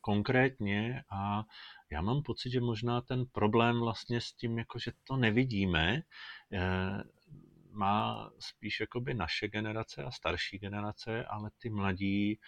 konkrétně 0.00 1.02
a 1.10 1.44
já 1.90 2.02
mám 2.02 2.22
pocit, 2.22 2.50
že 2.50 2.60
možná 2.60 3.00
ten 3.00 3.24
problém 3.32 3.80
vlastně 3.80 4.20
s 4.20 4.32
tím, 4.32 4.58
jako 4.58 4.78
že 4.78 4.92
to 5.04 5.16
nevidíme, 5.16 6.02
eh, 6.52 7.02
má 7.70 8.30
spíš 8.38 8.80
jakoby 8.80 9.14
naše 9.14 9.48
generace 9.48 10.04
a 10.04 10.10
starší 10.10 10.58
generace, 10.58 11.24
ale 11.24 11.50
ty 11.58 11.70
mladí 11.70 12.40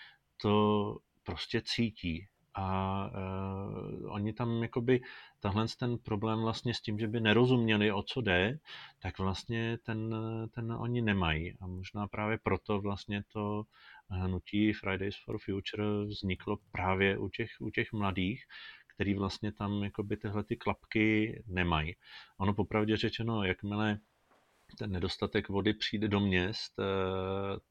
to 0.43 0.97
prostě 1.23 1.63
cítí 1.65 2.29
a 2.61 3.11
uh, 3.11 4.13
oni 4.13 4.33
tam 4.33 4.63
jakoby 4.63 5.01
tahle 5.41 5.67
ten 5.79 5.99
problém 5.99 6.41
vlastně 6.41 6.75
s 6.75 6.81
tím, 6.81 6.99
že 6.99 7.09
by 7.09 7.21
nerozuměli, 7.21 7.93
o 7.93 8.03
co 8.03 8.21
jde, 8.21 8.59
tak 9.03 9.19
vlastně 9.19 9.79
ten, 9.79 10.15
ten 10.55 10.73
oni 10.73 11.03
nemají. 11.03 11.55
A 11.61 11.67
možná 11.67 12.09
právě 12.09 12.39
proto 12.43 12.81
vlastně 12.81 13.23
to 13.33 13.63
hnutí 14.11 14.73
Fridays 14.73 15.15
for 15.25 15.39
Future 15.39 16.05
vzniklo 16.05 16.59
právě 16.73 17.19
u 17.19 17.29
těch, 17.29 17.51
u 17.61 17.71
těch 17.71 17.93
mladých, 17.93 18.45
který 18.95 19.15
vlastně 19.15 19.53
tam 19.53 19.85
jakoby 19.85 20.17
tyhle 20.17 20.45
ty 20.45 20.57
klapky 20.57 21.43
nemají. 21.47 21.97
Ono 22.39 22.55
popravdě 22.55 22.97
řečeno, 22.97 23.45
jakmile 23.45 23.99
ten 24.79 24.93
nedostatek 24.93 25.49
vody 25.49 25.75
přijde 25.75 26.09
do 26.09 26.21
měst, 26.21 26.73
tak 26.77 27.70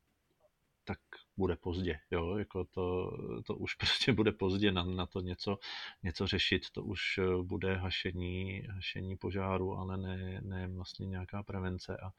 bude 1.39 1.55
pozdě, 1.55 1.99
jo, 2.11 2.37
jako 2.37 2.65
to, 2.65 3.11
to 3.45 3.55
už 3.55 3.75
prostě 3.81 4.13
bude 4.13 4.31
pozdě 4.31 4.71
na, 4.71 4.83
na 4.83 5.05
to 5.05 5.21
něco, 5.21 5.57
něco 6.03 6.27
řešit, 6.27 6.69
to 6.71 6.83
už 6.83 7.01
eh, 7.17 7.43
bude 7.43 7.75
hašení, 7.75 8.61
hašení 8.69 9.15
požáru, 9.17 9.73
ale 9.77 9.97
ne, 9.97 10.41
ne 10.43 10.67
vlastně 10.67 11.07
nějaká 11.07 11.43
prevence 11.43 11.97
a 11.97 12.11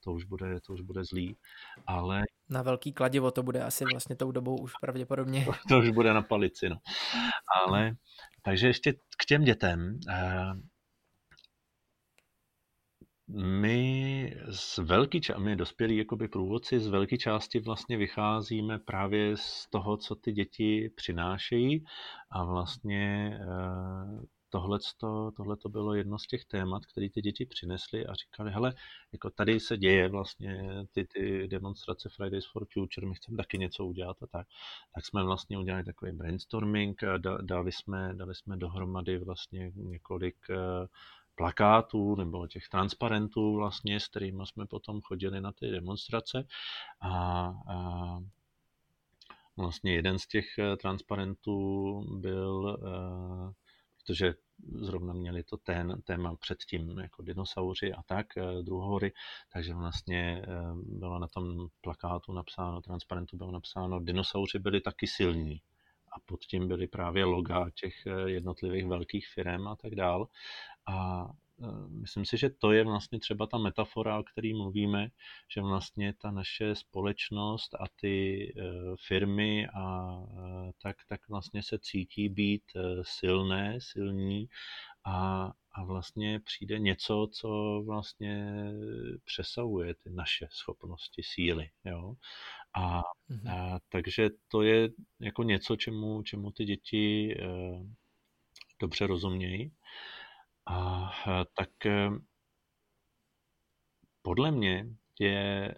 to 0.00 0.12
už 0.12 0.24
bude, 0.24 0.60
to 0.60 0.72
už 0.72 0.80
bude 0.80 1.04
zlý, 1.04 1.36
ale... 1.86 2.22
Na 2.50 2.62
velký 2.62 2.92
kladivo 2.92 3.30
to 3.30 3.42
bude 3.42 3.62
asi 3.64 3.84
vlastně 3.92 4.16
tou 4.16 4.32
dobou 4.32 4.56
už 4.56 4.72
pravděpodobně. 4.80 5.44
To, 5.44 5.52
to 5.68 5.78
už 5.78 5.90
bude 5.90 6.14
na 6.14 6.22
palici, 6.22 6.68
no. 6.68 6.76
Ale, 7.66 7.96
takže 8.42 8.66
ještě 8.66 8.92
k 8.92 9.24
těm 9.28 9.44
dětem, 9.44 10.00
eh, 10.08 10.52
my 13.28 14.34
z 14.50 14.78
velké 14.78 15.20
části, 15.20 15.42
my 15.42 15.56
dospělí 15.56 15.96
jakoby 15.96 16.28
průvodci 16.28 16.80
z 16.80 16.86
velké 16.86 17.18
části 17.18 17.60
vlastně 17.60 17.96
vycházíme 17.96 18.78
právě 18.78 19.36
z 19.36 19.66
toho, 19.70 19.96
co 19.96 20.14
ty 20.14 20.32
děti 20.32 20.90
přinášejí 20.96 21.84
a 22.30 22.44
vlastně 22.44 23.38
eh, 23.42 24.26
tohle 24.50 25.56
to 25.62 25.68
bylo 25.68 25.94
jedno 25.94 26.18
z 26.18 26.26
těch 26.26 26.44
témat, 26.44 26.86
které 26.86 27.10
ty 27.10 27.22
děti 27.22 27.46
přinesly 27.46 28.06
a 28.06 28.14
říkali, 28.14 28.50
hele, 28.50 28.74
jako 29.12 29.30
tady 29.30 29.60
se 29.60 29.76
děje 29.76 30.08
vlastně 30.08 30.64
ty, 30.92 31.04
ty 31.04 31.48
demonstrace 31.48 32.08
Fridays 32.16 32.44
for 32.52 32.66
Future, 32.72 33.06
my 33.06 33.14
chceme 33.14 33.36
taky 33.36 33.58
něco 33.58 33.86
udělat 33.86 34.22
a 34.22 34.26
tak. 34.26 34.46
Tak 34.94 35.06
jsme 35.06 35.24
vlastně 35.24 35.58
udělali 35.58 35.84
takový 35.84 36.12
brainstorming 36.12 37.04
a 37.04 37.18
dali 37.42 37.72
jsme, 37.72 38.14
dali 38.14 38.34
jsme 38.34 38.56
dohromady 38.56 39.18
vlastně 39.18 39.72
několik 39.74 40.36
eh, 40.50 40.86
plakátů 41.38 42.16
nebo 42.16 42.46
těch 42.46 42.68
transparentů 42.68 43.54
vlastně, 43.54 44.00
s 44.00 44.08
kterými 44.08 44.42
jsme 44.46 44.66
potom 44.66 45.00
chodili 45.00 45.40
na 45.40 45.52
ty 45.52 45.70
demonstrace 45.70 46.46
a, 47.00 47.12
a 47.68 48.18
vlastně 49.58 49.94
jeden 49.94 50.18
z 50.18 50.26
těch 50.26 50.58
eh, 50.58 50.76
transparentů 50.76 52.00
byl, 52.18 52.78
eh, 52.82 53.52
protože 53.96 54.34
zrovna 54.74 55.12
měli 55.12 55.42
to 55.42 55.56
ten, 55.56 56.02
téma 56.02 56.36
předtím 56.36 56.98
jako 56.98 57.22
dinosauři 57.22 57.92
a 57.92 58.02
tak, 58.02 58.26
eh, 58.36 58.62
druhory, 58.62 59.12
takže 59.52 59.74
vlastně 59.74 60.42
bylo 60.82 61.18
na 61.18 61.26
tom 61.26 61.68
plakátu 61.80 62.32
napsáno, 62.32 62.80
transparentu 62.80 63.36
bylo 63.36 63.50
napsáno, 63.50 64.00
dinosauři 64.00 64.58
byli 64.58 64.80
taky 64.80 65.06
silní 65.06 65.62
a 66.12 66.20
pod 66.26 66.40
tím 66.40 66.68
byly 66.68 66.86
právě 66.86 67.24
loga 67.24 67.70
těch 67.70 67.94
jednotlivých 68.26 68.86
velkých 68.86 69.28
firm 69.28 69.68
a 69.68 69.76
tak 69.76 69.94
dál. 69.94 70.28
A 70.88 71.28
Eh, 71.62 71.88
myslím 71.88 72.24
si, 72.24 72.36
že 72.38 72.50
to 72.50 72.72
je 72.72 72.84
vlastně 72.84 73.18
třeba 73.20 73.46
ta 73.46 73.58
metafora, 73.58 74.18
o 74.18 74.22
které 74.22 74.54
mluvíme, 74.54 75.08
že 75.54 75.60
vlastně 75.60 76.14
ta 76.14 76.30
naše 76.30 76.74
společnost 76.74 77.74
a 77.74 77.84
ty 78.00 78.54
eh, 78.56 78.62
firmy 79.06 79.68
a 79.68 80.16
eh, 80.22 80.72
tak, 80.82 80.96
tak 81.08 81.28
vlastně 81.28 81.62
se 81.62 81.78
cítí 81.78 82.28
být 82.28 82.62
silné, 83.02 83.78
silní 83.80 84.48
a, 85.04 85.50
a 85.72 85.84
vlastně 85.84 86.40
přijde 86.40 86.78
něco, 86.78 87.28
co 87.32 87.82
vlastně 87.86 88.54
přesahuje 89.24 89.94
ty 89.94 90.10
naše 90.10 90.48
schopnosti, 90.50 91.22
síly. 91.22 91.70
Jo? 91.84 92.14
A, 92.74 93.00
mm-hmm. 93.00 93.50
a 93.50 93.80
takže 93.88 94.30
to 94.48 94.62
je 94.62 94.88
jako 95.20 95.42
něco, 95.42 95.76
čemu, 95.76 96.22
čemu 96.22 96.50
ty 96.50 96.64
děti 96.64 97.34
e, 97.34 97.46
dobře 98.80 99.06
rozumějí. 99.06 99.72
A 100.68 101.10
tak 101.56 101.86
e, 101.86 102.10
podle 104.22 104.50
mě 104.50 104.86
je, 105.20 105.74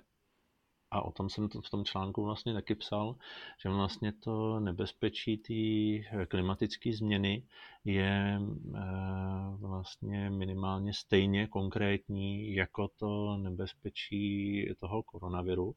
a 0.91 1.03
o 1.03 1.13
tom 1.13 1.31
jsem 1.31 1.49
to 1.49 1.61
v 1.63 1.71
tom 1.71 1.85
článku 1.85 2.25
vlastně 2.25 2.55
taky 2.55 2.75
psal, 2.75 3.17
že 3.63 3.69
vlastně 3.69 4.13
to 4.13 4.61
nebezpečí 4.61 5.37
té 5.39 6.27
klimatické 6.27 6.93
změny 6.93 7.43
je 7.85 8.41
vlastně 9.61 10.31
minimálně 10.31 10.95
stejně 10.95 11.47
konkrétní 11.47 12.55
jako 12.55 12.89
to 12.89 13.37
nebezpečí 13.37 14.67
toho 14.79 15.03
koronaviru. 15.03 15.75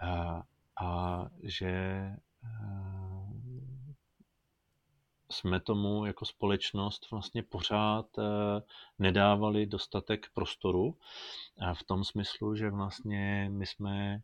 A, 0.00 0.42
a 0.82 1.24
že 1.42 2.02
jsme 5.36 5.60
tomu 5.60 6.06
jako 6.06 6.24
společnost 6.24 7.10
vlastně 7.10 7.42
pořád 7.42 8.06
eh, 8.18 8.22
nedávali 8.98 9.66
dostatek 9.66 10.26
prostoru. 10.34 10.96
V 11.74 11.84
tom 11.84 12.04
smyslu, 12.04 12.54
že 12.56 12.70
vlastně 12.70 13.48
my 13.52 13.66
jsme 13.66 14.20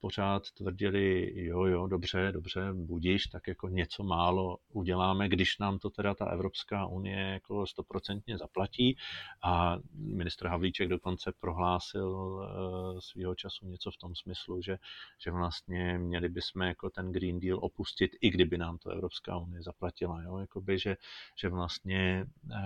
pořád 0.00 0.50
tvrdili, 0.50 1.32
jo, 1.44 1.64
jo, 1.64 1.86
dobře, 1.86 2.32
dobře, 2.32 2.72
budíš, 2.72 3.26
tak 3.26 3.48
jako 3.48 3.68
něco 3.68 4.02
málo 4.02 4.58
uděláme, 4.68 5.28
když 5.28 5.58
nám 5.58 5.78
to 5.78 5.90
teda 5.90 6.14
ta 6.14 6.26
Evropská 6.26 6.86
unie 6.86 7.18
jako 7.18 7.66
stoprocentně 7.66 8.38
zaplatí. 8.38 8.96
A 9.44 9.76
ministr 9.94 10.46
Havlíček 10.46 10.88
dokonce 10.88 11.32
prohlásil 11.40 12.40
eh, 12.42 13.00
svýho 13.00 13.34
času 13.34 13.66
něco 13.66 13.90
v 13.90 13.96
tom 13.96 14.14
smyslu, 14.14 14.62
že, 14.62 14.78
že 15.18 15.30
vlastně 15.30 15.98
měli 15.98 16.28
bychom 16.28 16.62
jako 16.62 16.90
ten 16.90 17.12
Green 17.12 17.40
Deal 17.40 17.58
opustit, 17.62 18.10
i 18.20 18.30
kdyby 18.30 18.58
nám 18.58 18.78
to 18.78 18.90
Evropská 18.90 19.36
unie 19.36 19.62
zaplatila. 19.62 20.22
Jo? 20.22 20.38
Jakoby, 20.38 20.78
že, 20.78 20.96
že 21.40 21.48
vlastně 21.48 22.26
eh, 22.52 22.56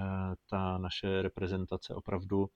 ta 0.50 0.78
naše 0.78 1.22
reprezentace 1.22 1.94
opravdu 1.94 2.48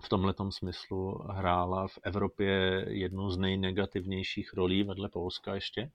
v 0.00 0.08
tomhle 0.08 0.34
smyslu 0.50 1.18
hrála 1.28 1.88
v 1.88 1.98
Evropě 2.02 2.84
jednu 2.88 3.30
z 3.30 3.38
nejnegativnějších 3.38 4.52
rolí 4.54 4.82
vedle 4.82 5.08
Polska 5.08 5.54
ještě. 5.54 5.90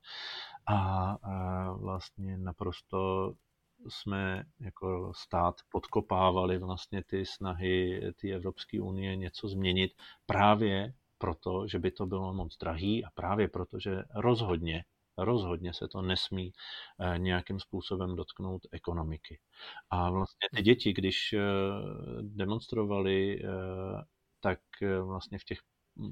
A, 0.67 1.17
vlastně 1.77 2.37
naprosto 2.37 3.33
jsme 3.89 4.43
jako 4.59 5.11
stát 5.15 5.55
podkopávali 5.71 6.57
vlastně 6.57 7.03
ty 7.03 7.25
snahy 7.25 8.01
ty 8.15 8.33
Evropské 8.33 8.81
unie 8.81 9.15
něco 9.15 9.47
změnit 9.47 9.91
právě 10.25 10.93
proto, 11.17 11.67
že 11.67 11.79
by 11.79 11.91
to 11.91 12.05
bylo 12.05 12.33
moc 12.33 12.57
drahý 12.57 13.05
a 13.05 13.09
právě 13.13 13.47
proto, 13.47 13.79
že 13.79 14.03
rozhodně 14.15 14.83
rozhodně 15.17 15.73
se 15.73 15.87
to 15.87 16.01
nesmí 16.01 16.53
eh, 16.99 17.19
nějakým 17.19 17.59
způsobem 17.59 18.15
dotknout 18.15 18.61
ekonomiky. 18.71 19.39
A 19.89 20.09
vlastně 20.09 20.47
ty 20.55 20.61
děti, 20.61 20.93
když 20.93 21.33
eh, 21.33 21.41
demonstrovali, 22.21 23.43
eh, 23.43 24.03
tak 24.39 24.59
vlastně 25.01 25.39
v 25.39 25.43
těch, 25.43 25.59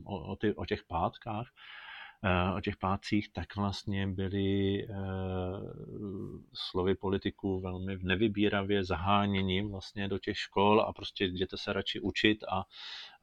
o, 0.06 0.32
o, 0.32 0.36
ty, 0.36 0.56
o 0.56 0.66
těch 0.66 0.84
pátkách, 0.88 1.48
o 2.58 2.62
těch 2.62 2.78
pácích, 2.78 3.30
tak 3.34 3.56
vlastně 3.56 4.08
byly 4.08 4.88
slovy 6.54 6.96
politiků 6.96 7.60
velmi 7.60 7.98
nevybíravě 8.02 8.84
zaháněni 8.84 9.68
vlastně 9.68 10.08
do 10.08 10.20
těch 10.20 10.38
škol 10.38 10.82
a 10.82 10.94
prostě 10.94 11.26
jděte 11.26 11.58
se 11.58 11.74
radši 11.74 12.00
učit 12.00 12.44
a, 12.44 12.64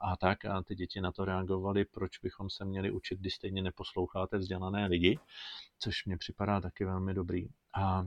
a 0.00 0.16
tak 0.16 0.44
a 0.44 0.62
ty 0.62 0.74
děti 0.74 1.00
na 1.00 1.12
to 1.12 1.24
reagovaly, 1.24 1.84
proč 1.84 2.18
bychom 2.18 2.50
se 2.50 2.64
měli 2.64 2.90
učit, 2.90 3.18
když 3.18 3.34
stejně 3.34 3.62
neposloucháte 3.62 4.38
vzdělané 4.38 4.86
lidi, 4.86 5.18
což 5.78 6.04
mě 6.04 6.16
připadá 6.16 6.60
taky 6.60 6.84
velmi 6.84 7.14
dobrý. 7.14 7.48
A 7.76 8.06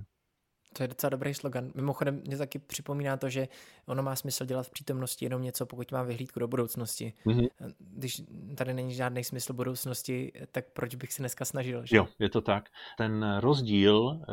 to 0.74 0.84
je 0.84 0.88
docela 0.88 1.10
dobrý 1.10 1.34
slogan. 1.34 1.72
Mimochodem 1.76 2.22
mě 2.26 2.38
taky 2.38 2.60
připomíná 2.60 3.18
to, 3.18 3.30
že 3.30 3.48
ono 3.86 4.04
má 4.04 4.16
smysl 4.16 4.46
dělat 4.46 4.68
v 4.68 4.72
přítomnosti 4.72 5.26
jenom 5.26 5.42
něco, 5.42 5.66
pokud 5.66 5.92
má 5.92 6.04
vyhlídku 6.04 6.40
do 6.40 6.48
budoucnosti. 6.48 7.14
Mm-hmm. 7.26 7.50
Když 7.80 8.22
tady 8.56 8.74
není 8.74 8.94
žádný 8.94 9.24
smysl 9.24 9.54
budoucnosti, 9.54 10.32
tak 10.52 10.66
proč 10.74 10.96
bych 10.96 11.14
se 11.14 11.22
dneska 11.22 11.46
snažil? 11.46 11.86
Že? 11.86 11.98
Jo, 11.98 12.08
je 12.20 12.30
to 12.30 12.42
tak. 12.42 12.70
Ten 12.98 13.38
rozdíl 13.40 14.22
eh, 14.22 14.26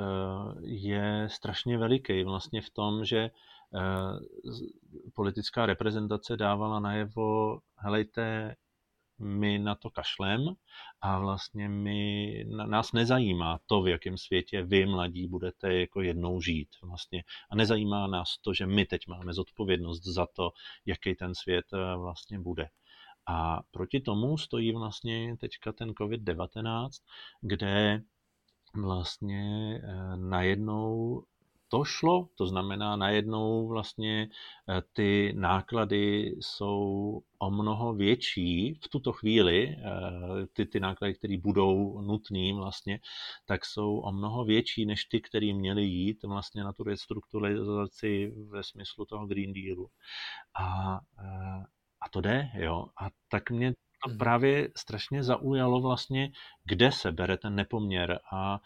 je 0.63 1.29
strašně 1.31 1.79
veliký 1.79 2.25
vlastně 2.25 2.61
v 2.61 2.71
tom, 2.71 3.05
že 3.05 3.31
Eh, 3.75 4.19
politická 5.15 5.67
reprezentace 5.67 6.37
dávala 6.37 6.81
najevo, 6.81 7.59
helejte, 7.77 8.57
my 9.21 9.59
na 9.59 9.75
to 9.75 9.91
kašlem 9.91 10.55
a 11.01 11.19
vlastně 11.19 11.69
my, 11.69 12.45
nás 12.67 12.93
nezajímá 12.93 13.61
to, 13.67 13.83
v 13.83 13.89
jakém 13.89 14.19
světě 14.19 14.63
vy, 14.63 14.87
mladí, 14.87 15.29
budete 15.29 15.75
jako 15.75 16.01
jednou 16.03 16.41
žít. 16.41 16.69
Vlastně. 16.83 17.25
A 17.51 17.57
nezajímá 17.57 18.07
nás 18.07 18.39
to, 18.39 18.55
že 18.55 18.67
my 18.67 18.87
teď 18.87 19.07
máme 19.07 19.33
zodpovědnost 19.33 20.05
za 20.05 20.27
to, 20.27 20.51
jaký 20.87 21.15
ten 21.15 21.35
svět 21.35 21.65
eh, 21.73 21.97
vlastně 21.97 22.39
bude. 22.39 22.69
A 23.27 23.61
proti 23.71 24.01
tomu 24.01 24.39
stojí 24.39 24.73
vlastně 24.73 25.37
teďka 25.37 25.73
ten 25.73 25.91
COVID-19, 25.91 26.89
kde 27.41 28.03
vlastně 28.75 29.75
eh, 29.85 30.17
najednou 30.17 31.23
to 31.71 31.85
šlo, 31.85 32.29
to 32.35 32.47
znamená 32.47 32.97
najednou 32.97 33.69
vlastně 33.69 34.29
eh, 34.69 34.83
ty 34.93 35.33
náklady 35.37 36.35
jsou 36.41 37.23
o 37.39 37.51
mnoho 37.51 37.95
větší 37.95 38.75
v 38.75 38.89
tuto 38.89 39.13
chvíli, 39.13 39.77
eh, 39.79 40.47
ty, 40.53 40.67
ty 40.67 40.81
náklady, 40.81 41.15
které 41.15 41.39
budou 41.39 42.01
nutné 42.01 42.55
vlastně, 42.55 43.01
tak 43.47 43.65
jsou 43.65 43.99
o 43.99 44.13
mnoho 44.13 44.45
větší 44.45 44.87
než 44.87 45.05
ty, 45.05 45.21
které 45.21 45.55
měly 45.55 45.83
jít 45.83 46.23
vlastně 46.23 46.65
na 46.65 46.73
tu 46.73 46.83
restrukturalizaci 46.83 48.33
ve 48.51 48.63
smyslu 48.63 49.05
toho 49.05 49.27
Green 49.27 49.53
Dealu. 49.53 49.89
A, 50.55 51.01
eh, 51.19 51.65
a 52.01 52.09
to 52.11 52.21
jde, 52.21 52.51
jo. 52.55 52.87
A 53.01 53.09
tak 53.29 53.51
mě 53.51 53.75
to 54.05 54.09
mhm. 54.09 54.19
právě 54.19 54.69
strašně 54.77 55.23
zaujalo 55.23 55.81
vlastně, 55.81 56.33
kde 56.65 56.93
se 56.93 57.13
bere 57.13 57.37
ten 57.37 57.55
nepoměr 57.55 58.19
a 58.33 58.61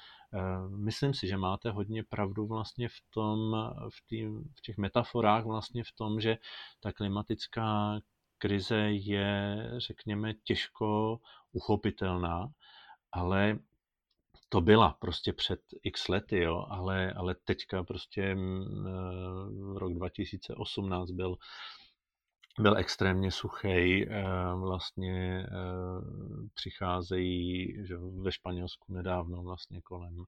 myslím 0.69 1.15
si, 1.15 1.29
že 1.29 1.37
máte 1.37 1.71
hodně 1.71 2.05
pravdu 2.05 2.47
vlastně 2.47 2.89
v 2.89 3.01
tom, 3.11 3.53
v, 3.89 4.07
tý, 4.09 4.27
v 4.27 4.61
těch 4.63 4.79
metaforách 4.79 5.45
vlastně 5.45 5.85
v 5.85 5.93
tom, 5.93 6.21
že 6.21 6.39
ta 6.81 6.93
klimatická 6.93 8.01
krize 8.39 8.77
je, 8.91 9.71
řekněme, 9.77 10.35
těžko 10.35 11.19
uchopitelná, 11.53 12.49
ale 13.13 13.59
to 14.49 14.61
byla 14.61 14.97
prostě 15.01 15.33
před 15.33 15.61
x 15.83 16.09
lety, 16.09 16.41
jo, 16.41 16.67
ale, 16.69 17.13
ale 17.13 17.35
teďka 17.45 17.85
prostě 17.85 18.35
mm, 18.35 18.87
eh, 18.87 19.79
rok 19.79 19.93
2018 19.95 21.11
byl 21.11 21.37
byl 22.61 22.77
extrémně 22.79 23.31
suchý, 23.31 24.09
eh, 24.09 24.25
vlastně 24.55 25.47
eh, 25.47 25.51
přicházejí 26.55 27.75
že 27.87 27.97
ve 27.97 28.33
Španělsku 28.33 28.93
nedávno 28.93 29.43
vlastně 29.43 29.81
kolem 29.81 30.25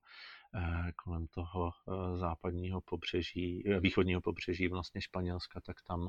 eh, 0.55 0.93
kolem 1.05 1.27
toho 1.27 1.71
západního 2.15 2.81
pobřeží, 2.81 3.65
východního 3.81 4.21
pobřeží 4.21 4.69
vlastně 4.69 5.01
Španělska, 5.01 5.61
tak 5.61 5.77
tam 5.83 6.09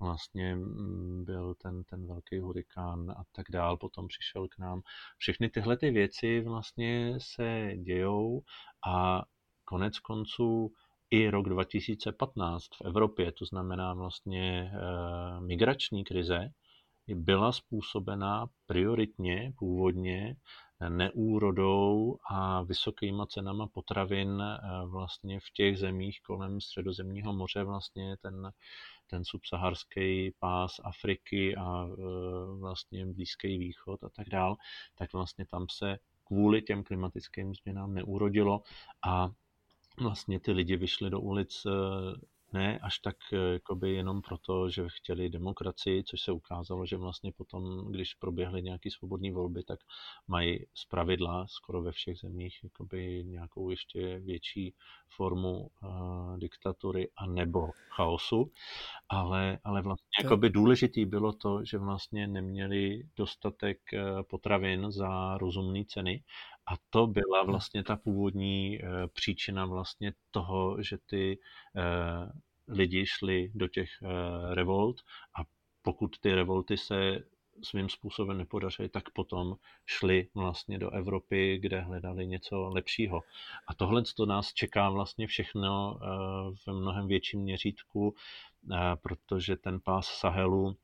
vlastně 0.00 0.54
mm, 0.56 1.24
byl 1.24 1.54
ten, 1.54 1.84
ten 1.84 2.06
velký 2.06 2.38
hurikán 2.38 3.10
a 3.10 3.22
tak 3.32 3.46
dál, 3.50 3.76
potom 3.76 4.08
přišel 4.08 4.48
k 4.48 4.58
nám. 4.58 4.82
Všechny 5.18 5.48
tyhle 5.48 5.76
ty 5.76 5.90
věci 5.90 6.40
vlastně 6.40 7.14
se 7.18 7.70
dějou 7.76 8.42
a 8.86 9.22
konec 9.64 9.98
konců 9.98 10.72
i 11.10 11.30
rok 11.30 11.48
2015 11.48 12.64
v 12.64 12.80
Evropě, 12.84 13.32
to 13.32 13.44
znamená 13.44 13.94
vlastně 13.94 14.60
e, 14.60 15.40
migrační 15.40 16.04
krize, 16.04 16.50
byla 17.14 17.52
způsobená 17.52 18.46
prioritně, 18.66 19.52
původně 19.58 20.36
neúrodou 20.88 22.18
a 22.30 22.62
vysokýma 22.62 23.26
cenama 23.26 23.66
potravin 23.66 24.42
eh, 24.42 24.58
vlastně 24.86 25.40
v 25.40 25.50
těch 25.54 25.78
zemích 25.78 26.20
kolem 26.20 26.60
Středozemního 26.60 27.32
moře 27.32 27.64
vlastně 27.64 28.16
ten, 28.16 28.52
ten 29.06 29.24
subsaharský 29.24 30.34
pás 30.38 30.80
Afriky 30.84 31.56
a 31.56 31.88
eh, 31.88 32.58
vlastně 32.60 33.06
Blízký 33.06 33.58
východ 33.58 34.04
a 34.04 34.08
tak 34.08 34.28
dál, 34.28 34.56
tak 34.94 35.12
vlastně 35.12 35.46
tam 35.46 35.66
se 35.70 35.98
kvůli 36.24 36.62
těm 36.62 36.84
klimatickým 36.84 37.54
změnám 37.54 37.94
neurodilo 37.94 38.62
a 39.06 39.30
vlastně 40.00 40.40
ty 40.40 40.52
lidi 40.52 40.76
vyšli 40.76 41.10
do 41.10 41.20
ulic 41.20 41.66
ne 42.52 42.78
až 42.78 42.98
tak 42.98 43.16
eh, 43.32 43.36
jakoby 43.36 43.92
jenom 43.92 44.22
proto, 44.22 44.70
že 44.70 44.84
chtěli 44.88 45.28
demokracii, 45.28 46.04
což 46.04 46.20
se 46.20 46.32
ukázalo, 46.32 46.86
že 46.86 46.96
vlastně 46.96 47.32
potom, 47.32 47.86
když 47.90 48.14
proběhly 48.14 48.62
nějaké 48.62 48.90
svobodné 48.90 49.32
volby, 49.32 49.62
tak 49.62 49.80
mají 50.28 50.66
z 50.74 50.84
pravidla 50.84 51.46
skoro 51.48 51.82
ve 51.82 51.92
všech 51.92 52.18
zemích 52.18 52.60
jakoby 52.64 53.24
nějakou 53.24 53.70
ještě 53.70 54.18
větší 54.18 54.74
formu 55.08 55.60
uh, 55.82 56.38
diktatury 56.38 57.10
a 57.16 57.26
nebo 57.26 57.68
chaosu, 57.88 58.52
ale, 59.08 59.58
ale 59.64 59.82
vlastně 59.82 60.22
jakoby 60.24 60.50
důležitý 60.50 61.04
bylo 61.04 61.32
to, 61.32 61.64
že 61.64 61.78
vlastně 61.78 62.26
neměli 62.26 63.02
dostatek 63.16 63.78
eh, 63.92 64.22
potravin 64.22 64.90
za 64.90 65.38
rozumné 65.38 65.84
ceny 65.84 66.22
a 66.68 66.76
to 66.90 67.06
byla 67.06 67.42
vlastně 67.42 67.84
ta 67.84 67.96
původní 67.96 68.78
eh, 68.82 68.88
příčina 69.12 69.66
vlastně 69.66 70.12
toho, 70.30 70.82
že 70.82 70.98
ty 71.06 71.38
eh, 71.76 71.82
lidi 72.68 73.06
šli 73.06 73.50
do 73.54 73.68
těch 73.68 73.90
eh, 74.02 74.54
revolt 74.54 75.00
a 75.34 75.44
pokud 75.82 76.18
ty 76.20 76.34
revolty 76.34 76.76
se 76.76 77.18
svým 77.62 77.88
způsobem 77.88 78.38
nepodařily, 78.38 78.88
tak 78.88 79.10
potom 79.10 79.56
šli 79.86 80.28
vlastně 80.34 80.78
do 80.78 80.90
Evropy, 80.90 81.58
kde 81.58 81.80
hledali 81.80 82.26
něco 82.26 82.68
lepšího. 82.68 83.22
A 83.66 83.74
tohle 83.74 84.02
to 84.16 84.26
nás 84.26 84.52
čeká 84.52 84.90
vlastně 84.90 85.26
všechno 85.26 85.98
v 86.66 86.72
mnohem 86.72 87.06
větším 87.08 87.40
měřítku, 87.40 88.14
protože 89.02 89.56
ten 89.56 89.80
pás 89.80 90.06
Sahelu, 90.06 90.76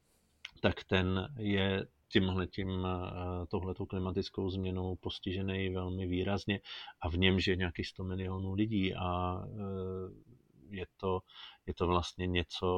tak 0.61 0.85
ten 0.85 1.35
je 1.39 1.86
tímhletím, 2.15 2.86
eh, 2.86 3.47
tohletou 3.47 3.86
klimatickou 3.86 4.51
změnou 4.51 4.97
postižený 4.97 5.69
velmi 5.69 6.07
výrazně 6.07 6.61
a 7.01 7.09
v 7.09 7.19
něm 7.19 7.39
je 7.47 7.57
nějakých 7.57 7.86
100 7.86 8.05
milionů 8.05 8.55
lidí 8.55 8.95
a 8.95 9.43
eh, 9.47 10.35
je 10.70 10.86
to, 10.97 11.20
je 11.66 11.74
to 11.74 11.86
vlastně 11.86 12.27
něco, 12.27 12.69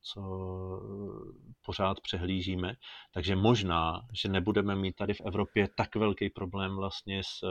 co 0.00 0.22
pořád 1.66 2.00
přehlížíme. 2.00 2.74
Takže 3.14 3.36
možná, 3.36 4.02
že 4.12 4.28
nebudeme 4.28 4.76
mít 4.76 4.96
tady 4.96 5.14
v 5.14 5.20
Evropě 5.20 5.68
tak 5.76 5.96
velký 5.96 6.30
problém 6.30 6.76
vlastně 6.76 7.22
s 7.24 7.42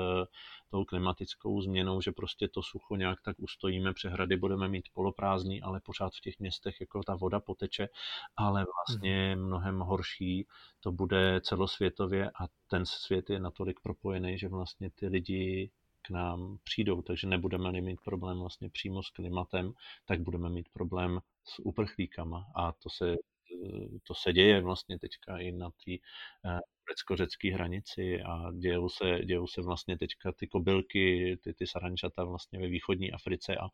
tou 0.69 0.85
klimatickou 0.85 1.61
změnou, 1.61 2.01
že 2.01 2.11
prostě 2.11 2.47
to 2.47 2.61
sucho 2.63 2.95
nějak 2.95 3.21
tak 3.21 3.39
ustojíme, 3.39 3.93
přehrady 3.93 4.37
budeme 4.37 4.67
mít 4.67 4.89
poloprázdný, 4.93 5.61
ale 5.61 5.79
pořád 5.79 6.13
v 6.13 6.21
těch 6.21 6.39
městech 6.39 6.81
jako 6.81 7.03
ta 7.03 7.15
voda 7.15 7.39
poteče, 7.39 7.89
ale 8.35 8.65
vlastně 8.65 9.35
mhm. 9.35 9.45
mnohem 9.45 9.79
horší 9.79 10.47
to 10.79 10.91
bude 10.91 11.41
celosvětově 11.41 12.29
a 12.29 12.47
ten 12.67 12.85
svět 12.85 13.29
je 13.29 13.39
natolik 13.39 13.79
propojený, 13.79 14.37
že 14.37 14.47
vlastně 14.47 14.89
ty 14.89 15.07
lidi 15.07 15.71
k 16.01 16.09
nám 16.09 16.57
přijdou, 16.63 17.01
takže 17.01 17.27
nebudeme 17.27 17.81
mít 17.81 18.01
problém 18.01 18.39
vlastně 18.39 18.69
přímo 18.69 19.03
s 19.03 19.09
klimatem, 19.09 19.73
tak 20.05 20.21
budeme 20.21 20.49
mít 20.49 20.69
problém 20.69 21.19
s 21.43 21.59
uprchlíkama 21.59 22.45
a 22.55 22.71
to 22.71 22.89
se, 22.89 23.15
to 24.03 24.15
se 24.15 24.33
děje 24.33 24.61
vlastně 24.61 24.99
teďka 24.99 25.37
i 25.37 25.51
na 25.51 25.69
té 25.69 25.91
eh, 25.93 26.59
turecko-řecké 26.85 27.53
hranici 27.53 28.21
a 28.21 28.51
dějou 28.51 28.89
se, 28.89 29.19
dějou 29.25 29.47
se 29.47 29.61
vlastně 29.61 29.97
teďka 29.97 30.31
ty 30.31 30.47
kobylky, 30.47 31.37
ty, 31.43 31.53
ty 31.53 31.67
sarančata 31.67 32.23
vlastně 32.23 32.59
ve 32.59 32.67
východní 32.67 33.11
Africe 33.11 33.55
a 33.55 33.67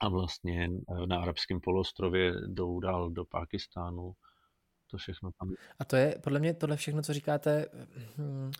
a 0.00 0.08
vlastně 0.08 0.68
eh, 0.90 1.06
na 1.06 1.20
arabském 1.20 1.60
polostrově 1.60 2.32
jdou 2.46 2.80
dál 2.80 3.10
do 3.10 3.24
Pákistánu. 3.24 4.12
To 4.90 4.96
všechno 4.96 5.30
tam. 5.38 5.54
A 5.78 5.84
to 5.84 5.96
je 5.96 6.14
podle 6.22 6.40
mě 6.40 6.54
tohle 6.54 6.76
všechno, 6.76 7.02
co 7.02 7.12
říkáte, 7.12 7.66
hm, 8.18 8.50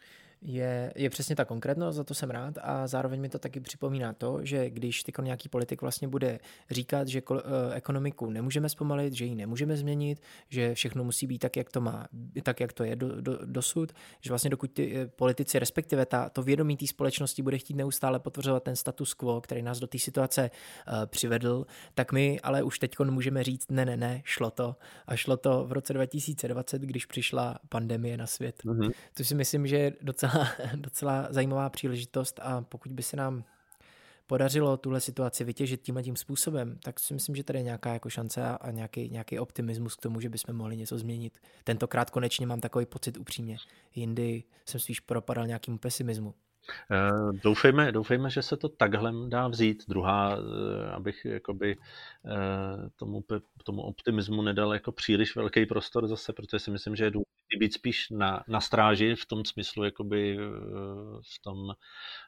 je, 0.43 0.93
je 0.97 1.11
přesně 1.11 1.37
ta 1.37 1.45
konkrétnost, 1.45 1.97
za 1.97 2.05
to 2.05 2.15
jsem 2.15 2.31
rád 2.31 2.59
a 2.63 2.87
zároveň 2.87 3.21
mi 3.21 3.29
to 3.29 3.39
taky 3.39 3.61
připomíná 3.61 4.13
to, 4.13 4.39
že 4.43 4.71
když 4.71 5.03
tyko 5.03 5.23
nějaký 5.23 5.49
politik 5.49 5.81
vlastně 5.81 6.09
bude 6.09 6.39
říkat, 6.71 7.09
že 7.09 7.23
eh, 7.33 7.75
ekonomiku 7.75 8.31
nemůžeme 8.31 8.69
zpomalit, 8.69 9.13
že 9.13 9.25
ji 9.25 9.35
nemůžeme 9.35 9.77
změnit, 9.77 10.23
že 10.49 10.75
všechno 10.75 11.05
musí 11.05 11.27
být 11.27 11.39
tak, 11.39 11.57
jak 11.57 11.71
to 11.71 11.81
má, 11.81 12.07
tak, 12.43 12.61
jak 12.61 12.73
to 12.73 12.85
je 12.85 12.97
do, 12.97 13.21
do, 13.21 13.39
dosud, 13.45 13.93
že 14.21 14.31
vlastně 14.31 14.51
dokud 14.51 14.71
ty 14.71 14.97
eh, 14.97 15.07
politici, 15.07 15.59
respektive 15.59 16.07
ta, 16.07 16.29
to 16.29 16.43
vědomí 16.43 16.77
té 16.77 16.87
společnosti 16.87 17.43
bude 17.43 17.59
chtít 17.59 17.75
neustále 17.75 18.19
potvrzovat 18.19 18.63
ten 18.63 18.77
status 18.77 19.15
quo, 19.15 19.41
který 19.41 19.63
nás 19.63 19.79
do 19.79 19.87
té 19.87 19.99
situace 19.99 20.51
uh, 20.89 21.07
přivedl, 21.07 21.67
tak 21.95 22.13
my 22.13 22.41
ale 22.41 22.63
už 22.63 22.79
teď 22.79 22.99
můžeme 22.99 23.43
říct, 23.43 23.71
ne, 23.71 23.85
ne, 23.85 23.97
ne, 23.97 24.23
šlo 24.25 24.51
to. 24.51 24.77
A 25.07 25.17
šlo 25.17 25.37
to 25.37 25.65
v 25.67 25.73
roce 25.73 25.93
2020, 25.93 26.83
když 26.83 27.07
přišla 27.07 27.59
pandemie 27.69 28.17
na 28.17 28.27
svět. 28.27 28.63
Mm-hmm. 28.65 28.93
To 29.15 29.25
si 29.25 29.35
myslím, 29.35 29.67
že 29.67 29.77
je 29.77 29.93
docela 30.03 30.36
docela 30.75 31.27
zajímavá 31.31 31.71
příležitost 31.71 32.41
a 32.43 32.61
pokud 32.61 32.93
by 32.93 33.03
se 33.03 33.17
nám 33.17 33.45
podařilo 34.27 34.77
tuhle 34.77 35.01
situaci 35.01 35.45
vytěžit 35.45 35.83
tímhle 35.83 36.03
tím 36.03 36.17
způsobem, 36.17 36.79
tak 36.83 37.01
si 37.01 37.15
myslím, 37.15 37.37
že 37.37 37.45
tady 37.45 37.59
je 37.59 37.63
nějaká 37.63 37.93
jako 37.93 38.11
šance 38.11 38.43
a, 38.45 38.71
nějaký, 38.71 39.09
nějaký 39.09 39.39
optimismus 39.39 39.97
k 39.97 40.01
tomu, 40.01 40.21
že 40.21 40.29
bychom 40.29 40.55
mohli 40.55 40.77
něco 40.77 40.99
změnit. 40.99 41.39
Tentokrát 41.65 42.11
konečně 42.11 42.47
mám 42.47 42.61
takový 42.61 42.87
pocit 42.87 43.17
upřímně. 43.17 43.57
Jindy 43.95 44.45
jsem 44.65 44.81
spíš 44.81 45.01
propadal 45.01 45.47
nějakému 45.47 45.79
pesimismu. 45.79 46.35
Uh, 46.91 47.33
doufejme, 47.33 47.93
doufejme, 47.93 48.31
že 48.31 48.43
se 48.43 48.57
to 48.57 48.69
takhle 48.69 49.13
dá 49.29 49.49
vzít. 49.49 49.85
Druhá, 49.89 50.37
uh, 50.37 50.45
abych 50.93 51.25
jakoby 51.25 51.77
uh, 51.77 52.89
tomu, 52.97 53.25
tomu 53.65 53.83
optimismu 53.83 54.43
nedal 54.43 54.75
jako 54.75 54.93
příliš 54.93 55.37
velký 55.37 55.67
prostor 55.67 56.09
zase, 56.09 56.33
protože 56.33 56.59
si 56.59 56.71
myslím, 56.71 56.97
že 56.97 57.05
je 57.05 57.11
důležité 57.11 57.59
být 57.59 57.75
spíš 57.75 58.11
na, 58.11 58.45
na 58.49 58.61
stráži 58.61 59.15
v 59.15 59.27
tom 59.27 59.45
smyslu, 59.45 59.85
jakoby 59.85 60.39
v 61.35 61.43
tom, 61.43 61.75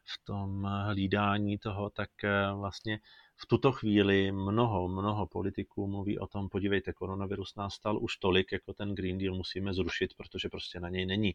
v 0.05 0.24
tom 0.24 0.65
hlídání 0.65 1.59
toho, 1.59 1.90
tak 1.90 2.10
vlastně 2.55 3.01
v 3.40 3.47
tuto 3.47 3.73
chvíli 3.73 4.32
mnoho, 4.32 4.89
mnoho 4.89 5.27
politiků 5.27 5.86
mluví 5.86 6.19
o 6.19 6.27
tom, 6.27 6.48
podívejte, 6.48 6.93
koronavirus 6.93 7.55
nás 7.56 7.74
stal 7.74 7.98
už 8.02 8.16
tolik, 8.16 8.52
jako 8.52 8.73
ten 8.73 8.94
Green 8.94 9.19
Deal 9.19 9.35
musíme 9.35 9.74
zrušit, 9.74 10.15
protože 10.16 10.48
prostě 10.48 10.81
na 10.81 10.89
něj 10.89 11.06
není. 11.06 11.35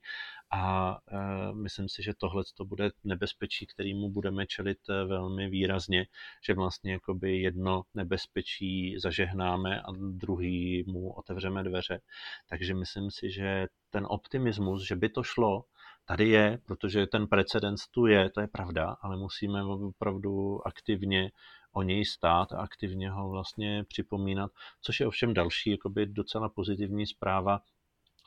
A 0.52 0.98
e, 1.08 1.54
myslím 1.54 1.90
si, 1.90 2.04
že 2.04 2.14
tohle 2.18 2.44
to 2.58 2.66
bude 2.66 2.92
nebezpečí, 3.04 3.66
kterýmu 3.66 4.10
budeme 4.10 4.48
čelit 4.48 4.90
e, 4.90 5.06
velmi 5.06 5.50
výrazně, 5.50 6.08
že 6.46 6.54
vlastně 6.54 6.92
jakoby 6.92 7.42
jedno 7.42 7.84
nebezpečí 7.94 9.00
zažehnáme 9.00 9.82
a 9.82 9.92
druhý 10.12 10.84
mu 10.88 11.12
otevřeme 11.12 11.64
dveře. 11.64 12.02
Takže 12.50 12.74
myslím 12.74 13.12
si, 13.12 13.32
že 13.32 13.68
ten 13.90 14.06
optimismus, 14.10 14.88
že 14.88 14.96
by 14.96 15.10
to 15.10 15.24
šlo, 15.24 15.66
tady 16.06 16.30
je, 16.30 16.60
protože 16.66 17.08
ten 17.08 17.28
precedens 17.28 17.88
tu 17.88 18.06
je, 18.06 18.30
to 18.30 18.42
je 18.42 18.48
pravda, 18.48 18.96
ale 19.02 19.18
musíme 19.18 19.64
opravdu 19.64 20.68
aktivně 20.68 21.32
o 21.74 21.82
něj 21.82 22.06
stát 22.06 22.54
a 22.54 22.58
aktivně 22.58 23.10
ho 23.10 23.30
vlastně 23.30 23.84
připomínat, 23.84 24.52
což 24.82 25.00
je 25.00 25.08
ovšem 25.08 25.34
další 25.34 25.72
jakoby 25.72 26.06
docela 26.06 26.50
pozitivní 26.50 27.08
zpráva 27.08 27.62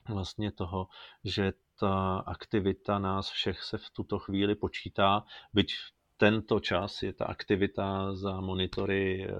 vlastně 0.08 0.52
toho, 0.52 0.86
že 1.24 1.52
ta 1.80 2.18
aktivita 2.18 2.98
nás 2.98 3.30
všech 3.30 3.62
se 3.62 3.78
v 3.78 3.90
tuto 3.90 4.18
chvíli 4.18 4.54
počítá, 4.54 5.24
byť 5.52 5.74
tento 6.16 6.60
čas 6.60 7.02
je 7.02 7.12
ta 7.12 7.24
aktivita 7.24 8.16
za 8.16 8.40
monitory 8.40 9.28
eh, 9.28 9.34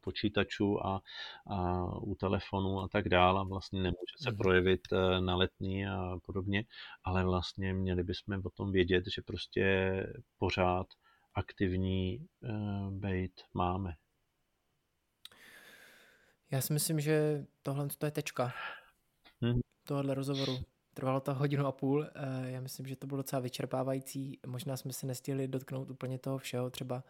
počítačů 0.00 0.86
a, 0.86 1.02
a 1.46 1.84
u 2.00 2.14
telefonu 2.14 2.80
a 2.80 2.88
tak 2.88 3.08
dále. 3.08 3.44
Vlastně 3.48 3.82
nemůže 3.82 4.16
se 4.20 4.30
mhm. 4.30 4.38
projevit 4.38 4.80
eh, 4.92 5.20
na 5.20 5.36
letní 5.36 5.86
a 5.86 6.16
podobně, 6.26 6.64
ale 7.04 7.24
vlastně 7.24 7.74
měli 7.74 8.02
bychom 8.02 8.40
o 8.44 8.50
tom 8.50 8.72
vědět, 8.72 9.04
že 9.14 9.22
prostě 9.22 9.66
pořád 10.38 10.86
aktivní 11.36 12.18
uh, 12.18 12.50
eh, 12.50 12.90
být 12.90 13.32
máme. 13.54 13.94
Já 16.50 16.60
si 16.60 16.72
myslím, 16.72 17.00
že 17.00 17.46
tohle 17.62 17.88
to 17.98 18.06
je 18.06 18.10
tečka 18.10 18.52
hmm. 19.40 19.60
tohohle 19.84 20.14
rozhovoru. 20.14 20.58
Trvalo 20.94 21.20
to 21.20 21.34
hodinu 21.34 21.66
a 21.66 21.72
půl. 21.72 22.04
Eh, 22.04 22.50
já 22.50 22.60
myslím, 22.60 22.86
že 22.86 22.96
to 22.96 23.06
bylo 23.06 23.16
docela 23.16 23.40
vyčerpávající. 23.40 24.38
Možná 24.46 24.76
jsme 24.76 24.92
se 24.92 25.06
nestihli 25.06 25.48
dotknout 25.48 25.90
úplně 25.90 26.18
toho 26.18 26.38
všeho, 26.38 26.70
třeba 26.70 27.04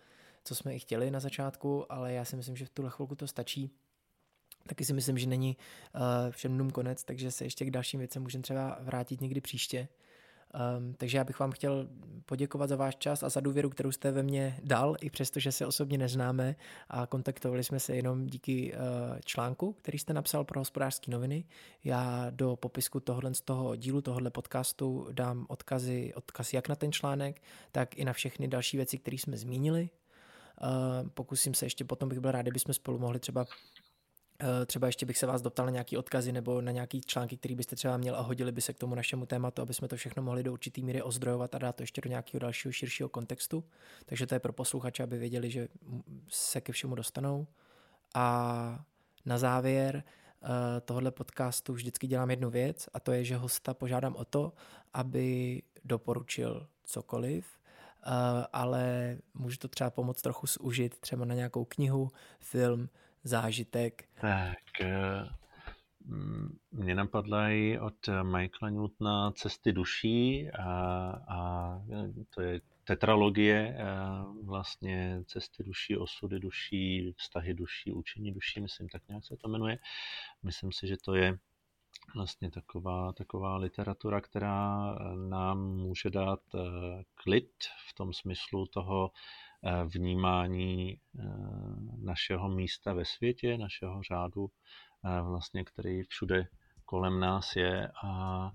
co 0.45 0.55
jsme 0.55 0.75
i 0.75 0.79
chtěli 0.79 1.11
na 1.11 1.21
začátku, 1.21 1.93
ale 1.93 2.13
já 2.13 2.25
si 2.25 2.37
myslím, 2.37 2.57
že 2.57 2.67
v 2.67 2.71
tuhle 2.71 2.91
chvilku 2.91 3.15
to 3.15 3.27
stačí. 3.27 3.71
Taky 4.69 4.85
si 4.85 4.93
myslím, 4.93 5.19
že 5.19 5.27
není 5.27 5.57
uh, 5.95 6.01
všem 6.31 6.55
dnům 6.55 6.71
konec, 6.71 7.05
takže 7.05 7.31
se 7.31 7.45
ještě 7.45 7.65
k 7.65 7.71
dalším 7.71 7.99
věcem 7.99 8.23
můžeme 8.23 8.43
třeba 8.43 8.79
vrátit 8.81 9.21
někdy 9.21 9.41
příště. 9.41 9.89
Um, 10.79 10.95
takže 10.95 11.19
já 11.19 11.25
bych 11.25 11.39
vám 11.39 11.51
chtěl 11.51 11.89
poděkovat 12.27 12.69
za 12.69 12.77
váš 12.77 12.97
čas 12.97 13.23
a 13.23 13.29
za 13.29 13.41
důvěru, 13.41 13.71
kterou 13.71 13.93
jste 13.93 14.13
ve 14.13 14.23
mně 14.23 14.59
dal, 14.63 14.97
i 15.01 15.11
přesto, 15.11 15.41
že 15.41 15.53
se 15.53 15.67
osobně 15.67 15.99
neznáme 15.99 16.57
a 16.89 17.07
kontaktovali 17.07 17.65
jsme 17.65 17.81
se 17.81 17.97
jenom 17.97 18.27
díky 18.27 18.75
uh, 18.75 18.79
článku, 19.25 19.73
který 19.73 19.99
jste 19.99 20.13
napsal 20.13 20.45
pro 20.45 20.61
hospodářské 20.61 21.11
noviny. 21.11 21.45
Já 21.85 22.27
do 22.31 22.57
popisku 22.57 23.01
tohohle 23.01 23.35
z 23.35 23.41
toho 23.41 23.77
dílu, 23.77 24.01
tohohle 24.01 24.31
podcastu 24.31 25.09
dám 25.13 25.47
odkazy, 25.49 26.13
odkaz 26.15 26.53
jak 26.53 26.69
na 26.69 26.75
ten 26.75 26.93
článek, 26.93 27.43
tak 27.73 27.99
i 27.99 28.05
na 28.05 28.13
všechny 28.13 28.49
další 28.49 28.77
věci, 28.77 28.99
které 28.99 29.17
jsme 29.17 29.37
zmínili. 29.37 29.91
Uh, 30.63 31.09
pokusím 31.09 31.55
se 31.55 31.67
ještě 31.67 31.85
potom, 31.85 32.09
bych 32.09 32.21
byl 32.21 32.31
rád, 32.31 32.43
kdybychom 32.43 32.75
spolu 32.75 32.99
mohli 32.99 33.19
třeba 33.19 33.47
třeba 34.67 34.87
ještě 34.87 35.07
bych 35.07 35.19
se 35.19 35.27
vás 35.27 35.43
doptal 35.43 35.67
na 35.67 35.71
nějaký 35.71 35.97
odkazy 35.97 36.33
nebo 36.33 36.61
na 36.61 36.73
nějaký 36.73 37.01
články, 37.01 37.37
který 37.37 37.55
byste 37.55 37.77
třeba 37.77 37.97
měl 37.97 38.17
a 38.17 38.21
hodili 38.21 38.53
by 38.53 38.61
se 38.61 38.73
k 38.73 38.79
tomu 38.79 38.95
našemu 38.95 39.27
tématu, 39.27 39.63
aby 39.63 39.75
jsme 39.75 39.89
to 39.89 39.97
všechno 39.97 40.23
mohli 40.23 40.43
do 40.43 40.53
určitý 40.53 40.83
míry 40.83 41.03
ozdrojovat 41.03 41.55
a 41.55 41.59
dát 41.59 41.77
to 41.77 41.83
ještě 41.83 42.01
do 42.01 42.11
nějakého 42.11 42.39
dalšího 42.39 42.73
širšího 42.73 43.09
kontextu. 43.09 43.65
Takže 44.07 44.27
to 44.27 44.35
je 44.35 44.39
pro 44.39 44.53
posluchače, 44.53 45.03
aby 45.03 45.19
věděli, 45.19 45.51
že 45.51 45.69
se 46.29 46.61
ke 46.61 46.73
všemu 46.73 46.95
dostanou. 46.95 47.47
A 48.15 48.85
na 49.27 49.39
závěr 49.39 50.03
uh, 50.43 50.49
tohohle 50.85 51.11
podcastu 51.11 51.73
vždycky 51.73 52.07
dělám 52.07 52.31
jednu 52.31 52.51
věc 52.51 52.89
a 52.95 53.01
to 53.01 53.13
je, 53.13 53.25
že 53.25 53.37
hosta 53.37 53.75
požádám 53.75 54.17
o 54.17 54.25
to, 54.25 54.53
aby 54.95 55.63
doporučil 55.85 56.67
cokoliv, 56.85 57.47
uh, 58.07 58.13
ale 58.53 59.17
může 59.35 59.59
to 59.59 59.69
třeba 59.69 59.91
pomoct 59.91 60.23
trochu 60.23 60.47
zúžit 60.47 60.99
třeba 60.99 61.25
na 61.25 61.35
nějakou 61.35 61.65
knihu, 61.65 62.11
film, 62.41 62.89
zážitek? 63.27 64.09
Tak, 64.21 64.81
eh, 64.81 65.29
mě 66.73 66.95
napadají 66.95 67.79
od 67.79 68.09
Michaela 68.23 68.71
Newtona 68.71 69.31
Cesty 69.31 69.73
duší 69.73 70.51
a, 70.51 70.71
a 71.29 71.81
to 72.35 72.43
je 72.43 72.61
tetralogie 72.85 73.77
eh, 73.79 73.85
vlastně 74.45 75.23
Cesty 75.27 75.65
duší, 75.65 75.97
osudy 75.97 76.41
duší, 76.41 77.15
vztahy 77.17 77.55
duší, 77.55 77.93
učení 77.93 78.33
duší, 78.33 78.61
myslím, 78.61 78.89
tak 78.89 79.03
nějak 79.09 79.25
se 79.25 79.37
to 79.37 79.49
jmenuje. 79.49 79.79
Myslím 80.43 80.73
si, 80.73 80.87
že 80.87 80.97
to 81.05 81.15
je 81.15 81.39
vlastně 82.15 82.51
taková, 82.51 83.13
taková 83.13 83.57
literatura, 83.57 84.21
která 84.21 84.95
nám 85.29 85.59
může 85.59 86.11
dát 86.11 86.41
eh, 86.55 86.59
klid 87.15 87.53
v 87.89 87.95
tom 87.95 88.13
smyslu 88.13 88.67
toho, 88.67 89.11
vnímání 89.85 91.01
eh, 91.19 91.23
našeho 91.99 92.49
místa 92.49 92.93
ve 92.93 93.05
světě, 93.05 93.59
našeho 93.59 94.03
řádu, 94.03 94.51
eh, 95.05 95.23
vlastně, 95.23 95.65
který 95.65 96.03
všude 96.03 96.47
kolem 96.85 97.21
nás 97.21 97.57
je 97.57 97.89
a 98.05 98.53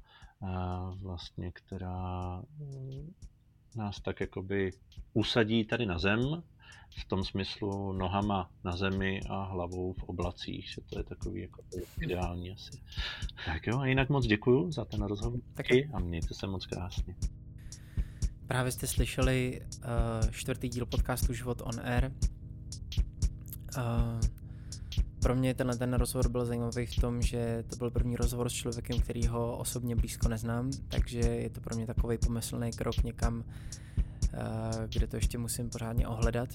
vlastně, 1.01 1.51
která 1.51 2.41
nás 3.75 4.01
tak 4.01 4.19
jakoby 4.19 4.71
usadí 5.13 5.65
tady 5.65 5.85
na 5.85 5.99
zem, 5.99 6.43
v 6.97 7.05
tom 7.05 7.23
smyslu 7.23 7.93
nohama 7.93 8.51
na 8.63 8.77
zemi 8.77 9.21
a 9.29 9.43
hlavou 9.43 9.93
v 9.93 10.03
oblacích, 10.03 10.69
že 10.69 10.81
to 10.81 10.99
je 10.99 11.03
takový 11.03 11.41
jako 11.41 11.61
ideální 12.01 12.51
asi. 12.51 12.71
Tak 13.45 13.67
jo, 13.67 13.79
a 13.79 13.85
jinak 13.85 14.09
moc 14.09 14.25
děkuju 14.25 14.71
za 14.71 14.85
ten 14.85 15.01
rozhovor 15.01 15.39
a 15.93 15.99
mějte 15.99 16.33
se 16.33 16.47
moc 16.47 16.65
krásně. 16.65 17.15
Právě 18.51 18.71
jste 18.71 18.87
slyšeli 18.87 19.61
uh, 19.77 20.29
čtvrtý 20.31 20.69
díl 20.69 20.85
podcastu 20.85 21.33
Život 21.33 21.61
on 21.65 21.79
Air. 21.83 22.11
Uh, 23.77 23.83
pro 25.19 25.35
mě 25.35 25.53
tenhle 25.53 25.77
ten 25.77 25.93
rozhovor 25.93 26.29
byl 26.29 26.45
zajímavý 26.45 26.85
v 26.85 26.95
tom, 26.95 27.21
že 27.21 27.63
to 27.69 27.75
byl 27.75 27.91
první 27.91 28.15
rozhovor 28.15 28.49
s 28.49 28.53
člověkem, 28.53 28.99
který 28.99 29.27
ho 29.27 29.57
osobně 29.57 29.95
blízko 29.95 30.27
neznám, 30.27 30.71
takže 30.87 31.19
je 31.19 31.49
to 31.49 31.61
pro 31.61 31.75
mě 31.75 31.87
takový 31.87 32.17
pomyslný 32.17 32.71
krok 32.71 33.03
někam, 33.03 33.37
uh, 33.37 33.43
kde 34.87 35.07
to 35.07 35.15
ještě 35.15 35.37
musím 35.37 35.69
pořádně 35.69 36.07
ohledat. 36.07 36.49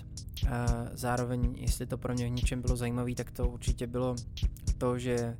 Zároveň, 0.93 1.55
jestli 1.59 1.87
to 1.87 1.99
pro 1.99 2.15
mě 2.15 2.27
v 2.27 2.31
něčem 2.31 2.63
bylo 2.63 2.77
zajímavé, 2.77 3.15
tak 3.15 3.31
to 3.31 3.49
určitě 3.49 3.87
bylo 3.87 4.17
to, 4.79 4.99
že 4.99 5.37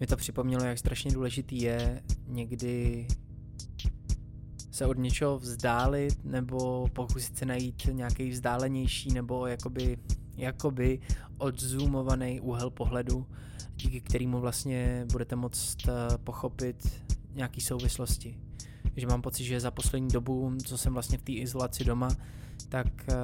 mi 0.00 0.06
to 0.06 0.16
připomnělo, 0.16 0.64
jak 0.64 0.78
strašně 0.78 1.12
důležitý 1.12 1.60
je 1.60 2.02
někdy 2.26 3.06
se 4.78 4.86
od 4.86 4.98
něčeho 4.98 5.38
vzdálit 5.38 6.24
nebo 6.24 6.88
pokusit 6.92 7.38
se 7.38 7.46
najít 7.46 7.88
nějaký 7.92 8.30
vzdálenější 8.30 9.12
nebo 9.12 9.46
jakoby, 9.46 9.98
jakoby 10.36 11.00
odzoomovaný 11.38 12.40
úhel 12.40 12.70
pohledu, 12.70 13.26
díky 13.76 14.00
kterému 14.00 14.40
vlastně 14.40 15.06
budete 15.12 15.36
moct 15.36 15.88
eh, 15.88 16.18
pochopit 16.18 17.04
nějaký 17.34 17.60
souvislosti. 17.60 18.38
Že 18.96 19.06
mám 19.06 19.22
pocit, 19.22 19.44
že 19.44 19.60
za 19.60 19.70
poslední 19.70 20.08
dobu, 20.08 20.52
co 20.64 20.78
jsem 20.78 20.92
vlastně 20.92 21.18
v 21.18 21.22
té 21.22 21.32
izolaci 21.32 21.84
doma, 21.84 22.08
tak 22.68 22.86
eh, 23.08 23.14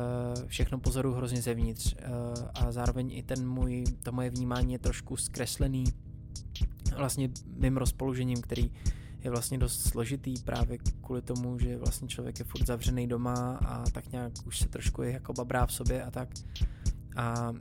všechno 0.46 0.78
pozoru 0.78 1.12
hrozně 1.12 1.42
zevnitř 1.42 1.94
eh, 1.98 2.06
a 2.54 2.72
zároveň 2.72 3.12
i 3.12 3.22
ten 3.22 3.48
můj, 3.48 3.84
to 4.02 4.12
moje 4.12 4.30
vnímání 4.30 4.72
je 4.72 4.78
trošku 4.78 5.16
zkreslený 5.16 5.84
vlastně 6.96 7.30
mým 7.56 7.76
rozpoložením, 7.76 8.40
který 8.40 8.70
je 9.24 9.30
vlastně 9.30 9.58
dost 9.58 9.80
složitý 9.80 10.34
právě 10.44 10.78
kvůli 10.78 11.22
tomu, 11.22 11.58
že 11.58 11.78
vlastně 11.78 12.08
člověk 12.08 12.38
je 12.38 12.44
furt 12.44 12.66
zavřený 12.66 13.06
doma 13.06 13.58
a 13.66 13.90
tak 13.90 14.12
nějak 14.12 14.32
už 14.46 14.58
se 14.58 14.68
trošku 14.68 15.02
je 15.02 15.12
jako 15.12 15.32
babrá 15.32 15.66
v 15.66 15.72
sobě 15.72 16.04
a 16.04 16.10
tak. 16.10 16.28
A 17.16 17.52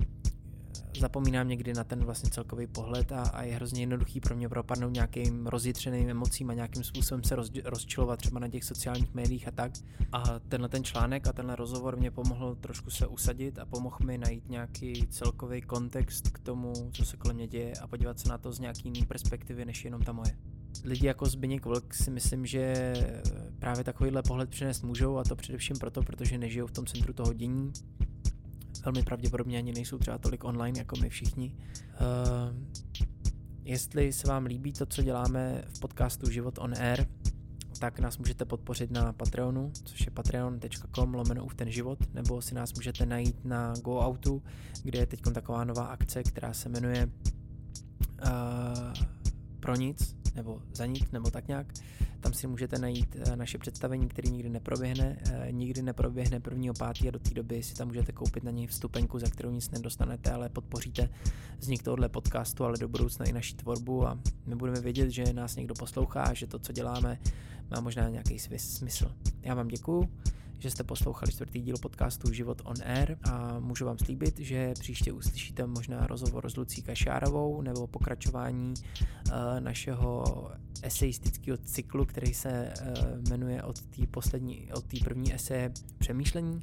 zapomínám 0.99 1.47
někdy 1.47 1.73
na 1.73 1.83
ten 1.83 2.05
vlastně 2.05 2.29
celkový 2.29 2.67
pohled 2.67 3.11
a, 3.11 3.21
a 3.21 3.43
je 3.43 3.55
hrozně 3.55 3.81
jednoduchý 3.81 4.19
pro 4.19 4.35
mě 4.35 4.49
propadnout 4.49 4.93
nějakým 4.93 5.47
rozjitřeným 5.47 6.09
emocím 6.09 6.49
a 6.49 6.53
nějakým 6.53 6.83
způsobem 6.83 7.23
se 7.23 7.35
roz, 7.35 7.51
rozčilovat 7.63 8.19
třeba 8.19 8.39
na 8.39 8.47
těch 8.47 8.63
sociálních 8.63 9.13
médiích 9.13 9.47
a 9.47 9.51
tak. 9.51 9.71
A 10.11 10.39
tenhle 10.39 10.69
ten 10.69 10.83
článek 10.83 11.27
a 11.27 11.33
tenhle 11.33 11.55
rozhovor 11.55 11.97
mě 11.97 12.11
pomohl 12.11 12.55
trošku 12.55 12.89
se 12.89 13.07
usadit 13.07 13.59
a 13.59 13.65
pomohl 13.65 13.97
mi 14.05 14.17
najít 14.17 14.49
nějaký 14.49 15.07
celkový 15.07 15.61
kontext 15.61 16.29
k 16.29 16.39
tomu, 16.39 16.73
co 16.91 17.05
se 17.05 17.17
kolem 17.17 17.35
mě 17.35 17.47
děje 17.47 17.73
a 17.81 17.87
podívat 17.87 18.19
se 18.19 18.29
na 18.29 18.37
to 18.37 18.51
z 18.51 18.59
nějaký 18.59 18.81
jiný 18.85 19.05
perspektivy, 19.05 19.65
než 19.65 19.85
jenom 19.85 20.01
ta 20.01 20.11
moje 20.11 20.37
lidi 20.83 21.07
jako 21.07 21.25
Zbigněk 21.25 21.65
Vlk 21.65 21.93
si 21.93 22.11
myslím, 22.11 22.45
že 22.45 22.93
právě 23.59 23.83
takovýhle 23.83 24.23
pohled 24.23 24.49
přinést 24.49 24.83
můžou 24.83 25.17
a 25.17 25.23
to 25.23 25.35
především 25.35 25.77
proto, 25.77 26.01
protože 26.01 26.37
nežijou 26.37 26.67
v 26.67 26.71
tom 26.71 26.85
centru 26.85 27.13
toho 27.13 27.33
dění. 27.33 27.73
Velmi 28.85 29.03
pravděpodobně 29.03 29.57
ani 29.57 29.73
nejsou 29.73 29.97
třeba 29.97 30.17
tolik 30.17 30.43
online 30.43 30.79
jako 30.79 30.95
my 31.01 31.09
všichni. 31.09 31.55
Uh, 32.01 32.55
jestli 33.63 34.13
se 34.13 34.27
vám 34.27 34.45
líbí 34.45 34.73
to, 34.73 34.85
co 34.85 35.03
děláme 35.03 35.63
v 35.67 35.79
podcastu 35.79 36.29
Život 36.29 36.59
on 36.59 36.73
Air, 36.79 37.05
tak 37.79 37.99
nás 37.99 38.17
můžete 38.17 38.45
podpořit 38.45 38.91
na 38.91 39.13
Patreonu, 39.13 39.71
což 39.83 40.05
je 40.05 40.11
patreon.com 40.11 41.13
lomeno 41.13 41.47
ten 41.55 41.71
život, 41.71 41.99
nebo 42.13 42.41
si 42.41 42.55
nás 42.55 42.73
můžete 42.73 43.05
najít 43.05 43.45
na 43.45 43.73
GoOutu, 43.83 44.43
kde 44.83 44.99
je 44.99 45.05
teď 45.05 45.21
taková 45.33 45.63
nová 45.63 45.85
akce, 45.85 46.23
která 46.23 46.53
se 46.53 46.69
jmenuje 46.69 47.09
uh, 48.25 48.93
Pro 49.59 49.75
nic, 49.75 50.15
nebo 50.35 50.61
za 50.73 50.85
nic, 50.85 51.11
nebo 51.11 51.31
tak 51.31 51.47
nějak. 51.47 51.67
Tam 52.19 52.33
si 52.33 52.47
můžete 52.47 52.79
najít 52.79 53.15
eh, 53.19 53.35
naše 53.35 53.57
představení, 53.57 54.07
které 54.07 54.31
nikdy 54.31 54.49
neproběhne. 54.49 55.17
Eh, 55.31 55.51
nikdy 55.51 55.81
neproběhne 55.81 56.39
prvního 56.39 56.73
pátý 56.73 57.07
a 57.07 57.11
do 57.11 57.19
té 57.19 57.29
doby 57.29 57.63
si 57.63 57.75
tam 57.75 57.87
můžete 57.87 58.11
koupit 58.11 58.43
na 58.43 58.51
něj 58.51 58.67
vstupenku, 58.67 59.19
za 59.19 59.29
kterou 59.29 59.51
nic 59.51 59.71
nedostanete, 59.71 60.31
ale 60.31 60.49
podpoříte 60.49 61.09
vznik 61.59 61.83
tohohle 61.83 62.09
podcastu, 62.09 62.65
ale 62.65 62.77
do 62.77 62.87
budoucna 62.87 63.25
i 63.25 63.33
naší 63.33 63.53
tvorbu 63.53 64.07
a 64.07 64.19
my 64.45 64.55
budeme 64.55 64.81
vědět, 64.81 65.09
že 65.09 65.33
nás 65.33 65.55
někdo 65.55 65.73
poslouchá 65.73 66.23
a 66.23 66.33
že 66.33 66.47
to, 66.47 66.59
co 66.59 66.71
děláme, 66.71 67.19
má 67.71 67.79
možná 67.79 68.09
nějaký 68.09 68.39
smysl. 68.39 69.15
Já 69.41 69.55
vám 69.55 69.67
děkuju 69.67 70.09
že 70.63 70.71
jste 70.71 70.83
poslouchali 70.83 71.31
čtvrtý 71.31 71.61
díl 71.61 71.75
podcastu 71.77 72.33
Život 72.33 72.61
on 72.65 72.75
Air 72.83 73.17
a 73.23 73.59
můžu 73.59 73.85
vám 73.85 73.97
slíbit, 73.97 74.39
že 74.39 74.73
příště 74.79 75.11
uslyšíte 75.11 75.67
možná 75.67 76.07
rozhovor 76.07 76.49
s 76.49 76.55
Lucí 76.55 76.81
Kašárovou 76.81 77.61
nebo 77.61 77.87
pokračování 77.87 78.73
uh, 78.73 79.33
našeho 79.59 80.23
eseistického 80.81 81.57
cyklu, 81.57 82.05
který 82.05 82.33
se 82.33 82.73
uh, 82.81 83.29
jmenuje 83.29 83.63
od 83.63 83.81
od 84.73 84.83
té 84.83 84.97
první 85.03 85.33
eseje 85.35 85.71
Přemýšlení. 85.97 86.61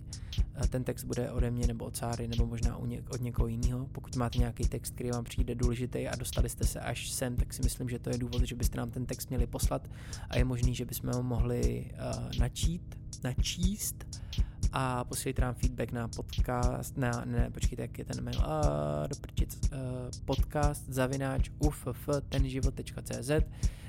Ten 0.68 0.84
text 0.84 1.04
bude 1.04 1.30
ode 1.30 1.50
mě 1.50 1.66
nebo 1.66 1.84
od 1.84 1.96
Cáry 1.96 2.28
nebo 2.28 2.46
možná 2.46 2.76
od 3.10 3.20
někoho 3.20 3.48
jiného. 3.48 3.86
Pokud 3.92 4.16
máte 4.16 4.38
nějaký 4.38 4.68
text, 4.68 4.94
který 4.94 5.10
vám 5.10 5.24
přijde 5.24 5.54
důležitý 5.54 6.08
a 6.08 6.16
dostali 6.16 6.48
jste 6.48 6.64
se 6.64 6.80
až 6.80 7.10
sem, 7.10 7.36
tak 7.36 7.54
si 7.54 7.62
myslím, 7.62 7.88
že 7.88 7.98
to 7.98 8.10
je 8.10 8.18
důvod, 8.18 8.42
že 8.42 8.54
byste 8.54 8.78
nám 8.78 8.90
ten 8.90 9.06
text 9.06 9.28
měli 9.28 9.46
poslat 9.46 9.88
a 10.28 10.38
je 10.38 10.44
možný, 10.44 10.74
že 10.74 10.84
bychom 10.84 11.12
ho 11.12 11.22
mohli 11.22 11.90
uh, 11.92 12.38
načít 12.38 13.00
načíst 13.24 14.22
a 14.72 15.04
posílejte 15.04 15.42
nám 15.42 15.54
feedback 15.54 15.92
na 15.92 16.08
podcast, 16.08 16.96
na, 16.96 17.22
ne, 17.24 17.50
počkejte, 17.50 17.82
jak 17.82 17.98
je 17.98 18.04
ten 18.04 18.24
mail, 18.24 18.38
uh, 18.38 18.44
doprčit, 19.08 19.68
uh, 19.72 19.78
podcast 20.24 20.84
zavináč 20.88 21.50
ufftenživot.cz 21.58 23.30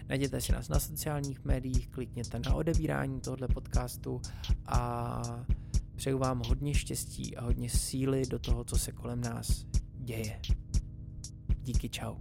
Najděte 0.10 0.42
si 0.42 0.52
nás 0.52 0.70
na 0.70 0.80
sociálních 0.80 1.46
médiích, 1.46 1.88
klikněte 1.88 2.40
na 2.40 2.54
odebírání 2.56 3.22
tohoto 3.22 3.48
podcastu 3.48 4.22
a 4.66 5.22
přeju 6.02 6.18
vám 6.18 6.42
hodně 6.48 6.74
štěstí 6.74 7.38
a 7.38 7.44
hodně 7.44 7.70
síly 7.70 8.26
do 8.26 8.40
toho, 8.40 8.64
co 8.64 8.78
se 8.78 8.92
kolem 8.92 9.22
nás 9.22 9.66
děje. 9.98 10.42
Díky, 11.64 11.90
čau. 11.90 12.16